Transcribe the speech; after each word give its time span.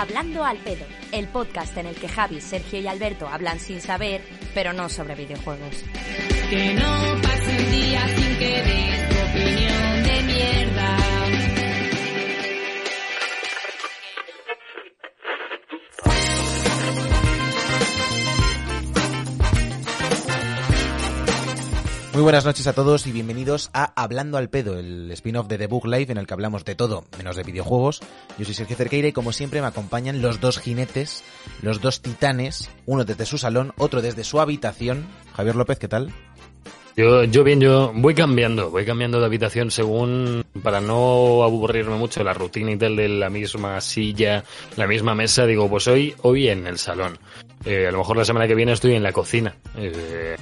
Hablando 0.00 0.42
al 0.46 0.56
pedo, 0.56 0.86
el 1.12 1.28
podcast 1.28 1.76
en 1.76 1.84
el 1.84 1.94
que 1.94 2.08
Javi, 2.08 2.40
Sergio 2.40 2.80
y 2.80 2.86
Alberto 2.86 3.28
hablan 3.28 3.60
sin 3.60 3.82
saber, 3.82 4.22
pero 4.54 4.72
no 4.72 4.88
sobre 4.88 5.14
videojuegos. 5.14 5.84
Que 6.48 6.72
no 6.72 7.20
pase 7.20 7.50
un 7.58 7.70
día 7.70 8.08
sin 8.16 8.34
opinión 9.28 10.02
de 10.02 10.22
mierda. 10.22 10.79
Muy 22.12 22.22
buenas 22.22 22.44
noches 22.44 22.66
a 22.66 22.72
todos 22.72 23.06
y 23.06 23.12
bienvenidos 23.12 23.70
a 23.72 23.92
Hablando 23.94 24.36
al 24.36 24.50
Pedo, 24.50 24.76
el 24.76 25.12
spin-off 25.12 25.46
de 25.46 25.58
The 25.58 25.68
Book 25.68 25.86
Live 25.86 26.10
en 26.10 26.18
el 26.18 26.26
que 26.26 26.34
hablamos 26.34 26.64
de 26.64 26.74
todo, 26.74 27.04
menos 27.16 27.36
de 27.36 27.44
videojuegos. 27.44 28.00
Yo 28.36 28.44
soy 28.44 28.54
Sergio 28.54 28.74
Cerqueira 28.74 29.06
y 29.06 29.12
como 29.12 29.30
siempre 29.32 29.60
me 29.60 29.68
acompañan 29.68 30.20
los 30.20 30.40
dos 30.40 30.58
jinetes, 30.58 31.22
los 31.62 31.80
dos 31.80 32.02
titanes, 32.02 32.68
uno 32.84 33.04
desde 33.04 33.26
su 33.26 33.38
salón, 33.38 33.72
otro 33.78 34.02
desde 34.02 34.24
su 34.24 34.40
habitación. 34.40 35.06
Javier 35.36 35.54
López, 35.54 35.78
¿qué 35.78 35.86
tal? 35.86 36.12
Yo, 36.96 37.24
yo 37.24 37.44
bien, 37.44 37.60
yo 37.60 37.92
voy 37.94 38.14
cambiando, 38.14 38.70
voy 38.70 38.84
cambiando 38.84 39.20
de 39.20 39.26
habitación 39.26 39.70
según, 39.70 40.44
para 40.62 40.80
no 40.80 41.42
aburrirme 41.42 41.96
mucho 41.96 42.22
la 42.24 42.32
rutina 42.34 42.72
y 42.72 42.76
tal 42.76 42.96
de 42.96 43.08
la 43.08 43.30
misma 43.30 43.80
silla, 43.80 44.44
la 44.76 44.86
misma 44.86 45.14
mesa, 45.14 45.46
digo, 45.46 45.68
pues 45.68 45.86
hoy, 45.88 46.14
hoy 46.22 46.48
en 46.48 46.66
el 46.66 46.78
salón. 46.78 47.18
Eh, 47.64 47.86
a 47.88 47.90
lo 47.92 47.98
mejor 47.98 48.16
la 48.16 48.24
semana 48.24 48.46
que 48.48 48.54
viene 48.54 48.72
estoy 48.72 48.94
en 48.94 49.02
la 49.02 49.12
cocina, 49.12 49.54
eh, 49.76 50.36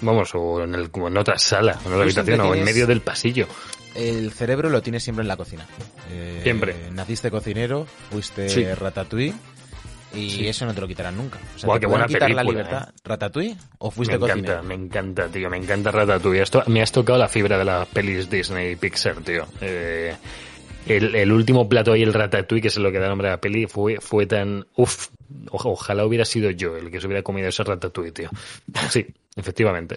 vamos, 0.00 0.30
o 0.34 0.62
en, 0.64 0.74
el, 0.74 0.90
como 0.90 1.08
en 1.08 1.16
otra 1.16 1.38
sala, 1.38 1.78
en 1.84 1.92
otra 1.92 2.02
habitación, 2.04 2.40
o 2.40 2.54
en 2.54 2.64
medio 2.64 2.86
del 2.86 3.00
pasillo. 3.00 3.46
El 3.94 4.30
cerebro 4.32 4.68
lo 4.68 4.82
tienes 4.82 5.02
siempre 5.02 5.22
en 5.22 5.28
la 5.28 5.36
cocina. 5.38 5.66
Eh, 6.12 6.40
Siempre. 6.42 6.76
Naciste 6.92 7.30
cocinero, 7.30 7.86
fuiste 8.10 8.48
Sí. 8.50 8.64
ratatouille 8.64 9.34
y 10.16 10.30
Sí. 10.30 10.48
eso 10.48 10.64
no 10.66 10.74
te 10.74 10.80
lo 10.80 10.88
quitarán 10.88 11.16
nunca. 11.16 11.38
O 11.54 11.58
sea, 11.58 11.66
Buah, 11.66 11.76
¿te 11.76 11.80
qué 11.80 11.86
buena 11.86 12.06
quitar 12.06 12.30
la 12.30 12.42
película, 12.42 12.62
libertad? 12.62 12.88
eh. 12.94 13.00
¿Ratatouille 13.04 13.56
o 13.78 13.88
Me 13.88 13.94
fuiste 13.94 14.14
encanta, 14.14 14.32
cocinero? 14.34 14.62
me 14.62 14.74
encanta, 14.74 15.28
tío, 15.28 15.50
me 15.50 15.56
encanta 15.58 15.90
Ratatouille. 15.90 16.42
Esto, 16.42 16.62
me 16.66 16.82
has 16.82 16.92
tocado 16.92 17.18
la 17.18 17.28
fibra 17.28 17.58
de 17.58 17.64
las 17.64 17.86
pelis 17.88 18.28
Disney 18.30 18.72
y 18.72 18.76
Pixar, 18.76 19.16
tío. 19.22 19.46
Eh, 19.60 20.14
el, 20.86 21.14
el 21.14 21.32
último 21.32 21.68
plato 21.68 21.92
ahí, 21.92 22.02
el 22.02 22.12
Ratatouille, 22.14 22.62
que 22.62 22.68
es 22.68 22.76
lo 22.78 22.90
que 22.92 22.98
da 22.98 23.08
nombre 23.08 23.28
a 23.28 23.32
la 23.32 23.40
peli, 23.40 23.66
fue, 23.66 23.98
fue 24.00 24.26
tan... 24.26 24.66
Uf, 24.76 25.08
oja- 25.50 25.68
ojalá 25.68 26.04
hubiera 26.06 26.24
sido 26.24 26.50
yo 26.50 26.76
el 26.76 26.90
que 26.90 27.00
se 27.00 27.06
hubiera 27.06 27.22
comido 27.22 27.48
ese 27.48 27.64
Ratatouille, 27.64 28.12
tío. 28.12 28.30
Sí, 28.90 29.06
efectivamente. 29.34 29.96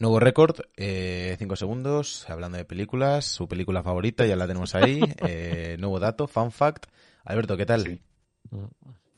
Nuevo 0.00 0.18
récord, 0.18 0.56
5 0.76 1.56
segundos, 1.56 2.24
hablando 2.30 2.56
de 2.56 2.64
películas, 2.64 3.26
su 3.26 3.46
película 3.46 3.82
favorita, 3.82 4.24
ya 4.26 4.34
la 4.34 4.46
tenemos 4.46 4.74
ahí. 4.74 5.00
Eh, 5.28 5.76
nuevo 5.78 6.00
dato, 6.00 6.26
fun 6.26 6.50
fact. 6.50 6.86
Alberto, 7.24 7.56
¿qué 7.56 7.66
tal? 7.66 7.82
Sí. 7.84 8.00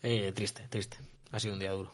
Eh, 0.03 0.33
triste, 0.33 0.67
triste. 0.69 0.99
Ha 1.31 1.39
sido 1.39 1.55
un 1.55 1.61
día 1.61 1.71
duro. 1.73 1.93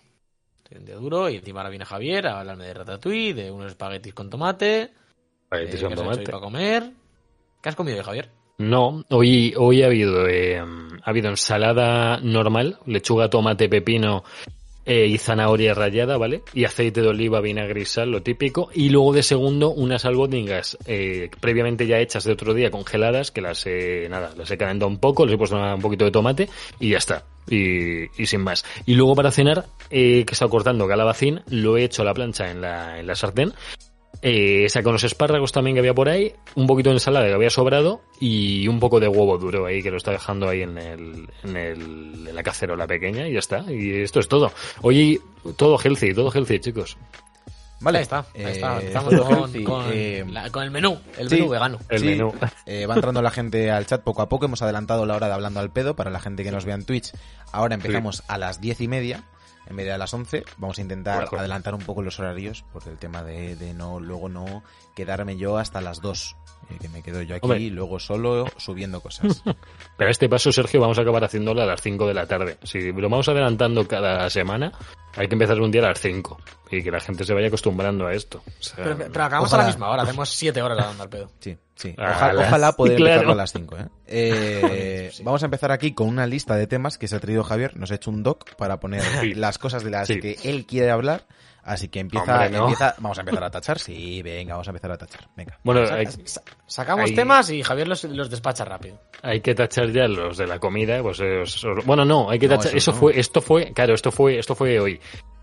Ha 0.65 0.69
sido 0.69 0.81
un 0.81 0.87
día 0.87 0.97
duro 0.97 1.29
y 1.29 1.37
encima 1.37 1.61
ahora 1.61 1.71
viene 1.71 1.85
Javier 1.85 2.27
a 2.27 2.41
hablarme 2.41 2.67
de 2.67 2.75
ratatouille, 2.75 3.35
de 3.35 3.51
unos 3.51 3.69
espaguetis 3.69 4.15
con 4.15 4.31
tomate, 4.31 4.93
Vale, 5.51 5.65
eh, 5.65 5.85
hoy 5.85 5.95
tomate. 5.95 6.23
para 6.25 6.41
comer. 6.41 6.91
¿Qué 7.63 7.69
has 7.69 7.77
comido 7.77 7.99
hoy, 7.99 8.05
Javier? 8.05 8.31
No, 8.59 9.05
hoy, 9.11 9.55
hoy 9.57 9.83
ha 9.83 9.87
habido 9.87 10.27
eh, 10.27 10.59
ha 10.59 11.11
habido 11.11 11.29
ensalada 11.29 12.19
normal, 12.21 12.79
lechuga, 12.87 13.31
tomate, 13.31 13.69
pepino 13.69 14.25
eh, 14.89 15.07
y 15.07 15.19
zanahoria 15.19 15.75
rallada, 15.75 16.17
¿vale? 16.17 16.43
Y 16.55 16.65
aceite 16.65 17.03
de 17.03 17.09
oliva, 17.09 17.43
vinagre 17.43 17.83
y 17.83 17.85
sal, 17.85 18.11
lo 18.11 18.23
típico. 18.23 18.71
Y 18.73 18.89
luego 18.89 19.13
de 19.13 19.23
segundo 19.23 19.71
unas 19.71 20.07
albóndigas 20.07 20.79
eh, 20.87 21.31
previamente 21.41 21.87
ya 21.87 21.99
hechas 21.99 22.25
de 22.25 22.33
otro 22.33 22.55
día, 22.55 22.71
congeladas, 22.71 23.31
que 23.31 23.43
las 23.43 23.67
he, 23.67 24.09
nada, 24.09 24.33
las 24.35 24.51
he 24.51 24.57
calentado 24.57 24.89
un 24.89 24.99
poco, 24.99 25.27
les 25.27 25.35
he 25.35 25.39
puesto 25.39 25.57
un 25.57 25.83
poquito 25.83 26.07
de 26.07 26.11
tomate 26.11 26.49
y 26.81 26.91
ya 26.91 26.97
está. 26.99 27.25
Y, 27.51 28.05
y 28.21 28.27
sin 28.27 28.41
más. 28.41 28.65
Y 28.87 28.95
luego 28.95 29.15
para 29.15 29.31
cenar, 29.31 29.67
eh, 29.91 30.25
que 30.25 30.33
he 30.33 30.33
estado 30.33 30.51
cortando 30.51 30.89
calabacín, 30.89 31.43
lo 31.51 31.77
he 31.77 31.85
hecho 31.85 32.01
a 32.01 32.07
la 32.07 32.15
plancha 32.15 32.51
en 32.51 32.63
la, 32.63 32.99
en 32.99 33.07
la 33.07 33.15
sartén 33.15 33.53
eh, 34.23 34.69
saco 34.69 34.89
unos 34.91 35.05
espárragos 35.05 35.53
también 35.53 35.75
que 35.77 35.81
había 35.81 35.95
por 35.95 36.09
ahí, 36.09 36.35
un 36.57 36.67
poquito 36.67 36.91
de 36.91 36.97
ensalada 36.97 37.27
que 37.27 37.35
había 37.35 37.51
sobrado 37.51 38.01
y 38.21 38.67
un 38.69 38.81
poco 38.81 38.99
de 39.01 39.09
huevo 39.09 39.39
duro 39.39 39.67
ahí 39.67 39.83
que 39.83 39.91
lo 39.91 39.97
está 39.97 40.11
dejando 40.11 40.49
ahí 40.49 40.63
en, 40.63 40.77
el, 40.79 41.29
en, 41.45 41.57
el, 41.57 42.29
en 42.29 42.35
la 42.35 42.43
cacerola 42.43 42.87
pequeña 42.87 43.29
y 43.29 43.35
ya 43.35 43.39
está. 43.39 43.65
Y 43.71 44.01
esto 44.03 44.21
es 44.21 44.29
todo. 44.29 44.53
Oye, 44.83 45.21
todo 45.57 45.79
healthy, 45.79 46.15
todo 46.15 46.33
healthy, 46.33 46.59
chicos. 46.59 46.97
Vale, 47.81 47.99
Ahí 47.99 48.03
está, 48.03 48.27
ahí 48.35 48.43
está. 48.47 48.81
eh, 48.83 48.87
Estamos 48.89 49.15
con, 49.21 49.63
con 49.63 49.85
Eh, 49.93 50.25
la- 50.29 50.51
con 50.51 50.65
el 50.65 50.73
menú, 50.73 50.99
el 51.17 51.29
sí. 51.29 51.37
menú 51.37 51.49
vegano. 51.49 51.79
El 51.89 52.01
Sí, 52.01 52.07
menú. 52.07 52.33
eh, 52.67 52.87
va 52.87 52.97
entrando 52.97 53.23
la 53.23 53.31
gente 53.31 53.71
al 53.71 53.87
chat 53.87 54.03
poco 54.03 54.21
a 54.23 54.29
poco. 54.29 54.47
Hemos 54.47 54.63
adelantado 54.63 55.07
la 55.07 55.15
hora 55.15 55.29
de 55.29 55.35
hablando 55.35 55.61
al 55.61 55.71
pedo 55.71 55.95
para 55.95 56.11
la 56.11 56.19
gente 56.19 56.43
que 56.43 56.51
nos 56.51 56.65
vea 56.65 56.75
en 56.75 56.85
Twitch. 56.85 57.13
Ahora 57.53 57.77
empezamos 57.77 58.25
a 58.27 58.37
las 58.37 58.61
diez 58.61 58.81
y 58.81 58.89
media 58.89 59.23
en 59.69 59.77
vez 59.77 59.87
de 59.87 59.93
a 59.93 59.99
las 59.99 60.13
11. 60.13 60.45
Vamos 60.57 60.79
a 60.79 60.83
intentar 60.83 61.29
adelantar 61.37 61.75
un 61.75 61.83
poco 61.83 62.03
los 62.03 62.19
horarios 62.19 62.65
por 62.73 62.87
el 62.89 62.97
tema 62.97 63.23
de, 63.23 63.57
de 63.57 63.75
no 63.75 64.01
luego 64.01 64.29
no 64.29 64.63
quedarme 64.95 65.37
yo 65.37 65.59
hasta 65.59 65.81
las 65.81 66.01
2. 66.01 66.37
Que 66.77 66.89
me 66.89 67.03
quedo 67.03 67.23
yo 67.23 67.37
aquí 67.37 67.45
Hombre. 67.45 67.61
luego 67.71 67.99
solo 67.99 68.47
subiendo 68.57 69.01
cosas. 69.01 69.43
Pero 69.97 70.09
a 70.09 70.11
este 70.11 70.29
paso, 70.29 70.53
Sergio, 70.53 70.81
vamos 70.81 70.99
a 70.99 71.03
acabar 71.03 71.25
haciéndolo 71.25 71.63
a 71.63 71.67
las 71.67 71.81
5 71.81 72.07
de 72.07 72.15
la 72.15 72.27
tarde. 72.27 72.59
Si 72.65 72.93
lo 72.93 73.09
vamos 73.09 73.29
adelantando 73.29 73.87
cada 73.89 74.29
semana, 74.31 74.73
hay 75.17 75.29
que 75.29 75.35
empezar 75.35 75.61
un 75.61 75.71
día 75.71 75.83
a 75.83 75.89
las 75.89 76.01
5 76.01 76.39
y 76.71 76.83
que 76.83 76.91
la 76.91 77.01
gente 77.01 77.25
se 77.25 77.33
vaya 77.35 77.49
acostumbrando 77.49 78.07
a 78.07 78.13
esto. 78.15 78.43
O 78.47 78.63
sea, 78.63 78.77
Pero, 78.85 78.97
pero 78.97 79.25
acabamos 79.25 79.49
Ojalá. 79.49 79.63
a 79.63 79.67
la 79.67 79.73
misma 79.73 79.89
hora, 79.91 80.03
hacemos 80.03 80.29
siete 80.29 80.61
horas 80.63 80.79
dando 80.79 81.03
al 81.03 81.09
pedo. 81.09 81.31
Sí, 81.41 81.57
sí. 81.75 81.95
A 81.97 82.11
Oja- 82.11 82.33
las- 82.35 82.49
ojalá 82.49 82.73
poder 82.73 82.97
claro. 82.97 83.13
empezarlo 83.13 83.33
a 83.33 83.37
las 83.37 83.53
5. 83.53 83.77
¿eh? 83.79 83.87
Eh, 84.07 85.11
Sí. 85.15 85.23
Vamos 85.23 85.43
a 85.43 85.47
empezar 85.47 85.73
aquí 85.73 85.95
con 85.95 86.09
una 86.09 86.27
lista 86.27 86.55
de 86.57 86.67
temas 86.67 86.99
que 86.99 87.09
se 87.09 87.17
ha 87.17 87.21
traído 87.21 87.43
Javier. 87.45 87.77
Nos 87.77 87.91
ha 87.91 87.95
hecho 87.95 88.11
un 88.11 88.23
doc 88.23 88.55
para 88.57 88.79
poner 88.81 89.03
Sí. 89.21 89.35
las 89.35 89.59
cosas 89.59 89.83
de 89.85 89.91
las 89.91 90.07
Sí. 90.09 90.21
que 90.21 90.37
él 90.45 90.67
quiere 90.67 90.91
hablar. 90.91 91.27
Así 91.69 91.89
que 91.89 92.01
empieza, 92.01 92.33
Hombre, 92.33 92.51
¿no? 92.51 92.63
empieza- 92.65 92.95
Vamos 92.99 93.19
a 93.19 93.21
empezar 93.21 93.45
a 93.45 93.51
tachar. 93.51 93.79
Sí, 93.79 94.23
venga, 94.23 94.55
vamos 94.55 94.67
a 94.69 94.71
empezar 94.71 94.91
a 94.93 94.97
tachar. 94.99 95.29
Venga. 95.37 95.59
Bueno, 95.63 95.87
Sa- 95.87 95.95
hay, 95.95 96.07
sa- 96.07 96.43
Sacamos 96.67 97.15
temas 97.15 97.51
y 97.51 97.63
Javier 97.63 97.89
los, 97.89 98.05
los 98.05 98.31
despacha 98.31 98.65
rápido. 98.65 98.99
hay 99.23 99.41
que 99.41 99.55
tachar 99.55 99.91
ya 99.91 100.09
los 100.09 100.37
de 100.39 100.47
la 100.47 100.59
comida, 100.59 101.03
pues 101.03 101.21
os- 101.21 101.65
os- 101.65 101.85
bueno, 101.85 102.05
no, 102.05 102.31
hay 102.31 102.39
que 102.39 102.49
No, 102.49 102.57
tachar, 102.57 102.69
eso 102.71 102.77
eso 102.79 102.93
no. 102.93 102.97
fue, 102.99 103.19
esto 103.21 103.41
fue, 103.41 103.73
claro, 103.73 103.95
esto 103.95 104.11
fue, 104.11 104.39
esto 104.39 104.55
fue 104.55 104.81
hoy. 104.81 105.01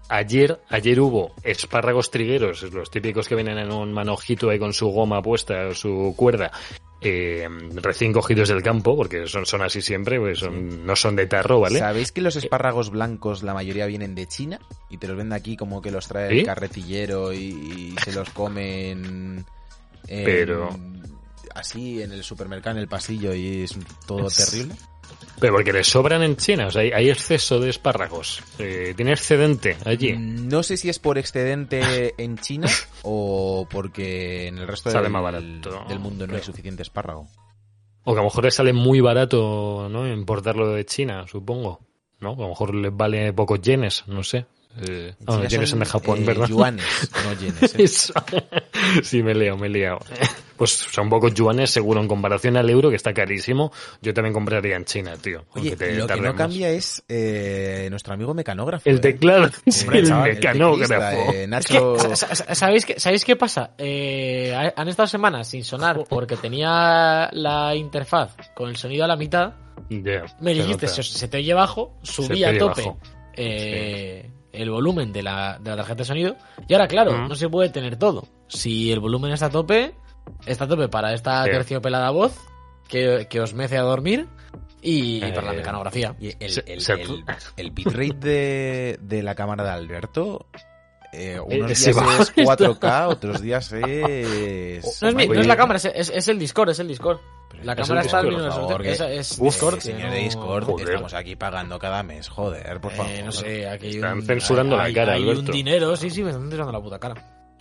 Ayer, 0.07 0.59
ayer 0.69 0.99
hubo 0.99 1.33
espárragos 1.43 2.11
trigueros, 2.11 2.61
los 2.71 2.91
típicos 2.91 3.27
que 3.27 3.33
vienen 3.33 3.57
en 3.57 3.71
un 3.71 3.91
manojito 3.91 4.51
ahí 4.51 4.59
con 4.59 4.71
su 4.71 4.87
goma 4.89 5.19
puesta, 5.21 5.73
su 5.73 6.13
cuerda, 6.15 6.51
eh, 7.01 7.47
recién 7.75 8.13
cogidos 8.13 8.49
del 8.49 8.63
campo, 8.63 8.95
porque 8.95 9.27
son, 9.27 9.45
son 9.45 9.61
así 9.61 9.81
siempre, 9.81 10.19
pues 10.19 10.39
son, 10.39 10.85
no 10.85 10.95
son 10.95 11.15
de 11.15 11.27
tarro, 11.27 11.59
¿vale? 11.59 11.79
¿Sabéis 11.79 12.11
que 12.11 12.21
los 12.21 12.35
espárragos 12.35 12.89
blancos 12.89 13.43
la 13.43 13.53
mayoría 13.53 13.85
vienen 13.85 14.15
de 14.15 14.27
China? 14.27 14.59
Y 14.89 14.97
te 14.97 15.07
los 15.07 15.15
venden 15.17 15.33
aquí 15.33 15.55
como 15.57 15.81
que 15.81 15.91
los 15.91 16.07
trae 16.07 16.39
el 16.39 16.45
carretillero 16.45 17.33
y, 17.33 17.37
y 17.37 17.95
se 18.03 18.11
los 18.13 18.29
comen. 18.31 19.45
en- 20.07 20.25
Pero- 20.25 20.69
Así 21.53 22.01
en 22.01 22.11
el 22.11 22.21
supermercado, 22.23 22.75
en 22.75 22.81
el 22.81 22.89
pasillo 22.89 23.33
y 23.33 23.63
es 23.63 23.77
todo 24.05 24.27
Es- 24.27 24.35
terrible. 24.51 24.75
Pero 25.39 25.53
porque 25.53 25.73
les 25.73 25.87
sobran 25.87 26.23
en 26.23 26.37
China, 26.37 26.67
o 26.67 26.71
sea, 26.71 26.81
hay, 26.81 27.09
exceso 27.09 27.59
de 27.59 27.69
espárragos, 27.69 28.41
eh, 28.57 28.93
tiene 28.95 29.11
excedente 29.11 29.75
allí. 29.83 30.15
No 30.17 30.63
sé 30.63 30.77
si 30.77 30.87
es 30.89 30.97
por 30.97 31.17
excedente 31.17 32.15
en 32.17 32.37
China 32.37 32.69
o 33.03 33.67
porque 33.69 34.47
en 34.47 34.59
el 34.59 34.67
resto 34.67 34.89
del, 34.89 35.01
del 35.01 35.99
mundo 35.99 36.25
no 36.25 36.35
hay 36.35 36.41
suficiente 36.41 36.83
espárrago. 36.83 37.27
O 38.05 38.13
que 38.13 38.19
a 38.19 38.21
lo 38.21 38.29
mejor 38.29 38.45
les 38.45 38.55
sale 38.55 38.71
muy 38.71 39.01
barato, 39.01 39.89
¿no? 39.89 40.07
Importarlo 40.07 40.69
de 40.69 40.85
China, 40.85 41.25
supongo. 41.27 41.79
¿No? 42.19 42.33
A 42.33 42.37
lo 42.37 42.49
mejor 42.49 42.73
les 42.73 42.95
vale 42.95 43.33
pocos 43.33 43.59
yenes, 43.61 44.03
no 44.07 44.23
sé. 44.23 44.45
Eh, 44.81 45.15
no, 45.19 45.43
yenes 45.45 45.69
son, 45.69 45.79
de 45.79 45.85
Japón, 45.85 46.19
eh, 46.19 46.25
¿verdad? 46.25 46.47
Yuanes, 46.47 47.09
no 47.23 47.33
yenes. 47.33 47.75
¿eh? 47.75 48.43
Sí, 49.03 49.23
me 49.23 49.33
liado, 49.33 49.57
me 49.57 49.67
he 49.67 49.69
liado. 49.69 49.99
Pues 50.57 50.71
son 50.71 51.09
pocos 51.09 51.33
yuanes, 51.33 51.69
seguro, 51.69 51.99
en 52.01 52.07
comparación 52.07 52.55
al 52.55 52.69
euro, 52.69 52.89
que 52.89 52.95
está 52.95 53.13
carísimo. 53.13 53.71
Yo 54.01 54.13
también 54.13 54.33
compraría 54.33 54.75
en 54.77 54.85
China, 54.85 55.13
tío. 55.21 55.43
Oye, 55.53 55.75
te 55.75 55.93
lo 55.95 56.07
que 56.07 56.15
no 56.15 56.29
más. 56.29 56.35
cambia 56.35 56.69
es 56.69 57.03
eh, 57.09 57.87
nuestro 57.89 58.13
amigo 58.13 58.33
mecanógrafo. 58.33 58.89
El 58.89 58.97
¿eh? 58.97 58.99
teclado, 58.99 59.49
sí, 59.67 59.81
Hombre, 59.83 59.99
el 59.99 60.35
mecanógrafo. 60.35 60.93
teclista, 60.93 61.33
eh, 61.33 61.43
Es 61.43 61.49
Nacho, 61.49 61.93
que, 61.97 62.15
sa- 62.15 62.35
sa- 62.35 62.55
¿sabéis 62.55 62.85
qué, 62.85 62.99
¿sabéis 62.99 63.25
qué 63.25 63.35
pasa? 63.35 63.71
Eh, 63.77 64.53
ha- 64.55 64.73
han 64.81 64.87
estado 64.87 65.07
semanas 65.07 65.47
sin 65.49 65.63
sonar 65.65 66.03
porque 66.07 66.37
tenía 66.37 67.29
la 67.33 67.75
interfaz 67.75 68.35
con 68.53 68.69
el 68.69 68.77
sonido 68.77 69.03
a 69.03 69.07
la 69.07 69.17
mitad. 69.17 69.53
Ya, 69.89 70.23
Me 70.39 70.53
dijiste, 70.53 70.87
se, 70.87 71.03
se 71.03 71.27
te 71.27 71.37
oye 71.37 71.53
bajo, 71.53 71.97
subí 72.01 72.43
a 72.45 72.57
tope 72.57 72.81
bajo. 72.83 72.97
eh, 73.33 74.29
el 74.53 74.69
volumen 74.69 75.11
de 75.11 75.21
la, 75.21 75.59
de 75.61 75.69
la 75.69 75.75
tarjeta 75.75 75.97
de 75.97 76.05
sonido. 76.05 76.35
Y 76.67 76.73
ahora, 76.73 76.87
claro, 76.87 77.27
no 77.27 77.35
se 77.35 77.49
puede 77.49 77.69
tener 77.69 77.97
todo. 77.97 78.25
Si 78.47 78.89
el 78.91 79.01
volumen 79.01 79.33
está 79.33 79.47
a 79.47 79.49
tope, 79.49 79.93
está 80.45 80.65
a 80.65 80.67
tope 80.67 80.87
para 80.89 81.13
esta 81.13 81.43
Sí. 81.43 81.51
terciopelada 81.51 82.09
voz 82.11 82.35
que, 82.87 83.27
que 83.29 83.39
os 83.41 83.53
mece 83.53 83.77
a 83.77 83.81
dormir 83.81 84.27
y, 84.81 85.17
y 85.25 85.31
para 85.31 85.47
la 85.47 85.53
Eh, 85.53 85.57
mecanografía. 85.57 86.15
y 86.19 86.27
el, 86.43 86.49
Se- 86.51 86.63
el, 86.67 86.81
se- 86.81 86.93
el- 86.93 87.23
el 87.57 87.71
bitrate 87.71 88.13
de, 88.19 88.99
de 89.01 89.23
la 89.23 89.33
cámara 89.35 89.63
de 89.63 89.69
Alberto 89.71 90.47
eh, 91.13 91.39
unos 91.39 91.71
Eh, 91.71 91.75
se 91.75 91.93
días 91.93 92.33
es 92.35 92.35
4K, 92.47 93.07
otros 93.09 93.41
días 93.41 93.71
es... 93.71 95.01
No 95.01 95.07
es, 95.09 95.15
mi- 95.15 95.27
no 95.27 95.39
es 95.41 95.47
la 95.47 95.55
cámara, 95.55 95.77
es, 95.77 95.85
es- 95.85 96.09
es 96.13 96.27
el 96.27 96.37
Discord, 96.37 96.69
es 96.71 96.79
el 96.79 96.87
Discord. 96.89 97.19
La 97.63 97.71
es 97.71 97.79
cámara 97.87 98.01
está 98.01 98.19
al 98.19 98.85
Es, 98.85 98.99
es 98.99 99.31
Uf, 99.39 99.53
Discord. 99.53 99.79
señor 99.79 100.11
de 100.11 100.17
Discord, 100.17 100.65
Joder. 100.65 100.89
estamos 100.89 101.13
aquí 101.13 101.37
pagando 101.37 101.79
cada 101.79 102.03
mes, 102.03 102.27
joder, 102.27 102.81
por 102.81 102.91
favor. 102.91 103.11
Eh, 103.13 103.23
no 103.23 103.31
sé, 103.31 103.67
aquí 103.69 103.87
hay 103.87 103.95
Están 103.95 104.17
un, 104.19 104.25
censurando 104.25 104.75
la 104.75 104.91
cara, 104.93 105.13
Hay 105.13 105.23
un 105.23 105.29
Alberto. 105.29 105.51
dinero, 105.53 105.95
sí, 105.95 106.09
sí, 106.09 106.21
me 106.21 106.31
están 106.31 106.43
censurando 106.43 106.73
la 106.73 106.81
puta 106.81 106.99
cara. 106.99 107.15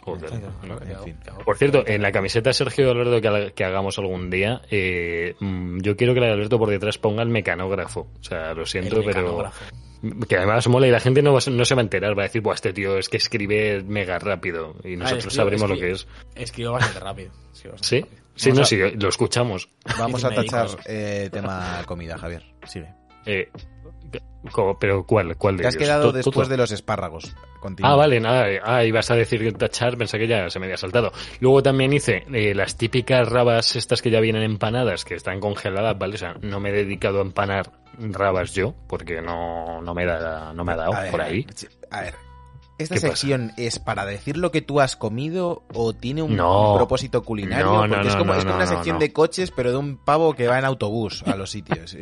Joder. 0.04 0.30
En 0.32 0.98
fin. 1.04 1.16
Por 1.44 1.56
cierto, 1.56 1.82
en 1.86 2.02
la 2.02 2.12
camiseta 2.12 2.50
de 2.50 2.54
Sergio 2.54 2.90
Alberto 2.90 3.20
que, 3.20 3.28
ha- 3.28 3.50
que 3.52 3.64
hagamos 3.64 3.98
algún 3.98 4.28
día, 4.28 4.60
eh, 4.70 5.34
mm, 5.40 5.80
yo 5.80 5.96
quiero 5.96 6.12
que 6.14 6.20
la 6.20 6.26
de 6.26 6.32
Alberto 6.32 6.58
por 6.58 6.68
detrás 6.68 6.98
ponga 6.98 7.22
el 7.22 7.30
mecanógrafo. 7.30 8.06
O 8.20 8.22
sea, 8.22 8.52
lo 8.54 8.66
siento, 8.66 8.98
El 9.00 9.04
pero 9.06 9.50
que 10.28 10.36
además 10.36 10.68
mola 10.68 10.86
y 10.86 10.90
la 10.90 11.00
gente 11.00 11.22
no, 11.22 11.32
va 11.32 11.40
no 11.50 11.64
se 11.64 11.74
va 11.74 11.80
a 11.80 11.84
enterar, 11.84 12.16
va 12.18 12.24
a 12.24 12.26
decir, 12.26 12.42
Buah, 12.42 12.54
este 12.54 12.74
tío 12.74 12.98
es 12.98 13.08
que 13.08 13.16
escribe 13.16 13.82
mega 13.82 14.18
rápido 14.18 14.74
y 14.84 14.96
nosotros 14.96 15.24
escribo- 15.28 15.36
sabremos 15.36 15.70
lo 15.70 15.76
que 15.78 15.90
es. 15.92 16.06
Escribo 16.34 16.72
bastante 16.72 17.00
rápido. 17.00 17.32
escribo 17.54 17.72
bastante 17.72 17.88
¿Sí? 17.88 18.00
rápido. 18.02 18.24
Sí, 18.36 18.52
no, 18.52 18.60
a- 18.62 18.64
sí, 18.66 18.76
lo 19.00 19.08
escuchamos. 19.08 19.70
Vamos 19.98 20.22
a 20.24 20.30
tachar 20.34 20.66
a- 20.66 20.76
eh, 20.84 21.30
tema 21.32 21.82
comida, 21.86 22.18
Javier. 22.18 22.42
Sigue. 22.66 22.88
Eh, 23.24 23.48
pero 24.78 25.04
¿cuál? 25.06 25.36
¿Cuál 25.36 25.56
de 25.56 25.62
Te 25.62 25.68
has 25.68 25.74
ellos? 25.74 25.86
quedado 25.88 26.12
después 26.12 26.34
todo. 26.34 26.48
de 26.48 26.56
los 26.56 26.70
espárragos. 26.72 27.34
Continúa. 27.60 27.92
Ah, 27.92 27.96
vale, 27.96 28.20
nada. 28.20 28.50
eh, 28.50 28.60
Ah, 28.62 28.84
ibas 28.84 29.10
a 29.10 29.14
decir 29.14 29.52
tachar, 29.56 29.96
pensé 29.96 30.18
que 30.18 30.26
ya 30.26 30.50
se 30.50 30.58
me 30.58 30.66
había 30.66 30.76
saltado. 30.76 31.12
Luego 31.40 31.62
también 31.62 31.92
hice 31.92 32.24
eh, 32.32 32.54
las 32.54 32.76
típicas 32.76 33.28
rabas 33.28 33.74
estas 33.76 34.02
que 34.02 34.10
ya 34.10 34.20
vienen 34.20 34.42
empanadas, 34.42 35.04
que 35.04 35.14
están 35.14 35.40
congeladas, 35.40 35.98
¿vale? 35.98 36.14
O 36.14 36.18
sea, 36.18 36.34
no 36.42 36.60
me 36.60 36.70
he 36.70 36.72
dedicado 36.72 37.18
a 37.20 37.22
empanar 37.22 37.70
rabas 37.98 38.52
yo, 38.52 38.74
porque 38.86 39.22
no, 39.22 39.80
no 39.80 39.94
me 39.94 40.04
da, 40.04 40.52
no 40.52 40.64
me 40.64 40.72
ha 40.72 40.76
dado 40.76 40.92
ver, 40.92 41.10
por 41.10 41.20
ahí. 41.22 41.46
A 41.90 42.00
ver. 42.02 42.14
¿Esta 42.76 42.96
sección 42.96 43.52
es 43.56 43.78
para 43.78 44.04
decir 44.04 44.36
lo 44.36 44.50
que 44.50 44.60
tú 44.60 44.80
has 44.80 44.96
comido 44.96 45.62
o 45.72 45.92
tiene 45.92 46.22
un, 46.22 46.34
No. 46.34 46.72
un 46.72 46.76
propósito 46.76 47.22
culinario? 47.22 47.66
No, 47.66 47.86
no, 47.86 47.94
Porque 47.94 48.08
es 48.08 48.16
como, 48.16 48.34
es 48.34 48.44
como 48.44 48.56
una 48.56 48.66
sección 48.66 48.98
de 48.98 49.12
coches, 49.12 49.52
pero 49.52 49.70
de 49.70 49.76
un 49.76 49.96
pavo 49.96 50.34
que 50.34 50.48
va 50.48 50.58
en 50.58 50.64
autobús 50.64 51.22
a 51.24 51.36
los 51.36 51.50
sitios. 51.52 51.96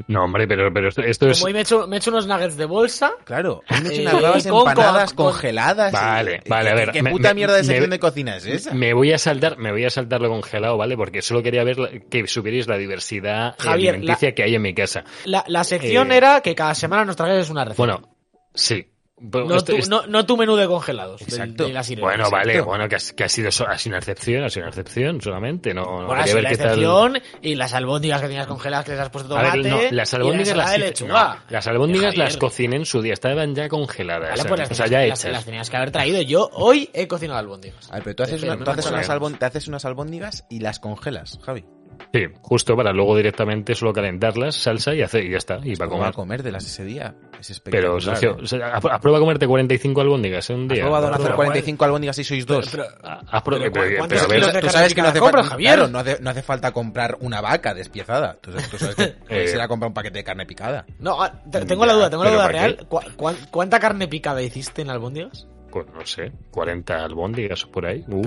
Eh, 0.00 0.04
No, 0.08 0.24
hombre, 0.24 0.46
pero, 0.46 0.72
pero 0.72 0.88
esto, 0.88 1.02
esto 1.02 1.28
es... 1.28 1.38
Como 1.38 1.46
hoy 1.48 1.52
me 1.52 1.58
he, 1.60 1.62
hecho, 1.62 1.86
me 1.86 1.96
he 1.96 1.98
hecho 1.98 2.10
unos 2.10 2.26
nuggets 2.26 2.56
de 2.56 2.64
bolsa. 2.66 3.12
Claro, 3.24 3.62
han 3.68 3.86
hecho 3.86 4.00
Eh, 4.00 4.02
unas 4.02 4.22
rabas 4.22 4.42
con- 4.46 4.52
con- 4.52 4.68
empanadas 4.70 5.12
con- 5.12 5.26
congeladas. 5.26 5.92
Vale, 5.92 6.40
y- 6.44 6.48
vale, 6.48 6.70
a 6.70 6.72
¿qué- 6.74 6.78
ver, 6.80 6.90
¿Qué 6.92 7.02
me- 7.02 7.10
puta 7.10 7.28
me- 7.28 7.34
mierda 7.34 7.54
de 7.54 7.62
me- 7.62 7.66
sección 7.66 7.90
de 7.90 7.98
cocina 7.98 8.36
es 8.36 8.46
esa? 8.46 8.74
Me 8.74 8.94
voy 8.94 9.12
a 9.12 9.18
saltar, 9.18 9.58
me 9.58 9.72
voy 9.72 9.84
a 9.84 9.90
saltar 9.90 10.20
lo 10.20 10.28
congelado, 10.28 10.76
¿vale? 10.76 10.96
Porque 10.96 11.22
solo 11.22 11.42
quería 11.42 11.64
ver 11.64 11.78
la- 11.78 11.90
que 12.10 12.26
supierais 12.26 12.66
la 12.68 12.76
diversidad 12.76 13.54
Javier, 13.58 13.94
alimenticia 13.96 14.34
que 14.34 14.42
hay 14.42 14.54
en 14.54 14.62
mi 14.62 14.74
casa. 14.74 15.04
La, 15.24 15.44
la 15.48 15.64
sección 15.64 16.12
Eh, 16.12 16.16
era 16.16 16.40
que 16.40 16.54
cada 16.54 16.74
semana 16.74 17.04
nos 17.04 17.16
traigas 17.16 17.50
una 17.50 17.64
receta. 17.64 17.76
Bueno, 17.82 18.16
sí. 18.54 18.86
Pero 19.30 19.44
no, 19.46 19.56
esto- 19.56 19.72
tu, 19.72 19.78
esto- 19.78 20.02
no, 20.02 20.06
no 20.06 20.24
tu 20.26 20.36
menú 20.36 20.54
de 20.56 20.66
congelados. 20.66 21.20
del- 21.20 21.28
Exacto. 21.28 21.64
de 21.66 21.72
la 21.72 21.82
sirena. 21.82 22.06
Bueno, 22.06 22.30
vale, 22.30 22.52
Exacto. 22.52 22.68
bueno, 22.70 22.88
que, 22.88 22.96
ha- 22.96 23.14
que 23.16 23.24
ha, 23.24 23.28
sido, 23.28 23.50
so- 23.50 23.66
ha 23.68 23.76
sido 23.78 23.92
una 23.94 23.98
excepción, 23.98 24.44
ha 24.44 24.48
sido 24.48 24.64
una 24.64 24.70
excepción 24.70 25.20
solamente. 25.20 25.74
No, 25.74 25.82
no 26.02 26.06
Bueno, 26.06 26.22
sí, 26.26 26.34
ver 26.34 26.42
la 26.44 26.50
qué 26.50 26.56
tal. 26.56 26.66
excepción 26.66 27.22
y 27.42 27.54
las 27.56 27.74
albóndigas 27.74 28.20
que 28.20 28.26
tenías 28.28 28.46
congeladas 28.46 28.84
que 28.84 28.92
les 28.92 29.00
has 29.00 29.10
puesto 29.10 29.36
A 29.36 29.40
tomate 29.42 29.62
ver, 29.62 29.72
no, 29.72 29.96
las 29.96 30.12
la 30.12 30.16
albóndigas 30.18 30.48
ensalada 30.48 30.78
las, 30.78 30.88
lechuga. 30.88 31.34
no, 31.34 31.40
las 31.50 31.66
albóndigas 31.66 32.16
las 32.16 32.36
cociné 32.36 32.76
en 32.76 32.84
su 32.86 33.02
día, 33.02 33.12
estaban 33.14 33.54
ya 33.54 33.68
congeladas, 33.68 34.30
Vale, 34.30 34.32
o 34.32 34.36
sea, 34.36 34.48
pues 34.48 34.60
las, 34.60 34.70
o 34.70 34.74
sea, 34.74 34.84
tenías, 34.86 35.02
ya 35.02 35.08
las- 35.08 35.20
hechas. 35.20 35.32
las 35.32 35.44
tenías 35.44 35.70
que 35.70 35.76
haber 35.76 35.90
traído. 35.90 36.22
Yo 36.22 36.48
hoy 36.52 36.90
he 36.92 37.08
cocinado 37.08 37.38
albóndigas. 37.38 37.90
A 37.90 37.94
ver, 37.94 38.02
pero 38.04 38.16
tú 38.16 38.22
haces, 38.22 38.42
una- 38.42 38.56
no 38.56 38.64
tú 38.64 38.70
haces 38.70 38.86
unas 38.86 39.38
te 39.38 39.44
haces 39.44 39.68
unas 39.68 39.84
albóndigas 39.84 40.44
y 40.48 40.60
las 40.60 40.78
congelas, 40.80 41.38
Javi. 41.42 41.64
Sí, 42.12 42.24
justo 42.40 42.74
para 42.76 42.92
luego 42.92 43.16
directamente 43.16 43.74
solo 43.74 43.92
calentarlas, 43.92 44.54
salsa 44.56 44.94
y 44.94 45.02
hacer 45.02 45.24
y 45.24 45.30
ya 45.32 45.36
está, 45.38 45.58
y 45.62 45.76
para 45.76 45.90
¿Cómo 45.90 46.02
va 46.02 46.08
a 46.08 46.12
comer. 46.12 46.38
comértelas 46.38 46.64
ese 46.64 46.84
día? 46.84 47.14
Es 47.38 47.50
espectacular. 47.50 47.98
Pero, 47.98 48.00
Sergio, 48.00 48.30
¿eh? 48.38 48.42
o 48.42 48.46
sea, 48.46 48.66
¿a- 48.68 48.76
a 48.94 49.00
prueba 49.00 49.18
a 49.18 49.20
comerte 49.20 49.46
45 49.46 50.00
albóndigas 50.00 50.48
en 50.50 50.56
un 50.56 50.62
¿Has 50.70 50.74
día? 50.74 50.82
probado 50.84 51.08
en 51.08 51.14
hacer 51.14 51.24
pero- 51.26 51.36
45 51.36 51.84
albóndigas 51.84 52.18
y 52.18 52.24
sois 52.24 52.46
dos? 52.46 52.68
Pero- 52.70 52.84
Ah, 53.02 53.20
ah, 53.30 53.44
pero- 53.44 53.58
Pero, 53.58 53.72
pero- 53.72 53.84
¿cu- 53.84 53.88
pero 53.88 53.98
cuántos 53.98 54.22
a 54.22 54.26
ver, 54.26 54.52
de 54.54 54.60
tú 54.60 54.68
sabes 54.70 54.94
que 54.94 55.02
no 55.02 55.08
hace 55.08 55.18
compras, 55.20 55.42
falta, 55.42 55.50
Javier? 55.54 55.74
claro, 55.74 55.88
no 55.90 55.98
hace, 55.98 56.18
no 56.20 56.30
hace 56.30 56.42
falta 56.42 56.72
comprar 56.72 57.16
una 57.20 57.40
vaca 57.40 57.74
despiezada. 57.74 58.38
Tú, 58.40 58.52
sabes- 58.52 58.70
tú 58.70 58.78
sabes 58.78 58.94
que 58.96 59.14
Eh, 59.28 59.60
a 59.60 59.68
comprar 59.68 59.88
un 59.88 59.94
paquete 59.94 60.18
de 60.18 60.24
carne 60.24 60.46
picada. 60.46 60.86
No, 60.98 61.22
ah, 61.22 61.32
te- 61.50 61.64
tengo 61.66 61.84
la 61.84 61.92
duda, 61.92 62.08
tengo 62.10 62.24
la 62.24 62.30
pero 62.30 62.38
duda 62.42 62.46
¿para 62.48 62.58
real. 62.66 62.86
¿Cu- 62.88 63.00
cuán- 63.16 63.36
¿Cuánta 63.50 63.78
carne 63.80 64.08
picada 64.08 64.40
hiciste 64.42 64.82
en 64.82 64.90
albóndigas? 64.90 65.46
Pues 65.70 65.86
no 65.92 66.04
sé, 66.06 66.32
40 66.50 67.04
albóndigas 67.04 67.64
o 67.64 67.70
por 67.70 67.86
ahí. 67.86 68.04
Uh, 68.08 68.22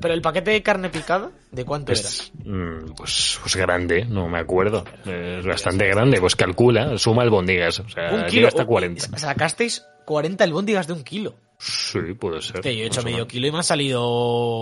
Pero, 0.00 0.14
el 0.14 0.22
paquete 0.22 0.52
de 0.52 0.62
carne 0.62 0.88
picada, 0.88 1.30
¿de 1.50 1.64
cuánto 1.64 1.92
Es, 1.92 2.32
mm, 2.44 2.94
pues, 2.96 3.38
pues 3.40 3.56
grande, 3.56 4.04
no 4.04 4.28
me 4.28 4.38
acuerdo. 4.38 4.84
Es 5.04 5.46
bastante 5.46 5.86
grande, 5.88 6.20
pues 6.20 6.36
calcula, 6.36 6.96
suma 6.98 7.22
albóndigas. 7.22 7.80
O 7.80 7.88
sea, 7.88 8.04
era? 8.08 8.16
Un 8.16 8.26
kilo. 8.26 8.48
hasta 8.48 8.62
Oh, 8.62 8.66
40. 8.66 9.08
y 9.14 9.18
Sacasteis 9.18 9.84
40 10.04 10.44
albóndigas 10.44 10.86
de 10.86 10.92
un 10.92 11.04
kilo. 11.04 11.34
Sí, 11.58 12.00
puede 12.18 12.42
ser. 12.42 12.56
Hostia, 12.56 12.72
yo 12.72 12.84
he 12.84 12.86
hecho 12.86 13.02
medio 13.02 13.26
kilo 13.26 13.46
y 13.46 13.50
me 13.50 13.58
han 13.58 13.64
salido 13.64 14.02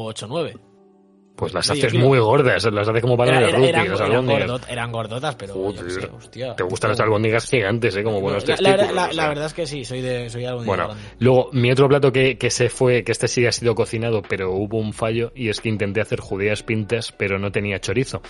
8 0.05 0.27
o 0.27 0.29
9. 0.29 0.57
Pues 1.35 1.55
las 1.55 1.69
haces 1.71 1.95
muy 1.95 2.19
gordas, 2.19 2.65
las 2.71 2.87
haces 2.89 3.01
como 3.03 3.17
para 3.17 3.41
de 3.41 3.49
rugby, 3.51 3.69
eran, 3.69 3.89
las 3.89 4.01
eran 4.01 4.27
gordot- 4.27 4.67
eran 4.69 4.93
gordotas, 4.93 5.35
pero 5.35 5.55
yo 5.55 5.81
Joder, 5.83 5.91
sé, 5.91 6.07
hostia. 6.15 6.55
Te 6.55 6.63
gustan 6.63 6.91
las 6.91 7.01
albóndigas 7.01 7.49
gigantes, 7.49 7.97
¿eh? 7.97 8.03
Como 8.05 8.21
buenos 8.21 8.47
la, 8.47 8.77
la, 8.93 9.13
la- 9.13 9.29
verdad 9.29 9.47
es 9.47 9.55
que 9.55 9.67
sí, 9.67 9.85
soy 9.85 10.03
de 10.03 10.29
soy 10.29 10.45
albóndiga 10.45 10.69
Bueno, 10.77 10.85
grande. 10.89 11.03
luego 11.19 11.49
mi 11.53 11.73
otro 11.73 11.89
plato 11.89 12.13
que, 12.13 12.37
que 12.37 12.51
se 12.51 12.69
fue, 12.69 13.03
que 13.03 13.13
este 13.13 13.29
sí 13.29 13.47
ha 13.47 13.53
sido 13.53 13.75
cocinado, 13.75 14.23
pero 14.23 14.53
hubo 14.53 14.79
un 14.79 14.93
fallo 14.93 15.33
y 15.35 15.49
es 15.49 15.61
que 15.61 15.71
intenté 15.71 16.01
hacer 16.03 16.21
judías 16.21 16.63
pintas, 16.63 17.13
pero 17.13 17.39
no 17.39 17.51
tenía 17.51 17.81
chorizo. 17.81 18.21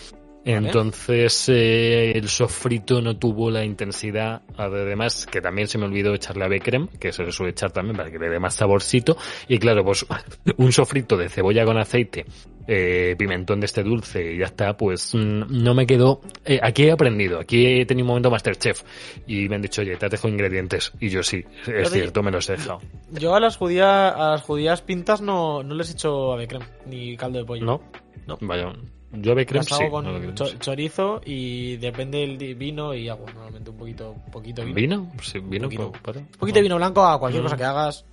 Entonces 0.44 1.48
eh, 1.48 2.12
el 2.16 2.28
sofrito 2.28 3.00
no 3.00 3.16
tuvo 3.16 3.50
la 3.50 3.64
intensidad, 3.64 4.42
además 4.56 5.26
que 5.26 5.40
también 5.40 5.68
se 5.68 5.78
me 5.78 5.84
olvidó 5.84 6.14
echarle 6.14 6.44
ave 6.44 6.60
creme, 6.60 6.88
que 6.98 7.12
se 7.12 7.22
le 7.22 7.30
suele 7.30 7.52
echar 7.52 7.70
también 7.70 7.96
para 7.96 8.10
que 8.10 8.18
le 8.18 8.28
dé 8.28 8.40
más 8.40 8.54
saborcito. 8.54 9.16
Y 9.46 9.58
claro, 9.58 9.84
pues 9.84 10.04
un 10.56 10.72
sofrito 10.72 11.16
de 11.16 11.28
cebolla 11.28 11.64
con 11.64 11.78
aceite, 11.78 12.26
eh, 12.66 13.14
pimentón 13.16 13.60
de 13.60 13.66
este 13.66 13.82
dulce 13.82 14.32
y 14.32 14.38
ya 14.38 14.46
está, 14.46 14.76
pues 14.76 15.14
mm, 15.14 15.62
no 15.62 15.74
me 15.74 15.86
quedó. 15.86 16.20
eh, 16.44 16.58
aquí 16.62 16.84
he 16.84 16.92
aprendido, 16.92 17.38
aquí 17.38 17.64
he 17.80 17.86
tenido 17.86 18.04
un 18.04 18.08
momento 18.08 18.30
Masterchef 18.30 18.82
y 19.26 19.48
me 19.48 19.56
han 19.56 19.62
dicho, 19.62 19.82
oye, 19.82 19.96
te 19.96 20.06
has 20.06 20.10
dejado 20.10 20.28
ingredientes. 20.28 20.92
Y 20.98 21.08
yo 21.08 21.22
sí, 21.22 21.44
es 21.66 21.90
cierto, 21.90 22.22
me 22.22 22.32
los 22.32 22.48
he 22.50 22.52
dejado. 22.52 22.80
Yo 23.12 23.34
a 23.34 23.40
las 23.40 23.56
judías 23.56 24.14
a 24.16 24.30
las 24.32 24.42
judías 24.42 24.82
pintas 24.82 25.20
no, 25.20 25.62
no 25.62 25.74
les 25.74 25.90
he 25.90 25.92
hecho 25.92 26.32
ave 26.32 26.48
creme 26.48 26.66
ni 26.86 27.16
caldo 27.16 27.38
de 27.38 27.44
pollo. 27.44 27.64
¿No? 27.64 27.82
No. 28.26 28.38
Vaya. 28.40 28.72
Yo 29.12 29.34
Las 29.34 29.72
hago 29.72 29.82
sí. 29.84 29.90
con 29.90 30.04
creme 30.06 30.34
cho- 30.34 30.58
chorizo 30.58 31.20
y 31.24 31.76
depende 31.76 32.18
del 32.18 32.54
vino 32.54 32.94
y 32.94 33.08
agua. 33.08 33.30
Normalmente 33.32 33.70
un 33.70 33.76
poquito, 33.76 34.14
poquito 34.32 34.62
vino. 34.64 34.74
¿Vino? 34.74 35.12
Sí, 35.22 35.38
vino. 35.40 35.64
poquito. 35.64 35.92
pa- 35.92 35.98
para. 36.00 36.20
Un 36.20 36.26
poquito 36.28 36.56
de 36.56 36.62
vino 36.62 36.76
blanco 36.76 37.04
a 37.04 37.18
cualquier 37.18 37.42
Mm. 37.42 37.46
cosa 37.46 37.56
que 37.56 37.64
hagas. 37.64 38.04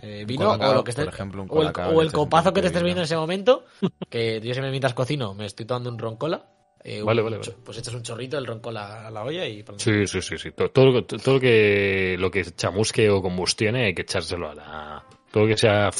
Eh, 0.00 0.24
vino 0.26 0.46
colacao, 0.46 0.70
o 0.72 0.74
lo 0.74 0.84
que 0.84 0.90
estés, 0.90 1.04
por 1.04 1.14
ejemplo, 1.14 1.42
un 1.44 1.48
o 1.50 1.62
el, 1.62 1.68
o 1.68 2.00
un 2.00 2.10
copazo 2.10 2.44
poquito 2.46 2.54
que 2.54 2.60
te 2.62 2.66
estés 2.66 2.82
bebiendo 2.82 3.00
en 3.02 3.04
ese 3.04 3.16
momento. 3.16 3.64
Que 4.10 4.40
yo 4.40 4.52
siempre 4.52 4.70
mientras 4.70 4.92
cocino 4.92 5.34
me 5.34 5.46
estoy 5.46 5.66
tomando 5.66 5.90
un 5.90 5.98
roncola. 5.98 6.46
eh, 6.82 7.00
un 7.00 7.06
Vale, 7.06 7.22
vale, 7.22 7.38
vale. 7.38 7.52
Pues 7.64 7.78
echas 7.78 7.94
un 7.94 8.02
chorrito 8.02 8.36
del 8.36 8.44
roncola 8.46 9.06
a 9.06 9.10
la 9.10 9.22
olla 9.22 9.46
y... 9.46 9.64
Sí, 9.76 10.06
sí, 10.06 10.20
sí, 10.20 10.36
sí. 10.36 10.50
Todo, 10.50 10.68
todo, 10.70 10.86
lo 10.86 11.06
que- 11.06 11.16
todo 11.16 11.34
lo 11.36 11.40
que 11.40 12.16
lo 12.18 12.30
que 12.30 12.44
chamusque 12.44 13.08
o 13.08 13.22
combustione 13.22 13.86
hay 13.86 13.94
que 13.94 14.02
echárselo 14.02 14.50
a 14.50 14.54
la. 14.54 15.04
Todo 15.30 15.44
lo 15.44 15.48
que 15.48 15.56
sea. 15.56 15.90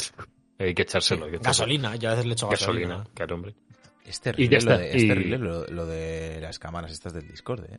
Hay 0.59 0.75
que 0.75 0.83
echárselo. 0.83 1.25
hay 1.27 1.31
que 1.31 1.37
echárselo. 1.39 1.67
Gasolina, 1.69 1.97
yo 1.97 2.09
a 2.09 2.13
veces 2.13 2.27
le 2.27 2.33
echo 2.35 2.49
gasolina. 2.49 2.89
Gasolina, 2.89 3.11
claro, 3.15 3.35
hombre. 3.37 3.55
Es 4.05 4.19
Y 4.19 4.21
terrible, 4.21 4.51
ya 4.53 4.59
está, 4.59 4.73
Lo, 4.73 4.79
de, 4.79 4.97
es 4.97 5.03
y- 5.03 5.09
terrible 5.09 5.39
lo, 5.39 5.67
lo 5.67 5.87
de 5.87 6.39
las 6.41 6.59
cámaras 6.59 6.93
estas 6.93 7.13
del 7.15 7.27
Discord, 7.27 7.65
¿eh? 7.71 7.79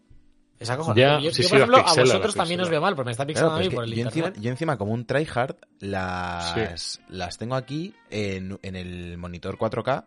Es. 0.57 0.69
Ya, 0.69 0.77
yo, 0.77 1.19
sí, 1.19 1.25
yo, 1.25 1.31
sí, 1.31 1.43
por 1.49 1.57
ejemplo, 1.57 1.77
a 1.77 1.83
pixela, 1.83 2.03
vosotros 2.05 2.35
también 2.35 2.61
os 2.61 2.69
veo 2.69 2.79
mal, 2.81 2.95
porque 2.95 3.07
me 3.07 3.11
está 3.11 3.25
Claro, 3.25 3.33
pixando 3.33 3.49
pero 3.51 3.57
a 3.57 3.61
es 3.61 3.65
mí 3.67 3.69
que 3.69 3.75
por 3.75 3.83
el 3.83 3.93
yo, 3.93 4.05
encima, 4.05 4.33
yo 4.41 4.49
encima 4.51 4.77
como 4.77 4.93
un 4.93 5.05
tryhard 5.05 5.55
las, 5.79 7.01
las 7.09 7.37
tengo 7.37 7.55
aquí 7.55 7.93
en, 8.09 8.57
en 8.61 8.75
el 8.75 9.17
monitor 9.17 9.57
4K 9.57 10.05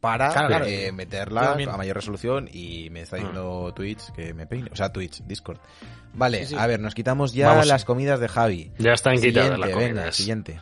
para 0.00 0.30
Claro, 0.32 0.48
claro. 0.48 0.64
eh, 0.66 0.92
también. 1.32 1.68
a 1.70 1.76
mayor 1.76 1.96
resolución 1.96 2.48
y 2.52 2.90
me 2.90 3.02
está 3.02 3.16
diciendo 3.16 3.72
Twitch 3.74 4.12
que 4.12 4.34
me 4.34 4.46
peine. 4.46 4.68
O 4.72 4.76
sea, 4.76 4.92
Twitch, 4.92 5.22
Discord. 5.22 5.58
Vale, 6.12 6.40
Sí, 6.40 6.46
sí. 6.48 6.56
a 6.58 6.66
ver, 6.66 6.80
nos 6.80 6.94
quitamos 6.94 7.32
ya 7.32 7.48
Vamos. 7.50 7.68
las 7.68 7.84
comidas 7.84 8.20
de 8.20 8.28
Javi. 8.28 8.72
Ya 8.78 8.92
están 8.92 9.16
quitadas 9.20 9.58
las 9.58 9.68
venga, 9.70 9.80
comidas. 9.88 10.16
siguiente. 10.16 10.60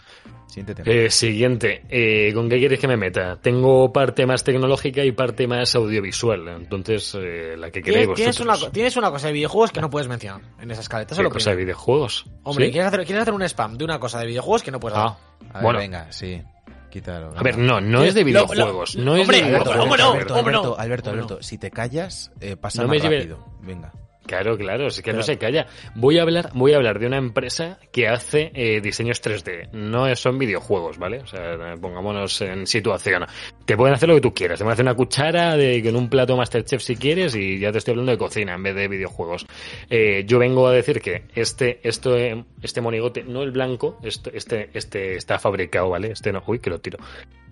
Siguiente 0.52 0.74
tema. 0.74 0.90
Eh, 0.94 1.10
siguiente, 1.10 1.82
eh, 1.88 2.30
¿con 2.34 2.46
qué 2.50 2.58
quieres 2.58 2.78
que 2.78 2.86
me 2.86 2.98
meta? 2.98 3.38
Tengo 3.40 3.90
parte 3.90 4.26
más 4.26 4.44
tecnológica 4.44 5.02
y 5.02 5.12
parte 5.12 5.46
más 5.46 5.74
audiovisual, 5.74 6.46
entonces 6.48 7.16
eh, 7.18 7.54
la 7.56 7.70
que 7.70 7.80
queráis 7.82 8.12
Tienes, 8.14 8.36
tienes 8.36 8.40
una, 8.60 8.70
tienes 8.70 8.96
una 8.98 9.10
cosa 9.10 9.28
de 9.28 9.32
videojuegos 9.32 9.72
que 9.72 9.80
no 9.80 9.88
puedes 9.88 10.08
mencionar 10.08 10.42
en 10.60 10.70
esa 10.70 10.82
escaleta. 10.82 11.16
¿Qué 11.16 11.24
cosa 11.30 11.50
de 11.50 11.56
videojuegos? 11.56 12.26
Hombre, 12.42 12.66
¿Sí? 12.66 12.72
¿quieres, 12.72 12.88
hacer, 12.88 13.06
quieres 13.06 13.22
hacer 13.22 13.32
un 13.32 13.42
spam 13.44 13.78
de 13.78 13.84
una 13.84 13.98
cosa 13.98 14.20
de 14.20 14.26
videojuegos 14.26 14.62
que 14.62 14.70
no 14.70 14.78
puedes 14.78 14.98
Ah, 14.98 15.06
hacer. 15.06 15.48
a 15.50 15.52
ver, 15.54 15.62
bueno. 15.62 15.78
venga, 15.78 16.12
sí. 16.12 16.42
Quítalo. 16.90 17.32
A 17.34 17.42
ver, 17.42 17.56
no, 17.56 17.80
no 17.80 18.02
es 18.04 18.12
de 18.12 18.20
Lo- 18.20 18.40
lo- 18.40 18.46
videojuegos. 18.46 18.96
no 18.96 19.16
es 19.16 19.22
hombre, 19.22 19.38
de 19.38 19.44
Alberto, 19.46 19.70
videojuegos. 19.72 20.00
Alberto. 20.12 20.34
Alberto, 20.78 21.10
Alberto, 21.10 21.42
si 21.42 21.56
te 21.56 21.70
callas, 21.70 22.30
eh, 22.40 22.56
pasa 22.56 22.82
No 22.82 22.88
más 22.88 22.98
me 22.98 23.00
lleve- 23.02 23.16
rápido. 23.20 23.46
Venga. 23.62 23.90
Claro, 24.26 24.56
claro, 24.56 24.86
es 24.86 25.02
que 25.02 25.12
no 25.12 25.22
se 25.22 25.36
calla. 25.36 25.66
Voy 25.94 26.18
a 26.18 26.22
hablar, 26.22 26.50
voy 26.54 26.72
a 26.72 26.76
hablar 26.76 26.98
de 26.98 27.06
una 27.06 27.16
empresa 27.16 27.78
que 27.90 28.06
hace 28.08 28.52
eh, 28.54 28.80
diseños 28.80 29.22
3D. 29.22 29.70
No 29.72 30.14
son 30.14 30.38
videojuegos, 30.38 30.98
¿vale? 30.98 31.18
O 31.18 31.26
sea, 31.26 31.76
pongámonos 31.80 32.40
en 32.40 32.66
situación. 32.66 33.26
Te 33.64 33.76
pueden 33.76 33.94
hacer 33.94 34.08
lo 34.08 34.14
que 34.14 34.20
tú 34.20 34.32
quieras. 34.32 34.58
Te 34.58 34.64
pueden 34.64 34.74
hacer 34.74 34.84
una 34.84 34.94
cuchara 34.94 35.56
de, 35.56 35.82
con 35.82 35.96
un 35.96 36.08
plato 36.08 36.36
Masterchef 36.36 36.82
si 36.82 36.96
quieres 36.96 37.34
y 37.34 37.58
ya 37.58 37.72
te 37.72 37.78
estoy 37.78 37.92
hablando 37.92 38.12
de 38.12 38.18
cocina 38.18 38.54
en 38.54 38.62
vez 38.62 38.76
de 38.76 38.88
videojuegos. 38.88 39.46
Eh, 39.90 40.24
yo 40.26 40.38
vengo 40.38 40.66
a 40.68 40.72
decir 40.72 41.00
que 41.00 41.24
este, 41.34 41.80
esto, 41.82 42.16
eh, 42.16 42.44
este 42.62 42.80
monigote, 42.80 43.24
no 43.24 43.42
el 43.42 43.50
blanco, 43.50 43.98
este, 44.02 44.36
este, 44.36 44.70
este 44.72 45.16
está 45.16 45.38
fabricado, 45.38 45.90
¿vale? 45.90 46.12
Este 46.12 46.32
no, 46.32 46.42
uy, 46.46 46.60
que 46.60 46.70
lo 46.70 46.80
tiro. 46.80 46.98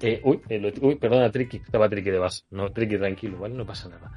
Eh, 0.01 0.21
uy, 0.25 0.41
eh, 0.49 0.73
uy, 0.81 0.95
perdona, 0.95 1.31
Tricky, 1.31 1.59
estaba 1.59 1.89
Tricky 1.89 2.11
de 2.11 2.19
base. 2.19 2.45
No, 2.51 2.71
Tricky, 2.71 2.97
tranquilo, 2.97 3.39
¿vale? 3.39 3.55
No 3.55 3.67
pasa 3.67 3.89
nada. 3.89 4.13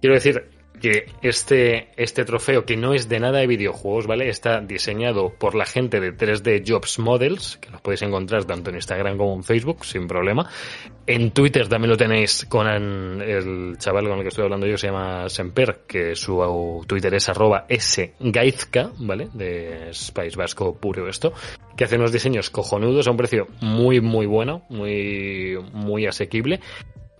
Quiero 0.00 0.14
decir 0.14 0.55
que 0.80 1.06
este, 1.22 1.88
este 1.96 2.24
trofeo, 2.24 2.64
que 2.64 2.76
no 2.76 2.94
es 2.94 3.08
de 3.08 3.20
nada 3.20 3.38
de 3.38 3.46
videojuegos, 3.46 4.06
¿vale? 4.06 4.28
Está 4.28 4.60
diseñado 4.60 5.32
por 5.38 5.54
la 5.54 5.64
gente 5.64 6.00
de 6.00 6.16
3D 6.16 6.64
Jobs 6.66 6.98
Models, 6.98 7.58
que 7.58 7.70
los 7.70 7.80
podéis 7.80 8.02
encontrar 8.02 8.44
tanto 8.44 8.70
en 8.70 8.76
Instagram 8.76 9.16
como 9.16 9.34
en 9.34 9.44
Facebook, 9.44 9.84
sin 9.84 10.06
problema. 10.06 10.48
En 11.06 11.30
Twitter 11.30 11.68
también 11.68 11.90
lo 11.90 11.96
tenéis 11.96 12.46
con 12.48 12.66
el, 12.66 13.76
chaval 13.78 14.08
con 14.08 14.18
el 14.18 14.22
que 14.22 14.28
estoy 14.28 14.44
hablando 14.44 14.66
yo, 14.66 14.76
se 14.76 14.88
llama 14.88 15.28
Semper, 15.28 15.82
que 15.86 16.16
su 16.16 16.84
Twitter 16.86 17.14
es 17.14 17.28
arroba 17.28 17.66
sgaizka, 17.70 18.90
¿vale? 18.98 19.28
De 19.32 19.90
País 20.12 20.36
Vasco 20.36 20.76
puro 20.78 21.08
esto, 21.08 21.32
que 21.76 21.84
hace 21.84 21.96
unos 21.96 22.12
diseños 22.12 22.50
cojonudos 22.50 23.06
a 23.06 23.10
un 23.10 23.16
precio 23.16 23.46
muy, 23.60 24.00
muy 24.00 24.26
bueno, 24.26 24.62
muy, 24.68 25.56
muy 25.72 26.06
asequible, 26.06 26.60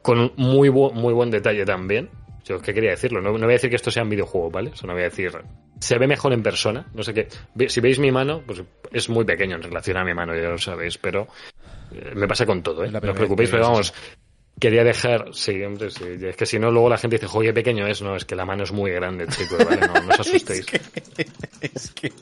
con 0.02 0.32
muy, 0.36 0.70
muy 0.70 1.12
buen 1.12 1.30
detalle 1.30 1.64
también. 1.64 2.10
Yo 2.46 2.60
que 2.60 2.72
quería 2.72 2.90
decirlo, 2.90 3.20
no, 3.20 3.32
no 3.32 3.38
voy 3.38 3.54
a 3.54 3.58
decir 3.58 3.70
que 3.70 3.76
esto 3.76 3.90
sea 3.90 4.04
un 4.04 4.08
videojuego, 4.08 4.50
¿vale? 4.50 4.70
Eso 4.72 4.86
no 4.86 4.92
voy 4.92 5.02
a 5.02 5.06
decir. 5.06 5.32
Se 5.80 5.98
ve 5.98 6.06
mejor 6.06 6.32
en 6.32 6.42
persona, 6.42 6.86
no 6.94 7.02
sé 7.02 7.12
qué. 7.12 7.28
Si 7.68 7.80
veis 7.80 7.98
mi 7.98 8.12
mano, 8.12 8.42
pues 8.46 8.62
es 8.92 9.08
muy 9.08 9.24
pequeño 9.24 9.56
en 9.56 9.62
relación 9.62 9.96
a 9.96 10.04
mi 10.04 10.14
mano, 10.14 10.34
ya 10.34 10.50
lo 10.50 10.58
sabéis, 10.58 10.96
pero 10.96 11.26
eh, 11.92 12.12
me 12.14 12.28
pasa 12.28 12.46
con 12.46 12.62
todo, 12.62 12.84
¿eh? 12.84 12.86
Es 12.86 12.92
No 12.92 12.98
os 12.98 13.16
preocupéis, 13.16 13.50
pero 13.50 13.64
vamos, 13.64 13.92
quería 14.58 14.84
dejar, 14.84 15.30
sí, 15.32 15.62
hombre, 15.62 15.90
sí, 15.90 16.04
es 16.22 16.36
que 16.36 16.46
si 16.46 16.58
no, 16.58 16.70
luego 16.70 16.88
la 16.88 16.98
gente 16.98 17.16
dice, 17.16 17.26
joder, 17.26 17.50
qué 17.50 17.54
pequeño 17.54 17.86
es, 17.86 18.00
no, 18.00 18.16
es 18.16 18.24
que 18.24 18.36
la 18.36 18.46
mano 18.46 18.64
es 18.64 18.72
muy 18.72 18.90
grande, 18.90 19.26
chicos, 19.26 19.58
¿vale? 19.64 19.86
No, 19.86 19.94
no 19.94 20.14
os 20.14 20.20
asustéis. 20.20 20.60
es 20.60 20.66
que 20.66 20.80
es, 21.60 21.90
que 21.92 22.12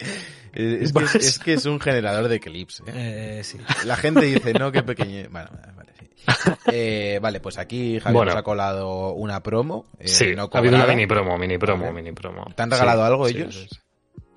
es, 0.54 1.14
es 1.14 1.38
que 1.38 1.52
es 1.52 1.66
un 1.66 1.80
generador 1.80 2.28
de 2.28 2.40
clips. 2.40 2.82
¿eh? 2.86 3.38
Eh, 3.38 3.44
sí. 3.44 3.58
La 3.84 3.96
gente 3.96 4.24
dice, 4.26 4.52
no, 4.54 4.72
qué 4.72 4.82
pequeño. 4.82 5.28
Bueno, 5.30 5.50
vale. 5.76 5.93
Eh, 6.66 7.18
vale, 7.22 7.40
pues 7.40 7.58
aquí 7.58 8.00
Javier 8.00 8.14
Bueno. 8.16 8.32
nos 8.32 8.38
ha 8.40 8.42
colado 8.42 9.12
una 9.12 9.42
promo. 9.42 9.86
eh, 9.98 10.08
sí, 10.08 10.34
no 10.34 10.48
ha 10.52 10.58
habido 10.58 10.74
una 10.76 10.86
mini 10.86 11.06
promo, 11.06 11.36
mini 11.38 11.58
promo, 11.58 11.84
Vale. 11.84 11.94
mini 11.94 12.12
promo. 12.12 12.44
¿Te 12.56 12.62
han 12.62 12.70
regalado 12.70 13.00
Sí, 13.02 13.06
algo 13.06 13.28
sí, 13.28 13.36
ellos? 13.36 13.68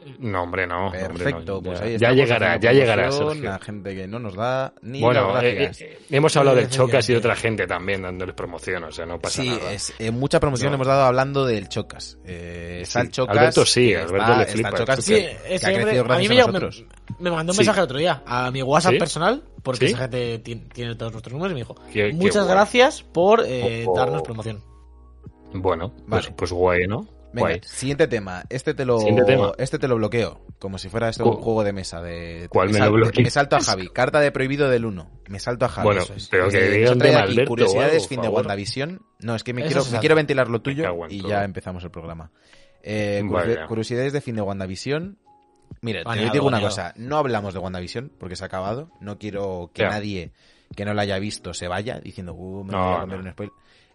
Sí, 0.08 0.14
sí. 0.20 0.28
No, 0.28 0.44
hombre, 0.44 0.66
no. 0.68 0.88
hombre, 0.88 1.02
no, 1.02 1.08
Perfecto, 1.08 1.62
ya- 1.62 1.70
pues 1.70 1.82
ahí 1.82 1.98
ya 1.98 2.12
llegará, 2.12 2.60
ya 2.60 2.72
llegará, 2.72 3.08
a 3.10 3.60
gente 3.60 3.96
que 3.96 4.08
no 4.08 4.20
nos 4.20 4.36
da 4.36 4.74
ni 4.82 5.02
Bueno, 5.02 5.34
las 5.34 5.44
eh, 5.44 5.54
gracias. 5.56 5.82
eh, 5.92 6.00
hemos 6.10 6.36
hablado 6.38 6.58
del. 6.58 6.70
Chocas 6.70 7.10
y 7.10 7.14
de 7.14 7.20
otra 7.20 7.36
gente 7.36 7.68
también 7.68 8.02
dándoles 8.02 8.36
promoción, 8.36 8.84
o 8.86 8.92
sea, 8.92 9.06
no 9.06 9.20
pasa 9.20 9.42
Sí, 9.42 9.50
nada. 9.50 9.72
eh, 10.00 10.12
mucha 10.12 10.40
promoción 10.40 10.72
No. 10.72 10.76
hemos 10.76 10.88
dado 10.88 11.04
hablando 11.04 11.46
del 11.46 11.68
Chocas. 11.70 12.18
Eh, 12.26 12.80
está 12.84 13.02
el 13.02 13.08
Sí. 13.08 13.12
Chocas. 13.14 13.38
Alberto 13.38 13.66
sí, 13.66 13.94
Alberto 13.94 14.16
está, 14.18 14.36
le 14.38 14.42
está 14.44 14.54
flipa 14.54 14.70
el 14.70 14.76
Chocas 14.76 15.04
Sí, 15.06 15.14
que, 15.14 15.20
ese 15.26 15.38
que 15.38 15.66
ha 15.66 15.70
hombre- 15.70 15.82
crecido 15.84 16.02
a 16.04 16.08
gracias 16.08 16.20
mí 16.20 16.26
a, 16.26 16.30
me, 16.30 16.36
llamó- 16.36 16.52
nosotros. 16.54 16.86
me 17.20 17.32
mandó 17.32 17.52
un 17.52 17.56
Sí. 17.56 17.60
mensaje 17.60 17.80
el 17.80 17.84
otro 17.84 17.98
día 17.98 18.24
a 18.26 18.52
mi 18.52 18.62
WhatsApp 18.64 18.94
¿Sí? 18.94 19.00
personal, 19.00 19.44
porque 19.64 19.88
¿Sí? 19.88 19.94
esa 19.94 19.98
gente 20.04 20.40
ti- 20.40 20.56
tiene 20.74 20.96
todos 20.96 21.12
nuestros 21.12 21.34
números, 21.34 21.52
y 21.52 21.56
me 21.56 21.62
dijo, 21.62 21.76
Qué- 21.92 22.14
muchas 22.14 22.48
gracias 22.48 23.04
por 23.04 23.44
eh, 23.46 23.84
Oh, 23.88 23.92
oh. 23.94 23.98
darnos 23.98 24.22
promoción. 24.22 24.62
Bueno, 25.54 25.94
pues, 26.10 26.30
pues 26.36 26.52
guay, 26.52 26.88
¿no? 26.88 27.08
Venga, 27.38 27.50
Guay. 27.50 27.62
siguiente 27.63 28.08
tema. 28.08 28.44
Este 28.50 28.74
te 28.74 28.86
lo, 28.86 28.98
tema. 29.25 29.51
este 29.58 29.79
te 29.79 29.88
lo 29.88 29.96
bloqueo. 29.96 30.41
Como 30.60 30.77
si 30.77 30.89
fuera 30.89 31.10
esto 31.10 31.25
un 31.25 31.38
juego 31.41 31.63
de 31.63 31.72
mesa. 31.74 32.01
De, 32.01 32.48
¿Cuál 32.50 32.67
me 32.67 32.74
lo 32.79 32.86
sal- 32.86 32.91
bloqueas? 32.94 33.24
me 33.24 33.29
salto 33.32 33.56
a 33.56 33.62
Javi. 33.62 33.89
Carta 33.89 34.20
de 34.20 34.32
prohibido 34.32 34.70
del 34.70 34.86
1. 34.86 35.10
Me 35.29 35.39
salto 35.39 35.65
a 35.65 35.70
Javi. 35.70 35.86
Bueno, 35.86 36.01
Eso 36.01 36.13
es. 36.13 36.27
pero 36.29 36.50
que 36.50 36.58
Eh, 36.58 36.72
diga 36.72 36.86
nos 36.88 36.91
un 36.94 37.00
trae 37.00 37.12
tema, 37.12 37.24
aquí 37.24 37.32
Alberto, 37.34 37.50
Curiosidades, 37.50 37.94
algo, 37.94 38.08
fin 38.08 38.22
de. 38.22 38.27
WandaVision. 38.27 39.01
No, 39.20 39.36
es 39.36 39.44
que 39.44 39.53
me 39.53 39.62
Eso 39.65 39.70
quiero, 39.82 39.91
me 39.91 40.00
quiero 40.00 40.15
ventilar 40.15 40.50
lo 40.50 40.62
tuyo 40.62 40.84
y 41.10 41.22
ya 41.27 41.44
empezamos 41.44 41.84
el 41.84 41.91
programa. 41.91 42.32
Eh, 42.84 43.22
Vaya. 43.25 43.65
curiosidades 43.67 44.13
de 44.13 44.22
fin 44.22 44.36
de 44.36 44.41
WandaVision. 44.41 45.17
Mira, 45.82 46.03
te 46.03 46.20
digo 46.32 46.48
una 46.48 46.58
baneado. 46.58 46.67
cosa. 46.70 46.94
No 46.98 47.17
hablamos 47.17 47.53
de 47.53 47.60
WandaVision 47.60 48.12
porque 48.17 48.36
se 48.36 48.44
ha 48.44 48.48
acabado. 48.48 48.89
No 49.01 49.17
quiero 49.20 49.70
que 49.74 49.84
Ya. 49.84 49.89
nadie 49.89 50.32
que 50.75 50.86
no 50.86 50.94
la 50.94 51.03
haya 51.03 51.20
visto 51.20 51.53
se 51.53 51.67
vaya 51.67 52.00
diciendo, 52.00 52.34
uh, 52.34 52.63
me 52.63 52.72
No, 52.74 52.84
voy 52.86 52.96
a 52.98 53.00
comer 53.01 53.20
no. 53.20 53.25
un 53.25 53.32
spoiler. 53.32 53.53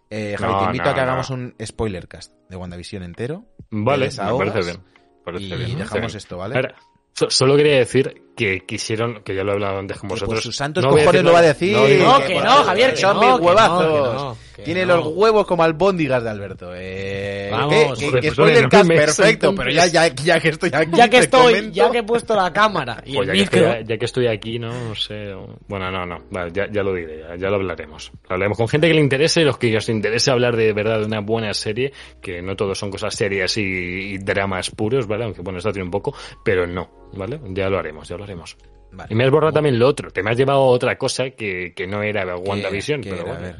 Eh, 0.09 0.35
Javi, 0.37 0.51
No, 0.53 0.59
te 0.59 0.65
invito 0.65 0.83
no, 0.85 0.89
a 0.89 0.93
que 0.93 0.99
no. 1.01 1.03
hagamos 1.07 1.29
un 1.31 1.55
spoiler 1.65 2.07
cast 2.07 2.33
de 2.49 2.55
WandaVision 2.55 3.03
entero. 3.03 3.45
Vale, 3.71 4.09
me 4.09 4.37
parece 4.37 4.61
bien. 4.61 4.83
Parece 5.25 5.43
y 5.45 5.55
bien, 5.55 5.77
dejamos 5.79 6.11
sí. 6.11 6.17
esto, 6.17 6.37
¿vale? 6.37 6.55
Ahora, 6.55 6.75
so- 7.13 7.29
solo 7.29 7.55
quería 7.55 7.77
decir 7.77 8.23
que 8.35 8.59
quisieron, 8.65 9.23
que 9.23 9.33
ya 9.35 9.43
lo 9.43 9.51
he 9.51 9.53
hablado 9.53 9.79
antes 9.79 9.97
con 9.97 10.09
vosotros. 10.09 10.35
por 10.35 10.43
sus 10.43 10.55
santos 10.55 10.85
cojones 10.85 11.23
lo 11.23 11.31
va 11.33 11.39
a 11.39 11.43
decir. 11.43 11.75
No, 11.77 11.85
que 12.19 12.27
que 12.27 12.41
no, 12.41 12.63
Javier, 12.63 12.91
que 12.91 12.97
son 13.01 13.15
no, 13.15 13.21
mis 13.21 13.31
que 13.35 13.39
no, 13.41 13.47
huevazos. 13.47 14.37
Que 14.55 14.61
Tiene 14.63 14.85
no. 14.85 14.97
los 14.97 15.07
huevos 15.15 15.45
como 15.47 15.63
albóndigas 15.63 16.23
de 16.23 16.29
Alberto. 16.29 16.71
Eh, 16.75 17.49
Vamos. 17.51 17.99
Que- 17.99 18.09
pues 18.11 18.21
que 18.21 18.27
son 18.31 18.33
spoiler 18.47 18.69
cast, 18.69 18.85
enormes, 18.85 19.15
perfecto, 19.17 19.55
pero 19.55 19.71
ya, 19.71 19.87
ya, 19.87 20.07
ya 20.07 20.39
que 20.39 20.49
estoy 20.49 20.69
aquí, 20.73 20.91
Ya 20.95 21.09
que 21.09 21.17
estoy, 21.17 21.53
comento. 21.53 21.71
ya 21.75 21.91
que 21.91 21.97
he 21.99 22.03
puesto 22.03 22.35
la 22.35 22.53
cámara 22.53 23.01
y 23.05 23.15
Pues 23.15 23.29
el 23.29 23.35
ya, 23.37 23.49
que 23.49 23.57
estoy, 23.57 23.85
ya 23.85 23.97
que 23.97 24.05
estoy 24.05 24.27
aquí, 24.27 24.59
no, 24.59 24.71
No 24.89 24.95
sé. 24.95 25.33
Bueno, 25.67 25.91
no, 25.91 26.05
no. 26.05 26.23
Vale, 26.31 26.51
ya, 26.53 26.67
ya 26.71 26.83
lo 26.83 26.93
diré, 26.93 27.19
ya, 27.19 27.35
ya 27.35 27.49
lo 27.49 27.55
hablaremos. 27.55 28.11
Lo 28.29 28.33
hablaremos 28.33 28.57
con 28.57 28.67
gente 28.67 28.87
que 28.87 28.93
le 28.93 29.01
interese, 29.01 29.41
los 29.41 29.57
que 29.57 29.75
os 29.75 29.89
interese 29.89 30.31
hablar 30.31 30.55
de 30.55 30.71
verdad 30.73 30.99
de 30.99 31.05
una 31.05 31.19
buena 31.21 31.53
serie, 31.53 31.91
que 32.21 32.41
no 32.41 32.55
todos 32.55 32.77
son 32.77 32.91
cosas 32.91 33.13
serias 33.15 33.57
y, 33.57 33.61
y 33.63 34.17
dramas 34.19 34.69
puros, 34.71 35.07
¿vale? 35.07 35.23
Aunque 35.25 35.41
bueno, 35.41 35.57
esto 35.59 35.71
tiene 35.71 35.85
un 35.85 35.91
poco, 35.91 36.15
pero 36.43 36.67
no, 36.67 37.09
¿vale? 37.13 37.39
Ya 37.49 37.69
lo 37.69 37.77
haremos, 37.79 38.07
ya 38.07 38.17
lo 38.17 38.23
haremos. 38.23 38.55
Vale. 38.91 39.07
Y 39.11 39.15
me 39.15 39.23
has 39.25 39.31
borrado 39.31 39.53
también 39.53 39.79
lo 39.79 39.87
otro. 39.87 40.11
Te 40.11 40.21
me 40.21 40.29
has 40.29 40.37
llevado 40.37 40.61
otra 40.65 40.97
cosa 40.99 41.31
que, 41.31 41.73
que 41.75 41.87
no 41.87 42.03
era 42.03 42.25
¿Qué- 42.25 42.33
WandaVision, 42.47 43.01
pero 43.01 43.15
era? 43.15 43.21
A 43.35 43.39
bueno. 43.39 43.55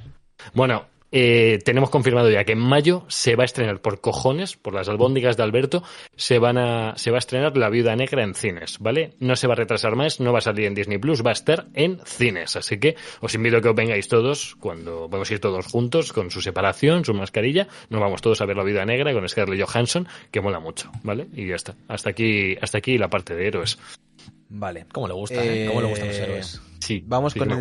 Bueno, 0.53 0.85
eh, 1.15 1.59
tenemos 1.63 1.91
confirmado 1.91 2.31
ya 2.31 2.43
que 2.43 2.53
en 2.53 2.57
mayo 2.59 3.05
se 3.07 3.35
va 3.35 3.43
a 3.43 3.45
estrenar 3.45 3.81
por 3.81 4.01
cojones, 4.01 4.57
por 4.57 4.73
las 4.73 4.89
albóndigas 4.89 5.37
de 5.37 5.43
Alberto, 5.43 5.83
se 6.15 6.39
van 6.39 6.57
a, 6.57 6.97
se 6.97 7.11
va 7.11 7.17
a 7.17 7.19
estrenar 7.19 7.55
La 7.55 7.69
Viuda 7.69 7.95
Negra 7.95 8.23
en 8.23 8.33
cines, 8.33 8.79
¿vale? 8.79 9.13
No 9.19 9.35
se 9.35 9.45
va 9.45 9.53
a 9.53 9.57
retrasar 9.57 9.95
más, 9.95 10.19
no 10.19 10.33
va 10.33 10.39
a 10.39 10.41
salir 10.41 10.65
en 10.65 10.73
Disney 10.73 10.97
Plus, 10.97 11.23
va 11.23 11.29
a 11.29 11.33
estar 11.33 11.67
en 11.75 11.99
cines. 12.03 12.55
Así 12.55 12.79
que 12.79 12.95
os 13.21 13.35
invito 13.35 13.57
a 13.57 13.61
que 13.61 13.69
os 13.69 13.75
vengáis 13.75 14.07
todos, 14.07 14.55
cuando 14.59 15.07
vamos 15.07 15.29
a 15.29 15.33
ir 15.35 15.39
todos 15.39 15.67
juntos, 15.67 16.13
con 16.13 16.31
su 16.31 16.41
separación, 16.41 17.05
su 17.05 17.13
mascarilla, 17.13 17.67
nos 17.89 18.01
vamos 18.01 18.19
todos 18.23 18.41
a 18.41 18.45
ver 18.47 18.57
La 18.57 18.63
Viuda 18.63 18.83
Negra 18.83 19.13
con 19.13 19.29
Scarlett 19.29 19.63
Johansson, 19.63 20.07
que 20.31 20.41
mola 20.41 20.59
mucho, 20.59 20.91
¿vale? 21.03 21.27
Y 21.33 21.47
ya 21.47 21.55
está. 21.55 21.75
Hasta 21.87 22.09
aquí, 22.09 22.55
hasta 22.59 22.79
aquí 22.79 22.97
la 22.97 23.09
parte 23.11 23.35
de 23.35 23.47
héroes. 23.47 23.77
Vale. 24.49 24.87
¿Cómo 24.91 25.07
le 25.07 25.13
gusta, 25.13 25.45
eh? 25.45 25.65
¿Cómo 25.67 25.81
le 25.81 25.87
gustan 25.89 26.07
los 26.07 26.17
Eh, 26.17 26.23
héroes? 26.23 26.61
Sí. 26.79 27.03
Vamos 27.05 27.33
sí 27.33 27.39
con 27.39 27.51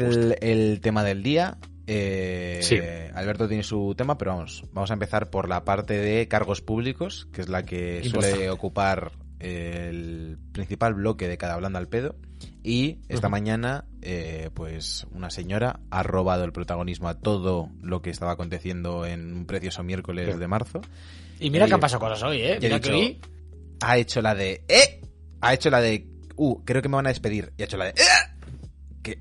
el 0.40 0.80
tema 0.80 1.04
del 1.04 1.22
día. 1.22 1.58
Eh, 1.86 2.60
Sí. 2.62 2.78
Alberto 3.14 3.48
tiene 3.48 3.62
su 3.62 3.94
tema, 3.96 4.16
pero 4.18 4.32
vamos, 4.36 4.64
vamos 4.72 4.90
a 4.90 4.94
empezar 4.94 5.30
por 5.30 5.48
la 5.48 5.64
parte 5.64 5.94
de 5.98 6.28
cargos 6.28 6.60
públicos, 6.60 7.28
que 7.32 7.40
es 7.42 7.48
la 7.48 7.64
que 7.64 8.02
suele 8.04 8.50
ocupar 8.50 9.12
el 9.40 10.38
principal 10.52 10.94
bloque 10.94 11.26
de 11.28 11.36
cada 11.36 11.54
hablando 11.54 11.78
al 11.78 11.88
pedo. 11.88 12.14
Y 12.62 12.98
esta 13.08 13.28
mañana, 13.28 13.84
eh, 14.00 14.50
pues 14.54 15.06
una 15.12 15.30
señora 15.30 15.80
ha 15.90 16.02
robado 16.04 16.44
el 16.44 16.52
protagonismo 16.52 17.08
a 17.08 17.18
todo 17.18 17.68
lo 17.80 18.02
que 18.02 18.10
estaba 18.10 18.32
aconteciendo 18.32 19.04
en 19.04 19.32
un 19.34 19.46
precioso 19.46 19.82
miércoles 19.82 20.32
Sí. 20.34 20.38
de 20.38 20.48
marzo. 20.48 20.80
Y 21.40 21.50
mira 21.50 21.64
y- 21.66 21.68
que 21.68 21.74
han 21.74 21.80
pasado 21.80 22.00
cosas 22.00 22.22
hoy, 22.22 22.40
¿eh? 22.42 22.58
Mira 22.60 22.78
que 22.80 22.90
dicho- 22.90 22.98
hoy... 22.98 23.20
Ha 23.80 23.98
hecho 23.98 24.22
la 24.22 24.34
de 24.36 24.62
¡Eh! 24.68 25.00
Ha 25.40 25.54
hecho 25.54 25.68
la 25.70 25.80
de 25.80 26.06
Uh, 26.36 26.64
creo 26.64 26.80
que 26.80 26.88
me 26.88 26.96
van 26.96 27.06
a 27.06 27.10
despedir. 27.10 27.52
Y 27.58 27.62
ha 27.62 27.64
hecho 27.66 27.76
la 27.76 27.86
de 27.86 27.90
¡Eh! 27.90 28.40
Que 29.02 29.18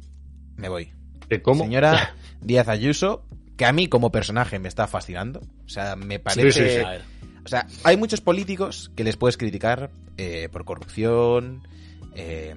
me 0.56 0.70
voy. 0.70 0.94
¿Que 1.28 1.42
¿Cómo? 1.42 1.64
Señora 1.64 2.16
Díaz 2.42 2.68
Ayuso, 2.68 3.24
que 3.58 3.66
a 3.66 3.72
mí 3.74 3.88
como 3.88 4.12
personaje 4.12 4.60
me 4.60 4.68
está 4.68 4.88
fascinando. 4.88 5.42
O 5.66 5.70
sea, 5.70 5.96
me 5.96 6.20
parece. 6.20 6.52
sí, 6.52 6.80
sí. 6.80 7.30
O 7.44 7.48
sea, 7.48 7.66
hay 7.84 7.98
muchos 7.98 8.22
políticos 8.22 8.92
que 8.96 9.04
les 9.04 9.18
puedes 9.18 9.38
criticar 9.38 9.90
eh, 10.18 10.48
por 10.52 10.64
corrupción, 10.64 11.68
eh, 12.16 12.56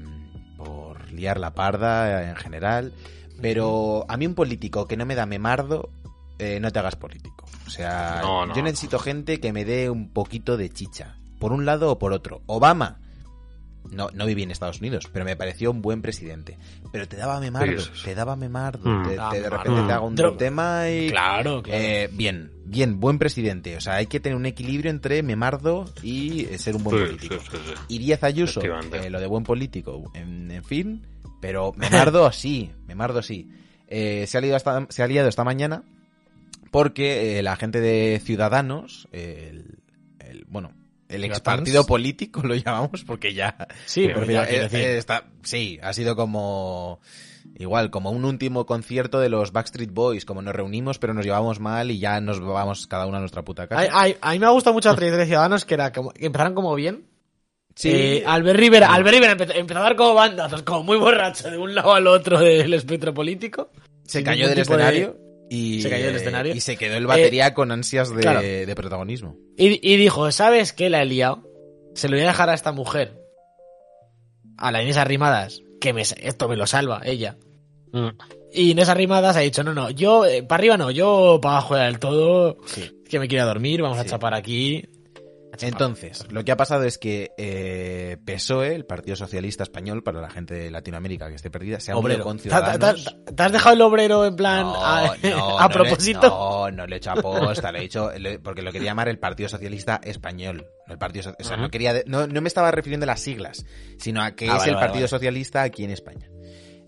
por 0.59 1.11
liar 1.11 1.39
la 1.39 1.55
parda 1.55 2.23
eh, 2.23 2.31
en 2.31 2.37
general. 2.37 2.93
Pero 3.41 4.05
a 4.09 4.17
mí 4.17 4.27
un 4.27 4.35
político 4.35 4.87
que 4.87 4.97
no 4.97 5.07
me 5.07 5.15
da 5.15 5.27
memardo, 5.27 5.91
eh, 6.39 6.59
no 6.61 6.71
te 6.71 6.79
hagas 6.79 6.97
político. 6.97 7.47
O 7.67 7.71
sea, 7.71 8.21
No, 8.23 8.47
no, 8.47 8.55
yo 8.55 8.63
necesito 8.63 8.99
gente 8.99 9.41
que 9.41 9.53
me 9.53 9.65
dé 9.65 9.91
un 9.91 10.13
poquito 10.13 10.57
de 10.57 10.71
chicha. 10.71 11.17
Por 11.39 11.53
un 11.53 11.65
lado 11.65 11.91
o 11.91 11.99
por 11.99 12.13
otro. 12.13 12.43
Obama. 12.47 13.01
No, 13.91 14.09
no 14.15 14.25
viví 14.27 14.43
en 14.43 14.51
Estados 14.51 14.81
Unidos, 14.81 15.09
pero 15.13 15.25
me 15.25 15.37
pareció 15.37 15.71
un 15.71 15.83
buen 15.83 16.01
presidente. 16.03 16.57
Pero 16.91 17.07
te 17.07 17.17
daba 17.17 17.39
memardo, 17.39 17.81
Sí, 17.81 17.91
te 18.05 18.15
daba 18.15 18.35
memardo. 18.35 18.89
Mm. 18.91 19.09
te- 19.09 19.17
Daba 19.17 19.31
te- 19.31 19.41
de 19.43 19.51
repente 19.51 19.83
te 19.83 19.93
hago 19.93 20.07
un 20.07 20.37
tema 20.39 20.91
y... 20.91 21.11
Claro, 21.11 21.63
claro. 21.63 21.81
Eh, 21.83 22.09
bien, 22.13 22.51
bien, 22.65 22.99
buen 22.99 23.19
presidente. 23.19 23.77
O 23.77 23.81
sea, 23.81 23.97
hay 23.97 24.07
que 24.07 24.21
tener 24.21 24.37
un 24.37 24.47
equilibrio 24.47 24.91
entre 24.91 25.23
memardo 25.23 25.85
y 26.03 26.47
eh, 26.47 26.59
ser 26.59 26.77
un 26.77 26.85
buen 26.85 26.97
Sí, 26.99 27.05
político. 27.05 27.35
sí, 27.41 27.49
sí, 27.53 27.59
sí. 27.67 27.73
Y 27.89 27.99
Díaz 27.99 28.25
Ayuso, 28.25 28.61
eh, 28.63 29.11
lo 29.11 29.21
de 29.21 29.27
buen 29.27 29.45
político, 29.45 30.11
en, 30.15 30.51
en 30.51 30.65
fin, 30.65 31.07
pero 31.41 31.73
memardo 31.77 32.33
sí, 32.33 32.71
memardo 32.87 33.23
sí. 33.23 33.51
Eh, 33.89 34.25
se, 34.27 34.39
ha 34.39 34.41
liado 34.41 34.57
esta- 34.57 34.87
se 34.89 35.03
ha 35.03 35.07
liado 35.07 35.29
esta 35.29 35.45
mañana 35.45 35.83
porque 36.71 37.39
eh, 37.39 37.43
la 37.43 37.57
gente 37.57 37.81
de 37.81 38.21
Ciudadanos, 38.25 39.09
eh, 39.13 39.49
el, 39.51 39.79
el- 40.27 40.45
bueno, 40.49 40.73
El 41.09 41.25
ex 41.25 41.41
partido 41.41 41.85
político 41.87 42.43
lo 42.43 42.55
llamamos 42.55 43.05
porque 43.05 43.35
ya. 43.35 43.57
Sí, 43.87 44.07
pero 44.07 44.25
ya, 44.25 44.45
eh, 44.45 44.69
eh, 44.73 44.97
está, 44.99 45.25
sí, 45.43 45.79
ha 45.83 45.93
sido 45.93 46.17
como. 46.17 47.01
Igual, 47.57 47.91
como 47.91 48.11
un 48.11 48.25
último 48.25 48.67
concierto 48.67 49.21
de 49.21 49.29
los 49.29 49.53
Backstreet 49.53 49.93
Boys, 49.93 50.25
como 50.25 50.43
nos 50.43 50.55
reunimos 50.57 50.99
pero 50.99 51.15
nos 51.15 51.25
llevamos 51.25 51.61
mal 51.61 51.91
y 51.91 51.99
ya 52.01 52.21
nos 52.21 52.41
vamos 52.41 52.87
cada 52.89 53.07
uno 53.07 53.19
a 53.19 53.21
nuestra 53.21 53.43
puta 53.43 53.69
casa. 53.69 53.83
a, 53.93 54.07
a- 54.07 54.15
a 54.21 54.33
mí 54.33 54.39
me 54.41 54.47
ha 54.47 54.51
gustado 54.51 54.75
mucho 54.75 54.89
la 54.89 54.97
trayectoria 54.97 55.25
de 55.25 55.29
Ciudadanos, 55.31 55.65
que 55.65 55.75
era 55.75 55.93
como, 55.93 56.11
que 56.11 56.27
empezaron 56.27 56.55
como 56.55 56.75
bien. 56.75 57.05
sí, 57.77 57.91
Eh, 57.93 58.25
Albert 58.27 58.59
Rivera, 58.59 58.93
Albert 58.93 59.15
Rivera 59.15 59.33
empezó, 59.33 59.53
empezó 59.53 59.79
a 59.81 59.83
dar 59.83 59.95
como 59.95 60.15
bandazos, 60.15 60.63
como 60.63 60.83
muy 60.83 60.97
borracho 60.97 61.49
de 61.49 61.59
un 61.59 61.75
lado 61.77 61.93
al 61.95 62.07
otro 62.09 62.41
del 62.41 62.75
espectro 62.75 63.15
político. 63.15 63.71
se 64.05 64.25
cayó 64.25 64.47
del 64.47 64.57
de- 64.57 64.63
escenario 64.63 65.17
y 65.51 65.83
Se 65.83 65.91
cayó 65.91 66.07
del 66.07 66.17
escenario. 66.17 66.55
y 66.55 66.61
se 66.61 66.77
quedó 66.77 66.97
el 66.97 67.07
batería 67.07 67.55
con 67.55 67.71
ansias 67.73 68.15
de, 68.15 68.23
claro. 68.23 68.41
de 68.43 68.73
protagonismo. 68.75 69.37
Y, 69.57 69.79
y 69.89 69.97
dijo, 69.97 70.31
¿sabes 70.33 70.73
qué? 70.73 70.91
La 70.91 71.03
he 71.03 71.07
liado. 71.07 71.49
Se 71.95 72.09
lo 72.09 72.17
voy 72.17 72.25
a 72.25 72.29
dejar 72.29 72.49
a 72.51 72.55
esta 72.55 72.73
mujer. 72.73 73.21
A 74.57 74.73
la 74.73 74.83
Inés 74.83 74.97
Arrimadas. 74.97 75.61
Que 75.81 75.93
me, 75.93 76.03
esto 76.03 76.49
me 76.49 76.57
lo 76.57 76.67
salva, 76.67 77.03
ella. 77.05 77.37
Mm. 77.93 78.09
Y 78.53 78.71
Inés 78.71 78.89
Arrimadas 78.89 79.37
ha 79.37 79.41
dicho, 79.41 79.63
no, 79.65 79.75
no, 79.75 79.91
yo, 79.91 80.25
eh, 80.25 80.43
para 80.43 80.61
arriba 80.61 80.77
no, 80.77 80.91
yo 80.91 81.39
para 81.43 81.57
abajo 81.57 81.77
del 81.77 81.99
todo, 81.99 82.57
Sí. 82.67 83.03
que 83.09 83.19
me 83.19 83.29
quiero 83.29 83.47
dormir, 83.47 83.83
vamos 83.83 83.99
a 83.99 84.05
chapar 84.05 84.33
aquí. 84.35 84.89
Entonces, 85.63 86.27
lo 86.31 86.45
que 86.45 86.53
ha 86.53 86.57
pasado 86.57 86.85
es 86.85 86.99
que 86.99 87.33
eh, 87.37 88.17
PSOE, 88.25 88.75
el 88.75 88.85
Partido 88.87 89.17
Socialista 89.17 89.63
Español, 89.63 90.03
para 90.03 90.21
la 90.21 90.31
gente 90.31 90.55
de 90.55 90.71
Latinoamérica 90.71 91.29
que 91.29 91.35
esté 91.37 91.51
perdida, 91.51 91.81
se 91.81 91.93
ha 91.93 91.97
unido 91.97 92.25
con 92.25 92.37
¿Te, 92.39 92.45
te- 92.45 92.49
Ciudadanos. 92.51 93.05
te- 93.27 93.33
te 93.33 93.43
has 93.43 93.53
dejado 93.53 93.75
el 93.75 93.83
obrero 93.83 94.25
en 94.27 94.37
plan 94.37 94.63
No, 94.63 94.85
a, 94.85 95.17
no, 95.23 95.59
a 95.59 95.63
no 95.63 95.69
propósito? 95.69 96.21
Le, 96.23 96.29
no, 96.29 96.71
no 96.83 96.87
le 96.87 96.97
he 96.97 96.99
hecho 96.99 97.11
aposta, 97.13 97.71
le 97.73 97.79
he 97.79 97.83
dicho, 97.83 98.11
porque 98.43 98.63
lo 98.63 98.73
quería 98.73 98.91
llamar 98.91 99.09
el 99.09 99.19
Partido 99.19 99.49
Socialista 99.49 100.01
Español. 100.03 100.67
No 100.87 100.93
el 100.95 100.99
Partido, 100.99 101.23
So- 101.25 101.37
o 101.39 101.45
sea, 101.45 101.57
no, 101.57 101.65
Ujú. 101.65 101.71
quería, 101.71 102.03
no, 102.07 102.27
no 102.27 102.41
me 102.41 102.49
estaba 102.49 102.71
refiriendo 102.71 103.05
a 103.05 103.07
las 103.09 103.21
siglas, 103.21 103.65
sino 103.99 104.23
a 104.23 104.33
que 104.33 104.47
Ah, 104.49 104.55
es 104.55 104.59
vale, 104.59 104.71
el 104.71 104.75
vale, 104.77 104.87
Partido 104.87 105.03
vale. 105.03 105.09
Socialista 105.09 105.63
aquí 105.63 105.85
en 105.85 105.91
España. 105.91 106.29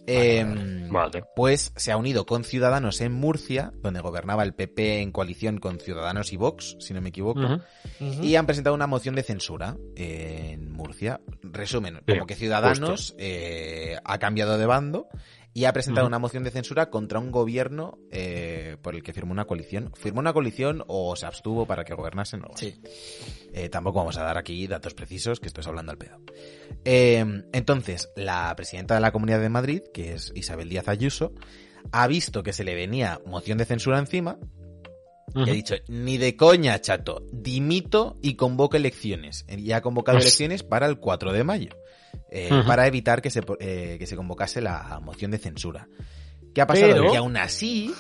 Vale, 0.07 0.89
Vale. 0.91 1.25
Pues 1.35 1.73
se 1.77 1.93
ha 1.93 1.97
unido 1.97 2.27
con 2.27 2.45
Ciudadanos 2.45 3.01
en 3.01 3.13
Murcia, 3.13 3.73
donde 3.83 4.01
gobernaba 4.01 4.43
el 4.43 4.55
PP 4.55 5.01
en 5.01 5.13
coalición 5.13 5.59
con 5.59 5.81
Ciudadanos 5.81 6.33
y 6.33 6.37
Vox, 6.37 6.77
si 6.81 6.95
no 6.95 7.01
me 7.01 7.09
equivoco. 7.11 7.61
Y 8.01 8.37
han 8.37 8.47
presentado 8.47 8.75
una 8.75 8.87
moción 8.87 9.15
de 9.15 9.23
censura 9.23 9.77
en 9.97 10.71
Murcia. 10.73 11.21
Resumen, 11.43 12.01
Sí, 12.07 12.13
como 12.13 12.27
que 12.27 12.35
Ciudadanos 12.35 13.15
eh, 13.19 13.97
ha 14.05 14.19
cambiado 14.19 14.59
de 14.59 14.67
bando 14.67 15.09
y 15.57 15.65
ha 15.65 15.73
presentado 15.73 16.07
una 16.07 16.19
moción 16.19 16.45
de 16.45 16.51
censura 16.51 16.91
contra 16.91 17.19
un 17.19 17.31
gobierno 17.31 17.99
eh, 18.11 18.77
por 18.83 18.95
el 18.95 19.03
que 19.03 19.15
firmó 19.15 19.33
una 19.33 19.47
coalición. 19.47 19.91
Firmó 19.95 20.21
una 20.21 20.35
coalición 20.35 20.85
o 20.87 21.17
se 21.17 21.25
abstuvo 21.25 21.65
para 21.65 21.83
que 21.83 21.95
gobernasen. 21.95 22.43
o. 22.45 22.55
Sí. 22.55 22.79
Eh, 23.55 23.71
tampoco 23.71 24.01
vamos 24.01 24.19
a 24.19 24.23
dar 24.23 24.37
aquí 24.37 24.67
datos 24.67 24.93
precisos, 24.93 25.41
que 25.41 25.47
esto 25.47 25.63
es 25.63 25.67
hablando 25.67 25.93
al 25.93 25.97
pedo. 25.97 26.21
Eh, 26.85 27.25
entonces, 27.55 28.11
la 28.17 28.55
presidenta 28.55 28.97
de 28.97 29.01
la 29.01 29.13
Comunidad 29.13 29.41
de 29.41 29.49
Madrid, 29.49 29.81
que 29.95 30.13
es 30.13 30.31
Isabel 30.35 30.69
Díaz 30.69 30.89
Ayuso, 30.89 31.33
ha 31.91 32.07
visto 32.07 32.43
que 32.43 32.53
se 32.53 32.63
le 32.63 32.75
venía 32.75 33.23
moción 33.25 33.57
de 33.57 33.65
censura 33.65 33.99
encima 33.99 34.39
y 35.35 35.51
ha 35.51 35.53
dicho, 35.53 35.75
ni 35.89 36.19
de 36.19 36.37
coña, 36.37 36.81
chato, 36.81 37.23
dimito 37.33 38.19
y 38.23 38.35
convoco 38.37 38.77
elecciones. 38.77 39.45
Y 39.49 39.73
ha 39.73 39.81
convocado 39.83 40.17
Pues- 40.17 40.27
elecciones 40.27 40.63
para 40.63 40.87
el 40.87 40.99
4 40.99 41.33
de 41.33 41.45
mayo, 41.45 41.71
eh, 42.31 42.51
para 42.67 42.87
evitar 42.87 43.23
que 43.23 43.31
se, 43.31 43.41
eh, 43.61 43.97
que 43.99 44.07
se 44.07 44.17
convocase 44.17 44.61
la 44.61 45.01
moción 45.03 45.31
de 45.31 45.39
censura. 45.39 45.89
¿Qué 46.55 46.61
ha 46.61 46.67
pasado? 46.67 46.93
Pero- 46.93 47.11
Que 47.11 47.17
aún 47.19 47.37
así 47.37 47.93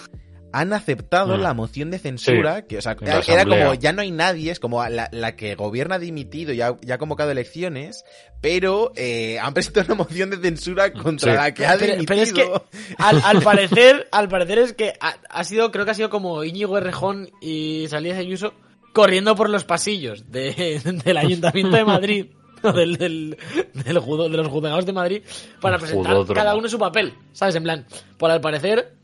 han 0.53 0.73
aceptado 0.73 1.37
Mm. 1.37 1.41
la 1.43 1.53
moción 1.53 1.91
de 1.91 1.99
censura, 1.99 2.63
que 2.67 2.79
o 2.79 2.81
sea, 2.81 2.97
era 3.29 3.45
como, 3.45 3.75
ya 3.75 3.93
no 3.93 4.01
hay 4.01 4.11
nadie, 4.11 4.51
es 4.51 4.59
como 4.61 4.83
la, 4.89 5.09
la 5.13 5.37
que 5.37 5.55
gobierna 5.55 5.97
ha 5.97 5.99
dimitido 5.99 6.55
y 6.55 6.63
ha, 6.63 6.75
ya 6.81 6.95
ha 6.95 6.99
convocado 6.99 7.31
elecciones, 7.31 8.05
pero 8.41 8.93
eh, 8.97 9.39
han 9.39 9.53
presentado 9.53 9.87
una 9.89 9.97
moción 10.05 10.31
de 10.31 10.39
censura 10.39 10.93
contra 10.95 11.33
Sí. 11.33 11.37
la 11.37 11.53
que 11.53 11.67
ha 11.67 11.77
Pero- 11.77 11.97
dimitido. 11.97 12.07
pero 12.07 12.23
es 12.23 12.33
que 12.33 12.95
al, 12.97 13.21
al 13.25 13.43
parecer, 13.43 14.09
al 14.13 14.29
parecer 14.29 14.59
es 14.61 14.73
que 14.73 14.95
ha, 15.01 15.17
ha 15.29 15.45
sido, 15.45 15.71
creo 15.71 15.85
que 15.85 15.91
ha 15.91 15.95
sido 15.95 16.09
como 16.09 16.43
Íñigo 16.43 16.79
Errejón 16.79 17.29
y 17.43 17.87
Salías 17.91 18.17
Ayuso 18.17 18.55
corriendo 18.95 19.35
por 19.37 19.51
los 19.51 19.65
pasillos 19.65 20.31
de- 20.31 20.81
del 21.05 21.17
Ayuntamiento 21.19 21.77
de 21.77 21.85
Madrid 21.85 22.27
del, 22.75 22.97
del, 22.97 23.37
del 23.75 23.99
judo- 23.99 24.29
de 24.29 24.37
los 24.37 24.49
juzgados 24.49 24.87
de 24.87 24.93
Madrid 24.93 25.23
para 25.61 25.77
El 25.77 25.81
presentar 25.83 26.13
cada 26.35 26.55
uno 26.57 26.69
su 26.69 26.79
papel, 26.79 27.15
¿sabes? 27.33 27.55
En 27.55 27.63
plan, 27.63 27.87
por 28.19 28.31
al 28.31 28.41
parecer, 28.41 28.95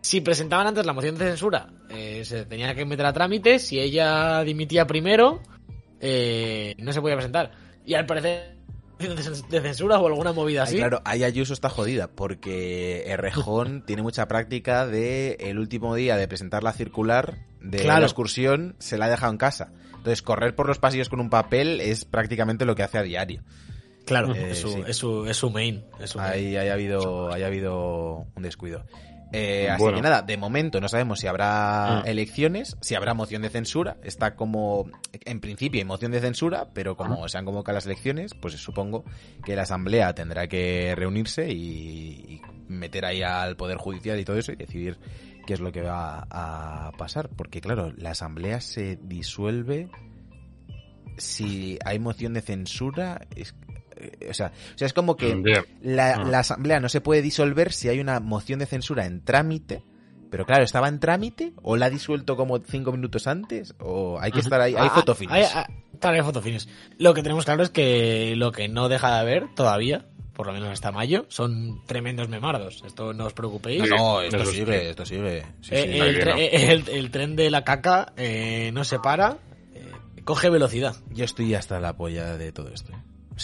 si 0.00 0.20
presentaban 0.20 0.66
antes 0.66 0.84
la 0.86 0.92
moción 0.92 1.16
de 1.16 1.26
censura, 1.26 1.68
eh, 1.90 2.24
se 2.24 2.44
tenía 2.44 2.74
que 2.74 2.84
meter 2.84 3.06
a 3.06 3.12
trámite, 3.12 3.58
si 3.58 3.78
ella 3.80 4.42
dimitía 4.44 4.86
primero, 4.86 5.40
eh, 6.00 6.74
no 6.78 6.92
se 6.92 7.00
podía 7.00 7.16
presentar. 7.16 7.52
Y 7.84 7.94
al 7.94 8.06
parecer, 8.06 8.56
de 9.50 9.60
censura 9.60 9.98
o 9.98 10.06
alguna 10.06 10.32
movida 10.32 10.62
Ay, 10.62 10.68
así. 10.68 10.76
claro, 10.76 11.00
ahí 11.04 11.24
Ayuso 11.24 11.52
está 11.52 11.68
jodida 11.68 12.08
porque 12.08 13.04
Errejón 13.06 13.82
tiene 13.86 14.02
mucha 14.02 14.28
práctica 14.28 14.86
de 14.86 15.36
el 15.40 15.58
último 15.58 15.94
día 15.94 16.16
de 16.16 16.28
presentar 16.28 16.62
la 16.62 16.72
circular 16.72 17.38
de 17.60 17.78
Claro. 17.78 18.00
la 18.00 18.06
excursión 18.06 18.76
se 18.78 18.98
la 18.98 19.06
ha 19.06 19.10
dejado 19.10 19.32
en 19.32 19.38
casa. 19.38 19.72
Entonces, 19.96 20.22
correr 20.22 20.54
por 20.56 20.66
los 20.66 20.78
pasillos 20.78 21.08
con 21.08 21.20
un 21.20 21.30
papel 21.30 21.80
es 21.80 22.04
prácticamente 22.04 22.64
lo 22.64 22.74
que 22.74 22.82
hace 22.82 22.98
a 22.98 23.02
diario. 23.02 23.42
Claro, 24.04 24.34
Eh, 24.34 24.50
es, 24.50 24.58
su, 24.58 24.68
sí. 24.72 24.82
es, 24.86 24.96
su, 24.96 25.26
es 25.26 25.36
su 25.36 25.48
main. 25.50 25.84
Es 26.00 26.10
su 26.10 26.18
main. 26.18 26.32
Ahí, 26.32 26.56
ahí 26.56 26.68
ha 26.68 26.72
habido, 26.72 27.32
ahí 27.32 27.42
ha 27.44 27.46
habido 27.46 28.26
un 28.34 28.42
descuido. 28.42 28.84
Eh, 29.32 29.68
así 29.70 29.82
Bueno. 29.82 29.96
que 29.96 30.02
nada, 30.02 30.22
de 30.22 30.36
momento 30.36 30.80
no 30.80 30.88
sabemos 30.88 31.18
si 31.20 31.26
habrá 31.26 32.02
Mm. 32.04 32.08
elecciones, 32.08 32.76
si 32.80 32.94
habrá 32.94 33.14
moción 33.14 33.42
de 33.42 33.48
censura. 33.48 33.96
Está 34.02 34.34
como, 34.36 34.90
en 35.24 35.40
principio, 35.40 35.80
hay 35.80 35.84
moción 35.86 36.12
de 36.12 36.20
censura, 36.20 36.68
pero 36.74 36.96
como 36.96 37.26
se 37.28 37.38
han 37.38 37.44
convocado 37.44 37.74
las 37.76 37.86
elecciones, 37.86 38.34
pues 38.34 38.54
supongo 38.54 39.04
que 39.44 39.56
la 39.56 39.62
Asamblea 39.62 40.14
tendrá 40.14 40.46
que 40.48 40.94
reunirse 40.96 41.50
y, 41.50 41.58
y 42.28 42.42
meter 42.68 43.04
ahí 43.06 43.22
al 43.22 43.56
Poder 43.56 43.78
Judicial 43.78 44.20
y 44.20 44.24
todo 44.24 44.36
eso 44.38 44.52
y 44.52 44.56
decidir 44.56 44.98
qué 45.46 45.54
es 45.54 45.60
lo 45.60 45.72
que 45.72 45.82
va 45.82 46.26
a 46.30 46.92
pasar. 46.98 47.28
Porque 47.30 47.60
claro, 47.60 47.92
la 47.96 48.10
Asamblea 48.10 48.60
se 48.60 48.96
disuelve 49.02 49.88
si 51.18 51.78
hay 51.84 51.98
moción 51.98 52.34
de 52.34 52.40
censura. 52.42 53.20
Es- 53.36 53.54
o, 54.28 54.34
sea, 54.34 54.52
o 54.74 54.78
sea, 54.78 54.86
es 54.86 54.92
como 54.92 55.16
que 55.16 55.34
la, 55.82 56.14
Ah. 56.14 56.24
la 56.24 56.38
asamblea 56.40 56.80
no 56.80 56.88
se 56.88 57.00
puede 57.00 57.22
disolver 57.22 57.72
si 57.72 57.88
hay 57.88 58.00
una 58.00 58.20
moción 58.20 58.58
de 58.58 58.66
censura 58.66 59.06
en 59.06 59.24
trámite. 59.24 59.82
Pero 60.30 60.46
claro, 60.46 60.64
¿estaba 60.64 60.88
en 60.88 60.98
trámite? 60.98 61.52
¿O 61.62 61.76
la 61.76 61.86
ha 61.86 61.90
disuelto 61.90 62.36
como 62.38 62.58
cinco 62.60 62.90
minutos 62.90 63.26
antes? 63.26 63.74
¿O 63.80 64.18
hay 64.18 64.32
que 64.32 64.40
estar 64.40 64.60
ahí? 64.62 64.74
Hay 64.74 64.88
Ah, 64.90 64.94
fotofines. 64.94 65.34
hay- 65.34 65.44
ah, 65.54 65.66
hay 66.08 66.22
fotofines. 66.22 66.68
Lo 66.98 67.12
que 67.12 67.22
tenemos 67.22 67.44
claro 67.44 67.62
es 67.62 67.68
que 67.68 68.34
lo 68.36 68.50
que 68.50 68.66
no 68.68 68.88
deja 68.88 69.12
de 69.14 69.20
haber 69.20 69.54
todavía, 69.54 70.06
por 70.32 70.46
lo 70.46 70.54
menos 70.54 70.70
hasta 70.70 70.90
mayo, 70.90 71.26
son 71.28 71.84
tremendos 71.84 72.30
memardos. 72.30 72.82
Esto 72.86 73.12
no 73.12 73.26
os 73.26 73.34
preocupéis. 73.34 73.86
No, 73.90 73.96
no, 73.96 74.20
esto 74.22 74.46
sí. 74.46 74.62
esto 74.66 75.04
sigue. 75.04 75.42
Sí, 75.60 75.74
Eh, 75.74 75.90
sí. 75.92 75.98
el, 76.00 76.14
que 76.16 76.22
tre- 76.24 76.30
no. 76.32 76.38
eh, 76.38 76.72
el- 76.72 76.88
el 76.88 77.10
tren 77.10 77.36
de 77.36 77.50
la 77.50 77.62
caca 77.64 78.14
eh, 78.16 78.70
no 78.72 78.84
se 78.84 78.98
para, 79.00 79.36
eh, 79.74 79.90
coge 80.24 80.48
velocidad. 80.48 80.96
Yo 81.10 81.26
estoy 81.26 81.54
hasta 81.54 81.78
la 81.78 81.94
polla 81.94 82.38
de 82.38 82.52
todo 82.52 82.70
esto. 82.70 82.90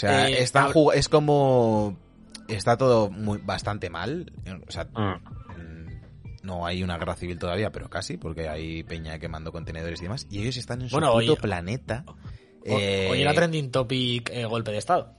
O 0.07 0.11
sea, 0.11 0.29
Eh, 0.29 0.47
jug- 0.73 0.93
es 0.95 1.09
como... 1.09 1.99
Está 2.49 2.77
todo 2.79 3.11
muy, 3.11 3.39
bastante 3.39 3.91
mal. 3.91 4.33
O 4.67 4.71
sea, 4.71 4.85
Mm. 4.85 5.15
mm, 5.61 6.01
no 6.45 6.65
hay 6.67 6.83
una 6.83 6.97
guerra 6.97 7.15
civil 7.17 7.39
todavía, 7.39 7.71
pero 7.73 7.91
casi, 7.91 8.17
porque 8.17 8.49
hay 8.49 8.83
peña 8.85 9.19
quemando 9.19 9.53
contenedores 9.53 10.01
y 10.01 10.05
demás. 10.05 10.27
Y 10.31 10.41
ellos 10.41 10.57
están 10.57 10.81
en 10.83 10.89
su 10.89 10.97
Bueno, 10.97 11.13
puto 11.13 11.33
oye- 11.33 11.37
planeta. 11.41 12.05
Eh, 12.65 13.09
Hoy 13.11 13.23
era 13.23 13.35
trending 13.35 13.71
topic 13.71 14.31
eh, 14.31 14.45
golpe 14.45 14.71
de 14.73 14.79
estado. 14.79 15.15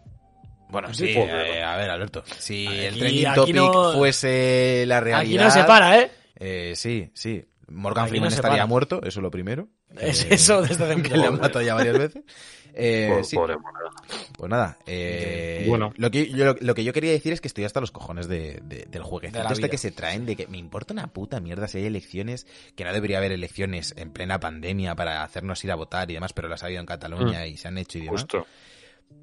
Bueno, 0.69 0.93
Sí, 0.93 1.07
sí, 1.07 1.13
eh, 1.17 1.63
a 1.63 1.75
ver, 1.77 1.89
Alberto. 1.89 2.23
Si 2.37 2.65
Aquí- 2.67 2.77
el 2.79 2.97
trending 2.99 3.33
topic 3.33 3.55
no- 3.55 3.93
fuese 3.93 4.83
la 4.87 4.99
realidad... 4.99 5.41
Aquí 5.41 5.45
no 5.45 5.51
se 5.51 5.63
para, 5.65 5.99
¿eh? 5.99 6.11
eh, 6.35 6.73
sí, 6.75 7.09
sí. 7.13 7.43
Morgan 7.67 8.03
Aquí 8.05 8.11
Freeman 8.11 8.29
no 8.29 8.35
estaría 8.35 8.57
para. 8.57 8.65
muerto, 8.65 9.01
eso 9.03 9.21
lo 9.21 9.29
primero. 9.31 9.67
Es 9.99 10.23
Eh, 10.23 10.27
eso 10.31 10.61
desde 10.61 10.83
hace 10.91 11.01
que 11.03 11.17
le 11.17 11.25
han 11.27 11.39
matado 11.39 11.61
ya 11.61 11.73
varias 11.75 11.97
veces. 11.97 12.23
Eh, 12.81 13.21
sí, 13.23 13.35
pobre 13.35 13.57
pues 14.37 14.49
nada. 14.49 14.77
eh, 14.85 15.65
Bueno. 15.67 15.91
Lo 15.97 16.11
que, 16.11 16.29
yo, 16.29 16.53
lo 16.61 16.75
que 16.75 16.83
yo 16.83 16.93
quería 16.93 17.11
decir 17.11 17.33
es 17.33 17.41
que 17.41 17.47
estoy 17.47 17.65
hasta 17.65 17.81
los 17.81 17.91
cojones 17.91 18.27
de, 18.27 18.61
de- 18.63 18.85
del 18.89 19.01
jueguecito 19.01 19.39
De 19.45 19.53
este 19.53 19.69
que 19.69 19.77
se 19.77 19.91
traen 19.91 20.25
de 20.25 20.35
que 20.35 20.47
me 20.47 20.57
importa 20.59 20.93
una 20.93 21.07
puta 21.07 21.39
mierda 21.39 21.67
si 21.67 21.79
hay 21.79 21.85
elecciones, 21.87 22.45
que 22.75 22.85
no 22.85 22.93
debería 22.93 23.17
haber 23.17 23.31
elecciones 23.31 23.93
en 23.97 24.11
plena 24.11 24.39
pandemia 24.39 24.95
para 24.95 25.23
hacernos 25.23 25.61
ir 25.65 25.71
a 25.71 25.75
votar 25.75 26.09
y 26.11 26.13
demás, 26.13 26.31
pero 26.31 26.47
las 26.47 26.61
ha 26.63 26.67
habido 26.67 26.79
en 26.79 26.85
Cataluña 26.85 27.47
y 27.47 27.57
se 27.57 27.67
han 27.67 27.77
hecho 27.79 27.97
y 27.97 28.01
demás. 28.03 28.21
Justo. 28.21 28.45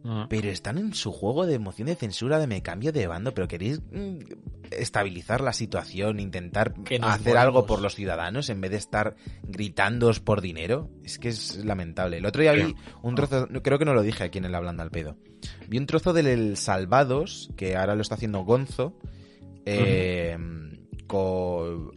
Mm. 0.07 0.29
Pero 0.29 0.51
están 0.51 0.79
en 0.79 0.95
su 0.95 1.11
juego 1.11 1.47
de 1.47 1.59
moción 1.59 1.89
de 1.89 1.97
censura 1.97 2.39
de 2.39 2.47
me 2.47 2.63
cambio 2.63 2.93
de 2.93 3.09
bando, 3.09 3.35
pero 3.35 3.49
queréis 3.49 3.81
mm, 3.91 4.19
estabilizar 4.71 5.41
la 5.41 5.53
situación, 5.53 6.21
intentar 6.21 6.75
hacer 7.03 7.37
algo 7.37 7.67
por 7.67 7.83
los 7.83 7.97
ciudadanos 7.97 8.49
en 8.49 8.61
vez 8.61 8.71
de 8.71 8.77
estar 8.77 9.17
gritándoos 9.43 10.21
por 10.21 10.43
dinero. 10.43 10.91
Es 11.03 11.19
que 11.19 11.29
es 11.29 11.57
lamentable. 11.65 12.19
El 12.19 12.27
otro 12.27 12.43
día 12.43 12.53
vi 12.53 12.77
un 13.03 13.17
trozo, 13.17 13.49
no, 13.51 13.63
creo 13.63 13.81
que 13.81 13.85
no 13.85 13.95
lo 13.95 14.03
dije 14.03 14.23
aquí 14.23 14.39
en 14.39 14.45
el 14.45 14.55
Hablando 14.55 14.85
al 14.85 14.93
Pedo. 14.93 15.17
Vi 15.67 15.77
un 15.77 15.87
trozo 15.87 16.13
del 16.13 16.57
Salvados, 16.57 17.51
que 17.57 17.77
ahora 17.77 17.97
lo 17.97 18.03
está 18.03 18.15
haciendo 18.15 18.45
Gonzo, 18.45 18.97
eh, 19.65 20.39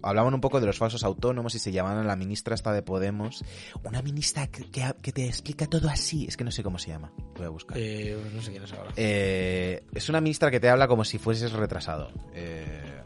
hablaban 0.04 0.34
un 0.34 0.42
poco 0.42 0.60
de 0.60 0.66
los 0.68 0.78
falsos 0.78 1.04
autónomos 1.04 1.56
y 1.56 1.60
se 1.60 1.72
llamaban 1.72 2.00
a 2.00 2.04
la 2.04 2.16
ministra 2.16 2.56
esta 2.56 2.72
de 2.74 2.82
Podemos. 2.82 3.44
Una 3.84 4.02
ministra 4.02 4.48
que, 4.48 4.70
que- 4.70 4.94
que 5.02 5.12
te 5.12 5.26
explica 5.28 5.66
todo 5.68 5.90
así. 5.90 6.26
Es 6.28 6.38
que 6.38 6.44
no 6.44 6.52
sé 6.52 6.64
cómo 6.64 6.78
se 6.80 6.90
llama. 6.90 7.12
Voy 7.36 7.46
a 7.46 7.50
buscar. 7.50 7.78
Eh, 7.78 8.18
no 8.34 8.42
sé 8.42 8.52
quién 8.52 8.64
es 8.64 8.74
ahora. 8.74 8.92
Eh, 8.96 9.84
es 9.94 10.10
una 10.10 10.22
ministra 10.22 10.52
que 10.52 10.60
te 10.60 10.70
habla 10.70 10.88
como 10.88 11.04
si 11.06 11.18
fueses 11.18 11.52
retrasado. 11.54 12.12
Eh, 12.34 13.02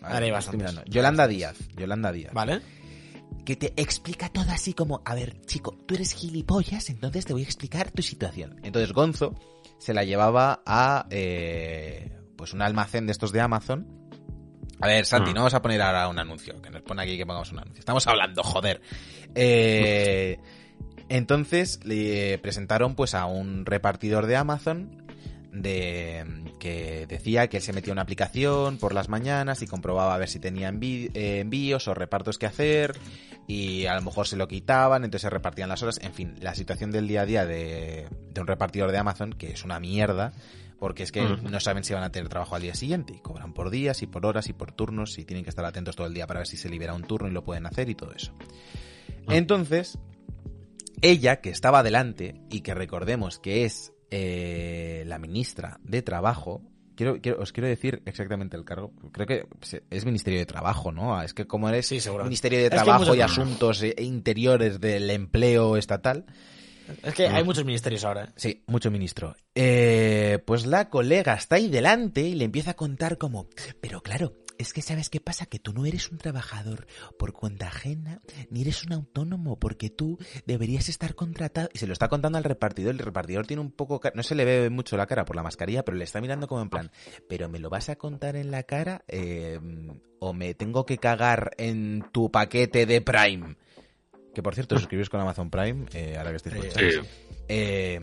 bastantes. 0.00 0.54
mirando. 0.54 0.82
Yolanda 0.86 1.26
Díaz. 1.26 1.56
Yolanda 1.76 2.12
Díaz. 2.12 2.32
¿Vale? 2.32 2.60
Que 3.44 3.56
te 3.56 3.72
explica 3.80 4.28
todo 4.28 4.50
así 4.50 4.74
como, 4.74 5.00
a 5.04 5.14
ver, 5.14 5.40
chico, 5.46 5.76
tú 5.86 5.94
eres 5.94 6.12
gilipollas, 6.12 6.90
entonces 6.90 7.24
te 7.24 7.32
voy 7.32 7.42
a 7.42 7.46
explicar 7.46 7.90
tu 7.90 8.02
situación. 8.02 8.60
Entonces 8.62 8.92
Gonzo 8.92 9.34
se 9.78 9.94
la 9.94 10.04
llevaba 10.04 10.62
a 10.66 11.06
eh, 11.10 12.12
pues 12.36 12.52
un 12.52 12.60
almacén 12.62 13.06
de 13.06 13.12
estos 13.12 13.32
de 13.32 13.40
Amazon. 13.40 13.86
A 14.80 14.86
ver, 14.86 15.04
Santi, 15.06 15.30
Ah. 15.30 15.34
no 15.34 15.40
vamos 15.40 15.54
a 15.54 15.62
poner 15.62 15.80
ahora 15.82 16.08
un 16.08 16.18
anuncio, 16.18 16.60
que 16.62 16.70
nos 16.70 16.82
pone 16.82 17.02
aquí 17.02 17.16
que 17.16 17.26
pongamos 17.26 17.50
un 17.52 17.58
anuncio. 17.60 17.80
Estamos 17.80 18.06
hablando, 18.06 18.42
joder. 18.42 18.80
Eh, 19.34 20.38
entonces 21.08 21.80
le 21.84 22.38
presentaron 22.38 22.94
pues 22.94 23.14
a 23.14 23.24
un 23.26 23.64
repartidor 23.66 24.26
de 24.26 24.36
Amazon 24.36 25.04
de 25.52 26.24
que 26.60 27.06
decía 27.08 27.48
que 27.48 27.56
él 27.58 27.62
se 27.62 27.72
metía 27.72 27.92
una 27.92 28.02
aplicación 28.02 28.76
por 28.78 28.92
las 28.94 29.08
mañanas 29.08 29.62
y 29.62 29.66
comprobaba 29.66 30.14
a 30.14 30.18
ver 30.18 30.28
si 30.28 30.38
tenía 30.38 30.70
envi- 30.70 31.10
eh, 31.14 31.40
envíos 31.40 31.88
o 31.88 31.94
repartos 31.94 32.36
que 32.38 32.46
hacer 32.46 32.94
y 33.46 33.86
a 33.86 33.94
lo 33.94 34.02
mejor 34.02 34.26
se 34.28 34.36
lo 34.36 34.46
quitaban, 34.46 35.04
entonces 35.04 35.22
se 35.22 35.30
repartían 35.30 35.70
las 35.70 35.82
horas. 35.82 35.98
En 36.02 36.12
fin, 36.12 36.34
la 36.40 36.54
situación 36.54 36.90
del 36.90 37.08
día 37.08 37.22
a 37.22 37.26
día 37.26 37.46
de, 37.46 38.06
de 38.30 38.40
un 38.40 38.46
repartidor 38.46 38.92
de 38.92 38.98
Amazon, 38.98 39.32
que 39.32 39.52
es 39.52 39.64
una 39.64 39.80
mierda, 39.80 40.32
porque 40.78 41.02
es 41.02 41.12
que 41.12 41.22
no 41.22 41.60
saben 41.60 41.82
si 41.84 41.92
van 41.94 42.02
a 42.04 42.12
tener 42.12 42.28
trabajo 42.28 42.54
al 42.54 42.62
día 42.62 42.74
siguiente 42.74 43.12
y 43.14 43.20
cobran 43.20 43.52
por 43.52 43.70
días 43.70 44.02
y 44.02 44.06
por 44.06 44.24
horas 44.26 44.48
y 44.48 44.52
por 44.52 44.72
turnos 44.72 45.18
y 45.18 45.24
tienen 45.24 45.44
que 45.44 45.50
estar 45.50 45.64
atentos 45.64 45.96
todo 45.96 46.06
el 46.06 46.14
día 46.14 46.26
para 46.26 46.40
ver 46.40 46.46
si 46.46 46.56
se 46.56 46.68
libera 46.68 46.94
un 46.94 47.02
turno 47.02 47.28
y 47.28 47.32
lo 47.32 47.42
pueden 47.44 47.66
hacer 47.66 47.88
y 47.88 47.94
todo 47.94 48.12
eso. 48.12 48.32
Entonces, 49.28 49.98
ella 51.02 51.40
que 51.40 51.50
estaba 51.50 51.82
delante 51.82 52.40
y 52.50 52.60
que 52.60 52.74
recordemos 52.74 53.38
que 53.38 53.64
es 53.64 53.92
eh, 54.10 55.04
la 55.06 55.18
ministra 55.18 55.78
de 55.82 56.02
Trabajo, 56.02 56.62
quiero, 56.96 57.20
quiero- 57.20 57.40
os 57.42 57.52
quiero 57.52 57.68
decir 57.68 58.02
exactamente 58.06 58.56
el 58.56 58.64
cargo, 58.64 58.92
creo 59.12 59.26
que 59.26 59.46
es 59.90 60.04
Ministerio 60.06 60.38
de 60.38 60.46
Trabajo, 60.46 60.92
¿no? 60.92 61.20
Es 61.22 61.34
que 61.34 61.46
como 61.46 61.68
eres 61.68 61.86
Sí. 61.86 62.00
Ministerio 62.22 62.58
de 62.58 62.64
Es 62.66 62.70
que 62.70 62.76
hay 62.78 62.84
Trabajo 62.84 63.14
y 63.14 63.20
Asuntos 63.20 63.82
eh, 63.82 63.94
Interiores 63.98 64.80
del 64.80 65.10
Empleo 65.10 65.76
Estatal, 65.76 66.24
Es 67.02 67.14
que 67.14 67.26
hay 67.26 67.44
muchos 67.44 67.64
ministerios 67.64 68.04
ahora, 68.04 68.24
¿eh? 68.24 68.28
Sí, 68.36 68.62
mucho 68.66 68.90
ministro. 68.90 69.36
Eh, 69.54 70.38
pues 70.46 70.66
la 70.66 70.88
colega 70.88 71.34
está 71.34 71.56
ahí 71.56 71.68
delante 71.68 72.22
y 72.22 72.34
le 72.34 72.44
empieza 72.44 72.72
a 72.72 72.74
contar 72.74 73.18
como, 73.18 73.46
pero 73.80 74.00
claro, 74.02 74.32
es 74.58 74.72
que 74.72 74.82
sabes 74.82 75.08
qué 75.08 75.20
pasa, 75.20 75.46
que 75.46 75.58
tú 75.58 75.72
no 75.72 75.86
eres 75.86 76.10
un 76.10 76.18
trabajador 76.18 76.86
por 77.18 77.32
cuenta 77.32 77.68
ajena, 77.68 78.20
ni 78.50 78.62
eres 78.62 78.84
un 78.84 78.92
autónomo, 78.92 79.58
porque 79.58 79.88
tú 79.88 80.18
deberías 80.46 80.88
estar 80.88 81.14
contratado. 81.14 81.68
Y 81.72 81.78
se 81.78 81.86
lo 81.86 81.92
está 81.92 82.08
contando 82.08 82.38
al 82.38 82.44
repartidor, 82.44 82.92
el 82.92 82.98
repartidor 82.98 83.46
tiene 83.46 83.62
un 83.62 83.70
poco, 83.70 84.00
no 84.14 84.22
se 84.22 84.34
le 84.34 84.44
ve 84.44 84.70
mucho 84.70 84.96
la 84.96 85.06
cara 85.06 85.24
por 85.24 85.36
la 85.36 85.44
mascarilla, 85.44 85.84
pero 85.84 85.96
le 85.96 86.04
está 86.04 86.20
mirando 86.20 86.48
como 86.48 86.62
en 86.62 86.70
plan, 86.70 86.90
pero 87.28 87.48
me 87.48 87.60
lo 87.60 87.70
vas 87.70 87.88
a 87.88 87.96
contar 87.96 88.36
en 88.36 88.50
la 88.50 88.64
cara 88.64 89.02
Eh, 89.06 89.60
o 90.20 90.32
me 90.32 90.54
tengo 90.54 90.84
que 90.84 90.98
cagar 90.98 91.52
en 91.58 92.04
tu 92.12 92.30
paquete 92.30 92.86
de 92.86 93.00
Prime. 93.00 93.56
Que 94.38 94.42
por 94.44 94.54
cierto, 94.54 94.78
suscribís 94.78 95.10
con 95.10 95.20
Amazon 95.20 95.50
Prime, 95.50 95.86
eh, 95.94 96.14
ahora 96.16 96.30
que 96.30 96.36
estoy 96.36 96.52
por 96.52 96.64
el 96.64 96.72
chat. 96.72 96.80
Sí. 96.80 97.08
Eh, 97.48 98.00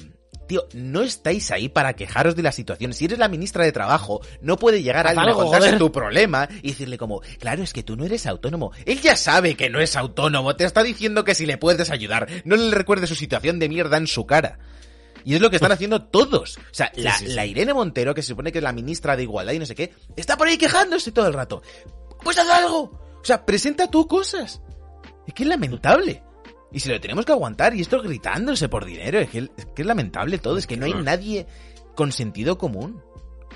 tío, 0.50 0.68
no 0.74 1.02
estáis 1.02 1.50
ahí 1.52 1.70
para 1.70 1.94
quejaros 1.94 2.36
de 2.36 2.44
la 2.44 2.52
situación. 2.52 2.92
Si 2.92 3.06
eres 3.06 3.20
la 3.20 3.30
ministra 3.30 3.64
de 3.64 3.72
Trabajo, 3.72 4.20
no 4.42 4.58
puede 4.58 4.84
llegar 4.84 5.08
alguien 5.08 5.28
a 5.28 5.30
algo, 5.30 5.44
contarse 5.44 5.68
joder. 5.68 5.80
tu 5.80 5.94
problema 5.94 6.50
y 6.62 6.72
decirle 6.72 6.98
como, 6.98 7.22
claro, 7.40 7.64
es 7.64 7.72
que 7.72 7.84
tú 7.84 7.96
no 7.96 8.04
eres 8.04 8.26
autónomo. 8.26 8.74
Él 8.86 9.00
ya 9.00 9.16
sabe 9.16 9.56
que 9.56 9.70
no 9.70 9.80
es 9.80 9.96
autónomo, 9.96 10.58
te 10.58 10.66
está 10.66 10.84
diciendo 10.84 11.24
que 11.24 11.36
si 11.36 11.46
le 11.46 11.58
puedes 11.58 11.90
ayudar, 11.90 12.28
no 12.44 12.58
le 12.58 12.76
recuerdes 12.76 13.08
su 13.08 13.16
situación 13.16 13.58
de 13.58 13.70
mierda 13.70 13.96
en 13.96 14.06
su 14.06 14.26
cara. 14.26 14.60
Y 15.24 15.36
es 15.36 15.42
lo 15.42 15.50
que 15.50 15.56
están 15.56 15.72
haciendo 15.72 16.04
todos. 16.04 16.58
O 16.58 16.74
sea, 16.74 16.92
la, 16.96 17.14
sí, 17.14 17.28
sí. 17.28 17.34
la 17.34 17.46
Irene 17.46 17.74
Montero, 17.74 18.14
que 18.14 18.24
se 18.24 18.28
supone 18.28 18.52
que 18.52 18.58
es 18.58 18.64
la 18.66 18.74
ministra 18.74 19.16
de 19.16 19.24
Igualdad 19.24 19.54
y 19.54 19.60
no 19.60 19.66
sé 19.66 19.74
qué, 19.74 19.94
está 20.18 20.36
por 20.36 20.50
ahí 20.50 20.58
quejándose 20.58 21.14
todo 21.14 21.28
el 21.28 21.34
rato. 21.34 21.64
Pues 22.22 22.38
haz 22.38 22.50
algo. 22.50 22.82
O 23.22 23.24
sea, 23.24 23.46
presenta 23.46 23.90
tú 23.90 24.06
cosas. 24.06 24.62
Es 25.28 25.34
que 25.34 25.44
es 25.44 25.50
lamentable. 25.50 26.24
Y 26.72 26.80
se 26.80 26.92
lo 26.92 27.00
tenemos 27.00 27.26
que 27.26 27.32
aguantar. 27.32 27.74
Y 27.76 27.82
esto 27.82 28.02
gritándose 28.02 28.68
por 28.70 28.86
dinero. 28.86 29.20
Es 29.20 29.30
que 29.30 29.38
es, 29.40 29.50
que 29.76 29.82
es 29.82 29.86
lamentable 29.88 30.38
todo. 30.40 30.58
Es 30.58 30.68
que 30.68 30.78
no 30.78 30.86
hay 30.86 30.94
nadie 30.94 31.48
con 31.96 32.12
sentido 32.12 32.58
común. 32.58 33.02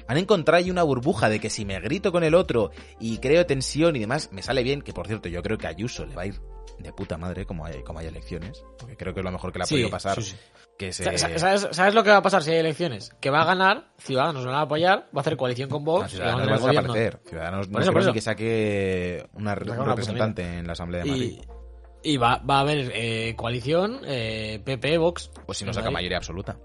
Han 0.07 0.17
encontrado 0.17 0.57
ahí 0.63 0.71
una 0.71 0.83
burbuja 0.83 1.29
de 1.29 1.39
que 1.39 1.49
si 1.49 1.65
me 1.65 1.79
grito 1.81 2.11
con 2.11 2.23
el 2.23 2.33
otro 2.33 2.71
y 2.99 3.17
creo 3.19 3.45
tensión 3.45 3.95
y 3.95 3.99
demás, 3.99 4.29
me 4.31 4.41
sale 4.41 4.63
bien. 4.63 4.81
Que 4.81 4.93
por 4.93 5.05
cierto, 5.07 5.29
yo 5.29 5.41
creo 5.43 5.57
que 5.57 5.67
a 5.67 5.71
Ayuso 5.71 6.05
le 6.05 6.15
va 6.15 6.23
a 6.23 6.25
ir 6.27 6.39
de 6.79 6.93
puta 6.93 7.17
madre 7.17 7.45
como 7.45 7.65
hay, 7.65 7.83
como 7.83 7.99
hay 7.99 8.07
elecciones. 8.07 8.63
Porque 8.79 8.95
creo 8.95 9.13
que 9.13 9.19
es 9.19 9.23
lo 9.25 9.31
mejor 9.31 9.51
que 9.51 9.59
le 9.59 9.63
ha 9.63 9.67
Sí, 9.67 9.75
podido 9.75 9.89
pasar. 9.89 10.15
sí, 10.15 10.31
sí. 10.31 10.35
Que 10.77 10.93
se... 10.93 11.03
Sa- 11.03 11.17
sa- 11.17 11.37
¿Sabes, 11.37 11.67
sabes 11.71 11.93
lo 11.93 12.03
que 12.05 12.09
va 12.09 12.17
a 12.17 12.21
pasar 12.21 12.41
si 12.41 12.51
hay 12.51 12.59
elecciones? 12.59 13.11
Que 13.19 13.29
va 13.29 13.41
a 13.41 13.45
ganar, 13.45 13.91
Ciudadanos 13.97 14.45
lo 14.45 14.51
van 14.51 14.59
a 14.61 14.63
apoyar, 14.63 14.99
va 15.13 15.17
a 15.17 15.19
hacer 15.19 15.35
coalición 15.35 15.69
con 15.69 15.83
No, 15.83 15.91
Vox, 15.91 16.13
y 16.13 16.15
Ciudadanos 16.15 16.47
va 16.49 16.53
a 16.53 16.71
desaparecer. 16.71 17.19
Ciudadanos 17.27 17.67
no 17.67 17.73
Por 17.73 17.81
eso, 17.81 17.91
por 17.91 18.01
eso. 18.01 18.13
que 18.13 18.21
saque 18.21 19.27
una 19.33 19.51
un 19.51 19.85
representante 19.85 20.41
en 20.59 20.65
la 20.65 20.71
Asamblea 20.73 21.03
de 21.03 21.09
Madrid. 21.11 21.39
Y, 21.41 21.58
y 22.03 22.17
va, 22.17 22.37
va 22.37 22.57
a 22.57 22.61
haber 22.61 22.91
eh, 22.93 23.33
coalición, 23.35 24.01
eh, 24.05 24.61
PP, 24.63 24.97
Vox. 24.97 25.31
Pues 25.45 25.57
si 25.57 25.65
no 25.65 25.73
saca 25.73 25.85
Madrid. 25.85 25.93
mayoría 25.95 26.17
absoluta. 26.17 26.57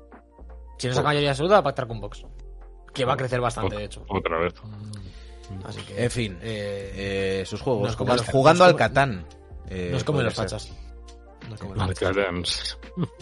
Si 0.79 0.89
no 0.89 0.95
saca 0.95 1.09
mayoría 1.09 1.31
absoluta, 1.31 1.55
va 1.55 1.61
a 1.61 1.65
pactar 1.65 1.87
con 1.87 2.01
Vox. 2.01 2.25
Que 2.93 3.05
va 3.05 3.15
a 3.15 3.17
crecer 3.17 3.41
bastante, 3.41 3.77
de 3.77 3.85
hecho. 3.85 4.05
Otra 4.09 4.39
vez. 4.39 4.55
Así 5.65 5.81
que, 5.83 6.05
En 6.05 6.11
fin, 6.11 6.39
eh, 6.43 7.41
eh, 7.43 7.47
sus 7.47 7.61
juegos. 7.61 7.97
como 7.97 8.15
los- 8.15 8.27
jugando 8.29 8.65
nos 8.65 8.73
al 8.73 8.77
Catán. 8.79 9.27
eh, 9.69 9.91
nos 9.93 10.05
comen 10.05 10.25
los 10.25 10.35
podría 10.35 10.49
ser. 10.59 10.61
fachas. 10.61 10.84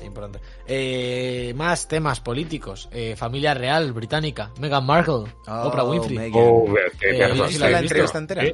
Importante. 0.02 0.40
Eh, 0.66 1.52
más 1.56 1.88
temas 1.88 2.20
políticos. 2.20 2.88
Eh, 2.92 3.16
familia 3.16 3.54
real 3.54 3.92
británica. 3.92 4.50
Meghan 4.58 4.84
Markle. 4.84 5.32
Oh, 5.46 5.62
Oprah 5.68 5.84
Winfrey. 5.84 6.30
Oh, 6.34 6.64
qué 7.00 7.10
Eh, 7.10 7.18
pedazo 7.18 7.44
¿viste 7.46 7.70
la 7.70 7.78
entrevista 7.80 8.18
entera? 8.18 8.44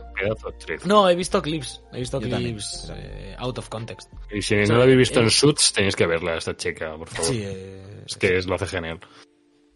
No, 0.85 1.09
he 1.09 1.15
visto 1.15 1.43
clips. 1.43 1.83
He 1.93 1.99
visto 2.01 2.21
Yo 2.21 2.29
clips 2.37 2.85
también. 2.87 3.11
eh, 3.13 3.37
out 3.39 3.59
of 3.59 3.69
context. 3.69 4.13
Y 4.33 4.43
si 4.43 4.55
O 4.55 4.59
sea, 4.67 4.73
no 4.73 4.79
la 4.79 4.83
habéis 4.85 4.99
visto 4.99 5.21
eh, 5.21 5.25
en 5.25 5.31
Suits, 5.31 5.73
tenéis 5.73 5.97
que 5.97 6.07
verla, 6.07 6.37
esta 6.37 6.57
chica, 6.57 6.97
por 6.97 7.09
favor. 7.09 7.25
Sí, 7.31 7.43
eh, 7.45 8.05
Es 8.07 8.17
que 8.17 8.39
es- 8.39 8.47
lo 8.47 8.55
hace 8.55 8.67
genial. 8.67 9.01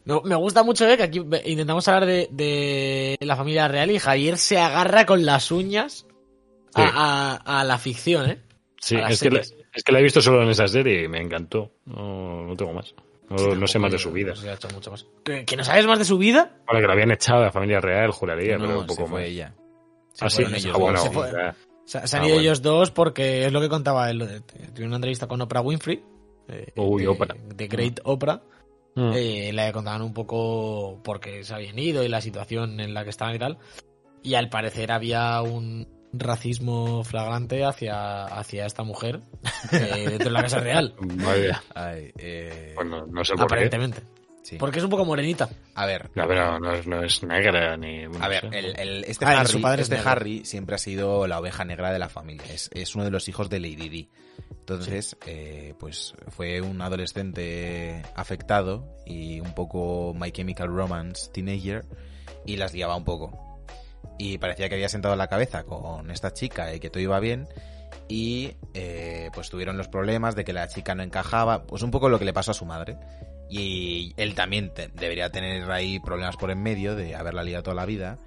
Me, 0.04 0.20
me 0.24 0.34
gusta 0.34 0.62
mucho 0.64 0.88
eh, 0.88 0.96
que 0.96 1.02
aquí 1.04 1.18
intentamos 1.44 1.86
hablar 1.88 2.06
de, 2.06 2.28
de 2.32 3.16
la 3.20 3.36
familia 3.36 3.68
real 3.68 3.90
y 3.90 3.98
Javier 4.00 4.36
se 4.36 4.58
agarra 4.58 5.06
con 5.06 5.24
las 5.24 5.50
uñas 5.52 6.06
a, 6.74 6.82
Sí. 6.84 6.90
a- 6.94 7.60
a 7.60 7.64
la 7.64 7.78
ficción, 7.78 8.30
¿eh? 8.30 8.38
Sí, 8.80 8.96
es 8.96 9.20
que. 9.20 9.61
Es 9.74 9.82
que 9.84 9.92
la 9.92 10.00
he 10.00 10.02
visto 10.02 10.20
solo 10.20 10.42
en 10.42 10.50
esa 10.50 10.66
serie 10.68 11.04
y 11.04 11.08
me 11.08 11.20
encantó. 11.20 11.72
No, 11.86 12.44
no 12.46 12.56
tengo 12.56 12.72
más. 12.72 12.94
No, 13.30 13.54
no 13.54 13.66
sé 13.66 13.78
más 13.78 13.90
de 13.92 13.98
su 13.98 14.12
vida. 14.12 14.34
No 14.44 14.52
hecho 14.52 14.68
mucho 14.74 14.90
más. 14.90 15.06
¿Que, 15.24 15.44
que 15.46 15.56
no 15.56 15.64
sabes 15.64 15.86
más 15.86 15.98
de 15.98 16.04
su 16.04 16.18
vida? 16.18 16.58
Para 16.66 16.80
que 16.80 16.86
la 16.86 16.92
habían 16.92 17.10
echado 17.12 17.40
de 17.40 17.46
la 17.46 17.52
familia 17.52 17.80
real, 17.80 18.10
juraría, 18.10 18.58
No, 18.58 18.66
pero 18.66 18.80
un 18.80 18.86
poco 18.86 19.04
se 19.04 19.08
fue 19.08 19.20
más. 19.20 19.28
ella. 19.30 19.54
Ah, 20.20 20.28
sí, 20.30 20.42
ellos 20.42 20.72
Ah, 20.74 20.78
bueno, 20.78 20.98
se 20.98 21.10
fue. 21.10 21.30
Se, 21.84 22.06
se 22.06 22.16
han 22.16 22.22
Ah, 22.22 22.26
ido 22.26 22.34
bueno. 22.36 22.40
ellos 22.42 22.62
dos 22.62 22.90
porque 22.90 23.46
es 23.46 23.52
lo 23.52 23.60
que 23.62 23.68
contaba 23.70 24.10
él. 24.10 24.42
Tuve 24.74 24.84
una 24.86 24.96
entrevista 24.96 25.26
con 25.26 25.40
Oprah 25.40 25.62
Winfrey. 25.62 26.02
eh, 26.48 26.72
Uy, 26.76 27.02
de, 27.02 27.08
Oprah. 27.08 27.34
de 27.54 27.68
Great 27.68 28.00
Oprah. 28.04 28.42
Mm. 28.94 29.12
Eh, 29.14 29.50
le 29.54 29.72
contaban 29.72 30.02
un 30.02 30.12
poco 30.12 31.00
por 31.02 31.18
qué 31.18 31.42
se 31.44 31.54
habían 31.54 31.78
ido 31.78 32.02
y 32.04 32.08
la 32.08 32.20
situación 32.20 32.78
en 32.80 32.92
la 32.92 33.04
que 33.04 33.10
estaban 33.10 33.34
y 33.34 33.38
tal. 33.38 33.56
Y 34.22 34.34
al 34.34 34.50
parecer 34.50 34.92
había 34.92 35.40
un 35.40 35.88
racismo 36.12 37.04
flagrante 37.04 37.64
hacia, 37.64 38.24
hacia 38.24 38.66
esta 38.66 38.82
mujer 38.82 39.20
eh, 39.72 40.06
dentro 40.10 40.26
de 40.26 40.30
la 40.30 40.42
Casa 40.42 40.60
Real. 40.60 40.94
Vaya. 41.00 41.62
Ay, 41.74 42.12
eh, 42.18 42.72
Bueno, 42.74 43.06
no 43.06 43.24
sé 43.24 43.32
por 43.34 43.46
qué. 43.48 43.54
Aparentemente. 43.54 44.02
sí. 44.42 44.56
Porque 44.58 44.78
es 44.78 44.84
un 44.84 44.90
poco 44.90 45.04
morenita. 45.04 45.48
A 45.74 45.86
ver, 45.86 46.10
No, 46.14 46.26
pero 46.28 46.58
no 46.60 46.72
es, 46.72 46.86
no 46.86 47.02
es 47.02 47.22
negra 47.22 47.76
ni. 47.76 48.04
no 48.06 48.22
A 48.22 48.28
ver, 48.28 48.48
el, 48.52 48.78
el- 48.78 49.04
este, 49.04 49.24
Ah, 49.24 49.40
Harry, 49.40 49.48
su 49.52 49.60
padre 49.62 49.82
es 49.82 49.86
este 49.86 49.96
negro. 49.96 50.10
Harry 50.10 50.44
siempre 50.44 50.74
ha 50.74 50.78
sido 50.78 51.26
la 51.26 51.38
oveja 51.40 51.64
negra 51.64 51.92
de 51.92 51.98
la 51.98 52.08
familia. 52.08 52.44
Es, 52.52 52.68
es 52.72 52.94
uno 52.94 53.04
de 53.04 53.10
los 53.10 53.28
hijos 53.28 53.48
de 53.48 53.60
Lady 53.60 53.88
Di. 53.88 54.10
Entonces, 54.50 55.16
eh, 55.26 55.74
pues 55.80 56.14
fue 56.28 56.60
un 56.60 56.80
adolescente 56.82 58.02
afectado 58.14 58.96
y 59.04 59.40
un 59.40 59.54
poco 59.54 60.14
My 60.14 60.30
Chemical 60.30 60.68
Romance 60.68 61.30
teenager 61.32 61.84
y 62.46 62.56
las 62.56 62.72
liaba 62.72 62.94
un 62.96 63.04
poco. 63.04 63.51
Y 64.18 64.38
parecía 64.38 64.68
que 64.68 64.74
había 64.74 64.88
sentado 64.88 65.16
la 65.16 65.28
cabeza 65.28 65.64
con 65.64 66.10
esta 66.10 66.32
chica 66.32 66.74
y 66.74 66.80
que 66.80 66.90
todo 66.90 67.02
iba 67.02 67.18
bien. 67.20 67.48
Y 68.08 68.56
eh, 68.74 69.30
pues 69.34 69.50
tuvieron 69.50 69.76
los 69.76 69.88
problemas 69.88 70.34
de 70.34 70.44
que 70.44 70.52
la 70.52 70.68
chica 70.68 70.94
no 70.94 71.02
encajaba. 71.02 71.64
Pues 71.64 71.82
un 71.82 71.90
poco 71.90 72.08
lo 72.08 72.18
que 72.18 72.24
le 72.24 72.32
pasó 72.32 72.50
a 72.50 72.54
su 72.54 72.64
madre. 72.64 72.98
Y 73.48 74.14
él 74.16 74.34
también 74.34 74.72
debería 74.94 75.30
tener 75.30 75.70
ahí 75.70 76.00
problemas 76.00 76.36
por 76.36 76.50
en 76.50 76.62
medio 76.62 76.94
de 76.96 77.14
haberla 77.14 77.42
liado 77.42 77.64
toda 77.64 77.76
la 77.76 77.86
vida. 77.86 78.18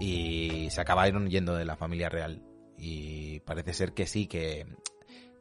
Y 0.00 0.68
se 0.70 0.80
acabaron 0.80 1.28
yendo 1.28 1.54
de 1.54 1.64
la 1.64 1.76
familia 1.76 2.08
real. 2.08 2.42
Y 2.78 3.40
parece 3.40 3.74
ser 3.74 3.92
que 3.92 4.06
sí, 4.06 4.26
que, 4.26 4.66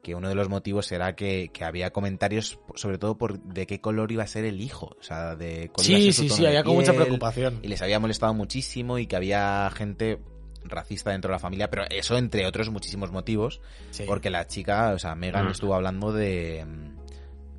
que 0.02 0.16
uno 0.16 0.30
de 0.30 0.36
los 0.36 0.50
motivos 0.50 0.86
será 0.86 1.16
que, 1.16 1.50
que 1.54 1.64
había 1.66 1.92
comentarios, 1.92 2.60
sobre 2.76 2.98
todo 2.98 3.18
por 3.18 3.40
de 3.42 3.68
qué 3.68 3.82
color 3.82 4.12
iba 4.12 4.24
a 4.24 4.28
ser 4.28 4.46
el 4.46 4.62
hijo. 4.62 4.96
O 5.00 5.04
sea, 5.04 5.36
de 5.36 5.70
cuál 5.74 5.88
iba 5.90 5.98
a 5.98 6.02
Sí, 6.02 6.04
ser 6.06 6.14
su 6.14 6.22
sí, 6.22 6.28
tono 6.30 6.36
sí, 6.38 6.42
de 6.44 6.48
había 6.50 6.64
con 6.64 6.76
mucha 6.76 6.94
preocupación. 6.94 7.60
Y 7.62 7.68
les 7.68 7.82
había 7.82 8.00
molestado 8.00 8.34
muchísimo 8.34 8.98
y 8.98 9.08
que 9.08 9.16
había 9.16 9.70
gente 9.76 10.20
racista 10.64 11.12
dentro 11.12 11.30
de 11.30 11.36
la 11.36 11.40
familia, 11.40 11.70
pero 11.70 11.84
eso 11.90 12.18
entre 12.18 12.46
otros 12.46 12.70
muchísimos 12.70 13.12
motivos, 13.12 13.62
Sí. 13.92 14.04
porque 14.06 14.30
la 14.30 14.46
chica, 14.48 14.92
o 14.94 15.00
sea, 15.00 15.16
Megan 15.16 15.48
Mm. 15.48 15.52
estuvo 15.52 15.74
hablando 15.76 16.12
de 16.12 16.66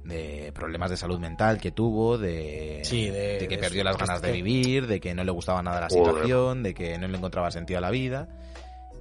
de 0.04 0.50
problemas 0.54 0.90
de 0.90 0.96
salud 0.96 1.18
mental 1.20 1.60
que 1.60 1.70
tuvo, 1.70 2.16
de, 2.18 2.80
Sí, 2.84 3.10
de- 3.10 3.36
que 3.38 3.46
de 3.56 3.58
perdió 3.58 3.84
las 3.84 3.96
ganas 3.98 4.20
de 4.22 4.32
vivir, 4.32 4.86
de 4.86 4.98
que 4.98 5.14
no 5.14 5.22
le 5.22 5.30
gustaba 5.30 5.62
nada 5.62 5.78
la 5.82 5.88
Joder. 5.88 6.14
situación, 6.14 6.62
de 6.62 6.74
que 6.74 6.98
no 6.98 7.06
le 7.06 7.16
encontraba 7.16 7.50
sentido 7.50 7.78
a 7.78 7.80
la 7.82 7.90
vida. 7.90 8.28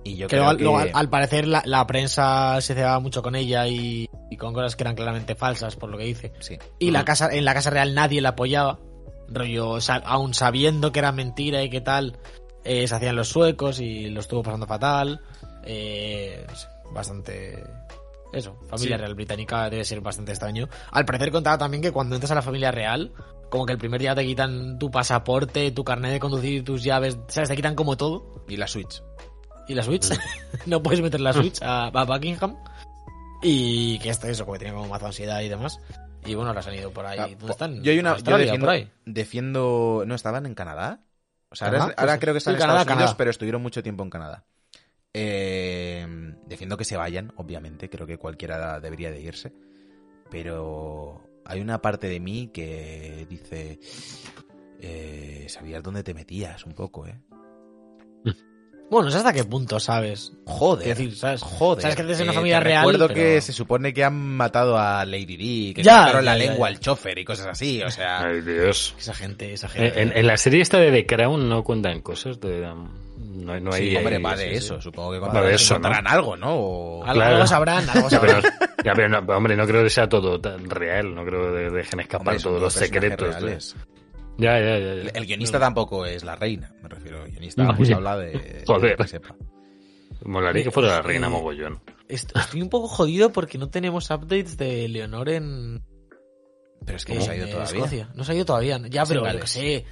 Y 0.04 0.16
yo 0.16 0.28
creo 0.28 0.56
que... 0.56 0.64
luego, 0.64 0.80
al, 0.94 1.10
parecer 1.10 1.48
la, 1.48 1.62
la 1.66 1.86
prensa 1.86 2.60
se 2.62 2.74
cebaba 2.74 3.00
mucho 3.00 3.22
con 3.22 3.36
ella 3.36 3.68
y, 3.68 4.10
y 4.32 4.38
con 4.38 4.54
cosas 4.54 4.76
que 4.76 4.84
eran 4.84 4.96
claramente 4.96 5.36
falsas, 5.36 5.76
por 5.76 5.90
lo 5.90 5.98
que 5.98 6.06
dice. 6.06 6.32
Sí. 6.40 6.58
Y 6.80 6.92
la 6.92 7.00
Ujú. 7.00 7.06
casa, 7.08 7.30
en 7.32 7.46
la 7.46 7.54
casa 7.54 7.70
real 7.70 7.94
nadie 7.94 8.22
la 8.22 8.30
apoyaba. 8.30 8.80
Rollo, 9.28 9.80
sa- 9.82 9.96
aún 9.98 10.34
sabiendo 10.34 10.92
que 10.92 11.00
era 11.00 11.12
mentira 11.12 11.62
y 11.64 11.70
que 11.70 11.82
tal, 11.82 12.18
eh, 12.64 12.88
se 12.88 12.96
hacían 12.96 13.16
los 13.16 13.28
suecos 13.28 13.80
y 13.80 14.10
lo 14.10 14.22
estuvo 14.22 14.42
pasando 14.42 14.66
fatal. 14.66 15.22
Eh, 15.66 16.46
no 16.50 16.56
sé, 16.56 16.68
bastante. 16.92 17.64
Eso, 18.32 18.56
familia 18.70 18.96
Sí. 18.98 19.02
real 19.02 19.16
británica 19.16 19.70
debe 19.70 19.84
ser 19.84 20.02
bastante 20.02 20.32
extraño. 20.32 20.68
Al 20.92 21.06
parecer 21.06 21.32
contaba 21.32 21.58
también 21.58 21.82
que 21.84 21.92
cuando 21.92 22.16
entras 22.16 22.32
a 22.32 22.36
la 22.36 22.42
familia 22.42 22.72
real, 22.72 23.12
como 23.50 23.66
que 23.66 23.74
el 23.74 23.80
primer 23.80 24.00
día 24.00 24.14
te 24.16 24.26
quitan 24.26 24.78
tu 24.80 24.90
pasaporte, 24.92 25.72
tu 25.72 25.84
carnet 25.84 26.12
de 26.12 26.20
conducir, 26.20 26.64
tus 26.64 26.84
llaves, 26.84 27.18
¿sabes? 27.28 27.50
Te 27.50 27.56
quitan 27.56 27.76
como 27.76 27.98
todo. 27.98 28.44
Y 28.48 28.58
la 28.58 28.68
Switch. 28.68 29.02
Y 29.70 29.76
la 29.76 29.84
Switch. 29.84 30.10
no 30.66 30.84
puedes 30.84 31.00
meter 31.02 31.22
la 31.22 31.32
Switch 31.32 31.62
a, 31.62 31.86
a 31.88 32.04
Buckingham. 32.06 32.58
Y 33.42 33.98
que 34.00 34.10
esto 34.10 34.28
eso, 34.28 34.44
como 34.44 34.54
que 34.54 34.60
tenía 34.66 34.74
como 34.74 34.90
mazo 34.90 35.06
ansiedad 35.06 35.40
y 35.42 35.48
demás. 35.48 35.80
Y 36.26 36.36
bueno, 36.36 36.50
ahora 36.50 36.62
se 36.62 36.70
han 36.72 36.76
ido 36.76 36.92
por 36.92 37.06
ahí. 37.06 37.18
Ah, 37.20 37.28
¿Dónde 37.30 37.52
están? 37.52 37.82
Yo 37.84 37.92
hay 37.92 38.00
una. 38.00 38.18
Yo 38.18 38.38
defiendo, 38.38 38.66
por 38.66 38.70
ahí. 38.76 38.92
defiendo- 39.06 40.04
No, 40.06 40.16
estaban 40.16 40.46
en 40.46 40.56
Canadá. 40.56 41.00
O 41.50 41.56
sea, 41.56 41.70
ahora, 41.70 41.94
pues, 41.96 42.20
creo 42.20 42.34
que 42.34 42.40
están 42.40 42.56
en 42.56 42.60
Canadá, 42.60 42.82
Estados 42.82 42.96
Unidos, 42.98 43.10
Canadá. 43.12 43.18
pero 43.18 43.30
estuvieron 43.32 43.62
mucho 43.62 43.82
tiempo 43.82 44.04
en 44.04 44.10
Canadá. 44.10 44.44
Eh, 45.14 46.06
defiendo 46.46 46.76
que 46.78 46.84
se 46.86 46.98
vayan, 46.98 47.32
obviamente. 47.38 47.90
Creo 47.90 48.06
que 48.06 48.18
cualquiera 48.18 48.80
debería 48.80 49.12
de 49.12 49.22
irse. 49.22 49.54
Pero 50.30 51.22
hay 51.46 51.62
una 51.62 51.82
parte 51.82 52.08
de 52.10 52.20
mí 52.20 52.50
que 52.54 53.26
dice. 53.30 53.80
Eh, 54.82 55.46
sabías 55.50 55.82
dónde 55.84 56.04
te 56.04 56.14
metías 56.14 56.66
un 56.66 56.74
poco, 56.74 57.06
¿eh? 57.08 57.20
Bueno, 58.90 59.06
no 59.06 59.12
sé 59.12 59.18
hasta 59.18 59.34
qué 59.34 59.44
punto, 59.44 59.80
¿sabes? 59.80 60.32
Joder. 60.46 60.84
Quiero 60.86 60.98
decir, 61.00 61.16
¿sabes? 61.16 61.42
Joder. 61.44 61.82
Sabes 61.84 61.96
que 61.96 62.02
eres 62.02 62.18
de 62.18 62.24
una 62.24 62.32
eh, 62.32 62.36
familia 62.36 62.60
real, 62.60 62.80
Recuerdo 62.86 63.08
pero- 63.08 63.20
que 63.20 63.42
se 63.42 63.54
supone 63.54 63.94
que 63.94 64.04
han 64.04 64.16
matado 64.16 64.78
a 64.80 65.06
Lady 65.06 65.38
Di, 65.38 65.74
que 65.76 65.84
Ya, 65.84 66.08
le 66.08 66.22
la 66.24 66.38
ya, 66.38 66.38
lengua 66.38 66.70
ya. 66.70 66.76
al 66.76 66.80
chofer 66.80 67.18
y 67.20 67.24
cosas 67.26 67.48
así. 67.48 67.84
O 67.84 67.92
sea, 67.92 68.22
Ay, 68.22 68.42
Dios. 68.42 68.96
Esa 68.98 69.14
gente, 69.14 69.54
esa 69.54 69.68
Eh, 69.68 69.70
gente. 69.72 70.02
En, 70.02 70.18
en 70.18 70.28
la 70.28 70.38
serie 70.38 70.62
esta 70.62 70.78
de 70.80 70.92
The 70.92 71.06
Crown 71.06 71.48
no 71.48 71.64
cuentan 71.64 72.02
cosas 72.02 72.40
de... 72.40 72.62
um, 72.68 72.90
No, 73.46 73.54
hay- 73.54 73.62
no 73.62 73.72
hay... 73.74 73.90
sí, 73.92 73.96
hombre, 73.96 74.18
va 74.20 74.36
de 74.36 74.44
sí, 74.46 74.50
sí. 74.50 74.56
eso. 74.58 74.82
Supongo 74.82 75.12
que 75.12 75.40
de 75.40 75.54
eso, 75.54 75.80
algo, 76.08 76.36
¿no? 76.36 76.56
O- 76.56 77.04
algo, 77.04 77.14
claro. 77.14 77.36
algo 77.36 77.48
sabrán, 77.48 77.88
algo 77.90 78.10
Ya, 78.10 78.20
pero, 78.20 78.34
sabrán. 78.42 78.54
ya, 78.84 78.94
pero 78.96 79.10
no, 79.10 79.20
hombre, 79.38 79.56
no 79.56 79.68
creo 79.68 79.84
que 79.84 79.90
sea 79.92 80.10
todo 80.10 80.42
tan 80.42 80.68
real. 80.70 81.14
No 81.14 81.24
creo 81.26 81.54
que 81.54 81.70
dejen 81.78 82.00
escapar 82.00 82.30
Hombre, 82.30 82.44
todos 82.44 82.60
los 82.62 82.74
secretos. 82.74 83.76
De-. 84.40 84.46
Ya, 84.46 84.60
ya, 84.60 84.80
ya. 84.80 85.04
ya. 85.04 85.10
El, 85.14 85.26
guionista 85.26 85.60
tampoco 85.60 86.06
es 86.06 86.24
la 86.24 86.36
reina, 86.36 86.74
me 86.82 86.90
refiero. 86.90 87.24
El 87.26 87.32
guionista 87.32 87.64
No, 87.64 87.76
pues 87.76 87.90
oye. 87.90 87.96
habla 87.96 88.18
de, 88.18 88.32
de 88.32 88.64
Joder. 88.68 88.92
lo 88.92 88.98
que 89.06 89.08
sepa. 89.10 89.36
Molaría 90.26 90.64
que 90.64 90.72
fuera 90.72 90.90
la 90.90 91.02
reina 91.02 91.28
eh, 91.28 91.30
mogollón. 91.30 91.80
Est- 92.08 92.36
Estoy 92.36 92.62
un 92.62 92.70
poco 92.70 92.88
jodido 92.88 93.32
porque 93.32 93.58
no 93.58 93.70
tenemos 93.70 94.10
updates 94.10 94.58
de 94.58 94.88
Leonor 94.90 95.30
en, 95.30 95.82
Pero 96.86 96.98
es 96.98 97.06
que 97.06 97.16
no 97.16 97.22
se 97.22 97.32
ha 97.32 97.36
ido 97.38 97.48
todavía. 97.48 97.76
Escocia. 97.78 98.10
No 98.16 98.24
se 98.24 98.32
ha 98.32 98.36
ido 98.36 98.46
todavía. 98.46 98.80
Ya, 98.90 99.06
Sí, 99.06 99.10
pero 99.10 99.22
yo 99.22 99.26
Gales. 99.28 99.42
que 99.42 99.48
sé. 99.48 99.86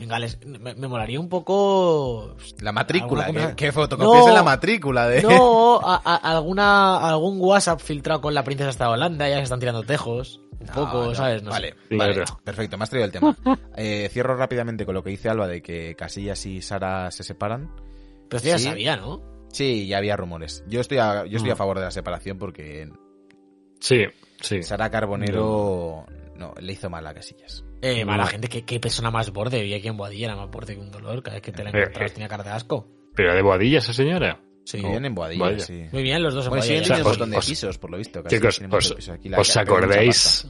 En 0.00 0.08
Gales. 0.08 0.38
Me, 0.44 0.74
me 0.74 0.88
molaría 0.88 1.20
un 1.20 1.28
poco. 1.28 2.34
La 2.60 2.72
matrícula, 2.72 3.24
Alguna 3.26 3.40
¿qué, 3.40 3.44
cosa- 3.46 3.56
qué 3.56 3.72
fotocopias 3.72 4.22
No. 4.24 4.28
en 4.28 4.34
la 4.34 4.42
matrícula 4.42 5.08
de... 5.08 5.22
No, 5.22 5.78
a- 5.80 6.00
a- 6.04 6.36
alguna, 6.36 6.98
algún 7.08 7.38
WhatsApp 7.40 7.80
filtrado 7.80 8.20
con 8.20 8.34
la 8.34 8.42
princesa 8.42 8.70
hasta 8.70 8.90
Holanda, 8.90 9.28
ya 9.28 9.36
se 9.36 9.42
están 9.44 9.60
tirando 9.60 9.82
tejos. 9.84 10.40
Un 10.60 10.66
No, 10.66 10.72
poco, 10.74 11.04
no. 11.06 11.14
¿sabes? 11.14 11.42
No 11.42 11.50
vale, 11.50 11.74
Sí, 11.88 11.96
vale, 11.96 12.24
perfecto, 12.44 12.76
me 12.76 12.84
has 12.84 12.90
traído 12.90 13.06
el 13.06 13.12
tema. 13.12 13.36
Eh, 13.76 14.08
cierro 14.10 14.36
rápidamente 14.36 14.84
con 14.84 14.94
lo 14.94 15.02
que 15.04 15.10
dice 15.10 15.28
Alba 15.28 15.46
de 15.46 15.62
que 15.62 15.94
Casillas 15.94 16.44
y 16.46 16.60
Sara 16.62 17.10
se 17.12 17.22
separan. 17.22 17.70
Pero 18.28 18.36
esto 18.38 18.48
ya 18.48 18.58
Sí. 18.58 18.64
sabía, 18.64 18.96
¿no? 18.96 19.22
Sí, 19.52 19.86
ya 19.86 19.98
había 19.98 20.16
rumores. 20.16 20.64
Yo 20.66 20.80
estoy 20.80 20.98
a, 20.98 21.24
yo 21.26 21.36
estoy 21.36 21.50
a 21.50 21.54
Mm. 21.54 21.58
favor 21.58 21.78
de 21.78 21.84
la 21.84 21.90
separación 21.90 22.38
porque 22.38 22.90
Sí, 23.80 24.04
sí. 24.40 24.62
Sara 24.62 24.90
Carbonero 24.90 26.04
no, 26.36 26.54
le 26.60 26.72
hizo 26.72 26.90
mal 26.90 27.06
a 27.06 27.14
Casillas. 27.14 27.64
Eh, 27.80 28.04
No. 28.04 28.10
va, 28.10 28.16
la 28.18 28.26
gente, 28.26 28.48
¿qué, 28.48 28.64
qué 28.64 28.80
persona 28.80 29.10
más 29.12 29.32
borde? 29.32 29.62
Vi 29.62 29.74
aquí 29.74 29.86
en 29.88 29.96
Boadilla, 29.96 30.26
era 30.26 30.36
más 30.36 30.50
borde 30.50 30.74
que 30.74 30.80
un 30.80 30.90
dolor. 30.90 31.22
Cada 31.22 31.36
vez 31.36 31.42
que 31.42 31.52
te 31.52 31.62
la 31.62 31.70
Eh, 31.70 31.78
encontrabas 31.78 32.10
eh. 32.10 32.14
tenía 32.14 32.28
cara 32.28 32.42
de 32.44 32.50
asco. 32.50 32.88
Pero 33.14 33.34
de 33.34 33.42
boadilla 33.42 33.78
esa 33.78 33.92
señora. 33.92 34.40
Sí. 34.70 34.76
Viven 34.78 35.04
en 35.06 35.14
Boadilla, 35.14 35.44
vaya. 35.46 35.58
sí. 35.60 35.82
Muy 35.92 36.02
bien, 36.02 36.22
los 36.22 36.34
dos 36.34 36.44
en 36.44 36.50
Bueno, 36.50 36.62
Boadilla. 36.62 36.82
siguen 36.82 36.82
O 36.82 36.86
sea, 36.86 36.96
un 36.96 37.00
os- 37.00 37.08
montón 37.08 37.30
de 37.30 37.36
os- 37.38 37.48
pisos, 37.48 37.78
por 37.78 37.90
lo 37.90 37.96
visto. 37.96 38.22
Chicos, 38.28 38.60
os, 38.70 38.92
piso 38.94 39.12
aquí, 39.14 39.28
la- 39.30 39.38
¿os 39.40 39.48
la- 39.56 39.62
mucha 39.62 39.72
acordáis? 39.72 40.48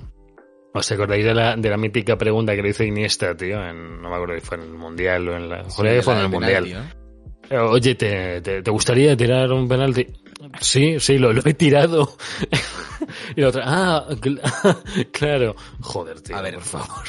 ¿Os 0.75 0.93
acordáis 0.93 1.25
de 1.25 1.35
la, 1.35 1.55
de 1.57 1.71
la 1.71 1.77
mítica 1.77 2.19
pregunta 2.19 2.57
que 2.57 2.63
le 2.63 2.71
hizo 2.71 2.83
Iniesta, 2.83 3.37
tío? 3.37 3.63
En, 3.65 4.03
no 4.03 4.11
me 4.11 4.17
acuerdo 4.17 4.35
si 4.35 4.41
fue 4.41 4.57
en 4.59 4.63
el 4.65 4.71
Mundial 4.75 5.29
o 5.29 5.37
en 5.37 5.49
la... 5.49 5.71
Sí, 5.71 5.83
fue 6.03 6.15
en 6.15 6.19
el 6.21 6.29
Mundial. 6.29 6.65
penalti, 6.65 6.99
¿no? 7.51 7.57
Eh, 7.57 7.59
Oye, 7.61 7.95
¿te, 7.95 8.41
te, 8.41 8.63
te 8.63 8.71
gustaría 8.73 9.17
tirar 9.17 9.53
un 9.53 9.69
penalti? 9.69 10.07
Sí, 10.61 10.99
sí, 10.99 11.17
lo, 11.19 11.33
lo 11.33 11.41
he 11.45 11.55
tirado. 11.55 12.09
Y 13.37 13.41
la 13.41 13.49
otra, 13.49 13.63
ah, 13.67 14.07
cl- 14.11 14.41
claro. 15.13 15.55
Joder, 15.81 16.21
tío, 16.21 16.37
A 16.37 16.43
ver, 16.43 16.55
por 16.55 16.65
favor. 16.65 17.05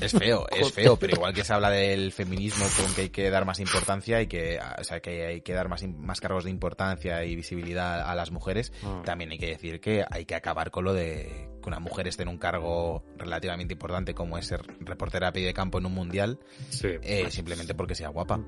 Es 0.00 0.12
feo, 0.12 0.46
es 0.50 0.72
feo, 0.72 0.96
pero 0.96 1.14
igual 1.14 1.32
que 1.34 1.44
se 1.44 1.52
habla 1.52 1.70
del 1.70 2.12
feminismo 2.12 2.64
con 2.76 2.92
que 2.94 3.02
hay 3.02 3.08
que 3.10 3.30
dar 3.30 3.44
más 3.44 3.60
importancia 3.60 4.20
y 4.22 4.26
que, 4.26 4.58
o 4.78 4.84
sea, 4.84 5.00
que 5.00 5.26
hay 5.26 5.40
que 5.42 5.52
dar 5.52 5.68
más, 5.68 5.82
más 5.86 6.20
cargos 6.20 6.44
de 6.44 6.50
importancia 6.50 7.24
y 7.24 7.36
visibilidad 7.36 8.00
a 8.08 8.14
las 8.14 8.30
mujeres, 8.30 8.72
Mm. 8.82 9.02
también 9.04 9.30
hay 9.32 9.38
que 9.38 9.46
decir 9.48 9.80
que 9.80 10.04
hay 10.10 10.24
que 10.24 10.34
acabar 10.34 10.70
con 10.70 10.84
lo 10.84 10.92
de 10.94 11.48
que 11.62 11.68
una 11.68 11.78
mujer 11.80 12.08
esté 12.08 12.22
en 12.22 12.28
un 12.28 12.38
cargo 12.38 13.04
relativamente 13.16 13.74
importante 13.74 14.14
como 14.14 14.36
es 14.38 14.46
ser 14.46 14.62
reportera 14.80 15.28
a 15.28 15.32
pie 15.32 15.46
de 15.46 15.54
campo 15.54 15.78
en 15.78 15.86
un 15.86 15.94
mundial, 15.94 16.38
Sí. 16.70 16.88
eh, 17.02 17.30
simplemente 17.30 17.74
porque 17.74 17.94
sea 17.94 18.08
guapa. 18.08 18.40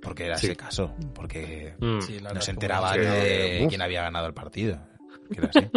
Porque 0.00 0.26
era 0.26 0.36
Sí. 0.36 0.46
ese 0.46 0.56
caso, 0.56 0.94
porque 1.14 1.74
Mm. 1.78 1.98
No 2.34 2.40
se 2.40 2.50
enteraba 2.50 2.96
de 2.96 3.66
quién 3.68 3.82
había 3.82 4.02
ganado 4.02 4.26
el 4.26 4.34
partido. 4.34 4.80
Que 5.32 5.38
era 5.40 5.48
así. 5.50 5.70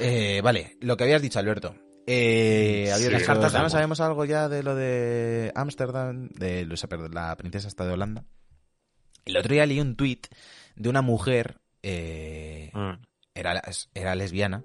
Eh, 0.00 0.40
vale, 0.42 0.76
lo 0.80 0.96
que 0.96 1.04
habías 1.04 1.22
dicho, 1.22 1.38
Alberto. 1.38 1.74
Eh, 2.06 2.90
habías 2.92 3.10
Sí. 3.10 3.14
dicho, 3.16 3.26
Cartas 3.26 3.52
de 3.52 3.58
¿no 3.58 3.60
amor. 3.64 3.70
sabemos 3.70 4.00
algo 4.00 4.24
ya 4.24 4.48
de 4.48 4.62
lo 4.62 4.74
de 4.74 5.52
Ámsterdam, 5.54 6.28
de 6.30 6.66
perdón, 6.88 7.12
la 7.14 7.36
princesa 7.36 7.68
está 7.68 7.84
de 7.84 7.92
Holanda. 7.92 8.24
El 9.26 9.36
otro 9.36 9.52
día 9.52 9.66
leí 9.66 9.78
un 9.80 9.94
tuit 9.96 10.26
de 10.76 10.88
una 10.88 11.02
mujer, 11.02 11.60
eh, 11.82 12.70
Mm. 12.72 12.92
era, 13.34 13.62
era 13.94 14.14
lesbiana, 14.14 14.64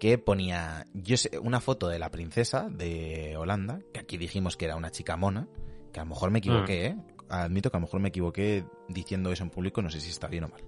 que 0.00 0.16
ponía 0.16 0.86
yo 0.94 1.16
sé, 1.16 1.38
una 1.38 1.60
foto 1.60 1.88
de 1.88 1.98
la 1.98 2.10
princesa 2.10 2.68
de 2.70 3.36
Holanda, 3.36 3.80
que 3.92 4.00
aquí 4.00 4.16
dijimos 4.16 4.56
que 4.56 4.64
era 4.64 4.76
una 4.76 4.90
chica 4.90 5.16
mona, 5.16 5.46
que 5.92 6.00
a 6.00 6.04
lo 6.04 6.10
mejor 6.10 6.30
me 6.30 6.38
equivoqué, 6.38 6.86
¿eh? 6.86 6.96
Admito 7.28 7.70
que 7.70 7.76
a 7.76 7.80
lo 7.80 7.86
mejor 7.86 8.00
me 8.00 8.08
equivoqué 8.08 8.64
diciendo 8.88 9.30
eso 9.30 9.42
en 9.44 9.50
público, 9.50 9.82
no 9.82 9.90
sé 9.90 10.00
si 10.00 10.08
está 10.08 10.28
bien 10.28 10.44
o 10.44 10.48
mal. 10.48 10.62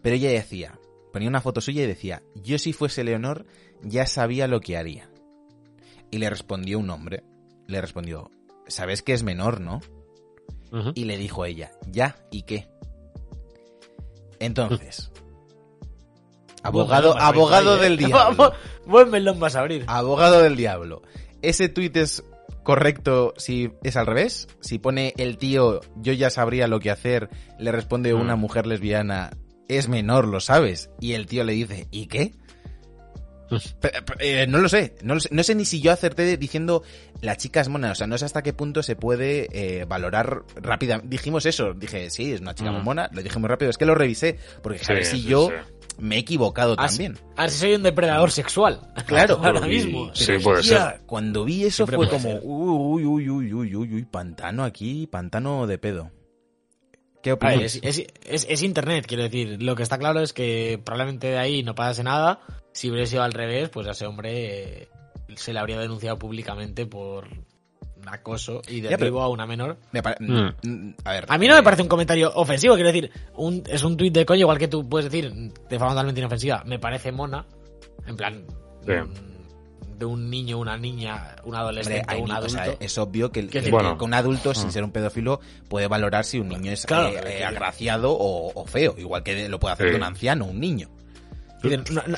Pero 0.00 0.14
ella 0.14 0.30
decía, 0.30 0.78
ponía 1.12 1.28
una 1.28 1.40
foto 1.40 1.60
suya 1.60 1.82
y 1.82 1.86
decía, 1.86 2.22
yo 2.34 2.58
si 2.58 2.72
fuese 2.72 3.04
Leonor 3.04 3.46
ya 3.82 4.06
sabía 4.06 4.46
lo 4.48 4.60
que 4.60 4.76
haría. 4.76 5.10
Y 6.10 6.18
le 6.18 6.30
respondió 6.30 6.78
un 6.78 6.90
hombre, 6.90 7.22
le 7.66 7.80
respondió, 7.80 8.30
sabes 8.66 9.02
que 9.02 9.12
es 9.12 9.22
menor, 9.22 9.60
¿no? 9.60 9.80
Y 10.94 11.04
le 11.04 11.16
dijo 11.16 11.44
ella, 11.46 11.70
ya, 11.86 12.16
¿y 12.30 12.42
qué? 12.42 12.68
Entonces, 14.38 15.10
abogado, 16.62 17.16
a 17.16 17.28
abogado 17.28 17.76
del 17.76 17.96
diablo. 17.98 18.52
Buen 18.86 19.10
melón 19.10 19.40
vas 19.40 19.56
a 19.56 19.60
abrir. 19.60 19.84
Abogado 19.86 20.42
del 20.42 20.56
diablo. 20.56 21.02
¿Ese 21.42 21.68
tuit 21.68 21.96
es 21.96 22.24
correcto 22.64 23.34
si 23.36 23.70
es 23.82 23.96
al 23.96 24.06
revés? 24.06 24.48
Si 24.60 24.78
pone 24.78 25.14
el 25.16 25.38
tío, 25.38 25.80
yo 25.96 26.12
ya 26.12 26.30
sabría 26.30 26.66
lo 26.68 26.80
que 26.80 26.90
hacer, 26.90 27.28
le 27.58 27.72
responde 27.72 28.14
una 28.14 28.36
Mm. 28.36 28.40
mujer 28.40 28.66
lesbiana, 28.66 29.30
es 29.68 29.88
menor, 29.88 30.26
lo 30.26 30.40
sabes. 30.40 30.90
Y 31.00 31.12
el 31.12 31.26
tío 31.26 31.44
le 31.44 31.52
dice, 31.52 31.86
¿y 31.90 32.06
qué? 32.06 32.32
Pe- 33.80 33.90
eh, 34.18 34.46
no 34.46 34.58
lo 34.58 34.68
sé, 34.68 34.94
no 35.02 35.14
lo 35.14 35.20
sé, 35.20 35.30
no 35.32 35.42
sé 35.42 35.54
ni 35.54 35.64
si 35.64 35.80
yo 35.80 35.90
acerté 35.90 36.36
diciendo 36.36 36.82
la 37.22 37.34
chica 37.38 37.62
es 37.62 37.68
mona, 37.70 37.92
o 37.92 37.94
sea, 37.94 38.06
no 38.06 38.18
sé 38.18 38.26
hasta 38.26 38.42
qué 38.42 38.52
punto 38.52 38.82
se 38.82 38.94
puede 38.94 39.48
eh, 39.52 39.86
valorar 39.86 40.42
rápidamente. 40.56 41.08
Dijimos 41.08 41.46
eso, 41.46 41.72
dije, 41.72 42.10
sí, 42.10 42.30
es 42.32 42.42
una 42.42 42.54
chica 42.54 42.70
muy 42.70 42.82
Mm. 42.82 42.84
mona, 42.84 43.10
lo 43.10 43.22
dije 43.22 43.38
muy 43.38 43.48
rápido, 43.48 43.70
es 43.70 43.78
que 43.78 43.86
lo 43.86 43.94
revisé, 43.94 44.38
porque 44.62 44.80
Sí, 44.84 44.92
a 44.92 44.94
ver 44.96 45.04
si 45.06 45.22
sí, 45.22 45.28
yo 45.28 45.48
sí. 45.48 45.94
me 45.98 46.16
he 46.16 46.18
equivocado 46.18 46.76
también. 46.76 47.16
A 47.36 47.42
ver 47.42 47.50
si 47.50 47.58
soy 47.60 47.74
un 47.74 47.82
depredador 47.84 48.30
sexual. 48.30 48.80
Claro. 49.06 49.38
ahora 49.42 49.62
mismo. 49.66 50.14
Sí, 50.14 50.24
Pero, 50.26 50.40
puede 50.42 50.58
hostia, 50.60 50.90
ser. 50.90 51.00
Cuando 51.06 51.46
vi 51.46 51.64
eso 51.64 51.86
Siempre 51.86 51.96
fue 51.96 52.08
como, 52.08 52.28
ser. 52.28 52.40
uy, 52.44 53.04
uy, 53.06 53.28
uy, 53.30 53.52
uy, 53.54 53.74
uy, 53.74 53.94
uy, 53.94 54.04
pantano 54.04 54.62
aquí, 54.62 55.06
pantano 55.06 55.66
de 55.66 55.78
pedo. 55.78 56.10
¿Qué 57.22 57.32
opinas? 57.32 57.60
es, 57.62 57.80
es- 57.82 58.06
es- 58.24 58.46
es 58.48 58.62
internet, 58.62 59.04
quiero 59.06 59.24
decir. 59.24 59.62
Lo 59.62 59.74
que 59.76 59.82
está 59.82 59.98
claro 59.98 60.20
es 60.20 60.32
que 60.32 60.80
probablemente 60.84 61.28
de 61.28 61.38
ahí 61.38 61.62
no 61.62 61.74
pasase 61.74 62.02
nada. 62.04 62.40
Si 62.72 62.90
hubiera 62.90 63.06
sido 63.06 63.22
al 63.22 63.32
revés, 63.32 63.68
pues 63.70 63.86
a 63.88 63.90
ese 63.92 64.06
hombre 64.06 64.82
eh, 64.82 64.88
se 65.36 65.52
le 65.52 65.58
habría 65.58 65.78
denunciado 65.78 66.18
públicamente 66.18 66.86
por 66.86 67.26
acoso 68.06 68.62
y 68.68 68.80
derribo 68.80 69.20
a 69.20 69.28
una 69.28 69.46
menor. 69.46 69.76
Me 69.92 70.02
pare- 70.02 70.16
Mm. 70.20 70.50
mm, 70.62 70.94
A 71.04 71.12
ver. 71.12 71.26
A 71.28 71.36
mí 71.38 71.46
no 71.48 71.54
me 71.54 71.60
eh, 71.60 71.62
parece 71.62 71.82
un 71.82 71.88
comentario 71.88 72.32
ofensivo, 72.34 72.74
quiero 72.74 72.88
decir, 72.88 73.10
un, 73.34 73.62
es 73.66 73.82
un 73.82 73.96
tuit 73.96 74.14
de 74.14 74.24
coño, 74.24 74.40
igual 74.40 74.58
que 74.58 74.68
tú 74.68 74.88
puedes 74.88 75.10
decir 75.10 75.30
de 75.32 75.78
forma 75.78 75.90
totalmente 75.92 76.20
inofensiva, 76.20 76.62
me 76.64 76.78
parece 76.78 77.12
mona, 77.12 77.44
en 78.06 78.16
plan, 78.16 78.44
Sí. 78.86 78.92
Mm, 79.98 80.00
de 80.00 80.04
un 80.06 80.30
niño, 80.30 80.58
una 80.58 80.76
niña, 80.76 81.36
un 81.44 81.54
Hombre, 81.54 81.58
adolescente, 81.60 82.04
hay 82.06 82.20
un 82.20 82.30
o 82.30 82.34
adulto. 82.34 82.54
sea, 82.54 82.76
es 82.80 82.98
obvio 82.98 83.30
que, 83.32 83.46
Que. 83.48 83.70
Bueno. 83.70 83.98
que 83.98 84.04
un 84.04 84.14
adulto, 84.14 84.54
sin 84.54 84.68
Mm. 84.68 84.70
ser 84.72 84.84
un 84.84 84.92
pedófilo, 84.92 85.40
puede 85.68 85.86
valorar 85.88 86.24
si 86.24 86.38
un 86.38 86.48
niño 86.48 86.72
es 86.72 86.86
Claro, 86.86 87.08
eh, 87.08 87.38
eh, 87.40 87.44
agraciado 87.44 88.12
o, 88.12 88.52
o 88.54 88.66
feo, 88.66 88.94
igual 88.98 89.22
que 89.22 89.48
lo 89.48 89.58
puede 89.58 89.74
hacer 89.74 89.90
Sí. 89.90 89.96
un 89.96 90.02
anciano, 90.04 90.44
un 90.46 90.60
niño. 90.60 90.88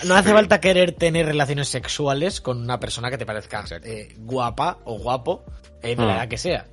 No, 0.04 0.14
hace 0.14 0.32
falta 0.32 0.60
querer 0.60 0.92
tener 0.92 1.24
relaciones 1.24 1.68
sexuales 1.68 2.42
con 2.42 2.60
una 2.60 2.78
persona 2.78 3.10
que 3.10 3.16
te 3.16 3.24
parezca 3.24 3.64
eh, 3.82 4.14
guapa 4.18 4.78
o 4.84 4.98
guapo, 4.98 5.44
eh, 5.82 5.96
de 5.96 5.96
la 5.96 6.12
Mm. 6.12 6.16
edad 6.16 6.28
que 6.28 6.36
sea. 6.38 6.66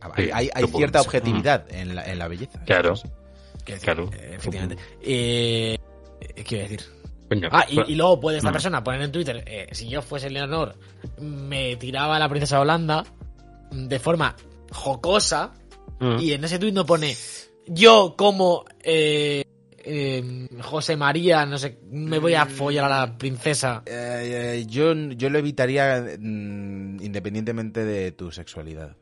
Hay, 0.00 0.26
Sí, 0.26 0.30
hay- 0.54 0.66
cierta 0.68 1.00
objetividad 1.00 1.64
en 1.72 1.94
la, 1.96 2.04
en 2.04 2.18
la 2.18 2.28
belleza. 2.28 2.60
Claro. 2.64 2.94
Decir, 3.66 3.80
Claro. 3.82 4.10
eh, 4.12 4.34
efectivamente. 4.36 4.76
Eh, 5.02 5.76
eh, 6.20 6.44
¿Qué 6.44 6.54
iba 6.56 6.64
a 6.66 6.68
decir? 6.68 6.86
Coño, 7.28 7.48
Ah, 7.50 7.64
y, 7.68 7.94
luego 7.94 8.20
puede 8.20 8.36
esta 8.38 8.50
Mm. 8.50 8.52
persona 8.52 8.84
poner 8.84 9.00
en 9.02 9.12
Twitter, 9.12 9.42
eh, 9.46 9.68
si 9.72 9.88
yo 9.88 10.02
fuese 10.02 10.28
Leonor, 10.30 10.76
me 11.20 11.76
tiraba 11.76 12.16
a 12.16 12.18
la 12.18 12.28
princesa 12.28 12.56
de 12.56 12.62
Holanda 12.62 13.04
mm, 13.72 13.86
de 13.86 13.98
forma 13.98 14.36
jocosa, 14.70 15.52
mm. 16.00 16.18
y 16.20 16.32
en 16.32 16.44
ese 16.44 16.58
tuit 16.58 16.74
no 16.74 16.84
pone, 16.84 17.16
yo 17.66 18.14
como 18.16 18.64
eh, 18.82 19.42
eh, 19.78 20.48
José 20.62 20.96
María, 20.96 21.46
no 21.46 21.56
sé, 21.58 21.78
me 21.90 22.18
voy 22.18 22.34
a 22.34 22.46
follar 22.46 22.84
a 22.90 23.00
la 23.06 23.18
princesa. 23.18 23.82
Eh, 23.86 24.60
eh, 24.60 24.66
yo, 24.68 24.92
yo 24.94 25.30
lo 25.30 25.38
evitaría 25.38 26.04
mm, 26.18 27.02
independientemente 27.02 27.84
de 27.84 28.12
tu 28.12 28.30
sexualidad. 28.30 28.96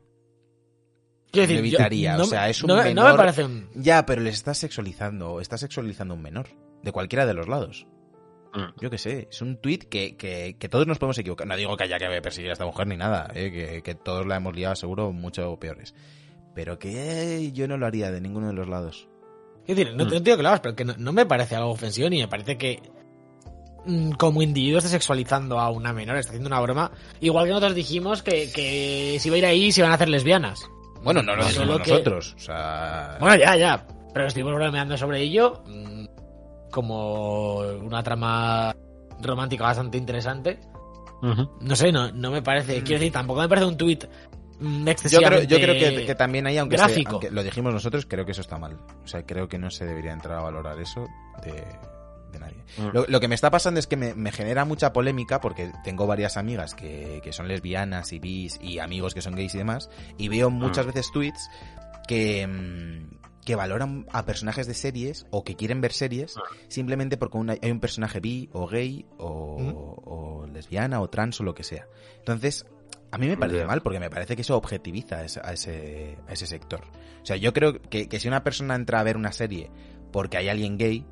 Quiero 1.31 1.47
Lo 1.49 1.55
decir, 1.55 1.73
yo- 1.73 1.79
evitaría, 1.79 2.17
no 2.17 2.23
o 2.23 2.27
me- 2.27 2.31
sea, 2.31 2.49
es 2.49 2.63
un 2.63 2.69
no, 2.69 2.77
me- 2.77 2.95
no 2.95 3.03
menor- 3.03 3.13
me 3.13 3.17
parece 3.17 3.45
un... 3.45 3.69
Ya, 3.75 4.05
pero 4.07 4.23
le 4.23 4.31
estás 4.31 4.59
sexualizando, 4.59 5.41
estás 5.41 5.61
sexualizando 5.61 6.15
a 6.15 6.17
un 6.17 6.23
menor, 6.23 6.49
de 6.83 6.93
cualquiera 6.93 7.27
de 7.27 7.35
los 7.35 7.49
lados. 7.49 7.87
Mm. 8.55 8.81
Yo 8.81 8.91
qué 8.91 8.99
sé, 8.99 9.29
es 9.31 9.41
un 9.43 9.57
tuit 9.57 9.85
que, 9.85 10.17
que, 10.17 10.57
que 10.59 10.69
todos 10.69 10.87
nos 10.87 10.99
podemos 10.99 11.17
equivocar. 11.19 11.47
No 11.47 11.57
digo 11.57 11.77
que 11.77 11.85
haya 11.85 11.99
que 11.99 12.21
perseguir 12.21 12.51
a 12.51 12.53
esta 12.53 12.67
mujer 12.67 12.87
ni 12.87 12.97
nada, 12.97 13.31
eh, 13.35 13.51
que, 13.51 13.83
que 13.83 13.95
todos 13.95 14.27
la 14.27 14.37
hemos 14.37 14.55
liado 14.55 14.75
seguro 14.77 15.11
mucho 15.13 15.57
peores. 15.59 15.95
Pero 16.55 16.79
que 16.79 17.51
yo 17.53 17.67
no 17.67 17.79
lo 17.79 17.87
haría 17.87 18.11
de 18.11 18.21
ninguno 18.21 18.49
de 18.49 18.53
los 18.53 18.69
lados. 18.69 19.09
Quiero 19.65 19.79
decir, 19.79 19.97
no, 19.97 20.05
Mm. 20.05 20.09
no 20.09 20.13
te 20.15 20.21
digo 20.21 20.37
que 20.37 20.43
lo 20.43 20.49
hagas, 20.51 20.61
pero 20.61 20.77
que 20.77 20.85
no, 20.85 20.95
no 20.99 21.13
me 21.13 21.25
parece 21.25 21.57
algo 21.57 21.71
ofensivo 21.71 22.11
ni 22.11 22.19
me 22.21 22.29
parece 22.29 22.59
que 22.59 22.83
mm, 23.87 24.13
como 24.13 24.43
individuo 24.43 24.79
esté 24.79 24.91
sexualizando 24.91 25.59
a 25.59 25.71
una 25.71 25.93
menor, 25.93 26.17
está 26.19 26.31
haciendo 26.33 26.49
una 26.49 26.61
broma. 26.61 26.91
Igual 27.21 27.45
que 27.47 27.51
nosotros 27.51 27.75
dijimos 27.75 28.23
que, 28.23 28.51
que 28.53 29.17
si 29.19 29.31
va 29.31 29.37
a 29.37 29.39
ir 29.39 29.47
ahí 29.47 29.73
se 29.73 29.83
van 29.83 29.93
a 29.93 29.95
hacer 29.95 30.09
lesbianas. 30.09 30.69
Bueno, 31.03 31.23
no 31.23 31.35
lo 31.35 31.43
que- 31.47 31.91
nosotros. 31.91 32.35
O 32.37 32.39
sea, 32.39 33.17
Bueno, 33.19 33.37
ya, 33.37 33.57
ya. 33.57 33.87
Pero 34.13 34.27
estuvimos 34.27 34.55
bromeando 34.55 34.97
sobre 34.99 35.21
ello 35.23 35.63
mm, 35.67 36.02
como 36.73 37.59
una 37.61 38.03
trama 38.03 38.75
romántica 39.21 39.65
bastante 39.65 39.97
interesante. 39.99 40.59
No 41.61 41.77
sé, 41.77 41.93
no, 41.93 42.11
no 42.11 42.33
me 42.33 42.43
parece. 42.43 42.83
Quiero 42.83 42.99
decir, 42.99 43.13
tampoco 43.13 43.41
me 43.43 43.49
parece 43.49 43.67
un 43.69 43.77
tuit 43.77 44.05
mm, 44.59 44.89
yo 45.09 45.21
creo, 45.21 45.43
yo 45.45 45.57
creo 45.61 45.75
que, 45.75 46.05
que 46.05 46.15
también 46.17 46.49
hay, 46.49 46.59
aunque, 46.59 46.77
se- 46.77 46.83
gráfico. 46.85 47.11
aunque 47.13 47.31
lo 47.31 47.45
dijimos 47.45 47.73
nosotros, 47.73 48.07
creo 48.09 48.25
que 48.25 48.33
eso 48.33 48.41
está 48.41 48.59
mal. 48.59 48.77
O 49.05 49.07
sea, 49.07 49.25
creo 49.25 49.47
que 49.49 49.57
no 49.59 49.71
se 49.71 49.85
debería 49.85 50.13
entrar 50.13 50.39
a 50.41 50.43
valorar 50.43 50.81
eso 50.81 51.07
de, 51.45 51.53
de 52.33 52.39
nadie. 52.41 52.65
Mm. 52.77 52.89
Lo, 52.93 53.05
lo 53.07 53.21
que 53.21 53.29
me 53.29 53.37
está 53.37 53.51
pasando 53.53 53.79
es 53.79 53.87
que 53.87 53.97
me, 53.97 54.15
me 54.15 54.33
genera 54.33 54.65
mucha 54.65 54.93
polémica 54.93 55.41
porque 55.41 55.71
tengo 55.85 56.09
varias 56.09 56.37
amigas 56.37 56.75
que, 56.75 57.21
que 57.23 57.33
son 57.33 57.47
lesbianas 57.47 58.13
y 58.13 58.19
bis 58.19 58.59
y 58.61 58.81
amigos 58.81 59.15
que 59.15 59.23
son 59.23 59.37
gays 59.37 59.55
y 59.55 59.59
demás, 59.59 59.91
y 60.19 60.27
veo 60.29 60.51
muchas 60.51 60.87
Mm. 60.87 60.89
veces 60.89 61.13
tweets 61.13 61.49
que, 62.09 62.49
que 63.45 63.57
valoran 63.57 64.07
a 64.13 64.25
personajes 64.25 64.67
de 64.67 64.75
series 64.75 65.27
o 65.31 65.43
que 65.45 65.57
quieren 65.57 65.81
ver 65.81 65.93
series 65.93 66.35
simplemente 66.69 67.17
porque 67.17 67.39
una- 67.39 67.57
hay 67.61 67.71
un 67.71 67.81
personaje 67.81 68.21
bi 68.21 68.49
o 68.53 68.67
gay 68.69 69.05
o, 69.19 69.59
Mm. 69.59 69.75
o 69.77 70.47
lesbiana 70.53 71.01
o 71.01 71.09
trans 71.11 71.41
o 71.41 71.45
lo 71.45 71.55
que 71.55 71.65
sea. 71.65 71.87
Entonces, 72.19 72.67
a 73.11 73.19
mí 73.19 73.27
me 73.27 73.37
parece 73.37 73.65
mal 73.67 73.83
porque 73.83 73.99
me 74.01 74.09
parece 74.11 74.37
que 74.37 74.43
eso 74.43 74.57
objetiviza 74.57 75.17
a 75.19 75.25
ese, 75.25 75.41
a 75.43 75.53
ese, 75.53 76.19
a 76.29 76.33
ese 76.33 76.47
sector. 76.47 76.83
O 77.23 77.27
sea, 77.27 77.37
yo 77.37 77.53
creo 77.53 77.81
que, 77.83 78.09
que 78.09 78.21
si 78.21 78.29
una 78.29 78.43
persona 78.45 78.75
entra 78.75 79.01
a 79.01 79.03
ver 79.03 79.17
una 79.17 79.33
serie 79.33 79.71
porque 80.13 80.37
hay 80.37 80.49
alguien 80.49 80.79
gay, 80.79 81.05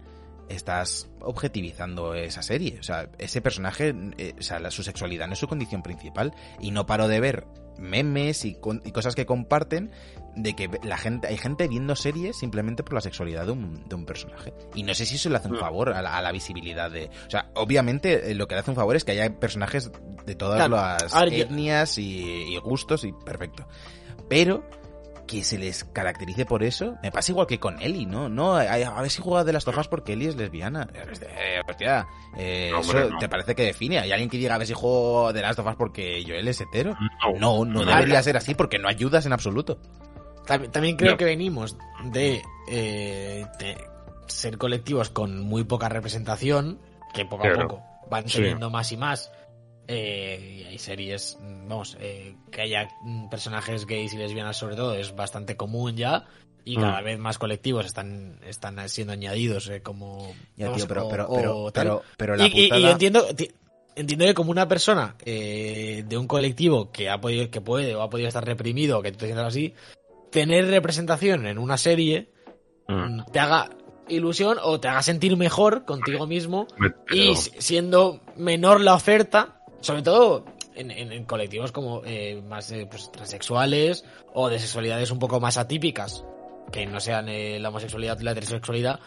estás 0.48 1.08
objetivizando 1.20 2.14
esa 2.14 2.42
serie. 2.42 2.78
O 2.80 2.82
sea, 2.82 3.08
ese 3.18 3.40
personaje, 3.40 3.94
eh, 4.18 4.34
o 4.38 4.42
sea, 4.42 4.58
la- 4.60 4.70
su 4.70 4.82
sexualidad 4.82 5.26
no 5.26 5.34
es 5.34 5.38
su 5.38 5.46
condición 5.48 5.82
principal. 5.82 6.34
Y 6.60 6.70
no 6.70 6.86
paro 6.86 7.06
de 7.08 7.20
ver 7.20 7.46
memes 7.80 8.44
y, 8.44 8.54
con- 8.54 8.82
y 8.84 8.92
cosas 8.92 9.14
que 9.16 9.26
comparten 9.26 9.90
de 10.36 10.54
que 10.54 10.70
la 10.84 10.96
gente 10.96 11.26
hay 11.26 11.36
gente 11.36 11.66
viendo 11.66 11.96
series 11.96 12.36
simplemente 12.38 12.84
por 12.84 12.94
la 12.94 13.00
sexualidad 13.00 13.46
de 13.46 13.52
un, 13.52 13.88
de 13.88 13.94
un 13.96 14.06
personaje. 14.06 14.52
Y 14.74 14.84
no 14.84 14.94
sé 14.94 15.04
si 15.06 15.16
eso 15.16 15.28
le 15.30 15.36
hace 15.36 15.48
un 15.48 15.56
Mm. 15.56 15.60
favor 15.60 15.92
a 15.92 16.00
la, 16.02 16.16
a 16.16 16.22
la 16.22 16.30
visibilidad 16.30 16.90
de... 16.90 17.10
O 17.26 17.30
sea, 17.30 17.50
obviamente 17.54 18.30
eh, 18.30 18.34
lo 18.34 18.46
que 18.46 18.54
le 18.54 18.60
hace 18.60 18.70
un 18.70 18.76
favor 18.76 18.94
es 18.94 19.04
que 19.04 19.12
haya 19.12 19.28
personajes 19.40 19.90
de 20.26 20.34
todas 20.36 20.56
Claro. 20.58 20.76
las 20.76 21.12
etnias 21.32 21.98
y, 21.98 22.20
y 22.54 22.56
gustos 22.58 23.02
y 23.04 23.12
perfecto. 23.12 23.66
Pero 24.28 24.62
que 25.30 25.44
se 25.44 25.58
les 25.58 25.84
caracterice 25.84 26.44
por 26.44 26.64
eso, 26.64 26.96
me 27.04 27.12
pasa 27.12 27.30
igual 27.30 27.46
que 27.46 27.60
con 27.60 27.80
Ellie, 27.80 28.04
¿no? 28.06 28.28
No, 28.28 28.54
a, 28.56 28.62
a 28.62 29.00
ver 29.02 29.10
si 29.10 29.22
juega 29.22 29.44
de 29.44 29.52
las 29.52 29.64
tofas 29.64 29.86
porque 29.86 30.14
Ellie 30.14 30.28
es 30.28 30.34
lesbiana. 30.36 30.88
Eh, 30.92 31.60
hostia, 31.68 32.06
eh, 32.36 32.70
No, 32.72 32.80
hombre, 32.80 33.00
eso 33.02 33.10
no. 33.10 33.18
te 33.18 33.28
parece 33.28 33.54
que 33.54 33.62
define. 33.62 34.00
Hay 34.00 34.10
alguien 34.10 34.28
que 34.28 34.38
diga 34.38 34.56
a 34.56 34.58
ver 34.58 34.66
si 34.66 34.74
juego 34.74 35.32
de 35.32 35.40
las 35.42 35.54
tofas 35.54 35.76
porque 35.76 36.24
Joel 36.26 36.48
es 36.48 36.60
hetero. 36.60 36.96
No. 37.38 37.64
No, 37.64 37.84
debería 37.84 38.22
ser 38.22 38.36
así 38.36 38.54
porque 38.56 38.78
no 38.78 38.88
ayudas 38.88 39.24
en 39.26 39.32
absoluto. 39.32 39.78
También, 40.46 40.72
también 40.72 40.96
creo 40.96 41.12
No. 41.12 41.16
que 41.16 41.24
venimos 41.26 41.76
de, 42.06 42.42
eh, 42.68 43.46
de 43.60 43.78
ser 44.26 44.58
colectivos 44.58 45.10
con 45.10 45.38
muy 45.40 45.62
poca 45.64 45.88
representación, 45.88 46.80
que 47.14 47.24
poco 47.24 47.46
a 47.46 47.52
poco 47.52 47.82
van 48.10 48.28
Sí. 48.28 48.38
teniendo 48.38 48.68
más 48.70 48.90
y 48.90 48.96
más. 48.96 49.30
Eh, 49.92 50.62
y 50.62 50.64
hay 50.68 50.78
series, 50.78 51.36
mm, 51.40 51.68
vamos, 51.68 51.96
eh, 52.00 52.36
que 52.50 52.62
haya 52.62 52.88
mm, 53.02 53.28
personajes 53.28 53.86
gays 53.86 54.14
y 54.14 54.16
lesbianas 54.18 54.56
sobre 54.56 54.76
todo 54.76 54.94
es 54.94 55.14
bastante 55.16 55.56
común 55.56 55.96
ya. 55.96 56.26
Y 56.64 56.76
Mm. 56.76 56.80
cada 56.80 57.00
vez 57.00 57.18
más 57.18 57.38
colectivos 57.38 57.86
están, 57.86 58.38
están 58.46 58.86
siendo 58.88 59.12
añadidos 59.14 59.68
eh, 59.70 59.80
como... 59.82 60.32
Ya, 60.56 60.66
vamos, 60.66 60.82
tío, 60.82 60.88
pero, 60.88 61.06
o- 61.06 61.08
pero, 61.10 61.24
o 61.30 61.36
pero, 61.36 61.72
pero, 61.72 62.02
pero 62.16 62.36
la 62.36 62.46
y, 62.46 62.50
y- 62.52 62.64
y 62.66 62.68
putada- 62.68 62.90
entiendo, 62.92 63.26
ti- 63.34 63.50
entiendo 63.96 64.26
que 64.26 64.34
como 64.34 64.50
una 64.50 64.68
persona 64.68 65.16
eh, 65.24 66.04
de 66.06 66.18
un 66.18 66.26
colectivo 66.26 66.92
que 66.92 67.08
ha 67.10 67.18
podido, 67.20 67.50
que 67.50 67.60
puede 67.60 67.94
o 67.94 68.02
ha 68.02 68.10
podido 68.10 68.28
estar 68.28 68.44
reprimido, 68.44 69.00
que 69.02 69.10
tú 69.10 69.18
te 69.18 69.26
sientas 69.26 69.46
así, 69.48 69.74
tener 70.30 70.66
representación 70.68 71.46
en 71.46 71.58
una 71.58 71.76
serie 71.78 72.28
Mm. 72.88 73.22
te 73.32 73.38
haga 73.38 73.70
ilusión 74.08 74.58
o 74.62 74.80
te 74.80 74.88
haga 74.88 75.02
sentir 75.02 75.36
mejor 75.36 75.84
contigo 75.84 76.26
mismo 76.26 76.66
Pero- 76.78 76.94
y 77.12 77.36
si- 77.36 77.52
siendo 77.58 78.20
menor 78.36 78.80
la 78.80 78.94
oferta, 78.94 79.59
sobre 79.80 80.02
todo 80.02 80.44
en, 80.74 80.90
en- 80.90 81.12
en 81.12 81.24
colectivos 81.24 81.72
como 81.72 82.02
eh, 82.04 82.42
más 82.48 82.70
eh, 82.72 82.86
pues, 82.90 83.10
transexuales 83.12 84.04
o 84.34 84.48
de 84.48 84.58
sexualidades 84.58 85.10
un 85.10 85.18
poco 85.18 85.40
más 85.40 85.56
atípicas, 85.58 86.24
que 86.72 86.86
no 86.86 87.00
sean 87.00 87.28
eh, 87.28 87.58
la 87.58 87.68
homosexualidad 87.70 88.20
la 88.20 88.32
heterosexualidad, 88.32 89.00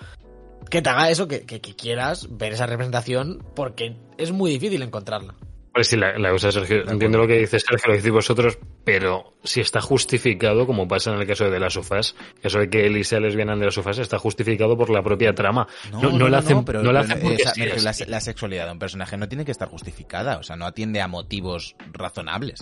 que 0.69 0.81
te 0.81 0.89
haga 0.89 1.09
eso, 1.09 1.27
que, 1.27 1.45
que- 1.45 1.61
que 1.61 1.75
quieras 1.75 2.27
ver 2.29 2.53
esa 2.53 2.65
representación, 2.65 3.43
porque 3.55 3.95
es 4.17 4.31
muy 4.31 4.51
difícil 4.51 4.81
encontrarla. 4.81 5.35
Pues 5.73 5.87
sí, 5.87 5.97
la, 5.97 6.19
la 6.19 6.29
cosa, 6.29 6.51
Sergio, 6.51 6.87
entiendo 6.87 7.17
lo 7.17 7.25
que 7.25 7.39
dice 7.39 7.59
Sergio, 7.59 7.87
lo 7.87 7.95
decís 7.95 8.11
vosotros, 8.11 8.59
pero 8.83 9.33
si 9.43 9.59
está 9.59 9.81
justificado, 9.81 10.67
como 10.67 10.87
pasa 10.87 11.11
en 11.11 11.19
el 11.19 11.25
caso 11.25 11.49
de 11.49 11.59
las 11.59 11.73
sofás, 11.73 12.15
eso 12.43 12.59
de 12.59 12.69
que 12.69 12.85
Ellie 12.85 13.03
sea 13.03 13.19
lesbiana 13.19 13.55
de 13.55 13.65
las 13.65 13.73
sofás 13.73 13.97
está 13.97 14.19
justificado 14.19 14.77
por 14.77 14.91
la 14.91 15.01
propia 15.01 15.33
trama. 15.33 15.67
No, 15.91 16.11
no, 16.11 16.29
la 16.29 16.37
hacen, 16.37 16.63
pero- 16.63 16.83
no 16.83 16.91
la 16.91 16.99
hacen 16.99 17.19
porque 17.19 17.37
sí, 17.37 17.43
me 17.45 17.65
refiero, 17.65 17.75
es- 17.89 18.01
la, 18.01 18.05
la 18.07 18.21
sexualidad 18.21 18.65
de 18.67 18.71
un 18.73 18.79
personaje 18.79 19.17
no 19.17 19.27
tiene 19.27 19.45
que 19.45 19.51
estar 19.51 19.67
justificada, 19.67 20.37
o 20.37 20.43
sea, 20.43 20.55
no 20.55 20.65
atiende 20.67 21.01
a 21.01 21.07
motivos 21.07 21.75
razonables. 21.91 22.59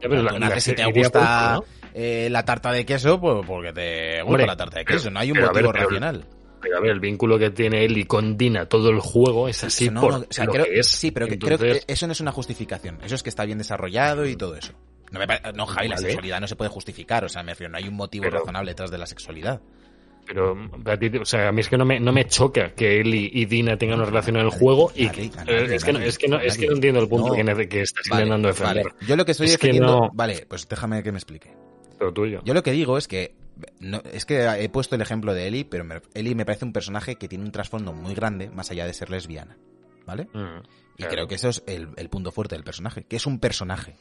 Ya, 0.00 0.08
pero 0.08 0.22
la- 0.22 0.60
si 0.60 0.74
te 0.74 0.84
gusta 0.90 1.60
eh, 1.92 2.28
la 2.30 2.44
tarta 2.44 2.72
de 2.72 2.86
queso, 2.86 3.20
pues 3.20 3.46
porque 3.46 3.72
te 3.74 4.22
gusta 4.22 4.24
Hombre, 4.30 4.46
la 4.46 4.56
tarta 4.56 4.78
de 4.78 4.84
queso, 4.86 5.10
no 5.10 5.20
hay 5.20 5.30
un 5.30 5.36
pero 5.36 5.50
a 5.50 5.52
ver, 5.52 5.64
motivo 5.64 5.84
racional. 5.84 6.24
Pero 6.60 6.78
a 6.78 6.80
ver, 6.80 6.90
el 6.90 7.00
vínculo 7.00 7.38
que 7.38 7.50
tiene 7.50 7.84
Ellie 7.84 8.06
con 8.06 8.36
Dina 8.36 8.66
todo 8.66 8.90
el 8.90 9.00
juego 9.00 9.48
es 9.48 9.62
así 9.64 9.90
no, 9.90 10.00
por 10.00 10.12
no, 10.12 10.18
o 10.20 10.26
sea, 10.30 10.44
lo 10.46 10.52
creo- 10.52 10.64
que 10.64 10.78
es. 10.80 10.86
Sí, 10.88 11.10
pero 11.10 11.26
que- 11.28 11.38
creo 11.38 11.58
que 11.58 11.82
eso 11.86 12.06
no 12.06 12.12
es 12.12 12.20
una 12.20 12.32
justificación. 12.32 12.98
Eso 13.04 13.14
es 13.14 13.22
que 13.22 13.28
está 13.28 13.44
bien 13.44 13.58
desarrollado 13.58 14.26
y 14.26 14.36
todo 14.36 14.56
eso. 14.56 14.72
No, 15.12 15.18
me 15.20 15.26
pare- 15.26 15.52
no 15.54 15.66
Javi, 15.66 15.88
la 15.88 15.96
sexualidad 15.98 16.40
no 16.40 16.48
se 16.48 16.56
puede 16.56 16.70
justificar. 16.70 17.24
O 17.24 17.28
sea, 17.28 17.42
me 17.42 17.52
refiero, 17.52 17.70
no 17.70 17.78
hay 17.78 17.86
un 17.88 17.94
motivo 17.94 18.24
Pero- 18.24 18.38
razonable 18.40 18.70
detrás 18.72 18.90
de 18.90 18.98
la 18.98 19.06
sexualidad. 19.06 19.60
Pero 20.26 20.56
a 20.86 20.96
ti, 20.98 21.08
o 21.18 21.24
sea, 21.24 21.48
a 21.48 21.52
mí 21.52 21.60
es 21.60 21.68
que 21.68 21.76
no 21.78 21.84
me, 21.84 22.00
no 22.00 22.12
me 22.12 22.24
choca 22.26 22.74
que 22.74 23.00
Ellie 23.00 23.30
y 23.32 23.44
Dina 23.44 23.76
tengan 23.78 23.98
una 24.00 24.06
relación 24.06 24.34
en 24.36 24.42
el 24.46 24.50
juego 24.50 24.90
y 24.92 25.08
que- 25.08 25.26
es 25.26 25.84
que 25.84 25.92
no, 25.92 26.00
es 26.00 26.18
que 26.18 26.26
no, 26.26 26.40
es 26.40 26.54
que 26.54 26.62
nadie. 26.62 26.66
no 26.68 26.74
entiendo 26.74 27.00
el 27.00 27.08
punto 27.08 27.28
No. 27.28 27.34
que, 27.56 27.68
que 27.68 27.80
estás 27.82 28.02
Vale, 28.10 28.22
intentando 28.24 28.48
defender. 28.48 28.86
vale. 28.86 29.06
Yo 29.06 29.14
lo 29.14 29.24
que 29.24 29.30
estoy 29.30 29.46
Es 29.46 29.52
defendiendo... 29.52 30.00
no- 30.00 30.10
Vale, 30.12 30.44
pues 30.48 30.68
déjame 30.68 31.04
que 31.04 31.12
me 31.12 31.18
explique. 31.18 31.52
Lo 32.00 32.12
tuyo. 32.12 32.40
Yo 32.44 32.54
lo 32.54 32.64
que 32.64 32.72
digo 32.72 32.98
es 32.98 33.06
que 33.06 33.36
no, 33.80 34.02
es 34.12 34.24
que 34.24 34.44
he 34.62 34.68
puesto 34.68 34.94
el 34.96 35.02
ejemplo 35.02 35.34
de 35.34 35.46
Ellie, 35.46 35.64
pero 35.64 35.84
me- 35.84 36.02
Ellie 36.14 36.34
me 36.34 36.44
parece 36.44 36.64
un 36.64 36.72
personaje 36.72 37.16
que 37.16 37.28
tiene 37.28 37.44
un 37.44 37.52
trasfondo 37.52 37.92
muy 37.92 38.14
grande 38.14 38.50
más 38.50 38.70
allá 38.70 38.86
de 38.86 38.92
ser 38.94 39.10
lesbiana, 39.10 39.56
¿vale? 40.06 40.24
Mm, 40.34 40.62
Y 40.94 40.96
claro. 40.98 41.12
creo 41.12 41.28
que 41.28 41.34
eso 41.36 41.48
es 41.48 41.62
el, 41.66 41.88
el 41.96 42.08
punto 42.08 42.32
fuerte 42.32 42.54
del 42.54 42.64
personaje, 42.64 43.04
que 43.04 43.16
es 43.16 43.26
un 43.26 43.38
personaje, 43.38 43.96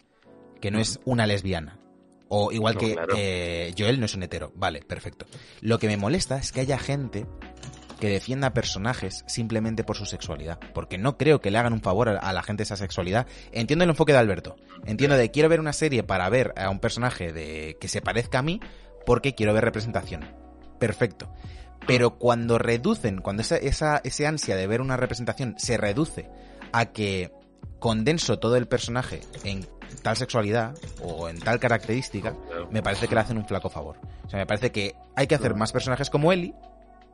que 0.61 0.71
no 0.71 0.79
es 0.79 0.99
una 1.05 1.25
lesbiana. 1.27 1.79
O 2.27 2.51
igual 2.51 2.73
No, 2.73 2.79
que 2.79 2.93
claro. 2.93 3.13
eh, 3.17 3.73
Joel 3.77 3.99
no 3.99 4.07
es 4.07 4.15
un 4.15 4.23
hetero. 4.23 4.51
Vale, 4.55 4.81
perfecto. 4.81 5.27
Lo 5.61 5.77
que 5.77 5.87
me 5.87 5.95
molesta 5.95 6.37
es 6.37 6.51
que 6.51 6.61
haya 6.61 6.79
gente 6.79 7.27
que 7.99 8.09
defienda 8.09 8.51
personajes 8.53 9.23
simplemente 9.27 9.83
por 9.83 9.95
su 9.95 10.05
sexualidad. 10.07 10.59
Porque 10.73 10.97
no 10.97 11.17
creo 11.17 11.39
que 11.39 11.51
le 11.51 11.59
hagan 11.59 11.71
un 11.73 11.81
favor 11.81 12.09
a, 12.09 12.17
a 12.17 12.33
la 12.33 12.41
gente 12.41 12.63
esa 12.63 12.77
sexualidad. 12.77 13.27
Entiendo 13.51 13.83
el 13.83 13.91
enfoque 13.91 14.11
de 14.11 14.17
Alberto. 14.17 14.55
Entiendo 14.85 15.15
de 15.17 15.29
quiero 15.29 15.49
ver 15.49 15.59
una 15.59 15.71
serie 15.71 16.01
para 16.01 16.27
ver 16.29 16.51
a 16.57 16.69
un 16.71 16.79
personaje 16.79 17.31
de 17.31 17.77
que 17.79 17.87
se 17.87 18.01
parezca 18.01 18.39
a 18.39 18.41
mí 18.41 18.59
porque 19.05 19.35
quiero 19.35 19.53
ver 19.53 19.63
representación. 19.63 20.25
Perfecto. 20.79 21.31
Pero 21.87 22.17
cuando 22.17 22.57
reducen, 22.57 23.21
cuando 23.21 23.41
esa, 23.41 23.57
esa, 23.57 24.01
ese 24.03 24.25
ansia 24.25 24.55
de 24.55 24.67
ver 24.67 24.81
una 24.81 24.97
representación 24.97 25.55
se 25.57 25.77
reduce 25.77 26.29
a 26.71 26.87
que 26.87 27.31
condenso 27.79 28.39
todo 28.39 28.55
el 28.55 28.67
personaje 28.67 29.21
en 29.43 29.67
tal 30.01 30.17
sexualidad 30.17 30.75
o 31.01 31.29
en 31.29 31.39
tal 31.39 31.59
característica, 31.59 32.35
me 32.71 32.81
parece 32.81 33.07
que 33.07 33.15
le 33.15 33.21
hacen 33.21 33.37
un 33.37 33.45
flaco 33.45 33.69
favor. 33.69 33.97
O 34.25 34.29
sea, 34.29 34.39
me 34.39 34.47
parece 34.47 34.71
que 34.71 34.95
hay 35.15 35.27
que 35.27 35.35
hacer 35.35 35.53
más 35.55 35.71
personajes 35.71 36.09
como 36.09 36.31
Ellie, 36.31 36.55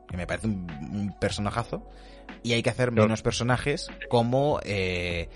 que 0.08 0.16
me 0.16 0.26
parece 0.26 0.46
un, 0.46 0.70
un 0.92 1.16
personajazo, 1.18 1.86
y 2.42 2.54
hay 2.54 2.62
que 2.62 2.70
hacer 2.70 2.92
menos 2.92 3.22
personajes 3.22 3.88
como... 4.08 4.60
Eh, 4.64 5.28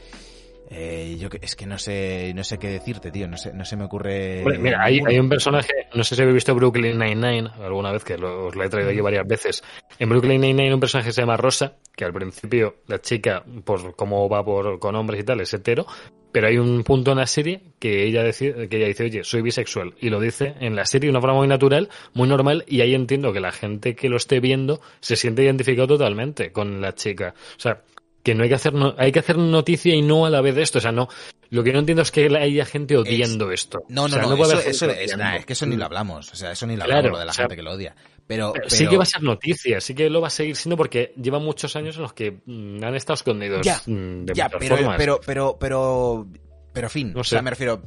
eh, 0.71 1.17
yo 1.19 1.29
que, 1.29 1.39
es 1.43 1.55
que 1.57 1.67
no 1.67 1.79
sé 1.79 2.33
no 2.35 2.45
sé 2.45 2.59
qué 2.59 2.69
decirte, 2.69 3.11
tío. 3.11 3.29
No 3.29 3.37
sé, 3.37 3.53
no 3.53 3.65
se 3.65 3.77
me 3.77 3.85
ocurre. 3.85 4.45
Mira, 4.59 4.83
hay, 4.83 5.01
un 5.19 5.29
personaje, 5.29 5.73
no 5.95 6.05
sé 6.05 6.15
si 6.15 6.23
habéis 6.23 6.35
visto 6.35 6.55
Brooklyn 6.55 6.99
Nine-Nine 6.99 7.51
alguna 7.63 7.93
vez, 7.93 8.05
que 8.05 8.19
lo- 8.19 8.47
os 8.47 8.55
lo 8.55 8.65
he 8.65 8.69
traído 8.69 8.91
aquí 8.91 9.01
varias 9.01 9.27
veces. 9.27 9.63
En 9.99 10.09
Brooklyn 10.09 10.41
Nine-Nine 10.41 10.75
un 10.75 10.81
personaje 10.81 11.09
que 11.09 11.13
se 11.13 11.23
llama 11.23 11.37
Rosa, 11.37 11.75
que 11.95 12.05
al 12.05 12.13
principio 12.13 12.77
la 12.87 13.01
chica, 13.01 13.45
por 13.65 13.95
cómo 13.97 14.29
va 14.29 14.45
por, 14.45 14.79
con 14.79 14.95
hombres 14.97 15.21
y 15.21 15.25
tal, 15.25 15.41
es 15.41 15.53
hetero, 15.55 15.87
pero 16.33 16.49
hay 16.49 16.59
un 16.59 16.83
punto 16.85 17.13
en 17.13 17.19
la 17.19 17.27
serie 17.27 17.63
que 17.79 18.05
ella, 18.05 18.23
decide, 18.23 18.69
que 18.69 18.77
ella 18.77 18.89
dice, 18.89 19.05
oye, 19.05 19.25
soy 19.25 19.41
bisexual, 19.41 19.95
y 20.01 20.11
lo 20.11 20.21
dice 20.21 20.55
en 20.61 20.77
la 20.77 20.85
serie 20.85 21.07
de 21.07 21.13
una 21.13 21.21
forma 21.21 21.37
muy 21.37 21.49
natural, 21.49 21.89
muy 22.13 22.29
normal, 22.29 22.65
y 22.69 22.83
ahí 22.83 22.95
entiendo 22.95 23.33
que 23.33 23.41
la 23.41 23.53
gente 23.53 23.95
que 23.95 24.11
lo 24.11 24.17
esté 24.19 24.41
viendo 24.41 24.81
se 25.01 25.17
siente 25.17 25.45
identificado 25.45 25.87
totalmente 25.89 26.53
con 26.53 26.83
la 26.83 26.95
chica. 26.95 27.35
O 27.57 27.61
sea, 27.61 27.81
que 28.27 28.35
no 28.35 28.43
hay 28.43 28.49
que 28.49 28.57
hacer 28.57 28.75
no- 28.75 28.93
hay 28.99 29.13
que 29.13 29.21
hacer 29.21 29.39
noticia 29.39 29.95
y 29.95 30.03
no 30.03 30.27
a 30.27 30.31
la 30.31 30.41
vez 30.41 30.57
de 30.57 30.63
esto, 30.63 30.79
o 30.79 30.81
sea, 30.81 30.91
no 30.91 31.09
lo 31.49 31.63
que 31.63 31.73
no 31.73 31.79
entiendo 31.79 32.03
es 32.03 32.11
que 32.11 32.27
haya 32.27 32.65
gente 32.65 32.97
odiando 32.97 33.53
esto. 33.53 33.85
No, 33.89 34.03
O 34.07 34.09
no, 34.09 34.15
sea, 34.17 34.23
no, 34.25 34.35
eso, 34.35 34.59
es, 34.59 34.83
odiando. 34.83 35.17
nah, 35.25 35.37
es 35.37 35.47
que 35.47 35.53
eso 35.53 35.65
ni 35.65 35.77
lo 35.77 35.85
hablamos. 35.85 36.33
O 36.33 36.35
sea, 36.35 36.51
eso 36.51 36.67
ni 36.67 36.75
lo 36.75 36.85
Claro, 36.85 36.99
hablamos, 36.99 37.13
lo 37.13 37.19
de 37.21 37.25
la 37.27 37.31
o 37.31 37.35
sea, 37.35 37.45
gente 37.45 37.55
que 37.57 37.63
lo 37.63 37.71
odia. 37.71 37.95
Pero, 38.27 38.53
Sí 38.67 38.89
que 38.89 38.97
va 38.97 39.05
a 39.05 39.07
ser 39.07 39.23
noticia, 39.23 39.81
sí 39.81 39.95
que 39.95 40.11
lo 40.11 40.21
va 40.21 40.27
a 40.27 40.31
seguir 40.31 40.57
siendo 40.57 40.77
porque 40.77 41.15
lleva 41.23 41.39
muchos 41.39 41.77
años 41.77 41.95
en 41.97 42.03
los 42.03 42.13
que 42.15 42.41
mm, 42.45 42.83
han 42.83 42.97
estado 42.97 43.15
escondidos 43.15 43.65
Ya, 43.65 43.81
mm, 43.87 44.25
de 44.25 44.35
ya, 44.35 44.47
muchas 44.47 44.59
pero, 44.59 44.77
formas. 44.77 44.97
pero, 44.99 45.21
pero, 45.25 45.57
pero, 45.61 46.27
pero, 46.73 46.91
fin. 46.91 47.13
No 47.13 47.21
O 47.21 47.25
sea, 47.25 47.43
me 47.43 47.51
refiero 47.51 47.81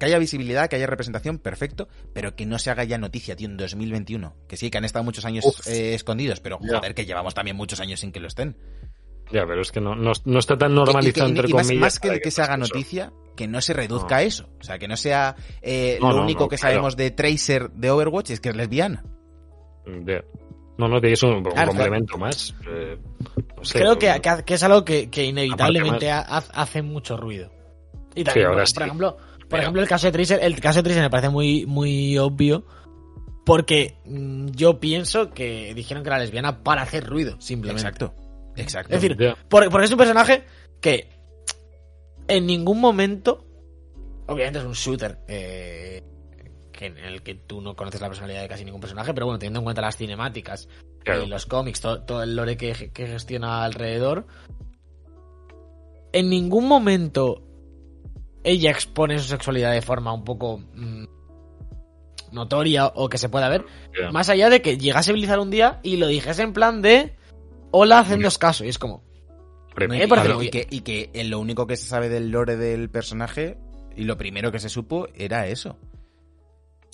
que 0.00 0.06
haya 0.06 0.18
visibilidad, 0.18 0.70
que 0.70 0.76
haya 0.76 0.86
representación, 0.86 1.38
perfecto, 1.38 1.88
pero 2.14 2.34
que 2.34 2.46
no 2.46 2.58
se 2.58 2.70
haga 2.70 2.84
ya 2.84 2.96
noticia, 2.96 3.36
tío, 3.36 3.46
en 3.46 3.58
2021. 3.58 4.34
Que 4.48 4.56
sí, 4.56 4.70
que 4.70 4.78
han 4.78 4.86
estado 4.86 5.04
muchos 5.04 5.26
años 5.26 5.44
eh, 5.68 5.92
escondidos, 5.94 6.40
pero 6.40 6.58
joder, 6.58 6.94
que 6.94 7.04
llevamos 7.04 7.34
también 7.34 7.58
muchos 7.58 7.78
años 7.78 8.00
sin 8.00 8.10
que 8.10 8.20
lo 8.20 8.28
estén. 8.28 8.56
Ya, 9.30 9.46
pero 9.46 9.62
es 9.62 9.70
que 9.72 9.80
no, 9.80 9.94
no, 9.94 10.12
no 10.24 10.38
está 10.38 10.58
tan 10.58 10.74
normalizado, 10.74 11.26
y, 11.28 11.30
y- 11.32 11.36
entre 11.36 11.48
y 11.48 11.52
más, 11.54 11.66
comillas. 11.66 11.80
más 11.80 11.98
que 12.00 12.10
de 12.10 12.20
que 12.20 12.30
se 12.30 12.42
haga 12.42 12.56
noticia, 12.56 13.12
que 13.36 13.46
no 13.48 13.60
se 13.60 13.72
reduzca 13.72 14.16
No. 14.16 14.16
a 14.16 14.22
eso. 14.22 14.48
O 14.60 14.64
sea, 14.64 14.78
que 14.78 14.88
no 14.88 14.96
sea 14.96 15.36
eh, 15.62 15.98
No, 16.00 16.10
lo 16.10 16.16
no, 16.18 16.22
único 16.24 16.44
no, 16.44 16.48
que 16.48 16.56
claro. 16.56 16.72
sabemos 16.74 16.96
de 16.96 17.10
Tracer 17.12 17.70
de 17.70 17.90
Overwatch 17.90 18.30
es 18.30 18.40
que 18.40 18.50
es 18.50 18.56
lesbiana. 18.56 19.04
Ya. 20.06 20.22
No, 20.78 20.88
no, 20.88 20.98
es 20.98 21.22
un, 21.22 21.34
un 21.34 21.42
Claro, 21.44 21.68
complemento 21.68 22.18
más. 22.18 22.54
eh, 22.68 22.98
no 23.56 23.64
sé, 23.64 23.78
Creo 23.78 23.92
no- 23.92 23.98
que, 23.98 24.12
que- 24.20 24.42
que 24.44 24.54
es 24.54 24.62
algo 24.62 24.84
que, 24.84 25.08
que 25.10 25.24
inevitablemente 25.24 26.10
hace 26.10 26.82
mucho 26.82 27.16
ruido. 27.16 27.50
Y 28.14 28.24
también, 28.24 28.46
ahora 28.48 28.58
por, 28.62 28.68
sí. 28.68 28.74
por 28.74 28.82
ejemplo, 28.84 29.16
por 29.48 29.60
ejemplo, 29.60 29.82
el 29.82 29.88
caso 29.88 30.06
de 30.08 30.12
Tracer, 30.12 30.40
el 30.42 30.60
caso 30.60 30.80
de 30.80 30.82
Tracer 30.84 31.02
me 31.02 31.10
parece 31.10 31.28
muy, 31.30 31.64
muy 31.66 32.18
obvio. 32.18 32.64
Porque 33.44 33.96
mm, 34.04 34.50
yo 34.52 34.78
pienso 34.78 35.30
que 35.30 35.72
dijeron 35.74 36.02
que 36.04 36.08
era 36.10 36.18
lesbiana 36.18 36.62
para 36.62 36.82
hacer 36.82 37.04
ruido, 37.06 37.40
simplemente. 37.40 37.82
Exacto. 37.88 38.14
Exacto. 38.56 38.94
Es 38.94 39.00
decir, 39.02 39.16
porque 39.48 39.84
es 39.84 39.90
un 39.92 39.98
personaje 39.98 40.44
que 40.80 41.08
en 42.28 42.46
ningún 42.46 42.80
momento, 42.80 43.44
obviamente 44.26 44.58
es 44.58 44.64
un 44.64 44.72
shooter 44.72 45.18
eh, 45.28 46.02
que 46.72 46.86
en 46.86 46.98
el 46.98 47.22
que 47.22 47.34
tú 47.34 47.60
no 47.60 47.76
conoces 47.76 48.00
la 48.00 48.08
personalidad 48.08 48.42
de 48.42 48.48
casi 48.48 48.64
ningún 48.64 48.80
personaje, 48.80 49.12
pero 49.14 49.26
bueno, 49.26 49.38
teniendo 49.38 49.60
en 49.60 49.64
cuenta 49.64 49.80
las 49.82 49.96
cinemáticas 49.96 50.68
Claro. 51.04 51.24
y 51.24 51.26
los 51.26 51.46
cómics, 51.46 51.80
todo, 51.80 52.02
todo 52.02 52.22
el 52.22 52.36
lore 52.36 52.56
que, 52.56 52.90
que 52.92 53.06
gestiona 53.08 53.64
alrededor, 53.64 54.26
en 56.12 56.28
ningún 56.30 56.68
momento 56.68 57.42
ella 58.44 58.70
expone 58.70 59.18
su 59.18 59.24
sexualidad 59.28 59.72
de 59.72 59.82
forma 59.82 60.12
un 60.12 60.24
poco 60.24 60.58
mm, 60.58 61.04
notoria 62.32 62.86
o 62.86 63.08
que 63.08 63.18
se 63.18 63.28
pueda 63.28 63.48
ver, 63.48 63.64
más 64.12 64.28
allá 64.28 64.48
de 64.48 64.62
que 64.62 64.78
llegase 64.78 65.10
a 65.10 65.14
Blizzard 65.14 65.40
un 65.40 65.50
día 65.50 65.80
y 65.82 65.96
lo 65.96 66.06
dijese 66.06 66.42
en 66.42 66.52
plan 66.52 66.82
de 66.82 67.14
hola, 67.72 67.98
hacednos 67.98 68.38
caso, 68.38 68.64
y 68.64 68.68
es 68.68 68.78
como, 68.78 69.02
y, 70.04 70.08
y 70.44 70.50
que, 70.50 70.66
y 70.70 70.80
que 70.82 71.10
en 71.14 71.30
lo 71.30 71.40
único 71.40 71.66
que 71.66 71.76
se 71.76 71.86
sabe 71.88 72.08
del 72.08 72.30
lore 72.30 72.56
del 72.56 72.88
personaje 72.90 73.58
y 73.96 74.04
lo 74.04 74.16
primero 74.16 74.52
que 74.52 74.58
se 74.60 74.68
supo 74.68 75.08
era 75.14 75.46
eso. 75.48 75.78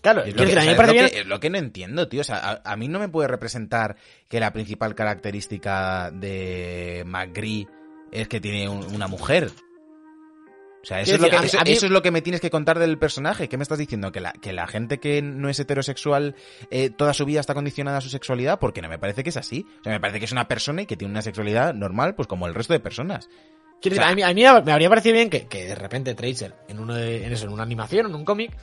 claro, 0.01 0.23
Es 0.23 0.35
lo, 0.35 0.37
que, 0.37 0.43
o 0.45 0.63
sea, 0.63 0.63
es 0.73 0.77
lo 0.79 0.93
que- 1.11 1.21
es 1.21 1.27
lo 1.27 1.41
que 1.41 1.51
no 1.51 1.59
entiendo, 1.59 2.09
tío. 2.09 2.21
O 2.21 2.25
sea, 2.25 2.37
a, 2.39 2.73
a 2.73 2.77
mí 2.77 2.89
no 2.89 2.99
me 3.01 3.09
puede 3.09 3.29
representar 3.29 3.97
que 4.29 4.41
la 4.41 4.53
principal 4.53 4.95
característica 4.95 6.11
de 6.13 7.03
McGree 7.07 7.67
es 8.13 8.29
que 8.29 8.41
tiene 8.41 8.69
un- 8.69 8.85
una 8.95 9.07
mujer. 9.09 9.51
O 10.83 10.87
sea, 10.89 11.01
eso 11.01 11.15
es, 11.17 11.21
lo 11.21 11.29
que, 11.29 11.39
decir, 11.41 11.41
a 11.41 11.43
mí- 11.43 11.47
eso, 11.49 11.59
a 11.61 11.65
mí- 11.65 11.71
eso 11.73 11.87
es 11.87 11.93
lo 11.93 12.03
que 12.03 12.11
me 12.11 12.23
tienes 12.23 12.41
que 12.41 12.51
contar 12.51 12.79
del 12.79 12.99
personaje. 12.99 13.49
¿Qué 13.49 13.57
me 13.57 13.63
estás 13.63 13.79
diciendo? 13.79 14.13
¿Que 14.13 14.21
la, 14.21 14.33
que 14.33 14.53
la 14.53 14.67
gente 14.67 14.99
que 14.99 15.21
no 15.23 15.49
es 15.49 15.59
heterosexual 15.59 16.37
eh, 16.71 16.91
toda 16.91 17.13
su 17.15 17.25
vida 17.25 17.41
está 17.41 17.53
condicionada 17.55 17.99
a 17.99 18.01
su 18.01 18.09
sexualidad? 18.09 18.59
Porque 18.61 18.81
no 18.81 18.89
me 18.89 18.99
parece 18.99 19.23
que 19.25 19.31
es 19.31 19.37
así. 19.37 19.67
O 19.81 19.83
sea, 19.85 19.93
me 19.93 20.01
parece 20.01 20.19
que 20.21 20.25
es 20.27 20.33
una 20.33 20.47
persona 20.49 20.83
y 20.83 20.87
que 20.87 20.97
tiene 20.97 21.11
una 21.13 21.23
sexualidad 21.23 21.75
normal, 21.75 22.15
pues 22.15 22.29
como 22.29 22.47
el 22.47 22.55
resto 22.55 22.73
de 22.73 22.81
personas. 22.81 23.29
Quiero 23.83 23.97
O 23.97 23.99
sea- 24.01 24.09
decir, 24.09 24.25
a 24.25 24.33
mí, 24.35 24.43
a 24.45 24.53
mí 24.53 24.63
me 24.65 24.73
habría 24.73 24.89
parecido 24.89 25.15
bien 25.15 25.31
que, 25.31 25.47
que 25.47 25.65
de 25.67 25.75
repente 25.75 26.15
Tracer, 26.15 26.55
en, 26.69 26.79
uno 26.79 26.95
de- 26.95 27.27
en 27.27 27.33
eso, 27.33 27.47
en 27.47 27.53
una 27.53 27.65
animación, 27.65 28.07
en 28.07 28.15
un 28.15 28.25
cómic, 28.25 28.57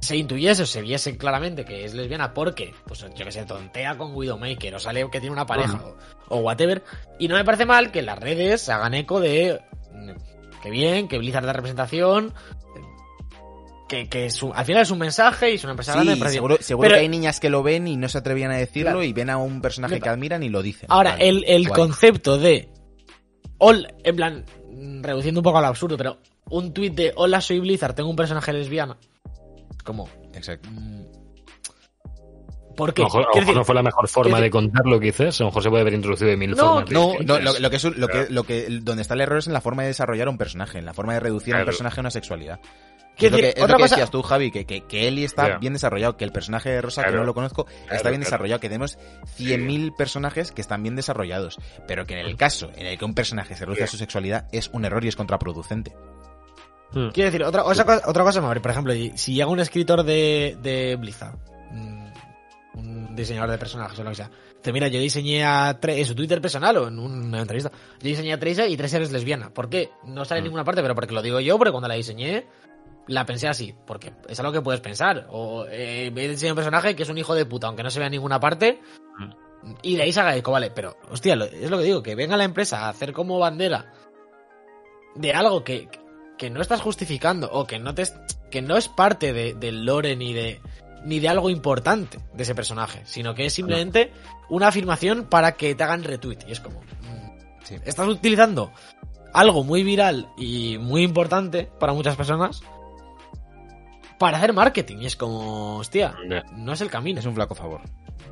se 0.00 0.16
intuyese 0.16 0.62
o 0.62 0.66
se 0.66 0.82
viese 0.82 1.16
claramente 1.16 1.64
que 1.64 1.84
es 1.84 1.94
lesbiana 1.94 2.32
porque, 2.34 2.72
pues 2.86 3.00
yo 3.14 3.24
que 3.24 3.32
sé, 3.32 3.44
tontea 3.44 3.96
con 3.96 4.14
Widowmaker 4.14 4.74
o 4.74 4.78
sale 4.78 5.08
que 5.10 5.20
tiene 5.20 5.32
una 5.32 5.46
pareja 5.46 5.82
o, 5.84 5.96
o 6.36 6.38
whatever. 6.40 6.84
Y 7.18 7.28
no 7.28 7.34
me 7.34 7.44
parece 7.44 7.64
mal 7.66 7.90
que 7.90 8.02
las 8.02 8.18
redes 8.18 8.68
hagan 8.68 8.94
eco 8.94 9.20
de 9.20 9.58
que 10.66 10.70
bien, 10.72 11.06
que 11.06 11.18
Blizzard 11.18 11.46
da 11.46 11.52
representación, 11.52 12.34
que, 13.88 14.08
que 14.08 14.30
su- 14.30 14.52
al 14.52 14.64
final 14.64 14.82
es 14.82 14.90
un 14.90 14.98
mensaje 14.98 15.52
y 15.52 15.54
es 15.54 15.62
una 15.64 15.70
empresa 15.74 15.92
grande. 15.92 16.14
Sí, 16.14 16.20
bien. 16.20 16.32
seguro, 16.32 16.56
seguro 16.60 16.86
Pero- 16.88 16.96
que 16.96 17.02
hay 17.02 17.08
niñas 17.08 17.38
que 17.38 17.50
lo 17.50 17.62
ven 17.62 17.86
y 17.86 17.96
no 17.96 18.08
se 18.08 18.18
atrevían 18.18 18.50
a 18.50 18.56
decirlo 18.56 18.90
Claro. 18.90 19.02
y 19.04 19.12
ven 19.12 19.30
a 19.30 19.36
un 19.36 19.60
personaje 19.62 20.00
que 20.00 20.08
admiran 20.08 20.42
y 20.42 20.48
lo 20.48 20.60
dicen. 20.62 20.86
Ahora, 20.90 21.12
Vale, 21.12 21.28
el, 21.28 21.44
el 21.46 21.68
guay. 21.68 21.80
concepto 21.80 22.36
de. 22.38 22.68
Hola, 23.58 23.88
en 24.02 24.16
plan, 24.16 24.44
mm, 24.72 25.02
reduciendo 25.04 25.40
un 25.40 25.44
poco 25.44 25.58
al 25.58 25.64
absurdo, 25.66 25.96
pero 25.96 26.18
un 26.50 26.72
tweet 26.74 26.90
de 26.90 27.12
Hola, 27.14 27.40
soy 27.40 27.60
Blizzard, 27.60 27.94
tengo 27.94 28.10
un 28.10 28.16
personaje 28.16 28.52
lesbiana. 28.52 28.96
Es 29.70 29.82
como. 29.84 30.08
Exacto. 30.34 30.68
¿Por 32.76 32.94
qué? 32.94 33.02
A 33.02 33.04
lo 33.04 33.08
mejor- 33.08 33.22
a 33.24 33.34
lo 33.34 33.40
decir, 33.40 33.54
no 33.56 33.64
fue 33.64 33.74
la 33.74 33.82
mejor 33.82 34.08
forma 34.08 34.40
de 34.40 34.50
contarlo, 34.50 35.00
quizás. 35.00 35.40
A 35.40 35.44
lo 35.44 35.48
mejor 35.50 35.62
se 35.62 35.70
puede 35.70 35.80
haber 35.80 35.94
introducido 35.94 36.30
de 36.30 36.36
mil 36.36 36.50
No, 36.52 36.56
formas. 36.74 36.90
No, 36.90 37.14
no, 37.24 37.38
lo, 37.40 37.58
lo 37.58 37.70
que 37.70 37.76
es 37.76 37.84
un- 37.84 37.94
lo 37.98 38.08
que, 38.08 38.26
lo 38.30 38.44
que, 38.44 38.66
donde 38.82 39.02
está 39.02 39.14
el 39.14 39.20
error 39.22 39.38
es 39.38 39.46
en 39.46 39.52
la 39.52 39.60
forma 39.60 39.82
de 39.82 39.88
desarrollar 39.88 40.28
un 40.28 40.38
personaje, 40.38 40.78
en 40.78 40.84
la 40.84 40.94
forma 40.94 41.14
de 41.14 41.20
reducir 41.20 41.54
a 41.54 41.56
un 41.56 41.60
Claro. 41.60 41.66
personaje 41.66 41.98
a 41.98 42.02
una 42.02 42.10
sexualidad. 42.10 42.60
Es 43.18 43.32
lo 43.32 43.38
que, 43.38 43.48
es 43.48 43.58
lo 43.58 43.64
otra 43.64 43.76
que 43.76 43.82
cosa. 43.84 43.94
decías 43.94 44.10
tú, 44.10 44.20
Javi, 44.22 44.50
que, 44.50 44.66
que, 44.66 44.82
que 44.82 45.08
Ellie 45.08 45.24
está 45.24 45.48
Ya. 45.48 45.56
bien 45.58 45.72
desarrollado, 45.72 46.18
que 46.18 46.24
el 46.24 46.32
personaje 46.32 46.68
de 46.68 46.82
Rosa, 46.82 47.00
que 47.00 47.06
Claro. 47.08 47.20
no 47.20 47.24
lo 47.26 47.32
conozco, 47.32 47.66
está 47.66 47.86
Claro, 47.86 47.88
bien 47.88 48.02
claro. 48.02 48.18
desarrollado, 48.24 48.60
que 48.60 48.68
tenemos 48.68 48.98
100.000 49.38 49.96
personajes 49.96 50.52
que 50.52 50.60
están 50.60 50.82
bien 50.82 50.96
desarrollados, 50.96 51.56
pero 51.88 52.04
que 52.04 52.12
en 52.20 52.26
el 52.26 52.36
caso 52.36 52.70
en 52.76 52.84
el 52.86 52.98
que 52.98 53.04
un 53.06 53.14
personaje 53.14 53.54
se 53.56 53.64
reduce 53.64 53.84
a 53.84 53.86
su 53.86 53.96
sexualidad 53.96 54.48
es 54.52 54.68
un 54.74 54.84
error 54.84 55.02
y 55.02 55.08
es 55.08 55.16
contraproducente. 55.16 55.94
Mm. 56.92 57.08
Quiero 57.08 57.30
decir, 57.30 57.42
otra, 57.42 57.64
otra, 57.64 57.84
cosa, 57.84 58.02
otra 58.06 58.22
cosa, 58.22 58.42
por 58.60 58.70
ejemplo, 58.70 58.92
si 59.14 59.34
llega 59.34 59.48
un 59.48 59.60
escritor 59.60 60.02
de, 60.04 60.56
de 60.62 60.96
Blizzard, 60.96 61.36
diseñador 63.16 63.50
de 63.50 63.58
personajes 63.58 63.98
o 63.98 64.04
lo 64.04 64.10
que 64.10 64.16
sea, 64.16 64.30
dice, 64.58 64.72
mira, 64.72 64.88
yo 64.88 65.00
diseñé 65.00 65.44
a 65.44 65.80
Tre- 65.80 65.98
en 65.98 66.06
su 66.06 66.14
Twitter 66.14 66.40
personal 66.40 66.76
o 66.76 66.88
en 66.88 66.98
una 66.98 67.40
entrevista, 67.40 67.70
yo 67.72 68.08
diseñé 68.08 68.32
a 68.32 68.38
Tracer 68.38 68.70
y 68.70 68.76
Tracer 68.76 69.02
es 69.02 69.10
lesbiana. 69.12 69.50
¿Por 69.52 69.68
qué? 69.68 69.90
No 70.04 70.24
sale 70.24 70.38
en 70.38 70.44
Mm. 70.44 70.46
ninguna 70.46 70.64
parte, 70.64 70.82
pero 70.82 70.94
porque 70.94 71.14
lo 71.14 71.22
digo 71.22 71.40
yo, 71.40 71.58
porque 71.58 71.72
cuando 71.72 71.88
la 71.88 71.94
diseñé, 71.94 72.46
la 73.08 73.24
pensé 73.24 73.48
así, 73.48 73.74
porque 73.86 74.12
es 74.28 74.38
algo 74.40 74.52
que 74.52 74.60
puedes 74.62 74.80
pensar. 74.80 75.26
O 75.30 75.64
eh, 75.68 76.06
he 76.14 76.28
diseñado 76.28 76.54
un 76.54 76.56
personaje 76.56 76.94
que 76.96 77.02
es 77.04 77.08
un 77.08 77.18
hijo 77.18 77.34
de 77.34 77.46
puta, 77.46 77.66
aunque 77.68 77.82
no 77.82 77.90
se 77.90 77.98
vea 78.00 78.06
en 78.06 78.12
ninguna 78.12 78.40
parte, 78.40 78.80
y 79.82 79.96
de 79.96 80.02
ahí 80.02 80.12
se 80.12 80.20
haga 80.20 80.36
eco, 80.36 80.52
vale, 80.52 80.70
pero, 80.70 80.96
hostia, 81.10 81.34
es 81.34 81.70
lo 81.70 81.78
que 81.78 81.84
digo, 81.84 82.02
que 82.02 82.14
venga 82.14 82.36
la 82.36 82.44
empresa 82.44 82.86
a 82.86 82.88
hacer 82.88 83.12
como 83.12 83.38
bandera 83.38 83.92
de 85.14 85.32
algo 85.32 85.64
que, 85.64 85.88
que 86.36 86.50
no 86.50 86.60
estás 86.60 86.80
justificando 86.82 87.48
o 87.50 87.66
que 87.66 87.78
no 87.78 87.94
te 87.94 88.04
que 88.50 88.62
no 88.62 88.76
es 88.76 88.88
parte 88.88 89.32
de, 89.32 89.54
del 89.54 89.84
lore 89.84 90.14
ni 90.16 90.32
de 90.32 90.60
ni 91.04 91.20
de 91.20 91.28
algo 91.28 91.50
importante 91.50 92.18
de 92.34 92.42
ese 92.42 92.54
personaje, 92.54 93.02
sino 93.04 93.34
que 93.34 93.46
es 93.46 93.52
simplemente 93.52 94.12
una 94.48 94.68
afirmación 94.68 95.24
para 95.24 95.52
que 95.52 95.74
te 95.74 95.82
hagan 95.84 96.04
retweet 96.04 96.38
y 96.48 96.52
es 96.52 96.60
como 96.60 96.80
mm, 96.80 97.64
Sí. 97.64 97.76
estás 97.84 98.06
utilizando 98.08 98.72
algo 99.32 99.64
muy 99.64 99.82
viral 99.82 100.28
y 100.38 100.78
muy 100.78 101.02
importante 101.02 101.68
para 101.78 101.92
muchas 101.92 102.16
personas 102.16 102.62
para 104.18 104.38
hacer 104.38 104.52
marketing. 104.52 104.98
Y 105.00 105.06
es 105.06 105.16
como, 105.16 105.76
hostia, 105.78 106.14
no 106.56 106.72
es 106.72 106.80
el 106.80 106.90
camino. 106.90 107.20
Es 107.20 107.26
un 107.26 107.34
flaco 107.34 107.54
favor. 107.54 107.82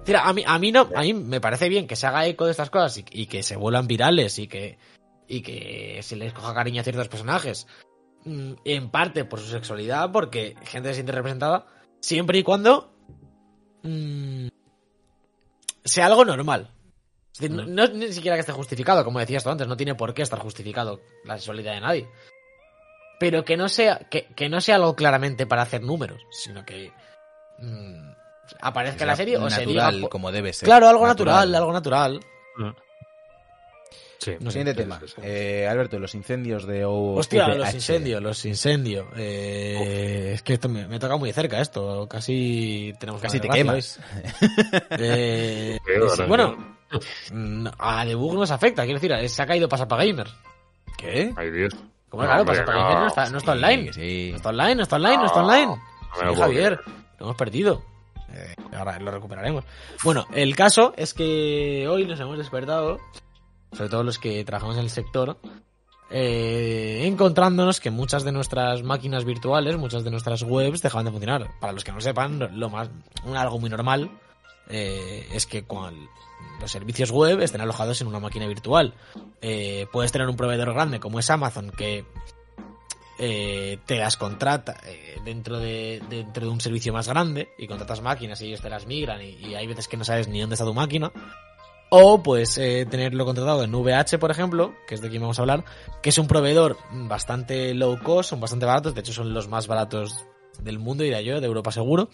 Tira, 0.04 0.26
a 0.26 0.32
mí, 0.32 0.42
a 0.46 0.58
mí 0.58 0.72
no, 0.72 0.88
a 0.94 1.00
mí 1.02 1.14
me 1.14 1.40
parece 1.40 1.68
bien 1.68 1.86
que 1.86 1.96
se 1.96 2.06
haga 2.06 2.26
eco 2.26 2.44
de 2.44 2.50
estas 2.52 2.70
cosas 2.70 2.96
y, 2.98 3.04
y 3.10 3.26
que 3.26 3.42
se 3.42 3.56
vuelvan 3.56 3.86
virales 3.86 4.38
y 4.38 4.46
que, 4.48 4.78
y 5.28 5.40
que 5.42 6.00
se 6.02 6.16
les 6.16 6.32
coja 6.32 6.54
cariño 6.54 6.80
a 6.80 6.84
ciertos 6.84 7.08
personajes. 7.08 7.66
Mm, 8.24 8.52
En 8.64 8.90
parte 8.90 9.24
por 9.24 9.40
su 9.40 9.46
sexualidad, 9.48 10.10
porque 10.12 10.56
gente 10.64 10.88
se 10.90 10.94
siente 10.94 11.12
representada, 11.12 11.66
siempre 12.04 12.38
y 12.38 12.42
cuando 12.42 12.92
mm, 13.82 14.48
sea 15.84 16.06
algo 16.06 16.24
normal. 16.24 16.70
Es 17.32 17.40
decir, 17.40 17.56
no, 17.56 17.64
no 17.66 17.84
es 17.84 17.92
ni 17.92 18.12
siquiera 18.12 18.36
que 18.36 18.40
esté 18.40 18.52
justificado, 18.52 19.04
como 19.04 19.18
decías 19.18 19.42
tú 19.42 19.50
antes, 19.50 19.66
no 19.66 19.76
tiene 19.76 19.94
por 19.94 20.14
qué 20.14 20.22
estar 20.22 20.38
justificado 20.38 21.00
la 21.24 21.36
sexualidad 21.36 21.74
de 21.74 21.80
nadie. 21.80 22.08
Pero 23.18 23.44
que 23.44 23.56
no 23.56 23.68
sea, 23.68 24.06
que, 24.10 24.26
que 24.36 24.48
no 24.48 24.60
sea 24.60 24.76
algo 24.76 24.94
claramente 24.94 25.46
para 25.46 25.62
hacer 25.62 25.82
números, 25.82 26.22
sino 26.30 26.64
que 26.64 26.92
mm, 27.58 28.12
aparezca 28.60 29.04
en 29.04 29.08
la 29.08 29.16
serie 29.16 29.38
o 29.38 29.50
se 29.50 29.66
diga 29.66 29.86
natural, 29.86 30.08
como 30.10 30.30
debe 30.30 30.52
ser. 30.52 30.66
Claro, 30.66 30.88
algo 30.88 31.06
natural, 31.06 31.54
algo 31.54 31.72
natural. 31.72 32.20
Sí. 34.18 34.32
No 34.40 34.50
Siguiente 34.50 34.74
¿qué 34.74 34.82
tema. 34.82 34.96
es 34.96 35.02
eso? 35.12 35.20
Eh, 35.22 35.66
Alberto, 35.68 35.98
los 35.98 36.14
incendios 36.14 36.66
de 36.66 36.84
O- 36.84 37.14
Hostia, 37.16 37.48
los 37.48 37.74
incendios, 37.74 38.22
los 38.22 38.44
incendios. 38.46 39.06
Eh, 39.16 40.32
es 40.34 40.42
que 40.42 40.54
esto 40.54 40.68
me, 40.68 40.86
me 40.88 40.98
toca 40.98 41.16
muy 41.16 41.28
de 41.28 41.32
cerca 41.34 41.60
esto. 41.60 42.06
Casi 42.08 42.94
tenemos 42.98 43.20
Casi 43.20 43.40
te 43.40 43.48
quemas. 43.48 44.00
Eh, 44.98 45.78
es- 45.86 46.18
¿no? 46.18 46.26
bueno, 46.28 46.56
a 47.78 48.04
Debug 48.04 48.34
nos 48.34 48.50
afecta, 48.50 48.84
quiero 48.84 49.00
decir, 49.00 49.28
se 49.28 49.42
ha 49.42 49.46
caído 49.46 49.68
Pasapagamer. 49.68 50.28
¿Qué? 50.96 51.32
Ay, 51.36 51.50
Dios. 51.50 51.72
Como 52.08 52.22
claro, 52.22 52.42
Hombre, 52.42 52.56
Pasapagamer 52.58 52.98
no 52.98 53.06
está, 53.08 53.30
no 53.30 53.38
está 53.38 53.52
Sí, 53.52 53.58
online. 53.58 53.92
sí. 53.92 54.28
No 54.30 54.36
está 54.36 54.48
online, 54.50 54.74
no 54.76 54.82
está 54.84 54.96
online, 54.96 55.16
no 55.16 55.26
está 55.26 55.40
online. 55.42 55.66
No 55.66 55.76
me 56.30 56.34
Sí, 56.34 56.40
Javier, 56.40 56.80
lo 57.18 57.26
hemos 57.26 57.36
perdido. 57.36 57.82
Eh, 58.32 58.54
ahora 58.76 58.98
lo 59.00 59.10
recuperaremos. 59.10 59.64
Bueno, 60.04 60.26
el 60.32 60.54
caso 60.56 60.92
es 60.96 61.14
que 61.14 61.86
hoy 61.88 62.04
nos 62.06 62.18
hemos 62.20 62.38
despertado, 62.38 62.98
sobre 63.74 63.90
todo 63.90 64.02
los 64.02 64.18
que 64.18 64.44
trabajamos 64.44 64.76
en 64.76 64.82
el 64.82 64.90
sector, 64.90 65.38
eh, 66.10 67.02
encontrándonos 67.04 67.80
que 67.80 67.90
muchas 67.90 68.24
de 68.24 68.32
nuestras 68.32 68.82
máquinas 68.82 69.24
virtuales, 69.24 69.76
muchas 69.76 70.04
de 70.04 70.10
nuestras 70.10 70.42
webs 70.42 70.82
dejaban 70.82 71.06
de 71.06 71.10
funcionar. 71.10 71.50
Para 71.60 71.72
los 71.72 71.84
que 71.84 71.92
no 71.92 72.00
sepan, 72.00 72.58
lo 72.58 72.70
más, 72.70 72.90
algo 73.34 73.58
muy 73.58 73.70
normal 73.70 74.10
eh, 74.68 75.26
es 75.32 75.46
que 75.46 75.64
cuando 75.64 76.08
los 76.60 76.70
servicios 76.70 77.10
web 77.10 77.40
estén 77.40 77.60
alojados 77.60 78.00
en 78.00 78.06
una 78.06 78.20
máquina 78.20 78.46
virtual. 78.46 78.94
Eh, 79.40 79.86
puedes 79.92 80.12
tener 80.12 80.28
un 80.28 80.36
proveedor 80.36 80.72
grande 80.72 81.00
como 81.00 81.18
es 81.18 81.30
Amazon 81.30 81.70
que 81.70 82.04
eh, 83.18 83.78
te 83.86 83.98
las 83.98 84.16
contrata 84.16 84.76
eh, 84.86 85.18
dentro, 85.24 85.58
de, 85.58 86.02
dentro 86.08 86.46
de 86.46 86.52
un 86.52 86.60
servicio 86.60 86.92
más 86.92 87.08
grande 87.08 87.50
y 87.58 87.66
contratas 87.66 88.00
máquinas 88.00 88.40
y 88.40 88.46
ellos 88.46 88.60
te 88.60 88.70
las 88.70 88.86
migran 88.86 89.20
y 89.22 89.54
hay 89.54 89.66
veces 89.66 89.88
que 89.88 89.96
no 89.96 90.04
sabes 90.04 90.28
ni 90.28 90.40
dónde 90.40 90.54
está 90.54 90.64
tu 90.64 90.74
máquina. 90.74 91.12
O 91.96 92.20
pues 92.24 92.58
eh, 92.58 92.86
tenerlo 92.90 93.24
contratado 93.24 93.62
en 93.62 93.72
VH, 93.72 94.18
por 94.18 94.32
ejemplo, 94.32 94.74
que 94.88 94.96
es 94.96 95.00
de 95.00 95.10
quien 95.10 95.22
vamos 95.22 95.38
a 95.38 95.42
hablar, 95.42 95.64
que 96.02 96.08
es 96.08 96.18
un 96.18 96.26
proveedor 96.26 96.76
bastante 96.90 97.72
low 97.72 97.96
cost, 98.02 98.30
son 98.30 98.40
bastante 98.40 98.66
baratos, 98.66 98.96
de 98.96 99.00
hecho 99.00 99.12
son 99.12 99.32
los 99.32 99.46
más 99.46 99.68
baratos 99.68 100.26
del 100.60 100.80
mundo, 100.80 101.04
diría 101.04 101.20
yo, 101.20 101.40
de 101.40 101.46
Europa 101.46 101.70
seguro, 101.70 102.08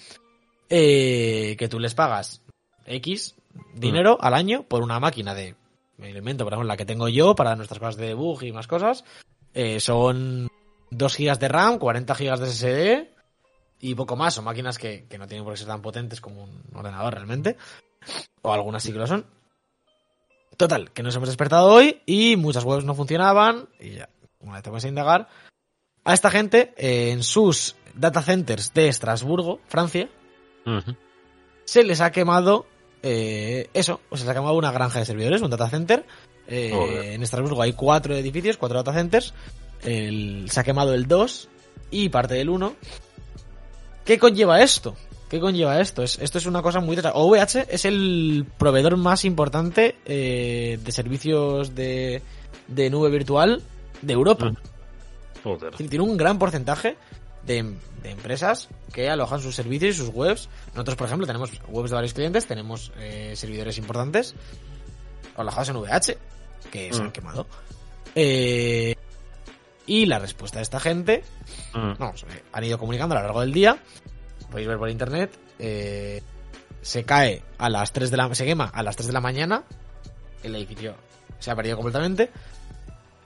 eh, 0.69 1.57
que 1.59 1.67
tú 1.71 1.81
les 1.81 1.95
pagas 1.95 2.43
X 2.85 3.37
dinero 3.73 4.19
al 4.21 4.35
año 4.35 4.65
por 4.65 4.83
una 4.83 5.01
máquina 5.01 5.35
de 5.35 5.57
me 5.97 6.11
invento, 6.11 6.45
por 6.45 6.53
ejemplo, 6.53 6.69
la 6.69 6.77
que 6.77 6.85
tengo 6.85 7.09
yo 7.09 7.35
para 7.35 7.57
nuestras 7.57 7.79
cosas 7.79 7.97
de 7.97 8.09
debug 8.09 8.43
y 8.43 8.53
más 8.53 8.67
cosas, 8.67 9.03
eh, 9.55 9.81
son 9.81 10.49
2 10.91 11.17
GB 11.17 11.39
de 11.39 11.49
RAM, 11.49 11.79
40 11.79 12.15
GB 12.15 12.39
de 12.39 12.47
SSD 12.47 13.11
y 13.81 13.95
poco 13.95 14.15
más. 14.15 14.35
Son 14.35 14.45
máquinas 14.45 14.77
que, 14.77 15.07
que 15.09 15.17
no 15.17 15.27
tienen 15.27 15.43
por 15.43 15.55
qué 15.55 15.59
ser 15.61 15.69
tan 15.69 15.81
potentes 15.81 16.21
como 16.21 16.45
un 16.45 16.63
ordenador 16.75 17.15
realmente. 17.15 17.57
O 18.43 18.53
algunas 18.53 18.83
sí 18.83 18.93
que 18.93 18.99
lo 18.99 19.07
son. 19.07 19.40
Total, 20.61 20.91
que 20.91 21.03
nos 21.03 21.17
hemos 21.17 21.31
despertado 21.31 21.73
hoy 21.73 22.03
y 22.05 22.37
muchas 22.37 22.65
webs 22.65 22.85
no 22.85 22.95
funcionaban. 22.95 23.71
Y 23.81 23.93
ya, 23.93 24.11
una 24.41 24.61
vez 24.61 24.63
te 24.63 24.87
a 24.87 24.91
indagar. 24.91 25.27
A 26.05 26.13
esta 26.13 26.31
gente, 26.31 26.75
eh, 26.77 27.13
en 27.13 27.23
sus 27.23 27.77
data 27.95 28.21
centers 28.21 28.75
de 28.75 28.89
Estrasburgo, 28.89 29.61
Francia, 29.69 30.11
se 31.65 31.83
les 31.83 32.03
ha 32.03 32.13
quemado 32.13 32.67
eh, 33.03 33.71
eso, 33.73 34.03
o 34.11 34.19
se 34.19 34.31
ha 34.31 34.35
quemado 34.35 34.53
una 34.59 34.71
granja 34.71 34.99
de 34.99 35.07
servidores, 35.07 35.41
un 35.41 35.49
data 35.49 35.71
center. 35.71 36.05
Eh, 36.47 37.13
en 37.15 37.23
Estrasburgo 37.23 37.63
hay 37.63 37.73
cuatro 37.73 38.15
edificios, 38.15 38.59
cuatro 38.59 38.77
data 38.83 38.93
centers. 38.93 39.33
El- 39.83 40.51
se 40.51 40.61
ha 40.61 40.65
quemado 40.65 40.93
el 40.93 41.09
2 41.09 41.49
y 41.91 42.11
parte 42.11 42.35
del 42.35 42.51
1. 42.51 42.75
¿Qué 44.05 44.19
conlleva 44.19 44.61
esto? 44.61 44.95
¿Qué 45.31 45.39
conlleva 45.41 45.81
esto? 45.81 46.03
Es, 46.03 46.19
esto 46.19 46.39
es 46.39 46.47
una 46.47 46.61
cosa 46.61 46.81
muy... 46.81 46.99
OVH 46.99 47.67
es 47.71 47.85
el 47.85 48.45
proveedor 48.59 48.97
más 48.97 49.25
importante 49.25 49.97
eh, 50.05 50.79
de 50.83 50.93
servicios 50.93 51.75
de, 51.75 52.21
de 52.67 52.91
nube 52.91 53.11
virtual 53.11 53.63
de 54.03 54.13
Europa. 54.13 54.51
Mm. 54.51 54.57
Joder. 55.45 55.75
Tiene 55.77 56.01
un 56.01 56.17
gran 56.17 56.39
porcentaje 56.39 56.97
de, 57.47 57.75
de 58.03 58.11
empresas 58.11 58.69
que 58.93 59.09
alojan 59.09 59.41
sus 59.41 59.55
servicios 59.55 59.95
y 59.95 59.99
sus 59.99 60.09
webs. 60.13 60.49
Nosotros, 60.75 60.97
por 60.97 61.07
ejemplo, 61.07 61.27
tenemos 61.29 61.51
webs 61.69 61.91
de 61.91 61.95
varios 61.95 62.13
clientes, 62.13 62.47
tenemos 62.47 62.93
eh, 62.99 63.33
servidores 63.37 63.79
importantes 63.79 64.35
alojados 65.37 65.69
en 65.69 65.77
VH 65.77 66.19
que 66.73 66.93
se 66.93 67.01
han 67.01 67.09
Mm. 67.09 67.13
quemado. 67.13 67.47
Eh, 68.17 68.97
y 69.87 70.07
la 70.07 70.19
respuesta 70.19 70.59
de 70.59 70.65
esta 70.65 70.81
gente, 70.81 71.23
Mm. 71.73 71.93
vamos, 71.99 72.25
eh, 72.25 72.43
han 72.53 72.65
ido 72.65 72.79
comunicando 72.79 73.15
a 73.15 73.19
lo 73.21 73.25
largo 73.25 73.41
del 73.41 73.53
día, 73.53 73.79
podéis 74.51 74.69
ver 74.69 74.79
por 74.79 74.91
internet, 74.91 75.39
eh, 75.59 76.23
se 76.83 77.05
cae 77.05 77.43
a 77.59 77.69
las 77.69 77.93
3 77.93 78.11
de 78.11 78.17
la 78.17 78.35
se 78.35 78.45
quema 78.45 78.65
a 78.65 78.83
las 78.83 78.97
3 78.97 79.07
de 79.09 79.13
la 79.13 79.21
mañana, 79.21 79.65
el 80.43 80.55
edificio 80.57 80.95
se 81.39 81.51
ha 81.51 81.57
perdido 81.57 81.77
completamente. 81.77 82.31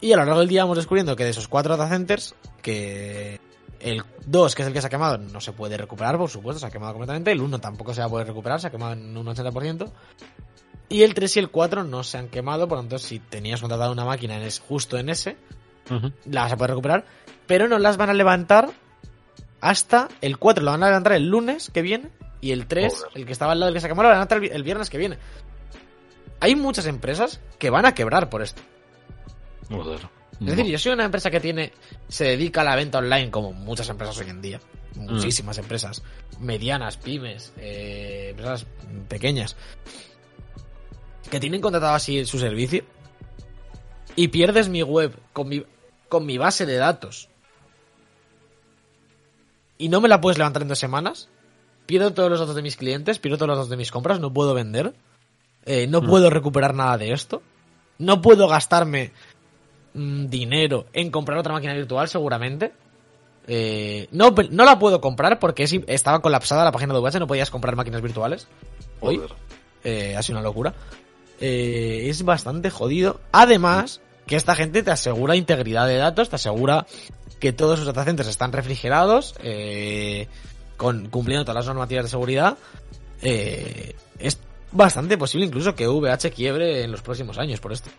Y 0.00 0.12
a 0.12 0.16
lo 0.16 0.24
largo 0.24 0.40
del 0.40 0.48
día 0.48 0.62
vamos 0.62 0.76
descubriendo 0.76 1.16
que 1.16 1.24
de 1.24 1.30
esos 1.30 1.48
cuatro 1.48 1.76
data 1.76 1.90
centers, 1.90 2.34
que 2.60 3.40
el 3.80 4.02
2, 4.26 4.54
que 4.54 4.62
es 4.62 4.68
el 4.68 4.74
que 4.74 4.80
se 4.80 4.86
ha 4.86 4.90
quemado, 4.90 5.18
no 5.18 5.40
se 5.40 5.52
puede 5.52 5.76
recuperar, 5.76 6.18
por 6.18 6.30
supuesto, 6.30 6.60
se 6.60 6.66
ha 6.66 6.70
quemado 6.70 6.92
completamente. 6.92 7.32
El 7.32 7.40
1 7.40 7.58
tampoco 7.58 7.94
se 7.94 8.00
va 8.00 8.06
a 8.06 8.10
poder 8.10 8.26
recuperar, 8.26 8.60
se 8.60 8.66
ha 8.66 8.70
quemado 8.70 8.92
en 8.92 9.16
un 9.16 9.26
80%. 9.26 9.90
Y 10.88 11.02
el 11.02 11.14
3 11.14 11.36
y 11.36 11.38
el 11.40 11.50
4 11.50 11.84
no 11.84 12.02
se 12.02 12.18
han 12.18 12.28
quemado, 12.28 12.68
por 12.68 12.78
lo 12.78 12.82
tanto, 12.82 12.98
si 12.98 13.18
tenías 13.18 13.60
contratado 13.60 13.92
una 13.92 14.04
máquina 14.04 14.36
en 14.36 14.42
es, 14.42 14.60
justo 14.60 14.98
en 14.98 15.08
ese, 15.08 15.36
la 16.26 16.42
vas 16.42 16.52
a 16.52 16.56
poder 16.56 16.70
recuperar, 16.70 17.04
pero 17.46 17.68
no 17.68 17.78
las 17.78 17.96
van 17.96 18.10
a 18.10 18.14
levantar 18.14 18.70
hasta 19.64 20.08
el 20.20 20.36
4, 20.36 20.62
lo 20.62 20.72
van 20.72 20.82
a 20.82 20.88
levantar 20.88 21.14
el 21.14 21.26
lunes 21.26 21.70
que 21.70 21.80
viene, 21.80 22.10
y 22.42 22.52
el 22.52 22.66
3, 22.66 22.94
Joder. 22.94 23.10
el 23.14 23.24
que 23.24 23.32
estaba 23.32 23.52
al 23.52 23.60
lado 23.60 23.72
del 23.72 23.74
que 23.74 23.80
se 23.80 23.88
lo 23.88 23.94
van 23.94 24.04
a 24.04 24.10
levantar 24.10 24.44
el, 24.44 24.62
viernes 24.62 24.90
que 24.90 24.98
viene. 24.98 25.16
Hay 26.38 26.54
muchas 26.54 26.84
empresas 26.84 27.40
que 27.58 27.70
van 27.70 27.86
a 27.86 27.94
quebrar 27.94 28.28
por 28.28 28.42
esto. 28.42 28.60
Joder. 29.70 30.00
Es 30.38 30.46
decir, 30.46 30.66
yo 30.66 30.78
soy 30.78 30.92
una 30.92 31.06
empresa 31.06 31.30
que 31.30 31.40
tiene, 31.40 31.72
se 32.08 32.24
dedica 32.24 32.60
a 32.60 32.64
la 32.64 32.76
venta 32.76 32.98
online, 32.98 33.30
como 33.30 33.54
muchas 33.54 33.88
empresas 33.88 34.18
hoy 34.18 34.28
en 34.28 34.42
día. 34.42 34.60
Muchísimas 34.96 35.56
empresas. 35.56 36.02
Medianas, 36.40 36.98
pymes, 36.98 37.54
eh, 37.56 38.28
empresas 38.32 38.66
pequeñas. 39.08 39.56
Que 41.30 41.40
tienen 41.40 41.62
contratado 41.62 41.94
así 41.94 42.26
su 42.26 42.38
servicio. 42.38 42.84
Y 44.14 44.28
pierdes 44.28 44.68
mi 44.68 44.82
web 44.82 45.16
con 45.32 45.48
mi, 45.48 45.64
con 46.10 46.26
mi 46.26 46.36
base 46.36 46.66
de 46.66 46.76
datos. 46.76 47.30
Y 49.78 49.88
no 49.88 50.00
me 50.00 50.08
la 50.08 50.20
puedes 50.20 50.38
levantar 50.38 50.62
en 50.62 50.68
dos 50.68 50.78
semanas. 50.78 51.28
Pierdo 51.86 52.12
todos 52.12 52.30
los 52.30 52.40
datos 52.40 52.54
de 52.54 52.62
mis 52.62 52.76
clientes, 52.76 53.18
pierdo 53.18 53.36
todos 53.38 53.48
los 53.48 53.58
datos 53.58 53.70
de 53.70 53.76
mis 53.76 53.90
compras, 53.90 54.20
no 54.20 54.32
puedo 54.32 54.54
vender. 54.54 54.94
eh, 55.66 55.86
no 55.86 56.02
puedo 56.02 56.30
recuperar 56.30 56.74
nada 56.74 56.96
de 56.98 57.12
esto. 57.12 57.42
No 57.98 58.20
puedo 58.22 58.48
gastarme 58.48 59.12
mm, 59.94 60.26
dinero 60.26 60.86
en 60.92 61.10
comprar 61.10 61.38
otra 61.38 61.52
máquina 61.52 61.74
virtual, 61.74 62.08
seguramente. 62.08 62.72
Eh, 63.46 64.08
no, 64.10 64.34
no 64.50 64.64
la 64.64 64.78
puedo 64.78 65.00
comprar 65.00 65.38
porque 65.38 65.64
es 65.64 65.72
estaba 65.86 66.20
colapsada 66.20 66.64
la 66.64 66.72
página 66.72 66.94
de 66.94 67.00
VH, 67.00 67.18
no 67.20 67.26
podías 67.26 67.50
comprar 67.50 67.76
máquinas 67.76 68.00
virtuales. 68.00 68.48
Hoy 69.00 69.20
eh, 69.84 70.16
ha 70.16 70.22
sido 70.22 70.38
una 70.38 70.48
locura. 70.48 70.74
Eh, 71.40 72.06
es 72.08 72.24
bastante 72.24 72.70
jodido. 72.70 73.20
Además, 73.32 74.00
que 74.26 74.36
esta 74.36 74.54
gente 74.54 74.82
te 74.82 74.90
asegura 74.90 75.36
integridad 75.36 75.86
de 75.86 75.96
datos, 75.96 76.28
te 76.28 76.36
asegura 76.36 76.86
que 77.40 77.52
todos 77.52 77.78
sus 77.78 77.86
data 77.86 78.04
centers 78.04 78.28
están 78.28 78.52
refrigerados, 78.52 79.34
eh, 79.42 80.28
con, 80.76 81.08
cumpliendo 81.08 81.44
todas 81.44 81.56
las 81.56 81.66
normativas 81.66 82.04
de 82.04 82.10
seguridad. 82.10 82.56
Eh, 83.22 83.94
es 84.18 84.38
bastante 84.72 85.18
posible 85.18 85.46
incluso 85.46 85.74
que 85.74 85.88
VH 85.88 86.30
quiebre 86.30 86.84
en 86.84 86.90
los 86.90 87.02
próximos 87.02 87.38
años 87.38 87.60
por 87.60 87.72
esto. 87.72 87.90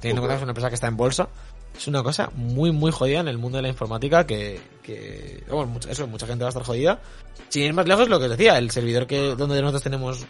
Teniendo 0.00 0.22
en 0.22 0.26
cuenta 0.26 0.34
que 0.34 0.36
es 0.36 0.42
una 0.42 0.50
empresa 0.50 0.68
que 0.68 0.74
está 0.74 0.88
en 0.88 0.96
bolsa, 0.96 1.28
es 1.76 1.86
una 1.86 2.02
cosa 2.02 2.30
muy, 2.34 2.72
muy 2.72 2.90
jodida 2.90 3.20
en 3.20 3.28
el 3.28 3.38
mundo 3.38 3.56
de 3.56 3.62
la 3.62 3.68
informática 3.68 4.26
que, 4.26 4.60
que 4.82 5.44
bueno, 5.48 5.78
eso, 5.88 6.06
mucha 6.06 6.26
gente 6.26 6.42
va 6.42 6.48
a 6.48 6.50
estar 6.50 6.64
jodida. 6.64 7.00
Sin 7.48 7.62
ir 7.62 7.72
más 7.72 7.86
lejos, 7.86 8.08
lo 8.08 8.18
que 8.18 8.26
os 8.26 8.30
decía, 8.30 8.58
el 8.58 8.70
servidor 8.70 9.06
que 9.06 9.34
donde 9.34 9.60
nosotros 9.60 9.82
tenemos 9.82 10.26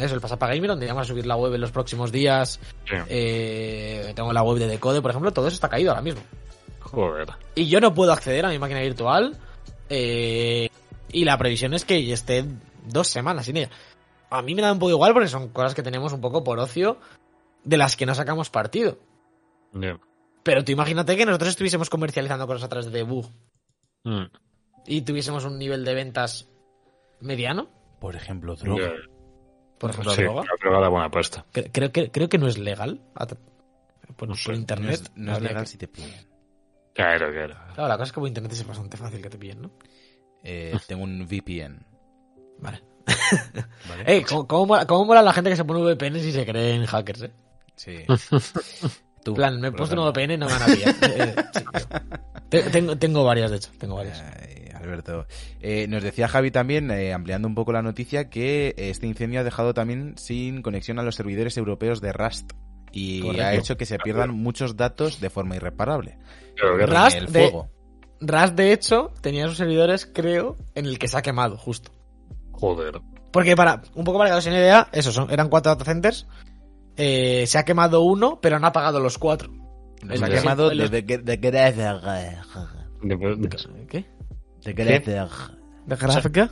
eso, 0.00 0.14
el 0.14 0.20
Pasapa 0.20 0.46
Gamer, 0.48 0.68
donde 0.70 0.86
vamos 0.86 1.02
a 1.02 1.04
subir 1.04 1.26
la 1.26 1.36
web 1.36 1.54
en 1.54 1.60
los 1.60 1.70
próximos 1.70 2.10
días. 2.12 2.60
Sí. 2.86 2.94
eh, 3.08 4.12
tengo 4.14 4.32
la 4.32 4.42
web 4.42 4.58
de 4.58 4.66
Decode, 4.66 5.00
por 5.02 5.10
ejemplo, 5.10 5.32
todo 5.32 5.46
eso 5.48 5.54
está 5.54 5.68
caído 5.68 5.90
ahora 5.90 6.02
mismo. 6.02 6.20
Joder. 6.80 7.28
Y 7.54 7.66
yo 7.68 7.80
no 7.80 7.92
puedo 7.94 8.12
acceder 8.12 8.44
a 8.46 8.48
mi 8.50 8.58
máquina 8.58 8.80
virtual 8.80 9.36
Eh, 9.90 10.68
y 11.10 11.24
la 11.24 11.38
previsión 11.38 11.72
es 11.72 11.84
que 11.86 12.12
esté 12.12 12.44
dos 12.86 13.08
semanas 13.08 13.46
sin 13.46 13.56
ella. 13.56 13.70
A 14.30 14.42
mí 14.42 14.54
me 14.54 14.60
da 14.60 14.70
un 14.72 14.78
poco 14.78 14.90
igual 14.90 15.14
porque 15.14 15.28
son 15.28 15.48
cosas 15.48 15.74
que 15.74 15.82
tenemos 15.82 16.12
un 16.12 16.20
poco 16.20 16.44
por 16.44 16.58
ocio 16.58 16.98
de 17.64 17.78
las 17.78 17.96
que 17.96 18.04
no 18.04 18.14
sacamos 18.14 18.50
partido. 18.50 18.98
Ya. 19.72 19.98
Pero 20.42 20.62
tú 20.64 20.72
imagínate 20.72 21.16
que 21.16 21.24
nosotros 21.24 21.50
estuviésemos 21.50 21.88
comercializando 21.88 22.46
cosas 22.46 22.64
a 22.64 22.68
través 22.68 22.92
de 22.92 23.02
Bug 23.02 23.26
Mm. 24.04 24.24
y 24.86 25.00
tuviésemos 25.02 25.44
un 25.44 25.58
nivel 25.58 25.84
de 25.84 25.94
ventas 25.94 26.48
mediano, 27.20 27.68
Por 28.00 28.14
ejemplo, 28.14 28.54
droga. 28.56 28.92
Por 29.78 29.90
ejemplo, 29.90 30.12
Sí, 30.12 30.22
droga. 30.22 30.42
la 30.42 30.56
droga 30.60 30.80
da 30.80 30.88
buena 30.88 31.06
apuesta. 31.06 31.44
Cre- 31.52 31.70
Creo 31.72 31.92
que, 31.92 32.10
creo 32.10 32.28
que 32.28 32.38
no 32.38 32.46
es 32.48 32.58
legal 32.58 33.00
por, 34.16 34.28
No 34.28 34.34
por 34.34 34.48
No 34.48 34.54
internet. 34.54 34.92
es, 34.94 35.12
no 35.16 35.32
es 35.36 35.42
legal 35.42 35.62
que- 35.64 35.68
si 35.70 35.78
te 35.78 35.88
pillan. 35.88 36.26
Claro, 36.94 37.30
claro. 37.30 37.54
Claro, 37.74 37.88
la 37.88 37.94
cosa 37.96 38.04
es 38.04 38.12
que 38.12 38.20
por 38.20 38.28
internet 38.28 38.52
es 38.52 38.66
bastante 38.66 38.96
fácil 38.96 39.22
que 39.22 39.30
te 39.30 39.38
pillen, 39.38 39.62
¿no? 39.62 39.70
Eh, 40.42 40.76
tengo 40.88 41.04
un 41.04 41.26
VPN. 41.26 41.78
Vale. 42.58 42.82
¿vale? 43.88 44.02
Ey, 44.06 44.22
¿cómo, 44.24 44.46
cómo, 44.46 44.66
mola, 44.66 44.86
cómo 44.86 45.04
mola 45.04 45.22
la 45.22 45.32
gente 45.32 45.50
que 45.50 45.56
se 45.56 45.64
pone 45.64 45.80
VPN 45.80 46.18
si 46.20 46.32
se 46.32 46.44
creen 46.44 46.84
hackers, 46.86 47.22
eh? 47.22 47.30
Sí. 47.76 48.04
Tú, 49.24 49.32
En 49.32 49.34
plan, 49.36 49.60
me 49.60 49.68
he 49.68 49.72
puesto 49.72 49.94
un. 50.00 50.08
VPN 50.10 50.32
y 50.34 50.36
no 50.38 50.46
me 50.46 50.52
van 50.52 50.62
a 50.62 50.66
pillar. 50.66 50.94
Eh, 51.02 51.34
eh, 52.50 52.62
sí, 52.64 52.70
tengo, 52.72 52.96
tengo 52.96 53.24
varias, 53.24 53.50
de 53.50 53.56
hecho, 53.58 53.70
tengo 53.78 53.96
varias. 53.96 54.20
Ay, 54.20 54.57
Alberto. 54.78 55.26
Eh, 55.60 55.86
nos 55.88 56.02
decía 56.02 56.28
Javi 56.28 56.50
también, 56.50 56.90
eh, 56.90 57.12
ampliando 57.12 57.48
un 57.48 57.54
poco 57.54 57.72
la 57.72 57.82
noticia, 57.82 58.28
que 58.30 58.74
este 58.76 59.06
incendio 59.06 59.40
ha 59.40 59.44
dejado 59.44 59.74
también 59.74 60.14
sin 60.16 60.62
conexión 60.62 60.98
a 60.98 61.02
los 61.02 61.14
servidores 61.16 61.56
europeos 61.56 62.00
de 62.00 62.12
Rust 62.12 62.52
y 62.92 63.20
Correcto. 63.22 63.42
ha 63.44 63.54
hecho 63.54 63.76
que 63.76 63.86
se 63.86 63.98
pierdan 63.98 64.30
muchos 64.30 64.76
datos 64.76 65.20
de 65.20 65.30
forma 65.30 65.56
irreparable. 65.56 66.18
Rust 66.56 67.16
el 67.16 67.32
de- 67.32 67.50
fuego. 67.50 67.70
Rust, 68.20 68.54
de 68.54 68.72
hecho, 68.72 69.12
tenía 69.20 69.46
sus 69.46 69.56
servidores, 69.58 70.10
creo, 70.12 70.56
en 70.74 70.86
el 70.86 70.98
que 70.98 71.06
se 71.08 71.16
ha 71.18 71.22
quemado, 71.22 71.56
justo. 71.56 71.92
Joder. 72.52 73.00
Porque 73.30 73.54
para, 73.54 73.82
un 73.94 74.04
poco 74.04 74.18
para 74.18 74.30
que 74.30 74.36
os 74.36 74.46
una 74.46 74.56
idea, 74.56 74.88
eso, 74.92 75.12
son, 75.12 75.30
eran 75.30 75.48
cuatro 75.48 75.70
data 75.72 75.84
centers. 75.84 76.26
eh, 76.96 77.44
se 77.46 77.58
ha 77.58 77.64
quemado 77.64 78.00
uno, 78.02 78.40
pero 78.40 78.58
no 78.58 78.66
ha 78.66 78.70
apagado 78.70 78.98
los 78.98 79.18
cuatro. 79.18 79.52
Nos 80.02 80.20
ha 80.22 80.28
los- 80.74 80.90
de, 80.90 81.02
de, 81.02 81.18
de, 81.18 81.36
de, 81.36 84.08
De- 84.64 84.74
¿Qué? 84.74 84.84
de-. 84.84 86.48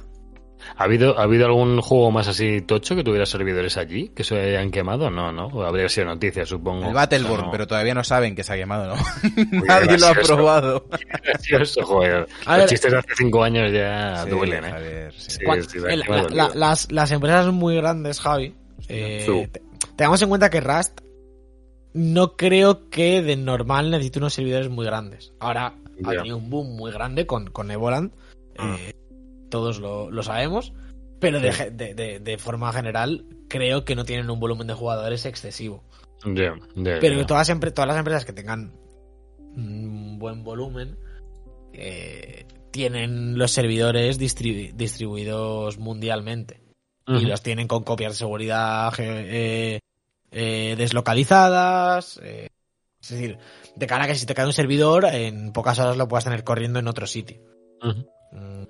¿Ha 0.78 0.84
habido, 0.84 1.18
¿Ha 1.18 1.22
habido 1.24 1.46
algún 1.46 1.80
juego 1.80 2.10
más 2.10 2.26
así 2.28 2.60
tocho 2.62 2.96
que 2.96 3.04
tuviera 3.04 3.26
servidores 3.26 3.76
allí? 3.76 4.08
¿Que 4.08 4.24
se 4.24 4.40
hayan 4.40 4.70
quemado? 4.70 5.10
No, 5.10 5.30
¿no? 5.30 5.46
O 5.48 5.62
habría 5.64 5.88
sido 5.88 6.06
noticia, 6.06 6.44
supongo. 6.46 6.88
El 6.88 6.94
Battleborn, 6.94 7.44
No. 7.46 7.50
pero 7.52 7.66
todavía 7.66 7.94
no 7.94 8.02
saben 8.02 8.34
que 8.34 8.42
se 8.42 8.54
ha 8.54 8.56
quemado, 8.56 8.96
¿no? 8.96 9.02
Muy 9.52 9.62
Nadie 9.68 9.98
lo 9.98 10.06
ha 10.08 10.14
probado. 10.14 10.86
Gracioso, 11.22 11.82
joder. 11.84 12.26
A 12.46 12.52
Los 12.52 12.58
ver- 12.62 12.68
chistes 12.70 12.90
de 12.90 12.98
hace 12.98 13.14
cinco 13.16 13.44
años 13.44 13.70
ya 13.70 14.24
Sí, 14.24 14.30
duelen, 14.30 14.64
¿eh? 14.64 14.70
Javier, 14.70 15.12
sí. 15.16 15.38
Sí, 15.68 15.78
el- 15.88 16.00
la- 16.00 16.22
la- 16.30 16.50
las, 16.54 16.90
las 16.90 17.12
empresas 17.12 17.46
muy 17.52 17.76
grandes, 17.76 18.18
Javi, 18.20 18.54
eh, 18.88 19.22
Sí. 19.26 19.48
te- 19.52 19.62
tengamos 19.94 20.20
en 20.22 20.28
cuenta 20.30 20.50
que 20.50 20.60
Rust 20.62 21.00
no 21.96 22.36
creo 22.36 22.88
que 22.90 23.22
de 23.22 23.36
normal 23.36 23.90
necesite 23.90 24.18
unos 24.18 24.34
servidores 24.34 24.68
muy 24.68 24.84
grandes. 24.86 25.32
Ahora 25.40 25.74
ha 26.04 26.10
tenido 26.18 26.36
un 26.36 26.50
boom 26.50 26.76
muy 26.76 26.92
grande 26.92 27.26
con, 27.26 27.46
con 27.50 27.70
Evoland, 27.70 28.12
Ah. 28.58 28.76
eh, 28.78 28.92
todos 29.50 29.78
lo, 29.80 30.10
lo 30.10 30.22
sabemos, 30.22 30.72
pero 31.20 31.40
de, 31.40 31.70
de- 31.70 31.94
de- 31.94 32.20
de 32.20 32.38
forma 32.38 32.72
general 32.72 33.24
creo 33.48 33.84
que 33.84 33.94
no 33.94 34.04
tienen 34.04 34.28
un 34.30 34.38
volumen 34.40 34.66
de 34.66 34.74
jugadores 34.74 35.24
excesivo. 35.26 35.82
Pero 37.00 37.26
todas, 37.26 37.46
todas 37.74 37.88
las 37.88 37.98
empresas 37.98 38.24
que 38.24 38.32
tengan 38.32 38.72
un 39.56 40.18
buen 40.18 40.42
volumen 40.44 40.96
eh, 41.72 42.46
tienen 42.70 43.38
los 43.38 43.50
servidores 43.52 44.18
distri- 44.20 44.72
distribuidos 44.74 45.78
mundialmente 45.78 46.60
y 47.08 47.20
los 47.24 47.40
tienen 47.42 47.68
con 47.68 47.84
copias 47.84 48.12
de 48.12 48.16
seguridad 48.18 48.92
eh, 48.98 49.78
eh, 50.30 50.74
deslocalizadas. 50.76 52.20
eh, 52.22 52.48
es 53.00 53.10
decir, 53.10 53.38
de 53.76 53.86
cara 53.86 54.04
a 54.04 54.06
que 54.08 54.14
si 54.16 54.26
te 54.26 54.34
cae 54.34 54.46
un 54.46 54.52
servidor, 54.52 55.04
en 55.04 55.52
pocas 55.52 55.78
horas 55.78 55.96
lo 55.96 56.08
puedas 56.08 56.24
tener 56.24 56.42
corriendo 56.42 56.78
en 56.80 56.88
otro 56.88 57.06
sitio. 57.06 57.40
Mm, 58.32 58.64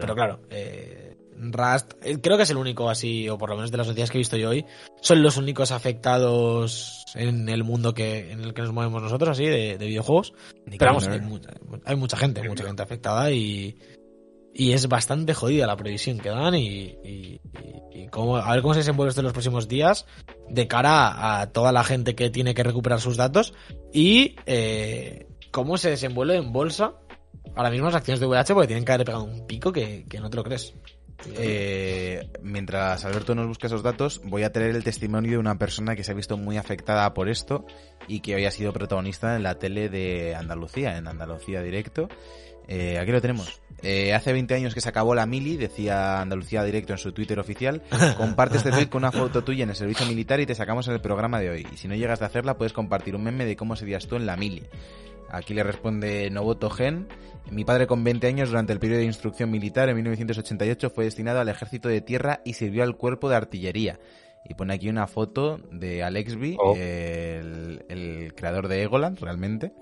pero 0.00 0.14
claro, 0.14 0.40
eh, 0.50 1.16
Rust 1.38 1.94
eh, 2.02 2.18
creo 2.20 2.36
que 2.36 2.42
es 2.42 2.50
el 2.50 2.56
único 2.56 2.90
así, 2.90 3.28
o 3.28 3.38
por 3.38 3.50
lo 3.50 3.56
menos 3.56 3.70
de 3.70 3.78
las 3.78 3.86
noticias 3.86 4.10
que 4.10 4.18
he 4.18 4.20
visto 4.20 4.36
yo 4.36 4.50
hoy, 4.50 4.64
son 5.00 5.22
los 5.22 5.36
únicos 5.36 5.70
afectados 5.70 7.04
en 7.14 7.48
el 7.48 7.62
mundo 7.62 7.94
que 7.94 8.32
en 8.32 8.40
el 8.40 8.52
que 8.54 8.62
nos 8.62 8.72
movemos 8.72 9.02
nosotros, 9.02 9.30
así, 9.30 9.46
de, 9.46 9.78
de 9.78 9.86
videojuegos. 9.86 10.34
Pero 10.64 10.86
vamos, 10.86 11.06
hay 11.06 11.20
mucha, 11.20 11.50
hay 11.84 11.96
mucha 11.96 12.16
gente, 12.16 12.48
mucha 12.48 12.64
gente 12.64 12.82
afectada 12.82 13.30
y, 13.30 13.76
y 14.54 14.72
es 14.72 14.88
bastante 14.88 15.34
jodida 15.34 15.66
la 15.66 15.76
previsión 15.76 16.18
que 16.18 16.28
dan 16.28 16.54
y, 16.54 16.96
y- 17.04 17.40
y- 17.92 18.08
cómo, 18.08 18.36
a 18.36 18.52
ver 18.52 18.62
cómo 18.62 18.74
se 18.74 18.80
desenvuelve 18.80 19.08
esto 19.10 19.20
en 19.20 19.24
los 19.24 19.32
próximos 19.32 19.68
días 19.68 20.06
de 20.50 20.68
cara 20.68 21.40
a 21.40 21.50
toda 21.52 21.72
la 21.72 21.84
gente 21.84 22.14
que 22.14 22.28
tiene 22.30 22.54
que 22.54 22.62
recuperar 22.62 23.00
sus 23.00 23.16
datos 23.16 23.54
y 23.92 24.36
eh, 24.46 25.26
cómo 25.50 25.78
se 25.78 25.90
desenvuelve 25.90 26.36
en 26.36 26.52
bolsa 26.52 26.94
ahora 27.56 27.70
mismo 27.70 27.86
las 27.86 27.94
acciones 27.96 28.20
de 28.20 28.26
VH 28.26 28.52
porque 28.54 28.66
tienen 28.68 28.84
que 28.84 28.92
haber 28.92 29.06
pegado 29.06 29.24
un 29.24 29.46
pico 29.46 29.72
que, 29.72 30.04
que 30.08 30.20
no 30.20 30.28
te 30.30 30.36
lo 30.36 30.44
crees. 30.44 30.74
Eh, 31.36 32.28
mientras 32.42 33.04
Alberto 33.04 33.34
nos 33.34 33.46
busca 33.46 33.68
esos 33.68 33.82
datos, 33.82 34.20
voy 34.24 34.42
a 34.42 34.50
tener 34.52 34.74
el 34.74 34.82
testimonio 34.82 35.32
de 35.32 35.38
una 35.38 35.56
persona 35.56 35.94
que 35.94 36.02
se 36.04 36.10
ha 36.10 36.14
visto 36.14 36.36
muy 36.36 36.56
afectada 36.58 37.14
por 37.14 37.28
esto 37.28 37.64
y 38.08 38.20
que 38.20 38.34
había 38.34 38.50
sido 38.50 38.72
protagonista 38.72 39.36
en 39.36 39.44
la 39.44 39.54
tele 39.58 39.88
de 39.88 40.34
Andalucía, 40.34 40.96
en 40.98 41.06
Andalucía 41.06 41.62
Directo. 41.62 42.08
Eh, 42.68 42.98
aquí 42.98 43.10
lo 43.12 43.20
tenemos. 43.20 43.60
Eh, 43.82 44.14
hace 44.14 44.32
20 44.32 44.54
años 44.54 44.74
que 44.74 44.80
se 44.80 44.88
acabó 44.88 45.14
la 45.14 45.26
mili, 45.26 45.56
decía 45.56 46.20
Andalucía 46.20 46.62
Directo 46.62 46.92
en 46.92 46.98
su 46.98 47.12
Twitter 47.12 47.38
oficial. 47.40 47.82
Comparte 48.16 48.58
este 48.58 48.70
tweet 48.70 48.88
con 48.88 49.02
una 49.02 49.10
foto 49.12 49.42
tuya 49.42 49.64
en 49.64 49.70
el 49.70 49.76
servicio 49.76 50.06
militar 50.06 50.38
y 50.40 50.46
te 50.46 50.54
sacamos 50.54 50.86
en 50.88 50.94
el 50.94 51.00
programa 51.00 51.40
de 51.40 51.50
hoy. 51.50 51.66
Y 51.72 51.76
si 51.76 51.88
no 51.88 51.94
llegas 51.94 52.20
de 52.20 52.26
hacerla, 52.26 52.56
puedes 52.56 52.72
compartir 52.72 53.16
un 53.16 53.24
meme 53.24 53.44
de 53.44 53.56
cómo 53.56 53.74
serías 53.76 54.06
tú 54.06 54.16
en 54.16 54.26
la 54.26 54.36
mili. 54.36 54.62
Aquí 55.30 55.54
le 55.54 55.62
responde 55.62 56.30
Novoto 56.30 56.70
Gen. 56.70 57.08
Mi 57.50 57.64
padre 57.64 57.86
con 57.88 58.04
20 58.04 58.26
años 58.26 58.50
durante 58.50 58.72
el 58.72 58.78
periodo 58.78 59.00
de 59.00 59.06
instrucción 59.06 59.50
militar 59.50 59.88
en 59.88 59.96
1988 59.96 60.90
fue 60.90 61.04
destinado 61.04 61.40
al 61.40 61.48
ejército 61.48 61.88
de 61.88 62.00
tierra 62.00 62.40
y 62.44 62.52
sirvió 62.52 62.84
al 62.84 62.96
cuerpo 62.96 63.28
de 63.28 63.36
artillería. 63.36 63.98
Y 64.44 64.54
pone 64.54 64.74
aquí 64.74 64.88
una 64.88 65.06
foto 65.06 65.58
de 65.72 66.02
Alexby, 66.04 66.56
Oh. 66.60 66.74
el, 66.76 67.84
el 67.88 68.34
creador 68.34 68.68
de 68.68 68.82
Egoland, 68.82 69.18
realmente, 69.20 69.72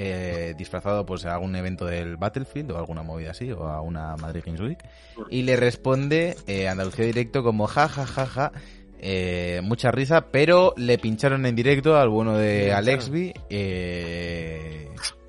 eh, 0.00 0.54
disfrazado 0.56 1.04
pues 1.04 1.26
a 1.26 1.34
algún 1.34 1.56
evento 1.56 1.84
del 1.84 2.16
Battlefield 2.16 2.70
o 2.70 2.78
alguna 2.78 3.02
movida 3.02 3.32
así, 3.32 3.50
o 3.50 3.64
a 3.66 3.80
una 3.80 4.14
Madrid 4.16 4.42
Games 4.46 4.60
Week. 4.60 4.78
Y 5.28 5.42
le 5.42 5.56
responde 5.56 6.36
eh, 6.46 6.68
Andalucía 6.68 7.04
Directo 7.04 7.42
como 7.42 7.66
ja, 7.66 7.88
ja, 7.88 8.06
ja, 8.06 8.26
ja. 8.26 8.52
eh, 9.00 9.60
mucha 9.64 9.90
risa, 9.90 10.26
pero 10.30 10.72
le 10.76 10.98
pincharon 10.98 11.44
en 11.46 11.56
directo 11.56 11.96
al 11.96 12.08
bueno 12.10 12.36
de. 12.38 12.72
Alexby. 12.72 13.34
Eh, 13.50 14.88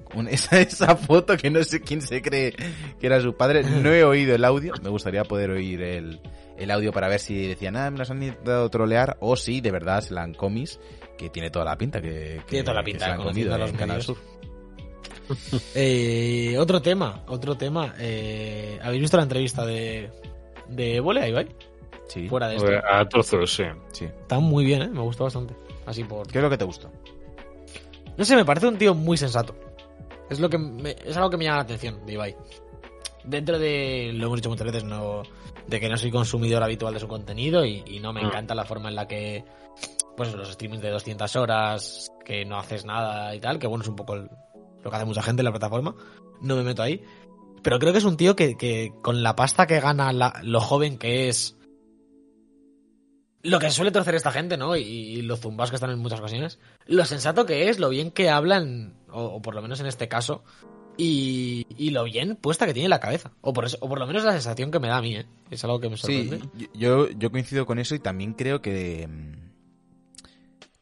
esa, 0.30 0.62
esa 0.62 0.96
foto 0.96 1.36
que 1.38 1.50
no 1.50 1.64
sé 1.64 1.82
quién 1.82 2.02
se 2.02 2.22
cree 2.22 2.54
que 3.00 3.08
era 3.08 3.20
su 3.22 3.36
padre. 3.36 3.64
No 3.64 3.92
he 3.92 4.04
oído 4.04 4.36
el 4.36 4.46
audio. 4.46 4.74
Me 4.84 4.90
gustaría 4.90 5.24
poder 5.24 5.50
oír 5.50 5.82
el, 5.82 6.20
el 6.58 6.72
audio 6.72 6.92
para 6.92 7.08
ver 7.08 7.20
si 7.20 7.48
decían, 7.48 7.76
ah, 7.76 7.90
me 7.90 7.98
las 7.98 8.12
han 8.12 8.22
intentado 8.22 8.70
trolear. 8.70 9.18
O 9.20 9.36
si 9.36 9.62
de 9.62 9.72
verdad 9.72 10.02
se 10.02 10.14
la 10.14 10.22
han 10.22 10.34
comis, 10.36 10.80
que 11.18 11.30
tiene 11.30 11.50
toda 11.50 11.66
la 11.66 11.76
pinta. 11.78 12.02
Que, 12.02 12.42
que- 12.42 12.44
Tiene 12.50 12.64
toda 12.64 12.76
la 12.76 12.84
que 12.84 12.92
pinta, 12.92 13.06
se 13.06 13.10
la 13.12 13.16
han 13.16 13.24
comido 13.24 13.56
en 13.66 13.76
Canal. 13.76 14.02
Sur. 14.04 14.18
Eh, 15.76 16.56
otro 16.60 16.82
tema, 16.82 17.24
otro 17.28 17.56
tema. 17.56 17.94
Eh, 18.00 18.80
¿Habéis 18.82 19.02
visto 19.02 19.18
la 19.18 19.24
entrevista 19.24 19.66
de, 19.66 20.10
de 20.68 20.96
Évole 20.98 21.22
a 21.22 21.28
Ibai? 21.28 21.48
Sí, 22.08 22.28
Fuera 22.28 22.48
de 22.48 22.56
esto. 22.56 22.72
A 22.92 23.08
trozos, 23.08 23.54
sí. 23.54 23.64
sí. 23.92 24.06
Está 24.06 24.40
muy 24.40 24.66
bien, 24.66 24.82
¿eh? 24.82 24.88
Me 24.88 25.02
gustó 25.02 25.26
bastante. 25.26 25.54
Así 25.86 26.04
por... 26.04 26.28
¿Qué 26.28 26.40
es 26.40 26.44
lo 26.44 26.50
que 26.50 26.58
te 26.58 26.66
gustó? 26.66 26.92
No 28.18 28.26
sé, 28.26 28.36
me 28.36 28.46
parece 28.46 28.68
un 28.68 28.78
tío 28.78 28.96
muy 28.96 29.16
sensato. 29.18 29.56
Es 30.30 30.40
lo 30.40 30.50
que 30.50 30.58
me- 30.58 30.96
es 31.06 31.16
algo 31.18 31.30
que 31.30 31.38
me 31.38 31.44
llama 31.46 31.58
la 31.58 31.64
atención 31.64 32.06
de 32.06 32.14
Ibai. 32.14 32.36
Dentro 33.24 33.60
de, 33.60 34.12
lo 34.14 34.26
hemos 34.26 34.38
dicho 34.40 34.50
muchas 34.50 34.66
veces, 34.66 34.84
no, 34.84 35.24
de 35.68 35.80
que 35.80 35.88
no 35.90 35.98
soy 35.98 36.10
consumidor 36.12 36.64
habitual 36.64 36.94
de 36.94 37.00
su 37.00 37.08
contenido 37.08 37.64
y, 37.66 37.84
y 37.86 38.00
no 38.00 38.12
me 38.14 38.24
Mm. 38.24 38.28
encanta 38.28 38.56
la 38.56 38.66
forma 38.66 38.90
en 38.90 38.96
la 38.96 39.08
que, 39.08 39.44
pues 40.18 40.34
los 40.34 40.50
streamings 40.52 40.82
de 40.82 40.90
200 40.90 41.36
horas, 41.36 42.12
que 42.26 42.44
no 42.46 42.58
haces 42.58 42.86
nada 42.86 43.34
y 43.36 43.40
tal, 43.40 43.60
que 43.60 43.68
bueno, 43.68 43.84
es 43.84 43.88
un 43.90 43.96
poco 43.96 44.16
el- 44.16 44.30
lo 44.84 44.90
que 44.90 44.96
hace 44.96 45.06
mucha 45.06 45.22
gente 45.22 45.42
en 45.42 45.46
la 45.46 45.52
plataforma. 45.52 45.96
No 46.42 46.56
me 46.56 46.64
meto 46.64 46.82
ahí. 46.82 47.04
Pero 47.62 47.78
creo 47.80 47.92
que 47.92 48.00
es 48.00 48.06
un 48.06 48.16
tío 48.18 48.36
que, 48.36 48.56
que 48.56 48.94
con 49.02 49.22
la 49.24 49.36
pasta 49.36 49.68
que 49.68 49.80
gana, 49.80 50.14
la- 50.14 50.40
lo 50.44 50.62
joven 50.62 50.98
que 50.98 51.28
es, 51.30 51.58
lo 53.42 53.60
que 53.60 53.70
suele 53.72 53.92
torcer 53.92 54.16
esta 54.16 54.32
gente, 54.32 54.58
¿no? 54.58 54.76
Y, 54.76 54.82
y 54.84 55.22
los 55.22 55.40
zumbas 55.40 55.70
que 55.70 55.76
están 55.76 55.92
en 55.92 56.00
muchas 56.00 56.20
ocasiones. 56.20 56.60
Lo 56.88 57.06
sensato 57.06 57.46
que 57.46 57.70
es, 57.70 57.80
lo 57.80 57.90
bien 57.90 58.12
que 58.12 58.30
hablan, 58.30 58.94
o, 59.12 59.24
o 59.26 59.42
por 59.42 59.56
lo 59.56 59.62
menos 59.62 59.80
en 59.80 59.86
este 59.88 60.08
caso, 60.10 60.44
y, 60.98 61.66
y 61.78 61.92
lo 61.92 62.04
bien 62.04 62.36
puesta 62.36 62.66
que 62.66 62.74
tiene 62.74 62.90
la 62.90 63.00
cabeza. 63.00 63.32
O 63.42 63.54
por, 63.54 63.66
eso, 63.66 63.78
o 63.82 63.88
por 63.88 64.00
lo 64.00 64.08
menos 64.08 64.24
la 64.26 64.34
sensación 64.34 64.72
que 64.72 64.80
me 64.80 64.90
da 64.90 64.98
a 64.98 65.02
mí, 65.02 65.16
¿eh? 65.16 65.26
Es 65.52 65.64
algo 65.64 65.80
que 65.80 65.90
me 65.90 65.96
Sí, 65.98 66.28
sorprende. 66.30 66.50
yo, 66.74 67.10
yo 67.10 67.32
coincido 67.32 67.66
con 67.66 67.80
eso 67.80 67.96
y 67.96 68.00
también 68.00 68.34
creo 68.34 68.62
que, 68.62 69.08
mm, 69.08 69.50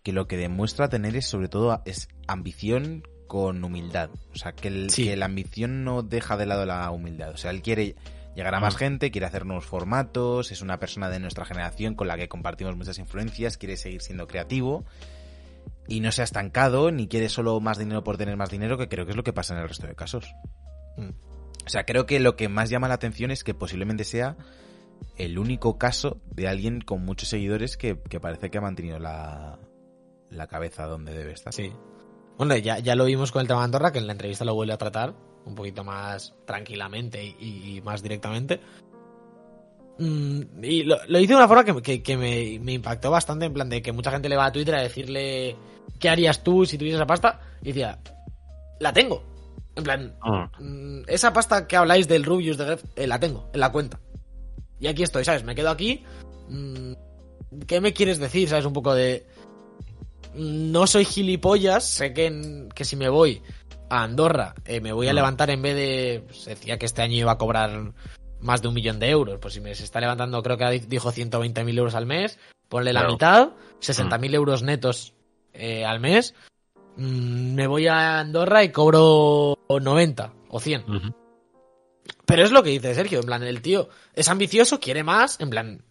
que 0.04 0.12
lo 0.14 0.28
que 0.28 0.38
demuestra 0.38 0.90
tener 0.90 1.16
es 1.16 1.28
sobre 1.28 1.50
todo 1.50 1.82
es 1.86 2.08
ambición 2.28 3.04
con 3.28 3.64
humildad. 3.64 4.10
O 4.34 4.38
sea, 4.38 4.54
que, 4.54 4.68
el- 4.70 4.90
Sí. 4.90 5.04
que 5.06 5.16
la 5.18 5.26
ambición 5.26 5.84
no 5.84 6.02
deja 6.04 6.38
de 6.38 6.46
lado 6.46 6.66
la 6.66 6.90
humildad. 6.92 7.32
O 7.32 7.38
sea, 7.38 7.52
él 7.52 7.62
quiere 7.62 7.96
llegar 8.36 8.54
a 8.56 8.60
más 8.60 8.76
Mm. 8.76 8.78
gente, 8.78 9.12
quiere 9.12 9.28
hacer 9.28 9.46
nuevos 9.46 9.66
formatos, 9.66 10.52
es 10.52 10.62
una 10.62 10.80
persona 10.80 11.10
de 11.10 11.20
nuestra 11.20 11.46
generación 11.46 11.96
con 11.96 12.08
la 12.08 12.18
que 12.18 12.28
compartimos 12.28 12.76
muchas 12.78 13.00
influencias, 13.00 13.58
quiere 13.58 13.78
seguir 13.78 14.02
siendo 14.02 14.28
creativo 14.28 14.86
y 15.88 16.02
no 16.02 16.12
se 16.12 16.22
ha 16.22 16.24
estancado 16.26 16.92
ni 16.92 17.08
quiere 17.08 17.30
solo 17.30 17.60
más 17.60 17.78
dinero 17.78 18.04
por 18.04 18.18
tener 18.18 18.38
más 18.38 18.50
dinero, 18.50 18.78
que 18.78 18.88
creo 18.90 19.06
que 19.06 19.12
es 19.12 19.18
lo 19.18 19.24
que 19.24 19.34
pasa 19.34 19.54
en 19.56 19.62
el 19.62 19.68
resto 19.70 19.88
de 19.88 19.96
casos. 19.96 20.34
Mm. 20.98 21.10
O 21.66 21.70
sea, 21.70 21.86
creo 21.86 22.06
que 22.06 22.20
lo 22.20 22.36
que 22.36 22.48
más 22.48 22.70
llama 22.70 22.88
la 22.88 22.94
atención 22.94 23.32
es 23.32 23.44
que 23.44 23.54
posiblemente 23.54 24.04
sea 24.04 24.38
el 25.18 25.38
único 25.40 25.78
caso 25.78 26.22
de 26.32 26.48
alguien 26.48 26.82
con 26.82 27.04
muchos 27.06 27.30
seguidores 27.30 27.76
que, 27.78 28.00
que 28.10 28.20
parece 28.20 28.50
que 28.50 28.58
ha 28.58 28.62
mantenido 28.62 29.00
la, 29.00 29.60
la 30.30 30.48
cabeza 30.48 30.86
donde 30.86 31.14
debe 31.18 31.34
estar. 31.34 31.54
Sí. 31.54 31.72
Bueno, 32.38 32.56
ya, 32.58 32.80
ya 32.80 32.96
lo 32.96 33.06
vimos 33.06 33.32
con 33.32 33.42
el 33.42 33.48
tema 33.48 33.62
de 33.62 33.66
Andorra, 33.66 33.92
que 33.92 34.00
en 34.00 34.06
la 34.08 34.14
entrevista 34.14 34.46
lo 34.46 34.54
vuelve 34.56 34.74
a 34.74 34.78
tratar 34.78 35.14
un 35.46 35.56
poquito 35.56 35.84
más 35.84 36.36
tranquilamente 36.46 37.24
y, 37.24 37.78
y 37.78 37.82
más 37.82 38.04
directamente. 38.04 38.60
Mm, 40.00 40.64
y 40.64 40.84
lo, 40.84 40.98
lo 41.08 41.20
hice 41.20 41.30
de 41.34 41.38
una 41.38 41.48
forma 41.48 41.64
que, 41.66 41.82
que- 41.82 42.04
que 42.04 42.18
me, 42.18 42.60
me 42.60 42.74
impactó 42.74 43.10
bastante, 43.10 43.46
en 43.46 43.54
plan 43.54 43.70
de 43.70 43.82
que 43.82 43.92
mucha 43.92 44.12
gente 44.12 44.30
le 44.30 44.36
va 44.38 44.46
a 44.46 44.52
Twitter 44.52 44.76
a 44.76 44.82
decirle 44.82 45.56
¿qué 46.00 46.10
harías 46.10 46.44
tú 46.44 46.66
si 46.66 46.78
tuvieses 46.78 46.98
esa 47.00 47.08
pasta? 47.08 47.40
Y 47.64 47.68
decía, 47.68 47.98
la 48.80 48.94
tengo. 48.94 49.24
En 49.76 49.84
plan, 49.84 50.16
Ah, 50.22 50.50
Mm, 50.60 51.02
esa 51.08 51.34
pasta 51.34 51.68
que 51.68 51.76
habláis 51.78 52.08
del 52.08 52.24
Rubius 52.24 52.58
de 52.58 52.66
Gref, 52.66 52.84
eh, 52.96 53.08
la 53.08 53.20
tengo 53.20 53.50
en 53.54 53.60
la 53.60 53.72
cuenta. 53.72 54.00
Y 54.80 54.88
aquí 54.88 55.02
estoy, 55.04 55.24
¿sabes? 55.26 55.44
Me 55.44 55.56
quedo 55.56 55.70
aquí. 55.70 56.04
Mm, 56.50 56.94
¿Qué 57.66 57.82
me 57.82 57.94
quieres 57.94 58.20
decir? 58.20 58.50
¿Sabes? 58.50 58.66
Un 58.66 58.74
poco 58.74 58.94
de. 58.94 59.26
No 60.38 60.88
soy 60.88 61.06
gilipollas. 61.06 61.84
Sé 61.90 62.14
que, 62.14 62.28
en- 62.28 62.70
que 62.70 62.86
si 62.86 62.96
me 62.96 63.10
voy 63.10 63.42
a 63.90 64.04
Andorra 64.04 64.54
eh, 64.66 64.82
me 64.82 64.92
voy 64.94 65.08
a 65.08 65.14
Mm. 65.14 65.16
levantar 65.16 65.50
en 65.50 65.62
vez 65.62 65.76
de. 65.76 66.24
Se 66.34 66.52
decía 66.52 66.78
que 66.78 66.86
este 66.86 67.02
año 67.02 67.16
iba 67.18 67.32
a 67.32 67.38
cobrar 67.38 67.94
más 68.40 68.62
de 68.62 68.68
un 68.68 68.74
millón 68.74 69.00
de 69.00 69.10
euros. 69.10 69.40
Pues 69.42 69.54
si 69.56 69.62
me 69.62 69.74
se 69.76 69.84
está 69.84 70.00
levantando, 70.00 70.42
creo 70.44 70.58
que 70.58 70.80
dijo 70.88 71.12
120.000 71.12 71.78
euros 71.78 71.96
al 71.96 72.06
mes. 72.06 72.38
Ponle 72.70 72.94
la 72.94 73.00
Claro. 73.02 73.14
mitad, 73.14 73.50
60.000 73.80 74.34
euros 74.36 74.62
netos 74.64 75.14
eh, 75.54 75.86
al 75.86 76.00
mes. 76.00 76.36
Mm, 76.98 77.54
me 77.56 77.66
voy 77.68 77.88
a 77.88 78.20
Andorra 78.20 78.64
y 78.64 78.72
cobro 78.72 79.58
90 79.70 80.34
o 80.50 80.60
100. 80.60 80.82
ujú. 80.84 81.14
Pero 82.26 82.44
es 82.44 82.52
lo 82.52 82.62
que 82.64 82.72
dice 82.72 82.94
Sergio, 82.94 83.20
en 83.20 83.26
plan, 83.26 83.44
el 83.44 83.62
tío 83.62 83.88
es 84.14 84.28
ambicioso, 84.28 84.80
quiere 84.80 85.04
más, 85.04 85.40
en 85.40 85.50
plan, 85.50 85.82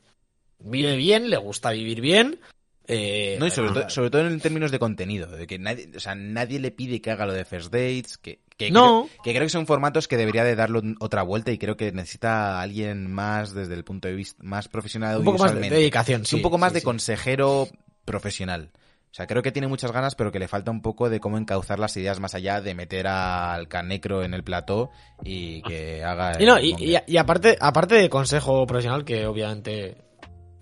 vive 0.58 0.96
bien, 0.96 1.30
le 1.30 1.36
gusta 1.38 1.70
vivir 1.70 2.00
bien. 2.00 2.40
Eh, 2.88 3.36
No, 3.38 3.46
y 3.46 3.50
sobre, 3.50 3.70
eh, 3.70 3.74
todo, 3.74 3.90
sobre 3.90 4.10
todo 4.10 4.26
en 4.26 4.40
términos 4.40 4.70
de 4.70 4.78
contenido, 4.78 5.28
de 5.28 5.46
que 5.46 5.58
nadie, 5.58 5.90
o 5.96 6.00
sea, 6.00 6.14
nadie 6.14 6.58
le 6.60 6.70
pide 6.70 7.00
que 7.00 7.10
haga 7.10 7.26
lo 7.26 7.32
de 7.32 7.44
First 7.44 7.72
Dates, 7.72 8.18
que, 8.18 8.40
que, 8.56 8.70
No. 8.70 9.08
creo, 9.08 9.22
que 9.24 9.30
creo 9.32 9.42
que 9.44 9.48
son 9.50 9.66
formatos 9.66 10.08
que 10.08 10.16
debería 10.16 10.44
de 10.44 10.54
darle 10.56 10.94
otra 11.00 11.22
vuelta 11.22 11.50
y 11.52 11.58
creo 11.58 11.76
que 11.76 11.92
necesita 11.92 12.58
a 12.58 12.62
alguien 12.62 13.10
más 13.12 13.52
desde 13.54 13.74
el 13.74 13.84
punto 13.84 14.08
de 14.08 14.14
vista 14.14 14.42
más 14.42 14.68
profesional 14.68 15.18
un 15.18 15.24
poco 15.24 15.38
más 15.38 15.54
de 15.54 15.60
dedicación, 15.70 16.24
sí, 16.24 16.36
un 16.36 16.42
poco 16.42 16.58
más 16.58 16.70
sí, 16.70 16.74
de 16.74 16.80
sí. 16.80 16.84
consejero 16.84 17.68
profesional. 18.04 18.70
O 19.10 19.14
sea, 19.16 19.26
creo 19.26 19.42
que 19.42 19.50
tiene 19.50 19.66
muchas 19.66 19.92
ganas, 19.92 20.14
pero 20.14 20.30
que 20.30 20.38
le 20.38 20.46
falta 20.46 20.70
un 20.70 20.82
poco 20.82 21.08
de 21.08 21.20
cómo 21.20 21.38
encauzar 21.38 21.78
las 21.78 21.96
ideas 21.96 22.20
más 22.20 22.34
allá 22.34 22.60
de 22.60 22.74
meter 22.74 23.06
al 23.06 23.66
canecro 23.66 24.22
en 24.22 24.34
el 24.34 24.44
plató 24.44 24.90
y 25.24 25.62
que 25.62 26.04
haga... 26.04 26.40
Y, 26.40 26.44
no, 26.44 26.60
y- 26.60 26.98
y 27.06 27.16
aparte, 27.16 27.56
aparte 27.58 27.94
de 27.94 28.10
consejo 28.10 28.66
profesional, 28.66 29.06
que 29.06 29.26
obviamente 29.26 29.96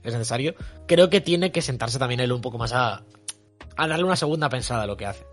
es 0.04 0.12
necesario, 0.12 0.54
creo 0.86 1.10
que 1.10 1.20
tiene 1.20 1.50
que 1.50 1.62
sentarse 1.62 1.98
también 1.98 2.20
él 2.20 2.32
un 2.32 2.40
poco 2.40 2.58
más 2.58 2.72
a, 2.72 3.02
a 3.76 3.88
darle 3.88 4.04
una 4.04 4.16
segunda 4.16 4.48
pensada 4.48 4.82
a 4.82 4.86
lo 4.86 4.96
que 4.96 5.06
hace. 5.06 5.24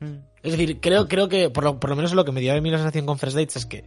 Mm. 0.00 0.16
Es 0.42 0.52
decir, 0.52 0.80
creo, 0.80 1.06
creo 1.08 1.28
que, 1.28 1.50
por 1.50 1.62
lo, 1.64 1.78
por 1.78 1.90
lo 1.90 1.96
menos 1.96 2.12
lo 2.14 2.24
que 2.24 2.32
me 2.32 2.40
dio 2.40 2.54
a 2.54 2.60
mí 2.60 2.70
la 2.70 2.78
sensación 2.78 3.06
con 3.06 3.18
First 3.18 3.36
Dates 3.36 3.56
es 3.56 3.66
que 3.66 3.84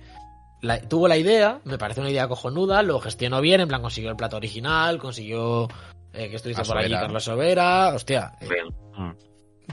la- 0.62 0.80
tuvo 0.82 1.08
la 1.08 1.18
idea, 1.18 1.60
me 1.66 1.78
parece 1.78 2.00
una 2.02 2.10
idea 2.12 2.28
cojonuda, 2.28 2.84
lo 2.84 3.00
gestionó 3.00 3.42
bien, 3.42 3.60
en 3.62 3.68
plan 3.68 3.82
consiguió 3.82 4.12
el 4.12 4.16
plato 4.16 4.38
original, 4.38 5.00
consiguió 5.00 5.68
eh, 6.14 6.30
que 6.30 6.36
estuviese 6.36 6.62
A 6.62 6.64
por 6.64 6.78
allí. 6.78 6.94
Carlos 6.94 7.24
Sobera, 7.24 7.94
hostia, 7.96 8.34
eh. 8.40 8.48
Mm. 8.96 9.12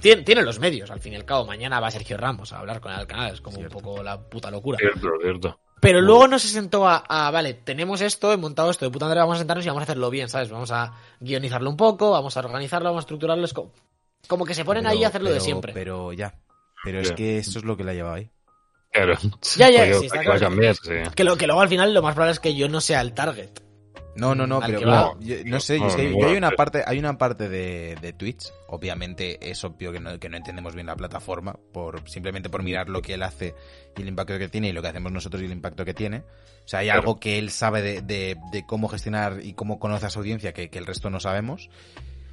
tiene, 0.01 0.23
tiene 0.23 0.43
los 0.43 0.59
medios, 0.59 0.91
al 0.91 1.01
fin 1.01 1.13
y 1.13 1.17
al 1.17 1.27
cabo, 1.27 1.45
mañana 1.45 1.79
va 1.81 1.91
Sergio 1.91 2.17
Ramos 2.17 2.53
a 2.55 2.61
hablar 2.61 2.81
con 2.81 2.93
él 2.93 2.99
al 3.01 3.07
canal, 3.07 3.35
es 3.35 3.41
como 3.43 3.59
Cierto. 3.59 3.77
un 3.77 3.83
poco 3.85 4.03
la 4.03 4.19
puta 4.19 4.51
locura. 4.51 4.79
Cierto, 4.79 5.09
cierto. 5.21 5.61
Pero 5.81 6.01
luego 6.03 6.29
no 6.29 6.39
se 6.39 6.49
sentó 6.49 6.87
a, 6.87 6.97
a, 7.09 7.31
vale, 7.31 7.55
tenemos 7.55 8.01
esto, 8.03 8.33
he 8.33 8.37
montado 8.37 8.71
esto 8.71 8.85
de 8.85 8.91
puta 8.91 9.07
madre, 9.07 9.21
vamos 9.21 9.37
a 9.37 9.39
sentarnos 9.39 9.65
y 9.65 9.69
vamos 9.69 9.81
a 9.81 9.85
hacerlo 9.85 10.11
bien, 10.11 10.29
¿sabes? 10.29 10.51
Vamos 10.51 10.71
a 10.71 10.93
guionizarlo 11.21 11.71
un 11.71 11.77
poco, 11.77 12.11
vamos 12.11 12.37
a 12.37 12.41
organizarlo, 12.41 12.91
vamos 12.91 13.03
a 13.03 13.05
estructurarlo, 13.07 13.45
es 13.45 13.53
como, 13.55 13.73
como 14.29 14.45
que 14.45 14.55
se 14.55 14.65
ponen 14.65 14.83
Pero- 14.85 14.93
ahí 14.93 15.05
a 15.05 15.09
hacerlo 15.09 15.29
de 15.29 15.35
pero- 15.37 15.45
siempre. 15.45 15.73
Pero 15.73 16.13
ya. 16.13 16.35
Pero 16.85 17.01
es 17.01 17.13
que 17.13 17.39
eso 17.39 17.59
es 17.59 17.65
lo 17.65 17.77
que 17.77 17.85
le 17.85 17.91
ha 17.91 17.95
llevado 17.95 18.15
ahí. 18.17 18.31
Claro. 18.93 19.15
Ya, 19.57 19.71
ya, 19.71 19.95
sí, 19.99 20.07
está 20.07 20.21
claro. 20.21 20.41
cambiar, 20.41 20.75
sí. 20.77 20.91
Que, 21.15 21.25
lo, 21.25 21.37
que 21.37 21.47
luego 21.47 21.61
al 21.61 21.69
final 21.69 21.95
lo 21.95 22.03
más 22.03 22.15
probable 22.15 22.33
es 22.33 22.41
que 22.41 22.55
yo 22.55 22.69
no 22.69 22.81
sea 22.81 23.01
el 23.03 23.13
target. 23.13 23.51
No, 24.21 24.35
no, 24.35 24.47
no, 24.47 24.61
pero 24.61 24.81
claro, 24.81 25.17
yo- 25.21 25.37
no 25.47 25.59
sé, 25.61 25.79
yo 25.79 25.85
No, 25.85 25.89
es 25.91 25.97
que 25.97 26.11
yo 26.13 26.29
hay 26.29 26.37
una 26.37 26.51
parte, 26.53 26.83
hay 26.87 26.99
una 26.99 27.17
parte 27.19 27.49
de, 27.49 27.97
de 28.01 28.13
Twitch, 28.13 28.53
obviamente 28.69 29.51
es 29.51 29.65
obvio 29.65 29.91
que 29.93 30.01
no, 30.01 30.19
que 30.21 30.29
no 30.29 30.37
entendemos 30.37 30.75
bien 30.75 30.87
la 30.87 30.97
plataforma, 30.97 31.57
por 31.73 32.09
simplemente 32.09 32.49
por 32.51 32.63
mirar 32.63 32.89
lo 32.89 33.03
que 33.03 33.15
él 33.15 33.23
hace 33.23 33.55
y 33.97 34.03
el 34.03 34.09
impacto 34.09 34.39
que 34.39 34.49
tiene 34.49 34.69
y 34.69 34.73
lo 34.73 34.83
que 34.83 34.89
hacemos 34.89 35.11
nosotros 35.11 35.43
y 35.43 35.47
el 35.47 35.53
impacto 35.53 35.85
que 35.85 35.95
tiene. 35.95 36.19
O 36.19 36.69
sea, 36.71 36.81
hay 36.81 36.87
Claro. 36.87 37.01
algo 37.01 37.19
que 37.19 37.39
él 37.39 37.51
sabe 37.51 37.83
de, 37.83 38.03
de- 38.03 38.37
de 38.53 38.67
cómo 38.67 38.89
gestionar 38.89 39.41
y 39.43 39.55
cómo 39.55 39.79
conoce 39.81 40.07
a 40.07 40.11
su 40.11 40.19
audiencia 40.21 40.53
que, 40.53 40.71
que 40.71 40.79
el 40.79 40.87
resto 40.87 41.11
no 41.11 41.19
sabemos. 41.19 41.69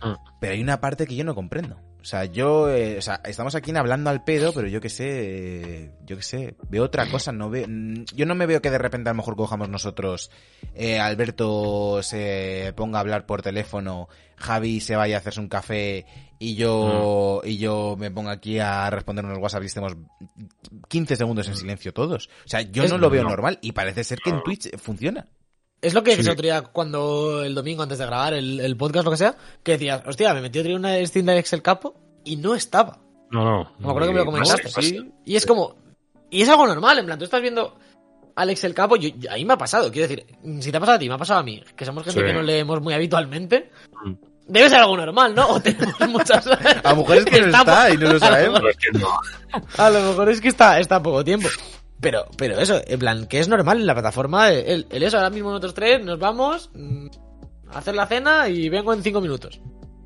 Mm. 0.04 0.14
Pero 0.40 0.54
hay 0.54 0.62
una 0.62 0.80
parte 0.80 1.08
que 1.08 1.16
yo 1.16 1.24
no 1.24 1.34
comprendo. 1.34 1.80
O 2.02 2.06
sea, 2.10 2.24
yo, 2.26 2.70
eh, 2.70 2.98
o 2.98 3.02
sea, 3.02 3.20
estamos 3.26 3.54
aquí 3.56 3.76
hablando 3.76 4.10
al 4.10 4.24
pedo, 4.24 4.54
pero 4.54 4.68
yo 4.70 4.80
que 4.80 4.88
sé, 4.90 5.06
eh, 5.10 5.92
yo 6.06 6.16
que 6.16 6.24
sé, 6.24 6.56
veo 6.70 6.84
otra 6.86 7.06
cosa, 7.10 7.32
no 7.34 7.50
veo, 7.50 7.66
mm, 7.68 8.06
yo 8.16 8.26
no 8.26 8.34
me 8.34 8.46
veo 8.46 8.62
que 8.62 8.72
de 8.72 8.78
repente 8.78 9.10
a 9.10 9.14
lo 9.14 9.18
mejor 9.18 9.36
cojamos 9.36 9.68
nosotros, 9.68 10.32
eh, 10.74 11.00
Alberto 11.00 12.02
se 12.04 12.72
ponga 12.78 13.00
a 13.00 13.02
hablar 13.02 13.26
por 13.26 13.42
teléfono, 13.42 14.08
Javi 14.38 14.80
se 14.80 14.96
vaya 14.96 15.18
a 15.18 15.20
hacerse 15.20 15.42
un 15.42 15.50
café 15.50 16.06
y 16.40 16.56
yo, 16.56 17.42
y 17.44 17.58
yo 17.58 17.96
me 18.00 18.10
ponga 18.12 18.32
aquí 18.32 18.58
a 18.60 18.90
responder 18.90 19.26
unos 19.26 19.40
WhatsApp 19.40 19.64
y 19.64 19.66
estemos 19.66 19.98
15 20.88 21.16
segundos 21.16 21.48
en 21.50 21.56
silencio 21.58 21.94
todos. 21.94 22.30
O 22.46 22.48
sea, 22.48 22.62
yo 22.62 22.84
Es- 22.84 22.92
no 22.92 23.00
lo 23.00 23.10
veo 23.10 23.24
no. 23.24 23.30
normal 23.30 23.60
y 23.62 23.72
parece 23.74 24.04
ser 24.04 24.20
que 24.20 24.30
en 24.30 24.44
Twitch 24.44 24.78
funciona. 24.78 25.28
Es 25.82 25.94
lo 25.94 26.04
que 26.04 26.16
Sí. 26.22 26.36
día 26.42 26.62
cuando 26.64 27.44
el 27.44 27.54
domingo 27.54 27.84
antes 27.84 27.98
de 28.00 28.06
grabar 28.06 28.34
el, 28.34 28.60
el 28.60 28.76
podcast, 28.78 29.06
lo 29.06 29.12
que 29.12 29.18
sea, 29.18 29.36
que 29.64 29.74
decías, 29.74 30.02
hostia, 30.08 30.34
me 30.34 30.42
metí 30.42 30.58
otro 30.60 30.70
día 30.70 30.78
una 30.78 31.06
Steam 31.06 31.26
Deck 31.28 31.38
Excel 31.38 31.62
Capo 31.62 31.96
y 32.24 32.36
no 32.38 32.56
estaba. 32.56 33.00
No, 33.30 33.44
no. 33.46 33.72
Me 33.80 33.88
acuerdo 33.90 34.08
que 34.08 34.14
me 34.14 34.20
lo 34.22 34.26
comentaste. 34.26 34.70
Sí. 34.82 35.12
Y 35.26 35.36
es 35.36 35.46
como. 35.46 35.76
Y 36.30 36.42
es 36.42 36.50
algo 36.50 36.66
normal, 36.68 36.98
en 37.00 37.06
plan, 37.06 37.20
tú 37.20 37.26
estás 37.26 37.42
viendo 37.42 37.78
Alex 38.36 38.64
el 38.64 38.74
Capo, 38.74 38.96
yo, 38.98 39.10
yo- 39.18 39.32
ahí 39.32 39.46
me 39.46 39.54
ha 39.54 39.58
pasado, 39.58 39.92
quiero 39.92 40.08
decir, 40.08 40.26
si 40.62 40.72
te 40.72 40.78
ha 40.78 40.80
pasado 40.80 40.96
a 40.98 41.00
ti, 41.00 41.08
me 41.08 41.16
ha 41.16 41.18
pasado 41.18 41.40
a 41.40 41.44
mí, 41.44 41.64
que 41.76 41.86
somos 41.86 42.04
gente 42.04 42.20
Sí. 42.20 42.26
que 42.26 42.34
no 42.34 42.42
leemos 42.42 42.82
muy 42.82 42.94
habitualmente, 42.94 43.72
Mm. 44.04 44.14
debe 44.48 44.70
ser 44.70 44.80
algo 44.80 44.98
normal, 44.98 45.34
¿no? 45.36 45.48
O 45.56 45.60
tenemos 45.62 46.00
muchas. 46.10 46.46
A 46.48 46.90
lo 46.92 46.98
mejor 46.98 47.18
es 47.18 47.26
que 47.26 47.42
no 47.42 47.48
está 47.58 47.90
y 47.92 47.98
no 47.98 48.14
lo 48.14 48.20
sabemos. 48.20 48.62
Que. 48.62 49.82
A 49.82 49.90
lo 49.90 50.00
mejor 50.02 50.30
es 50.30 50.42
que 50.42 50.48
está, 50.50 50.80
está 50.80 51.02
poco 51.02 51.24
tiempo. 51.24 51.48
Pero, 52.00 52.26
pero 52.38 52.60
eso, 52.60 52.80
en 52.86 53.00
plan, 53.00 53.26
que 53.26 53.40
es 53.40 53.48
normal 53.48 53.80
en 53.80 53.88
la 53.88 53.94
plataforma, 53.94 54.52
el, 54.52 54.86
el 54.90 55.04
eso, 55.04 55.18
ahora 55.18 55.30
mismo 55.30 55.50
nosotros 55.50 55.74
tres 55.74 56.04
nos 56.04 56.20
vamos 56.20 56.70
mm, 56.74 57.08
a 57.70 57.78
hacer 57.80 57.96
la 57.96 58.06
cena 58.06 58.50
y 58.50 58.70
vengo 58.70 58.94
en 58.94 59.02
cinco 59.02 59.20
minutos. 59.20 59.60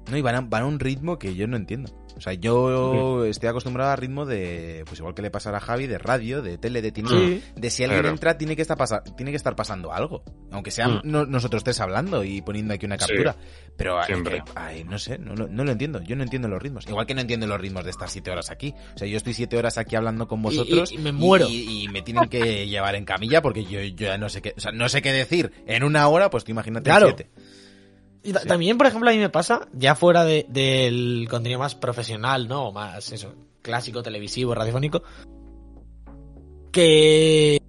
No, 0.10 0.18
y 0.18 0.22
van 0.22 0.36
a, 0.36 0.42
van 0.42 0.64
a 0.64 0.66
un 0.66 0.80
ritmo 0.80 1.20
que 1.20 1.36
yo 1.36 1.48
no 1.48 1.58
entiendo. 1.58 1.92
O 2.22 2.24
sea, 2.24 2.34
yo 2.34 3.26
estoy 3.26 3.50
acostumbrado 3.50 3.90
a 3.90 3.96
ritmo 3.96 4.28
de, 4.28 4.84
pues 4.86 5.00
igual 5.00 5.16
que 5.16 5.24
le 5.24 5.32
pasará 5.32 5.58
a 5.58 5.60
Javi, 5.60 5.88
de 5.88 5.98
radio, 5.98 6.44
de 6.44 6.60
tele, 6.60 6.84
de 6.84 6.92
tiene, 6.92 7.10
Sí. 7.10 7.44
de 7.56 7.70
si 7.72 7.82
alguien 7.84 8.02
Claro. 8.02 8.14
entra 8.14 8.38
tiene 8.38 8.56
que 8.56 8.62
estar 8.62 8.78
pasa- 8.78 9.02
tiene 9.18 9.32
que 9.32 9.38
estar 9.38 9.56
pasando 9.56 9.92
algo, 9.92 10.24
aunque 10.52 10.70
sean 10.70 10.98
Mm. 10.98 11.02
no- 11.06 11.26
nosotros 11.26 11.64
tres 11.64 11.80
hablando 11.80 12.24
y 12.24 12.44
poniendo 12.44 12.76
aquí 12.76 12.86
una 12.86 13.00
Sí. 13.00 13.08
captura. 13.08 13.36
Pero 13.76 13.98
ay, 14.00 14.06
Siempre. 14.06 14.44
que- 14.46 14.52
ay, 14.56 14.84
no 14.84 15.00
sé, 15.00 15.18
no, 15.18 15.34
lo- 15.34 15.48
no 15.48 15.64
lo 15.64 15.72
entiendo. 15.72 16.00
Yo 16.04 16.16
no 16.16 16.22
entiendo 16.22 16.48
los 16.48 16.62
ritmos. 16.62 16.88
Igual 16.88 17.08
que 17.08 17.16
no 17.16 17.22
entiendo 17.22 17.48
los 17.48 17.60
ritmos 17.60 17.84
de 17.86 17.90
estar 17.90 18.08
siete 18.08 18.30
horas 18.30 18.52
aquí. 18.52 18.76
O 18.94 18.98
sea, 19.00 19.08
yo 19.08 19.18
estoy 19.18 19.34
siete 19.34 19.58
horas 19.58 19.80
aquí 19.80 19.96
hablando 19.96 20.28
con 20.28 20.44
vosotros 20.44 20.92
y- 20.92 20.96
y 20.96 20.98
me 21.00 21.12
muero. 21.12 21.48
y, 21.50 21.86
y 21.86 21.88
me 21.88 22.04
tienen 22.04 22.30
que 22.30 22.40
llevar 22.70 22.94
en 22.94 23.04
camilla 23.06 23.42
porque 23.42 23.64
yo, 23.64 23.82
yo 23.82 24.06
ya 24.06 24.20
no 24.20 24.30
sé 24.30 24.44
qué, 24.44 24.54
o 24.56 24.60
sea, 24.60 24.72
no 24.72 24.88
sé 24.90 25.02
qué 25.02 25.12
decir 25.12 25.52
en 25.66 25.84
una 25.84 26.08
hora, 26.08 26.30
pues 26.30 26.44
tú 26.44 26.52
imagínate 26.52 26.84
Claro. 26.92 27.08
siete. 27.08 27.32
Y 28.24 28.34
Sí. 28.34 28.48
también, 28.48 28.78
por 28.78 28.88
ejemplo, 28.88 29.10
a 29.10 29.14
mí 29.14 29.20
me 29.20 29.30
pasa, 29.30 29.68
ya 29.74 29.96
fuera 29.96 30.24
de- 30.26 30.46
del 30.48 31.28
contenido 31.30 31.60
más 31.60 31.74
profesional, 31.76 32.48
¿no? 32.48 32.68
O 32.68 32.72
más, 32.72 33.12
eso, 33.12 33.34
clásico, 33.62 34.04
televisivo, 34.04 34.54
radiofónico, 34.54 35.02
que 36.72 37.62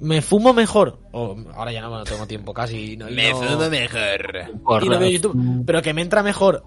me 0.00 0.22
fumo 0.22 0.52
mejor, 0.52 1.00
o 1.12 1.36
ahora 1.54 1.72
ya 1.72 1.80
no, 1.80 1.90
no 1.90 2.04
tengo 2.04 2.26
tiempo 2.26 2.54
casi, 2.54 2.96
no, 2.96 3.06
Me 3.10 3.30
no- 3.30 3.36
fumo 3.36 3.68
mejor. 3.68 4.60
Por 4.64 4.84
y 4.84 4.88
no 4.88 4.98
veo 4.98 5.10
YouTube, 5.10 5.64
pero 5.66 5.82
que 5.82 5.92
me 5.94 6.02
entra 6.02 6.22
mejor 6.22 6.64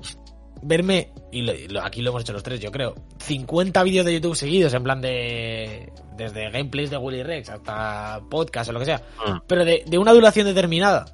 verme, 0.64 1.12
y 1.32 1.42
lo- 1.42 1.56
y 1.56 1.68
lo- 1.68 1.82
aquí 1.84 2.02
lo 2.02 2.12
hemos 2.12 2.22
hecho 2.22 2.34
los 2.34 2.44
tres, 2.44 2.60
yo 2.60 2.72
creo, 2.72 2.94
50 3.20 3.82
vídeos 3.84 4.06
de 4.06 4.14
YouTube 4.14 4.36
seguidos, 4.36 4.74
en 4.74 4.84
plan 4.84 5.02
de, 5.02 5.92
desde 6.16 6.52
gameplays 6.52 6.92
de 6.92 6.98
Willy 6.98 7.24
Rex 7.24 7.50
hasta 7.50 8.22
podcast 8.30 8.70
o 8.70 8.74
lo 8.74 8.80
que 8.80 8.86
sea, 8.86 9.02
Mm. 9.26 9.38
pero 9.48 9.66
de, 9.66 9.84
de 9.88 9.98
una 9.98 10.14
duración 10.14 10.46
determinada 10.46 11.06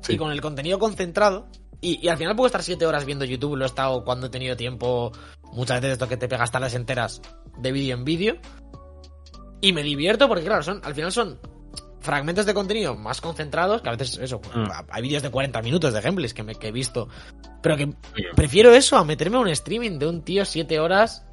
Sí. 0.00 0.14
y 0.14 0.16
con 0.16 0.32
el 0.32 0.40
contenido 0.40 0.78
concentrado, 0.78 1.46
Y, 1.80 2.04
y 2.04 2.08
al 2.08 2.16
final 2.16 2.34
puedo 2.34 2.46
estar 2.46 2.62
siete 2.62 2.86
horas 2.86 3.04
viendo 3.04 3.24
YouTube, 3.24 3.56
lo 3.56 3.64
he 3.64 3.66
estado 3.66 4.04
cuando 4.04 4.26
he 4.26 4.30
tenido 4.30 4.56
tiempo, 4.56 5.12
muchas 5.52 5.80
veces 5.80 5.92
esto 5.92 6.08
que 6.08 6.16
te 6.16 6.28
pegas 6.28 6.50
tardes 6.50 6.74
enteras 6.74 7.22
de 7.58 7.72
vídeo 7.72 7.94
en 7.94 8.04
vídeo. 8.04 8.36
Y 9.60 9.72
me 9.72 9.82
divierto 9.82 10.28
porque, 10.28 10.44
claro, 10.44 10.62
son, 10.62 10.80
al 10.84 10.94
final 10.94 11.12
son 11.12 11.38
fragmentos 12.00 12.46
de 12.46 12.54
contenido 12.54 12.94
más 12.94 13.20
concentrados, 13.20 13.82
que 13.82 13.88
a 13.88 13.92
veces 13.92 14.18
eso, 14.18 14.40
Mm. 14.54 14.70
hay 14.88 15.02
vídeos 15.02 15.22
de 15.22 15.30
40 15.30 15.60
minutos 15.62 15.92
de 15.92 16.00
gameplays 16.00 16.32
que, 16.34 16.42
me, 16.42 16.54
que 16.54 16.68
he 16.68 16.72
visto. 16.72 17.08
Pero 17.62 17.76
que 17.76 17.92
prefiero 18.36 18.72
eso 18.72 18.96
a 18.96 19.04
meterme 19.04 19.36
a 19.36 19.40
un 19.40 19.48
streaming 19.48 19.98
de 19.98 20.06
un 20.06 20.22
tío 20.22 20.44
siete 20.44 20.78
horas. 20.78 21.24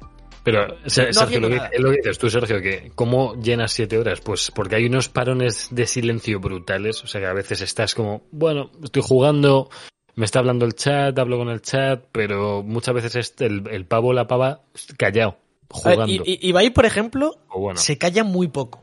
Pero, 0.42 0.68
no 0.68 0.88
Sergio, 0.88 1.40
lo 1.40 1.48
que, 1.48 1.60
lo 1.78 1.90
dices 1.90 2.18
tú, 2.18 2.30
Sergio, 2.30 2.60
que 2.60 2.92
¿cómo 2.94 3.34
llenas 3.34 3.72
siete 3.72 3.98
horas? 3.98 4.20
Pues 4.20 4.52
porque 4.54 4.76
hay 4.76 4.86
unos 4.86 5.08
parones 5.08 5.68
de 5.72 5.86
silencio 5.86 6.38
brutales, 6.38 7.02
o 7.02 7.08
sea 7.08 7.20
que 7.20 7.26
a 7.26 7.32
veces 7.32 7.62
estás 7.62 7.96
como, 7.96 8.22
bueno, 8.30 8.70
estoy 8.82 9.02
jugando, 9.02 9.70
me 10.16 10.24
está 10.24 10.40
hablando 10.40 10.64
el 10.66 10.74
chat, 10.74 11.16
hablo 11.18 11.38
con 11.38 11.48
el 11.48 11.62
chat, 11.62 12.04
pero 12.12 12.62
muchas 12.62 12.94
veces 12.94 13.14
es 13.16 13.34
el, 13.38 13.68
el 13.70 13.86
pavo 13.86 14.08
o 14.08 14.12
la 14.12 14.26
pava 14.26 14.62
callado, 14.98 15.38
A 15.84 15.88
ver, 15.88 15.94
jugando. 15.96 16.22
y, 16.26 16.38
y, 16.42 16.48
Ibai, 16.48 16.70
por 16.70 16.84
ejemplo, 16.86 17.38
bueno, 17.54 17.78
se 17.78 17.96
calla 17.98 18.24
muy 18.24 18.48
poco. 18.48 18.82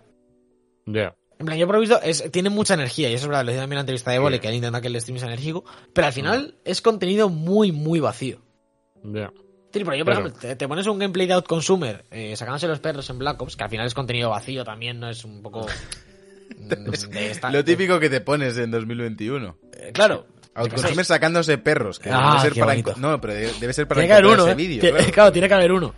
ya. 0.86 1.13
En 1.39 1.47
plan, 1.47 1.57
yo 1.57 1.65
por 1.65 1.75
lo 1.75 1.81
visto, 1.81 1.99
es, 2.01 2.31
tiene 2.31 2.49
mucha 2.49 2.75
energía, 2.75 3.09
y 3.09 3.15
eso 3.15 3.25
es 3.25 3.27
verdad, 3.27 3.43
lo 3.43 3.47
decía 3.51 3.63
también 3.63 3.73
en 3.77 3.79
la 3.79 3.81
entrevista 3.81 4.11
de 4.11 4.19
Vole, 4.19 4.39
que 4.39 4.47
él 4.47 4.53
intenta 4.55 4.79
que 4.79 4.88
el 4.88 5.01
stream 5.01 5.17
sea 5.19 5.27
enérgico, 5.27 5.65
pero 5.91 6.07
al 6.07 6.13
final 6.13 6.55
es 6.63 6.81
contenido 6.81 7.27
muy, 7.27 7.71
muy 7.73 7.99
vacío. 7.99 8.39
Ya. 9.03 9.34
Sí, 9.73 9.84
pero 9.84 9.95
yo, 9.95 10.05
por 10.05 10.13
ejemplo, 10.13 10.34
te, 10.39 10.55
te 10.55 10.67
pones 10.67 10.86
un 10.88 10.99
gameplay 10.99 11.25
de 11.27 11.34
Outconsumer, 11.34 12.05
eh, 12.11 12.36
sacándose 12.38 12.67
los 12.67 12.79
perros 12.79 13.09
en 13.09 13.17
Black 13.17 13.41
Ops, 13.41 13.57
que 13.57 13.63
al 13.63 13.69
final 13.71 13.88
es 13.88 13.93
contenido 13.95 14.29
vacío 14.29 14.63
también, 14.63 14.99
no 14.99 15.09
es 15.09 15.25
un 15.25 15.41
poco... 15.41 15.65
mm, 16.57 16.67
de 16.67 17.31
esta- 17.31 17.51
Lo 17.51 17.63
típico 17.65 17.99
que 17.99 18.09
te 18.09 18.21
pones 18.21 18.55
en 18.59 18.69
2021. 18.71 19.57
Eh, 19.73 19.91
claro. 19.91 20.27
Outconsumer 20.55 21.05
sacándose 21.05 21.57
perros. 21.57 21.99
Que 21.99 22.09
Ah, 22.11 22.29
debe 22.29 22.41
ser 22.41 22.53
qué 22.53 22.59
para 22.59 22.71
bonito. 22.73 22.93
No, 22.97 23.19
pero 23.19 23.33
debe 23.33 23.51
debe 23.59 23.73
ser 23.73 23.87
para 23.87 24.01
Tiene 24.01 24.07
que 24.07 24.13
haber 24.13 24.25
uno, 24.33 24.43
ese 24.43 24.51
¿eh? 24.51 24.55
vídeo. 24.55 24.81
Tiene- 24.81 24.97
claro. 24.97 25.11
claro, 25.13 25.31
tiene 25.31 25.47
que 25.47 25.53
haber 25.53 25.71
uno. 25.71 25.93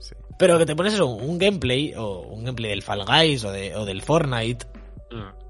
Sí. 0.00 0.14
Pero 0.38 0.58
que 0.58 0.66
te 0.66 0.74
pones 0.74 0.94
eso, 0.94 1.06
un 1.06 1.38
gameplay, 1.38 1.94
o 1.96 2.20
un 2.22 2.44
gameplay 2.44 2.70
del 2.70 2.82
Fall 2.82 3.04
Guys, 3.04 3.44
o, 3.44 3.52
de, 3.52 3.74
o 3.76 3.84
del 3.84 4.02
Fortnite, 4.02 4.66
Mm. 5.12 5.40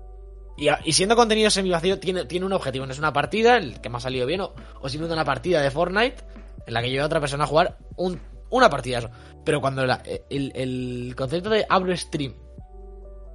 Y, 0.56 0.68
a- 0.68 0.80
y 0.84 0.92
siendo 0.92 1.16
contenido 1.16 1.48
semivacío, 1.50 1.98
tiene, 1.98 2.24
tiene 2.26 2.44
un 2.46 2.52
objetivo. 2.52 2.84
No 2.86 2.92
es 2.92 2.98
una 2.98 3.12
partida, 3.14 3.56
el 3.56 3.80
que 3.80 3.88
me 3.88 3.96
ha 3.96 4.00
salido 4.00 4.26
bien, 4.26 4.40
o, 4.42 4.52
o 4.80 4.88
simplemente 4.88 5.14
una 5.14 5.24
partida 5.24 5.62
de 5.62 5.70
Fortnite 5.70 6.16
en 6.66 6.74
la 6.74 6.82
que 6.82 6.88
lleve 6.90 7.02
a 7.02 7.06
otra 7.06 7.20
persona 7.20 7.44
a 7.44 7.46
jugar 7.46 7.78
un- 7.96 8.20
una 8.50 8.68
partida. 8.68 8.98
Eso. 8.98 9.10
Pero 9.44 9.60
cuando 9.62 9.86
la- 9.86 10.02
el, 10.28 10.52
el 10.54 11.14
concepto 11.16 11.48
de 11.50 11.64
abro 11.68 11.96
stream 11.96 12.34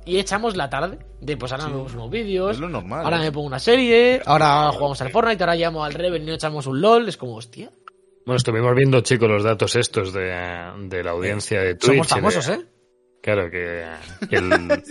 y 0.06 0.18
echamos 0.20 0.56
la 0.56 0.70
tarde, 0.70 1.00
de 1.22 1.38
pues 1.38 1.52
ahora 1.52 1.66
Sí. 1.66 1.70
me 1.72 1.78
vemos 1.78 1.94
unos 1.94 2.10
vídeos, 2.10 2.52
Es 2.52 2.60
lo 2.60 2.70
normal. 2.70 3.04
ahora 3.04 3.18
¿eh? 3.18 3.26
me 3.26 3.32
pongo 3.32 3.48
una 3.48 3.60
serie, 3.60 4.22
ahora 4.26 4.72
jugamos 4.72 5.02
al 5.02 5.12
Fortnite, 5.12 5.44
ahora 5.44 5.56
llamo 5.56 5.84
al 5.84 5.94
Rebel 5.94 6.24
y 6.24 6.26
no 6.26 6.34
echamos 6.34 6.66
un 6.68 6.82
LOL, 6.82 7.08
es 7.10 7.18
como, 7.18 7.36
hostia. 7.36 7.72
Bueno, 8.26 8.38
estuvimos 8.38 8.74
viendo, 8.76 9.02
chicos, 9.02 9.30
los 9.30 9.44
datos 9.44 9.76
estos 9.76 10.14
de, 10.14 10.34
de 10.88 11.04
la 11.04 11.12
audiencia 11.12 11.62
de 11.62 11.76
Twitch. 11.76 11.92
Somos 11.92 12.08
de- 12.08 12.16
famosos, 12.16 12.50
¿eh? 12.50 12.66
Claro, 13.22 13.50
que, 13.50 13.84
que 14.30 14.36
el, 14.36 14.50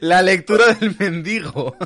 La 0.00 0.22
lectura 0.22 0.74
del 0.74 0.94
mendigo. 0.98 1.76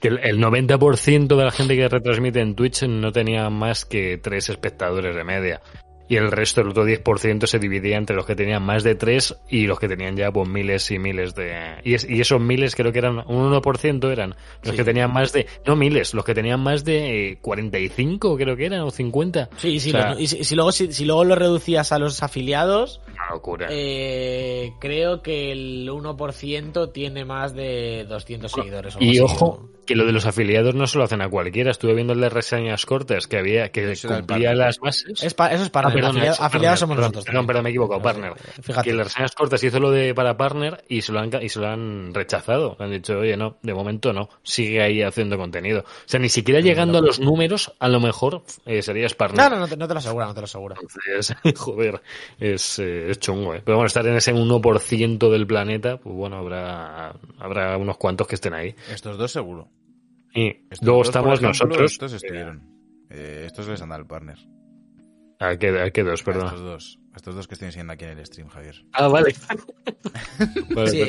que 0.00 0.08
el, 0.08 0.18
el 0.22 0.38
90% 0.38 1.36
de 1.36 1.44
la 1.44 1.50
gente 1.50 1.76
que 1.76 1.88
retransmite 1.88 2.40
en 2.40 2.54
Twitch 2.54 2.84
no 2.84 3.12
tenía 3.12 3.48
más 3.50 3.84
que 3.84 4.18
tres 4.18 4.48
espectadores 4.48 5.14
de 5.14 5.24
media. 5.24 5.60
Y 6.06 6.16
el 6.16 6.30
resto, 6.30 6.60
el 6.60 6.68
otro 6.68 6.86
10%, 6.86 7.46
se 7.46 7.58
dividía 7.58 7.96
entre 7.96 8.14
los 8.14 8.26
que 8.26 8.34
tenían 8.36 8.62
más 8.62 8.82
de 8.84 8.94
tres 8.94 9.34
y 9.48 9.66
los 9.66 9.78
que 9.80 9.88
tenían 9.88 10.16
ya 10.16 10.30
pues, 10.30 10.46
miles 10.48 10.90
y 10.90 10.98
miles 10.98 11.34
de... 11.34 11.76
Y, 11.82 11.94
es- 11.94 12.06
y 12.08 12.20
esos 12.20 12.40
miles 12.40 12.74
creo 12.76 12.92
que 12.92 12.98
eran 12.98 13.18
un 13.26 13.52
1% 13.52 14.12
eran 14.12 14.34
los 14.62 14.70
Sí. 14.72 14.76
que 14.76 14.84
tenían 14.84 15.10
más 15.12 15.32
de... 15.32 15.46
No 15.66 15.76
miles, 15.76 16.12
los 16.12 16.24
que 16.24 16.34
tenían 16.34 16.60
más 16.60 16.84
de 16.84 17.30
eh, 17.30 17.38
45 17.40 18.36
creo 18.36 18.54
que 18.56 18.66
eran 18.66 18.80
o 18.80 18.90
50. 18.90 19.48
Sí, 19.56 19.80
sí, 19.80 19.90
O 19.90 19.92
sea, 19.92 20.10
los- 20.10 20.20
y, 20.20 20.26
si, 20.26 20.44
si 20.44 20.54
luego, 20.54 20.72
si, 20.72 20.92
si 20.92 21.04
luego 21.06 21.24
lo 21.24 21.36
reducías 21.36 21.90
a 21.92 21.98
los 21.98 22.22
afiliados, 22.22 23.00
Una 23.10 23.30
locura. 23.30 23.68
eh, 23.70 24.72
creo 24.80 25.22
que 25.22 25.52
el 25.52 25.88
1% 25.90 26.92
tiene 26.92 27.24
más 27.24 27.54
de 27.54 28.04
200 28.08 28.52
seguidores. 28.52 28.96
o 28.96 28.98
Y 29.00 29.10
así, 29.10 29.20
ojo, 29.20 29.70
que 29.86 29.94
lo 29.94 30.06
de 30.06 30.12
los 30.12 30.26
afiliados 30.26 30.74
no 30.74 30.86
se 30.86 30.96
lo 30.98 31.04
hacen 31.04 31.20
a 31.20 31.28
cualquiera. 31.28 31.70
Estuve 31.70 31.94
viendo 31.94 32.12
el 32.14 32.20
de 32.20 32.28
reseñas 32.30 32.86
cortas 32.86 33.26
que 33.26 33.36
había 33.38 33.70
que 33.70 33.84
el 33.84 33.98
cumplía 34.00 34.54
las 34.54 34.78
bases. 34.78 35.22
Es 35.22 35.34
pa- 35.34 35.52
eso 35.52 35.62
es 35.62 35.70
para 35.70 35.88
Ah, 35.88 35.92
perdón, 35.94 36.16
partner, 36.16 36.76
somos 36.76 36.96
perdón, 36.96 36.96
nosotros. 36.96 37.24
Perdón, 37.24 37.46
perdón, 37.46 37.62
me 37.64 37.70
he 37.70 37.72
equivocado, 37.72 37.98
No 37.98 38.02
partner. 38.02 38.32
Fíjate. 38.62 38.90
Que 38.90 38.96
las 38.96 39.06
reseñas 39.06 39.34
cortas 39.34 39.62
hizo 39.64 39.80
lo 39.80 39.90
de 39.90 40.14
para 40.14 40.36
partner 40.36 40.84
y 40.88 41.02
se 41.02 41.12
lo 41.12 41.20
han, 41.20 41.30
y 41.42 41.48
se 41.48 41.60
lo 41.60 41.68
han 41.68 42.12
rechazado. 42.14 42.76
Han 42.78 42.90
dicho, 42.90 43.18
oye, 43.18 43.36
no, 43.36 43.56
de 43.62 43.74
momento 43.74 44.12
no. 44.12 44.28
Sigue 44.42 44.82
ahí 44.82 45.02
haciendo 45.02 45.36
contenido. 45.36 45.80
O 45.80 46.06
sea, 46.06 46.20
ni 46.20 46.28
siquiera 46.28 46.60
llegando 46.60 46.98
a 46.98 47.00
los 47.00 47.20
números, 47.20 47.72
a 47.78 47.88
lo 47.88 48.00
mejor 48.00 48.44
eh, 48.66 48.82
serías 48.82 49.14
partner. 49.14 49.50
No, 49.50 49.56
no, 49.56 49.60
no 49.60 49.68
te, 49.68 49.76
no 49.76 49.88
te 49.88 49.94
lo 49.94 49.98
asegura, 49.98 50.26
no 50.26 50.34
te 50.34 50.40
lo 50.40 50.44
asegura. 50.44 50.76
Entonces, 50.80 51.36
joder, 51.58 52.02
es, 52.38 52.78
eh, 52.78 53.10
es 53.10 53.18
chungo, 53.18 53.54
¿eh? 53.54 53.62
Pero 53.64 53.76
bueno, 53.76 53.86
estar 53.86 54.06
en 54.06 54.16
ese 54.16 54.34
1% 54.34 55.30
del 55.30 55.46
planeta, 55.46 55.98
pues 55.98 56.14
bueno, 56.14 56.36
habrá, 56.36 57.14
habrá 57.38 57.76
unos 57.76 57.96
cuantos 57.96 58.26
que 58.26 58.34
estén 58.34 58.54
ahí. 58.54 58.74
Estos 58.90 59.18
dos 59.18 59.30
seguro. 59.30 59.68
Y 60.34 60.48
Estos 60.48 60.82
luego 60.82 60.98
dos, 60.98 61.08
estamos 61.08 61.38
ejemplo, 61.38 61.48
nosotros. 61.48 61.92
Estos 61.92 62.12
estuvieron. 62.12 62.62
Eh, 63.10 63.44
estos 63.46 63.68
les 63.68 63.80
han 63.80 63.90
dado 63.90 64.02
el 64.02 64.06
partner. 64.06 64.38
¿A 65.40 65.56
qué, 65.56 65.68
a 65.80 65.90
qué 65.90 66.02
dos, 66.02 66.22
A 66.22 66.24
perdón? 66.24 66.46
Estos 66.46 66.60
dos. 66.62 66.98
A 67.12 67.16
Estos 67.16 67.34
dos 67.36 67.46
que 67.48 67.54
estoy 67.54 67.66
enseñando 67.66 67.92
aquí 67.92 68.04
en 68.04 68.18
el 68.18 68.26
stream, 68.26 68.48
Javier. 68.48 68.84
Ah, 68.92 69.08
vale. 69.08 69.34
Vale, 70.74 70.90
Sí, 70.90 71.00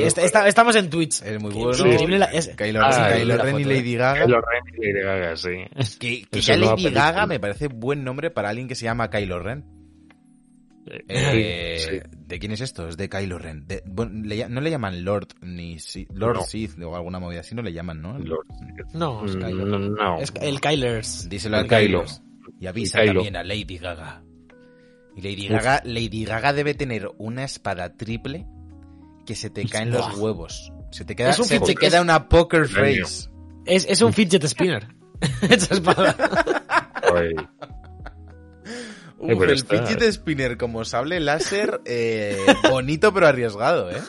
estamos 0.45 0.75
en 0.75 0.89
Twitch. 0.89 1.21
Es 1.23 1.41
muy 1.41 1.51
bueno. 1.51 2.07
la- 2.17 2.25
es- 2.25 2.49
Kylo, 2.55 2.81
Ah, 2.83 3.09
Ren- 3.09 3.19
Kylo 3.21 3.37
Ren 3.37 3.59
y 3.59 3.63
foto, 3.63 3.71
eh. 3.71 3.75
Lady 3.77 3.95
Gaga. 3.95 4.25
Kylo 4.25 4.41
Ren 4.41 4.63
y 4.77 4.85
Lady 4.93 5.03
Gaga, 5.05 5.35
sí. 5.35 5.49
Que, 5.99 6.25
ya 6.41 6.57
Lady 6.57 6.69
película. 6.83 6.91
Gaga 7.11 7.25
me 7.27 7.39
parece 7.39 7.67
buen 7.67 8.03
nombre 8.03 8.29
para 8.29 8.49
alguien 8.49 8.67
que 8.67 8.75
se 8.75 8.85
llama 8.85 9.09
Kylo 9.09 9.39
Ren. 9.39 9.65
Eh, 10.87 11.03
Eh, 11.09 11.77
sí. 11.79 12.09
¿De 12.27 12.37
quién 12.37 12.51
es 12.51 12.61
esto? 12.61 12.87
Es 12.87 12.95
de 12.97 13.09
Kylo 13.09 13.39
Ren. 13.39 13.65
De- 13.65 13.81
bueno, 13.87 14.11
le 14.23 14.35
ll- 14.37 14.49
no 14.49 14.61
le 14.61 14.69
llaman 14.69 15.03
Lord 15.03 15.29
ni 15.41 15.79
Si- 15.79 16.07
Lord 16.13 16.35
No. 16.37 16.41
Sith 16.43 16.79
o 16.83 16.95
alguna 16.95 17.19
movida 17.19 17.39
así, 17.39 17.55
no 17.55 17.63
le 17.63 17.73
llaman, 17.73 18.01
¿no? 18.03 18.19
Lord. 18.19 18.45
No, 18.93 19.25
es 19.25 19.35
Kylo. 19.35 19.65
No, 19.65 19.79
no. 19.79 20.19
Es 20.19 20.31
el 20.41 20.61
Kylers. 20.61 21.27
Díselo 21.27 21.57
a 21.57 21.61
El 21.61 21.67
Kylo. 21.67 22.03
Kylo. 22.03 22.24
Y 22.65 22.67
avisa 22.67 23.05
también 23.05 23.35
a 23.35 23.43
Lady 23.43 23.77
Gaga. 23.77 24.23
Y 25.15 25.21
Lady 25.21 25.47
Gaga, 25.47 25.83
Lady 25.85 26.25
Gaga 26.25 26.51
debe 26.51 26.73
tener 26.73 27.11
una 27.19 27.43
espada 27.43 27.95
triple 27.95 28.47
que 29.23 29.35
se 29.35 29.51
te 29.51 29.67
caen 29.67 29.91
los 29.91 30.17
huevos. 30.17 30.73
Se 30.89 31.05
te 31.05 31.15
queda, 31.15 31.29
Es 31.29 31.37
un 31.37 31.45
se 31.45 31.59
te 31.59 31.75
queda 31.75 32.01
una 32.01 32.27
poker 32.27 32.67
face. 32.67 33.29
Es, 33.67 33.85
es 33.87 34.01
un 34.01 34.13
fidget 34.13 34.43
spinner. 34.47 34.87
Esa 35.47 35.75
espada. 35.75 36.15
Uf, 39.19 39.43
el 39.43 39.59
fidget 39.59 40.11
spinner 40.11 40.57
como 40.57 40.85
sable 40.85 41.19
láser, 41.19 41.81
eh, 41.85 42.43
bonito 42.71 43.13
pero 43.13 43.27
arriesgado, 43.27 43.91
¿eh? 43.91 44.01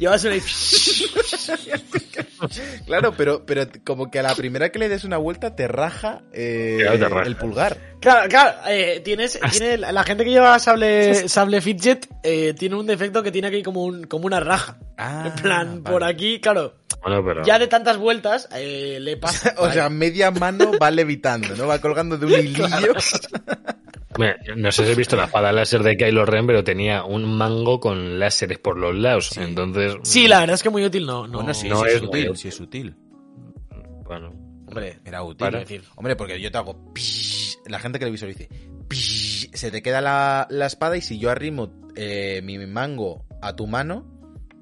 Llevas 0.00 0.24
una... 0.24 0.34
Claro, 2.86 3.14
pero, 3.16 3.44
pero 3.46 3.66
como 3.84 4.10
que 4.10 4.18
a 4.18 4.22
la 4.22 4.34
primera 4.34 4.70
que 4.70 4.78
le 4.78 4.88
des 4.88 5.04
una 5.04 5.16
vuelta 5.16 5.56
te 5.56 5.66
raja, 5.68 6.22
eh, 6.32 6.78
Claro, 6.80 6.98
te 6.98 7.08
raja. 7.08 7.26
el 7.26 7.36
pulgar. 7.36 7.78
Claro, 8.00 8.28
claro, 8.28 8.58
eh, 8.68 9.00
tienes, 9.04 9.38
tiene, 9.50 9.78
la 9.78 10.04
gente 10.04 10.24
que 10.24 10.30
lleva 10.30 10.58
sable, 10.58 11.28
sable 11.28 11.60
fidget 11.60 12.06
eh, 12.22 12.54
tiene 12.54 12.76
un 12.76 12.86
defecto 12.86 13.22
que 13.22 13.32
tiene 13.32 13.48
aquí 13.48 13.62
como, 13.62 13.84
un, 13.84 14.04
como 14.04 14.26
una 14.26 14.40
raja. 14.40 14.78
Ah, 14.98 15.24
en 15.26 15.42
plan, 15.42 15.82
vale. 15.82 15.94
por 15.94 16.04
aquí, 16.04 16.40
claro, 16.40 16.74
Bueno, 17.06 17.24
pero. 17.24 17.44
ya 17.44 17.58
de 17.60 17.68
tantas 17.68 17.98
vueltas 17.98 18.48
eh, 18.56 18.98
le 19.00 19.16
pasa. 19.18 19.54
O 19.58 19.70
sea, 19.70 19.88
media 19.88 20.32
mano 20.32 20.72
va 20.80 20.90
levitando, 20.90 21.54
¿no? 21.54 21.68
Va 21.68 21.80
colgando 21.80 22.18
de 22.18 22.26
un 22.26 22.32
hilillo. 22.40 22.94
Mira, 24.18 24.36
No 24.56 24.72
sé 24.72 24.84
si 24.84 24.90
has 24.90 24.96
visto 24.96 25.14
la 25.14 25.26
espada 25.26 25.52
láser 25.52 25.82
de 25.84 25.96
Kylo 25.96 26.24
Ren, 26.26 26.46
pero 26.46 26.64
tenía 26.64 27.04
un 27.04 27.36
mango 27.36 27.78
con 27.78 28.18
láseres 28.18 28.58
por 28.58 28.76
los 28.76 28.94
lados. 28.94 29.28
Sí. 29.28 29.40
Entonces. 29.40 29.94
Sí, 30.02 30.26
la 30.26 30.40
verdad 30.40 30.54
es 30.54 30.62
que 30.64 30.70
muy 30.70 30.84
útil 30.84 31.06
no. 31.06 31.28
no 31.28 31.38
Bueno, 31.38 31.54
sí, 31.54 31.68
no 31.68 31.80
sí 31.82 31.86
es, 31.90 31.94
es 31.94 32.02
útil, 32.02 32.36
sí 32.36 32.48
es 32.48 32.60
útil. 32.60 32.96
Bueno. 34.04 34.32
Hombre, 34.66 34.98
Era 35.04 35.22
útil. 35.22 35.48
Decir. 35.52 35.84
Hombre, 35.94 36.16
porque 36.16 36.40
yo 36.40 36.50
te 36.50 36.58
hago... 36.58 36.92
pish, 36.92 37.56
La 37.66 37.78
gente 37.78 38.00
que 38.00 38.04
lo 38.06 38.10
visualice. 38.10 38.48
pish, 38.88 39.48
Se 39.52 39.70
te 39.70 39.80
queda 39.80 40.00
la, 40.00 40.48
la 40.50 40.66
espada 40.66 40.96
y 40.96 41.02
si 41.02 41.20
yo 41.20 41.30
arrimo 41.30 41.72
eh, 41.94 42.40
mi 42.42 42.58
mango 42.66 43.24
a 43.40 43.54
tu 43.54 43.68
mano... 43.68 44.15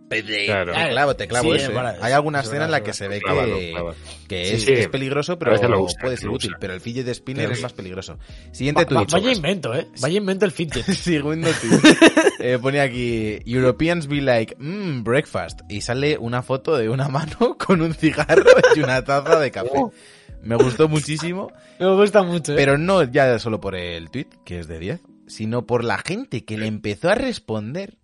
Claro. 0.09 0.73
Te 0.73 0.89
clavo, 0.91 1.17
te 1.17 1.27
clavo 1.29 1.55
Sí, 1.55 1.61
¿eh? 1.63 1.95
Hay 2.01 2.13
alguna 2.13 2.41
es 2.41 2.47
escena 2.47 2.67
en 2.67 2.71
la 2.71 2.83
que 2.83 2.93
se 2.93 3.09
ve 3.09 3.21
Clávalo, 3.21 3.59
que, 3.59 3.71
clávalo. 3.71 3.97
que 4.29 4.45
Sí, 4.47 4.53
es, 4.55 4.65
sí. 4.65 4.73
es 4.73 4.89
peligroso, 4.89 5.39
pero 5.39 5.55
usa, 5.55 5.69
puede 6.01 6.15
lo 6.15 6.21
ser 6.21 6.29
útil. 6.31 6.53
Pero 6.61 6.73
el 6.75 6.81
fidget 6.81 7.09
spinner 7.15 7.45
Pero- 7.47 7.55
es 7.55 7.63
más 7.63 7.73
peligroso. 7.73 8.19
Siguiente 8.53 8.85
Va- 8.85 9.01
va- 9.01 9.07
tweet. 9.07 9.21
vaya 9.23 9.33
invento, 9.35 9.75
eh. 9.75 9.89
Vaya 10.01 10.19
invento 10.19 10.45
el 10.45 10.53
fidget. 10.53 10.85
Segundo 10.85 11.49
tweet. 11.61 11.97
Eh, 12.41 12.59
pone 12.61 12.81
aquí, 12.81 13.39
Europeans 13.47 14.07
be 14.07 14.21
like, 14.21 14.55
mmm, 14.59 15.03
breakfast. 15.03 15.61
Y 15.69 15.81
sale 15.81 16.19
una 16.19 16.43
foto 16.43 16.77
de 16.77 16.89
una 16.89 17.09
mano 17.09 17.57
con 17.59 17.81
un 17.81 17.95
cigarro 17.95 18.45
y 18.77 18.81
una 18.81 19.03
taza 19.05 19.39
de 19.41 19.51
café. 19.51 19.71
Me 20.43 20.57
gustó 20.57 20.89
muchísimo, 20.91 21.51
Me 21.81 21.87
gusta 21.97 22.23
mucho, 22.23 22.53
eh. 22.53 22.57
pero 22.57 22.77
no 22.77 23.03
ya 23.03 23.39
solo 23.39 23.61
por 23.63 23.75
el 23.75 24.11
tweet, 24.11 24.27
que 24.45 24.59
es 24.59 24.69
de 24.69 24.79
10, 24.79 25.01
sino 25.27 25.65
por 25.67 25.83
la 25.85 25.97
gente 25.97 26.45
que 26.45 26.59
le 26.59 26.67
empezó 26.67 27.09
a 27.09 27.15
responder 27.15 27.97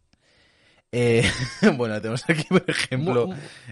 Eh, 0.93 1.23
bueno, 1.77 2.01
tenemos 2.01 2.25
aquí, 2.29 2.45
por 2.49 2.65
ejemplo, 2.67 3.29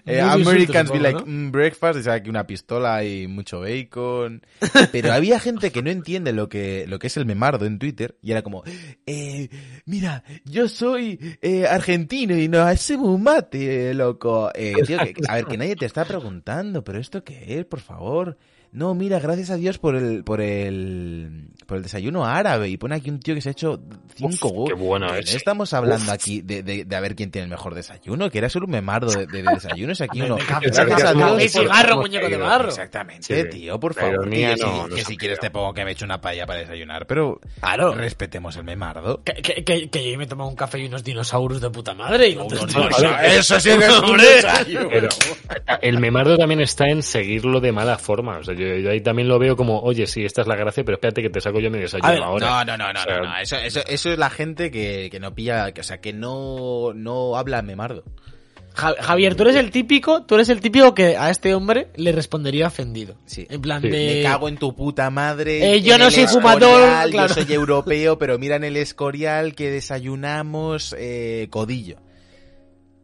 eh, 0.06 0.20
Americans 0.20 0.90
be 0.92 1.00
like 1.00 1.24
"Mm, 1.26 1.50
breakfast, 1.50 1.98
y 1.98 2.02
sale 2.04 2.18
aquí 2.18 2.30
una 2.30 2.46
pistola 2.46 3.02
y 3.04 3.26
mucho 3.26 3.60
bacon. 3.60 4.42
Pero 4.92 5.12
había 5.12 5.40
gente 5.40 5.72
que 5.72 5.82
no 5.82 5.90
entiende 5.90 6.32
lo 6.32 6.48
que, 6.48 6.84
lo 6.86 6.98
que 7.00 7.08
es 7.08 7.16
el 7.16 7.26
memardo 7.26 7.66
en 7.66 7.78
Twitter 7.80 8.16
y 8.22 8.30
era 8.30 8.42
como, 8.42 8.62
eh, 9.06 9.48
mira, 9.89 10.22
yo 10.45 10.68
soy 10.68 11.18
eh, 11.43 11.66
argentino 11.66 12.36
y 12.36 12.47
nos 12.49 12.66
hacemos 12.66 13.09
un 13.09 13.22
mate, 13.22 13.93
loco. 13.95 14.51
Eh, 14.55 14.74
tío, 14.86 14.99
que- 14.99 15.14
a 15.28 15.34
ver, 15.34 15.47
que 15.47 15.59
nadie 15.59 15.76
te 15.76 15.86
está 15.86 16.05
preguntando, 16.05 16.84
pero 16.84 16.99
¿esto 17.01 17.24
qué 17.24 17.59
es, 17.59 17.64
por 17.64 17.80
favor? 17.80 18.36
No, 18.70 18.95
mira, 18.95 19.18
gracias 19.18 19.49
a 19.49 19.57
Dios 19.57 19.78
por 19.78 19.97
el, 19.97 20.24
por 20.24 20.43
el, 20.43 21.49
por 21.66 21.78
el 21.78 21.82
desayuno 21.84 22.26
árabe. 22.26 22.68
Y 22.68 22.76
pone 22.76 22.97
aquí 22.97 23.09
un 23.09 23.18
tío 23.18 23.34
que 23.34 23.41
se 23.41 23.49
ha 23.49 23.53
hecho 23.53 23.80
cinco 24.14 24.49
Uf, 24.49 24.53
huevos. 24.53 24.68
qué 24.68 24.74
bueno 24.74 25.14
ese. 25.14 25.39
estamos 25.39 25.72
hablando 25.72 26.12
aquí 26.12 26.43
de, 26.43 26.62
de, 26.62 26.84
de 26.84 26.97
a 26.97 27.01
ver 27.01 27.16
quién 27.16 27.30
tiene 27.30 27.45
el 27.45 27.51
mejor 27.51 27.74
desayuno, 27.74 28.28
que 28.30 28.36
era 28.36 28.51
solo 28.51 28.66
un 28.66 28.72
memardo 28.72 29.11
de, 29.11 29.26
de 29.26 29.43
desayunos. 29.43 30.03
Aquí 30.03 30.20
uno, 30.20 30.36
gracias 30.36 30.78
a 31.03 31.14
Dios. 31.14 31.51
cigarro, 31.51 31.97
muñeco 32.03 32.28
de 32.28 32.36
barro. 32.36 32.68
Exactamente, 32.68 33.43
Sí. 33.45 33.49
tío, 33.49 33.80
por 33.80 33.95
favor. 33.95 34.28
tío, 34.28 34.55
que 34.55 34.57
no- 34.57 34.57
si, 34.57 34.62
no 34.62 34.89
que 34.89 34.97
se 35.01 35.05
si 35.07 35.16
quieres 35.16 35.41
te 35.41 35.51
pongo 35.51 35.72
que 35.72 35.86
me 35.86 35.93
eche 35.93 36.05
una 36.05 36.20
paella 36.20 36.45
para 36.45 36.59
desayunar, 36.59 37.07
pero 37.07 37.41
Claro. 37.61 37.95
respetemos 37.95 38.55
el 38.59 38.64
memardo. 38.64 39.22
Que, 39.24 39.32
que, 39.41 39.64
que, 39.64 39.77
que 39.86 40.10
yo 40.10 40.18
me 40.18 40.24
he 40.24 40.26
tomado 40.26 40.50
un 40.50 40.56
café 40.56 40.78
y 40.80 40.86
unos 40.86 41.04
dinosaurios 41.04 41.60
de 41.60 41.70
puta 41.70 41.94
madre 41.94 42.28
y 42.28 42.34
no 42.34 42.46
te 42.46 42.56
Unos 42.56 42.68
estoy- 42.68 42.82
dinosaurios. 42.82 43.32
Eso 43.38 43.60
sí 43.60 43.70
es 43.70 43.88
Hombre. 44.02 44.26
Pero 44.90 45.08
el 45.80 45.98
memardo 46.00 46.36
también 46.36 46.60
está 46.60 46.86
en 46.88 47.02
seguirlo 47.02 47.60
de 47.60 47.72
mala 47.72 47.98
forma. 47.98 48.38
O 48.38 48.44
sea, 48.44 48.54
yo, 48.54 48.66
yo 48.76 48.90
ahí 48.90 49.00
también 49.00 49.28
lo 49.28 49.38
veo 49.38 49.56
como, 49.56 49.80
oye, 49.80 50.06
sí, 50.06 50.24
esta 50.24 50.42
es 50.42 50.46
la 50.48 50.56
gracia, 50.56 50.84
pero 50.84 50.96
espérate 50.96 51.22
que 51.22 51.30
te 51.30 51.40
saco 51.40 51.60
yo 51.60 51.70
mi 51.70 51.78
desayuno 51.78 52.10
ver, 52.12 52.22
ahora. 52.22 52.64
No, 52.64 52.76
no, 52.76 52.76
no, 52.78 52.92
no, 52.92 53.00
O 53.00 53.02
sea, 53.04 53.16
no, 53.18 53.24
no. 53.24 53.38
Eso, 53.38 53.56
eso, 53.56 53.80
eso 53.86 54.10
es 54.12 54.18
la 54.18 54.30
gente 54.30 54.70
que, 54.70 55.08
que 55.10 55.20
no 55.20 55.34
pilla, 55.34 55.72
que, 55.72 55.80
o 55.80 55.84
sea, 55.84 56.00
que 56.00 56.12
no, 56.12 56.92
no 56.94 57.36
habla 57.36 57.62
memardo. 57.62 58.04
Ja- 58.78 58.94
Javier, 59.00 59.34
tú 59.34 59.42
eres 59.42 59.56
el 59.56 59.70
típico, 59.72 60.22
tú 60.22 60.36
eres 60.36 60.48
el 60.50 60.60
típico 60.60 60.94
que 60.94 61.16
a 61.16 61.30
este 61.30 61.52
hombre 61.54 61.88
le 61.96 62.12
respondería 62.12 62.68
ofendido. 62.68 63.16
Sí. 63.26 63.44
En 63.50 63.60
plan 63.60 63.82
Sí. 63.82 63.88
de... 63.88 64.14
Me 64.16 64.22
cago 64.22 64.48
en 64.48 64.56
tu 64.56 64.74
puta 64.76 65.10
madre. 65.10 65.74
Eh, 65.74 65.82
yo 65.82 65.98
no 65.98 66.10
soy 66.12 66.26
fumador, 66.28 67.10
claro. 67.10 67.34
Yo 67.34 67.42
soy 67.42 67.52
europeo, 67.52 68.18
pero 68.18 68.38
mira 68.38 68.54
en 68.56 68.62
el 68.64 68.76
Escorial 68.76 69.54
que 69.56 69.70
desayunamos 69.70 70.94
eh, 70.96 71.48
codillo. 71.50 71.96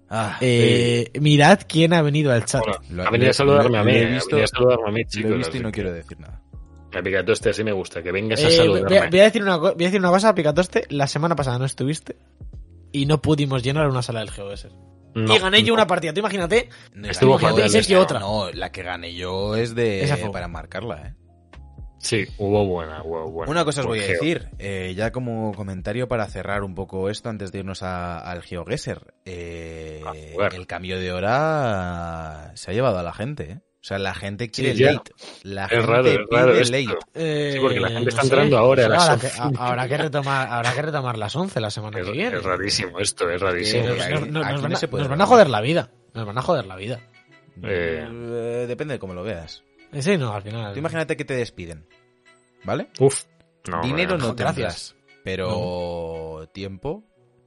Ah, 0.09 0.37
Eh, 0.41 1.11
mirad 1.21 1.61
quién 1.67 1.93
ha 1.93 2.03
venido 2.03 2.31
al 2.31 2.45
chat. 2.45 2.63
bueno, 2.63 2.79
Lo- 2.91 3.09
ha 3.09 3.11
venido 3.11 3.27
a 3.27 3.31
lo- 3.31 3.35
saludarme 3.35 3.79
a 3.79 3.81
lo 3.83 3.87
mí, 3.91 3.97
he 3.97 4.07
visto- 4.07 4.37
a 4.41 4.47
saludarme 4.47 4.89
a 4.89 4.93
mí, 4.93 5.03
lo 5.03 5.09
chicos. 5.09 5.31
he 5.31 5.35
visto 5.35 5.49
y 5.51 5.57
así 5.57 5.63
no 5.65 5.73
quiero 5.73 5.93
decir 5.93 6.21
nada. 6.21 6.41
Me 6.93 7.03
pica 7.03 7.23
todo 7.23 7.33
este 7.33 7.51
así 7.51 7.65
me 7.65 7.73
gusta, 7.73 8.01
que 8.01 8.13
vengas 8.13 8.41
a 8.45 8.47
Eh, 8.47 8.51
saludarme. 8.53 8.89
voy, 8.91 8.99
a- 8.99 9.11
voy 9.11 9.21
a 9.21 9.25
decir 9.25 9.43
una, 9.43 9.57
voy 9.57 9.71
a 9.73 9.75
decir 9.75 9.99
una 9.99 10.11
cosa, 10.11 10.33
Picatoste. 10.37 10.85
La 10.91 11.09
semana 11.09 11.35
pasada 11.35 11.59
no 11.59 11.65
estuviste 11.65 12.15
y 12.93 13.07
no 13.07 13.21
pudimos 13.21 13.65
llenar 13.65 13.89
una 13.89 14.03
sala 14.03 14.21
del 14.21 14.31
GeoGuessr. 14.31 14.71
No, 15.15 15.35
y 15.35 15.39
gané 15.39 15.63
yo 15.63 15.69
no. 15.69 15.75
una 15.75 15.87
partida. 15.87 16.13
Tú 16.13 16.21
imagínate. 16.21 16.69
No, 16.95 17.09
Estuvo 17.09 17.37
esa- 17.39 17.79
esa. 17.79 18.01
otra. 18.01 18.19
No, 18.21 18.51
la 18.51 18.71
que 18.73 18.83
gané 18.83 19.15
yo 19.15 19.57
es 19.57 19.75
de 19.75 20.03
Esa 20.05 20.17
fue. 20.17 20.31
para 20.33 20.49
marcarla, 20.49 21.09
eh. 21.09 21.15
Sí, 21.99 22.27
hubo 22.37 22.67
buena, 22.67 23.03
hubo 23.03 23.31
buena. 23.31 23.51
Una 23.51 23.65
cosa 23.65 23.81
os 23.81 23.87
voy 23.87 23.99
a 23.99 24.03
Porque- 24.03 24.13
decir, 24.13 24.49
eh, 24.59 24.93
ya 24.95 25.11
como 25.11 25.53
comentario 25.55 26.07
para 26.07 26.27
cerrar 26.27 26.63
un 26.63 26.75
poco 26.75 27.09
esto 27.09 27.31
antes 27.31 27.51
de 27.51 27.61
irnos 27.61 27.83
a- 27.83 28.19
al 28.19 28.43
GeoGuessr. 28.43 29.15
Eh, 29.25 30.03
el 30.53 30.67
cambio 30.67 30.99
de 31.01 31.13
hora 31.13 32.53
se 32.57 32.71
ha 32.71 32.75
llevado 32.75 32.99
a 32.99 33.03
la 33.03 33.13
gente, 33.15 33.53
¿eh? 33.53 33.61
O 33.85 33.87
sea, 33.87 33.99
la 33.99 34.15
gente 34.15 34.51
quiere 34.51 34.75
ya. 34.75 34.93
late. 34.95 35.13
La 35.43 35.65
Es 35.67 35.71
gente 35.73 35.87
raro, 35.87 36.09
es 36.09 36.17
raro 36.31 36.53
pide 36.53 36.61
esto. 36.63 36.73
late. 36.73 36.99
Eh, 37.13 37.51
Sí, 37.53 37.61
porque 37.61 37.81
la 37.81 37.91
gente 37.91 38.09
está 38.09 38.23
sé, 38.23 38.27
entrando 38.29 38.57
ahora 38.57 38.87
a 38.87 38.89
no 38.89 38.95
las 38.95 39.09
habrá 39.11 39.15
11. 39.29 39.29
que, 39.37 39.59
habrá 39.63 39.89
que 39.89 39.97
retomar, 39.99 40.49
habrá 40.49 40.73
que 40.75 40.83
retomar 40.83 41.19
las 41.19 41.37
11 41.37 41.61
la 41.61 41.71
semana 41.71 41.99
Es, 42.01 42.07
que 42.07 42.13
viene. 42.13 42.37
es 42.39 42.43
rarísimo 42.43 42.99
esto, 42.99 43.29
es 43.29 43.39
rarísimo. 43.43 43.83
Sí, 43.83 43.89
Nos, 43.91 43.99
nos- 43.99 44.09
nos 44.09 44.21
van, 44.21 44.33
no 44.33 44.41
a, 44.41 44.53
nos 44.53 45.09
van 45.11 45.21
a 45.21 45.27
joder 45.27 45.51
la 45.51 45.61
vida. 45.61 45.91
Nos 46.15 46.25
van 46.27 46.39
a 46.39 46.41
joder 46.41 46.65
la 46.65 46.77
vida. 46.77 47.01
Eh. 47.63 48.09
Eh, 48.11 48.65
depende 48.67 48.95
de 48.95 48.99
cómo 48.99 49.13
lo 49.13 49.23
veas. 49.23 49.63
Eh, 49.93 50.01
Sí, 50.01 50.17
no, 50.17 50.33
al 50.35 50.41
final. 50.43 50.73
Tú 50.73 50.79
imagínate 50.79 51.15
que 51.19 51.27
te 51.27 51.35
despiden, 51.35 51.87
¿vale? 52.65 52.89
Uf. 53.01 53.25
No, 53.69 53.83
Dinero 53.83 54.17
no 54.17 54.35
gracias. 54.35 54.95
tendrás, 54.95 54.97
pero 55.25 56.49
tiempo, 56.55 57.05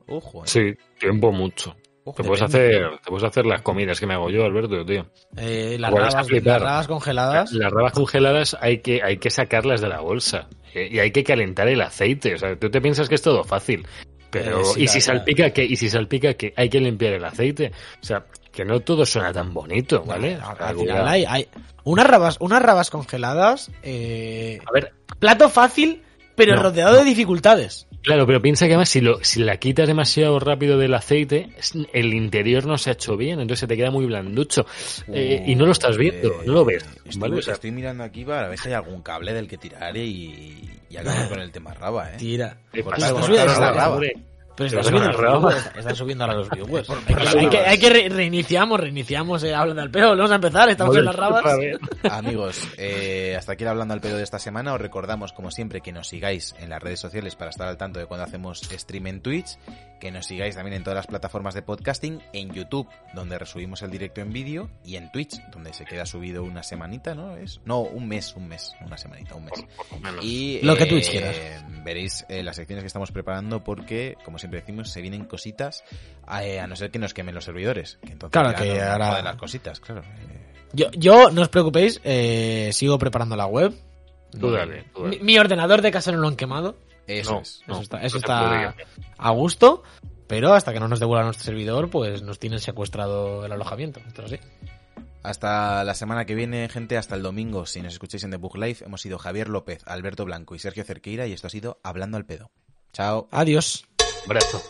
ojo. 0.07 0.43
¿eh? 0.45 0.47
Sí, 0.47 0.75
tiempo 0.99 1.31
mucho. 1.31 1.75
Ojo, 2.09 2.21
Te 2.23 2.23
puedes, 2.23 2.41
hacer, 2.41 2.99
te 3.03 3.09
puedes 3.09 3.25
hacer 3.25 3.45
las 3.45 3.61
comidas 3.61 3.99
que 3.99 4.07
me 4.07 4.13
hago 4.13 4.29
yo, 4.29 4.45
Alberto, 4.45 4.85
tío. 4.85 5.05
Eh, 5.35 5.75
las, 5.77 5.91
rabas, 5.91 6.25
flipar. 6.27 6.53
las 6.53 6.61
rabas 6.61 6.87
congeladas. 6.87 7.51
Las 7.51 7.71
rabas 7.71 7.91
congeladas 7.91 8.57
hay 8.61 8.77
que, 8.79 9.01
hay 9.03 9.17
que 9.17 9.29
sacarlas 9.29 9.81
de 9.81 9.89
la 9.89 9.99
bolsa. 9.99 10.47
eh, 10.73 10.87
Y 10.89 10.99
hay 10.99 11.11
que 11.11 11.25
calentar 11.25 11.67
el 11.67 11.81
aceite. 11.81 12.35
O 12.35 12.37
sea, 12.37 12.55
tú 12.57 12.69
te 12.69 12.79
piensas 12.79 13.09
que 13.09 13.15
es 13.15 13.21
todo 13.21 13.43
fácil. 13.43 13.85
Pero, 14.29 14.61
Eh, 14.61 14.65
sí, 14.73 14.83
¿y 14.83 14.87
si 14.87 15.01
salpica 15.01 15.49
qué? 15.51 15.65
¿Y 15.65 15.75
si 15.75 15.89
salpica 15.89 16.33
qué? 16.35 16.53
Hay 16.55 16.69
que 16.69 16.79
limpiar 16.79 17.13
el 17.13 17.25
aceite. 17.25 17.71
O 18.01 18.05
sea, 18.05 18.23
que 18.53 18.63
no 18.63 18.79
todo 18.79 19.05
suena 19.05 19.33
tan 19.33 19.53
bonito, 19.53 20.03
¿vale? 20.05 20.37
Al- 20.59 20.77
final 20.77 21.07
hay, 21.07 21.25
hay 21.25 21.47
unas 21.83 22.07
rabas, 22.07 22.37
unas 22.39 22.61
rabas 22.61 22.89
congeladas. 22.89 23.69
eh, 23.83 24.59
A 24.65 24.71
ver, 24.71 24.93
plato 25.19 25.49
fácil, 25.49 26.03
pero 26.35 26.55
No, 26.55 26.63
rodeado 26.63 26.95
de 26.97 27.03
dificultades. 27.03 27.86
Claro, 28.01 28.25
pero 28.25 28.41
piensa 28.41 28.65
que 28.65 28.73
además 28.73 28.89
si, 28.89 29.01
lo, 29.01 29.23
si 29.23 29.41
la 29.41 29.57
quitas 29.57 29.87
demasiado 29.87 30.39
rápido 30.39 30.77
del 30.77 30.93
aceite, 30.93 31.49
el 31.93 32.13
interior 32.13 32.65
no 32.65 32.77
se 32.77 32.89
ha 32.89 32.93
hecho 32.93 33.17
bien, 33.17 33.39
entonces 33.39 33.61
se 33.61 33.67
te 33.67 33.77
queda 33.77 33.91
muy 33.91 34.05
blanducho. 34.05 34.65
Eh, 35.07 35.43
y 35.45 35.55
no 35.55 35.65
lo 35.65 35.71
estás 35.71 35.97
viendo, 35.97 36.41
no 36.45 36.53
lo 36.53 36.65
ves. 36.65 36.85
Estoy, 37.05 37.21
¿vale? 37.21 37.37
O 37.37 37.41
sea, 37.41 37.53
estoy 37.55 37.71
mirando 37.71 38.03
aquí 38.03 38.23
para 38.23 38.47
ver 38.47 38.57
si 38.59 38.69
hay 38.69 38.75
algún 38.75 39.01
cable 39.01 39.33
del 39.33 39.47
que 39.47 39.57
tirar 39.57 39.95
y, 39.97 40.69
y 40.89 40.97
acabar 40.97 41.27
con 41.29 41.39
el 41.39 41.51
tema 41.51 41.73
raba, 41.73 42.11
¿eh? 42.13 42.17
Tira. 42.17 42.57
raba. 42.73 43.89
hombre. 43.89 44.13
Pero 44.57 44.67
están 44.81 44.83
subiendo, 44.83 45.07
los 45.11 45.21
las 45.21 45.31
rabas. 45.31 45.53
viewers, 45.55 45.77
están 45.77 45.95
subiendo 45.95 46.23
ahora 46.25 46.37
los 46.37 46.49
viewers. 46.49 46.89
Hay 46.89 46.95
por 46.95 47.05
que, 47.05 47.13
hay 47.15 47.47
que, 47.49 47.57
rabas. 47.57 47.67
hay 47.67 47.77
que 47.79 47.89
re- 47.89 48.09
reiniciamos, 48.09 48.79
reiniciamos, 48.79 49.43
eh, 49.43 49.53
hablando 49.55 49.81
al 49.83 49.91
pelo, 49.91 50.09
vamos 50.09 50.31
a 50.31 50.35
empezar, 50.35 50.69
estamos 50.69 50.97
en 50.97 51.05
las 51.05 51.15
rabas. 51.15 51.43
Amigos, 52.11 52.67
eh, 52.77 53.35
hasta 53.37 53.53
aquí 53.53 53.63
el 53.63 53.69
hablando 53.69 53.93
al 53.93 54.01
pedo 54.01 54.17
de 54.17 54.23
esta 54.23 54.39
semana. 54.39 54.73
Os 54.73 54.81
recordamos, 54.81 55.33
como 55.33 55.51
siempre, 55.51 55.81
que 55.81 55.91
nos 55.91 56.07
sigáis 56.07 56.55
en 56.59 56.69
las 56.69 56.81
redes 56.81 56.99
sociales 56.99 57.35
para 57.35 57.49
estar 57.51 57.67
al 57.67 57.77
tanto 57.77 57.99
de 57.99 58.05
cuando 58.07 58.25
hacemos 58.25 58.59
stream 58.61 59.07
en 59.07 59.21
Twitch. 59.21 59.57
Que 59.99 60.11
nos 60.11 60.27
sigáis 60.27 60.55
también 60.55 60.75
en 60.77 60.83
todas 60.83 60.95
las 60.95 61.07
plataformas 61.07 61.55
de 61.55 61.63
podcasting, 61.63 62.21
en 62.31 62.53
YouTube, 62.53 62.87
donde 63.15 63.39
resubimos 63.39 63.81
el 63.81 63.89
directo 63.89 64.21
en 64.21 64.31
vídeo, 64.31 64.69
y 64.85 64.95
en 64.95 65.11
Twitch, 65.11 65.41
donde 65.49 65.73
se 65.73 65.85
queda 65.85 66.05
subido 66.05 66.43
una 66.43 66.61
semanita, 66.61 67.15
¿no? 67.15 67.35
Es 67.35 67.61
No, 67.65 67.81
un 67.81 68.07
mes, 68.07 68.35
un 68.35 68.47
mes, 68.47 68.73
una 68.85 68.95
semanita, 68.95 69.33
un 69.33 69.45
mes. 69.45 69.53
Y 70.21 70.59
Lo 70.61 70.75
que 70.75 70.83
eh, 70.83 70.87
Twitch 70.87 71.09
quieras. 71.09 71.35
veréis 71.83 72.25
eh, 72.29 72.43
las 72.43 72.55
secciones 72.57 72.83
que 72.83 72.87
estamos 72.87 73.11
preparando 73.11 73.63
porque, 73.63 74.17
como 74.23 74.37
siempre 74.37 74.46
decimos, 74.49 74.89
se 74.89 75.01
vienen 75.01 75.25
cositas 75.25 75.83
eh, 76.41 76.59
a 76.59 76.67
no 76.67 76.75
ser 76.75 76.91
que 76.91 76.99
nos 76.99 77.13
quemen 77.13 77.35
los 77.35 77.45
servidores. 77.45 77.97
Que 78.05 78.13
entonces 78.13 78.31
Claro 78.31 78.55
que 78.57 78.81
ahora- 78.81 79.09
joder 79.09 79.23
las 79.23 79.35
cositas, 79.35 79.79
claro. 79.79 80.01
Yo, 80.73 80.87
yo, 80.91 81.29
no 81.31 81.41
os 81.41 81.49
preocupéis, 81.49 81.99
eh, 82.03 82.69
sigo 82.73 82.97
preparando 82.99 83.35
la 83.35 83.45
web. 83.45 83.73
Tú 84.37 84.51
dale, 84.51 84.83
tú 84.93 85.01
Mi, 85.03 85.11
dale. 85.15 85.23
mi 85.23 85.37
ordenador 85.39 85.81
de 85.81 85.91
casa 85.91 86.11
no 86.11 86.17
lo 86.17 86.27
han 86.27 86.35
quemado. 86.35 86.75
Eso 87.07 87.35
No, 87.35 87.39
es. 87.41 87.61
no, 87.67 87.73
eso 87.75 87.81
está, 87.83 87.99
no 87.99 88.03
eso 88.05 88.17
está 88.17 88.75
a 89.17 89.29
gusto, 89.31 89.81
pero 90.27 90.53
hasta 90.53 90.73
que 90.73 90.79
no 90.81 90.89
nos 90.89 90.99
devuelvan 90.99 91.27
nuestro 91.27 91.45
servidor, 91.45 91.89
pues 91.89 92.21
nos 92.21 92.37
tienen 92.37 92.59
secuestrado 92.59 93.45
el 93.45 93.51
alojamiento. 93.53 94.01
Esto 94.05 94.23
es 94.25 94.33
así. 94.33 94.43
Hasta 95.23 95.83
la 95.85 95.93
semana 95.93 96.25
que 96.25 96.35
viene, 96.35 96.67
gente, 96.69 96.97
hasta 96.97 97.15
el 97.15 97.21
domingo. 97.23 97.65
Si 97.65 97.81
nos 97.81 97.93
escucháis 97.93 98.23
en 98.25 98.31
The 98.31 98.37
Book 98.37 98.57
Live, 98.57 98.79
hemos 98.85 99.01
sido 99.01 99.17
Javier 99.17 99.47
López, 99.49 99.81
Alberto 99.85 100.25
Blanco 100.25 100.53
y 100.55 100.59
Sergio 100.59 100.83
Cerqueira 100.83 101.27
y 101.27 101.33
esto 101.33 101.47
ha 101.47 101.49
sido 101.49 101.79
Hablando 101.83 102.17
al 102.17 102.25
Pedo. 102.25 102.51
Chao. 102.93 103.27
Adiós. 103.31 103.86
Abrazo. 104.27 104.61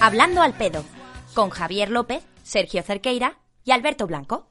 Hablando 0.00 0.40
al 0.40 0.54
pedo, 0.54 0.82
con 1.34 1.50
Javier 1.50 1.90
López, 1.90 2.24
Sergio 2.42 2.82
Cerqueira 2.82 3.36
y 3.66 3.72
Alberto 3.72 4.06
Blanco. 4.06 4.48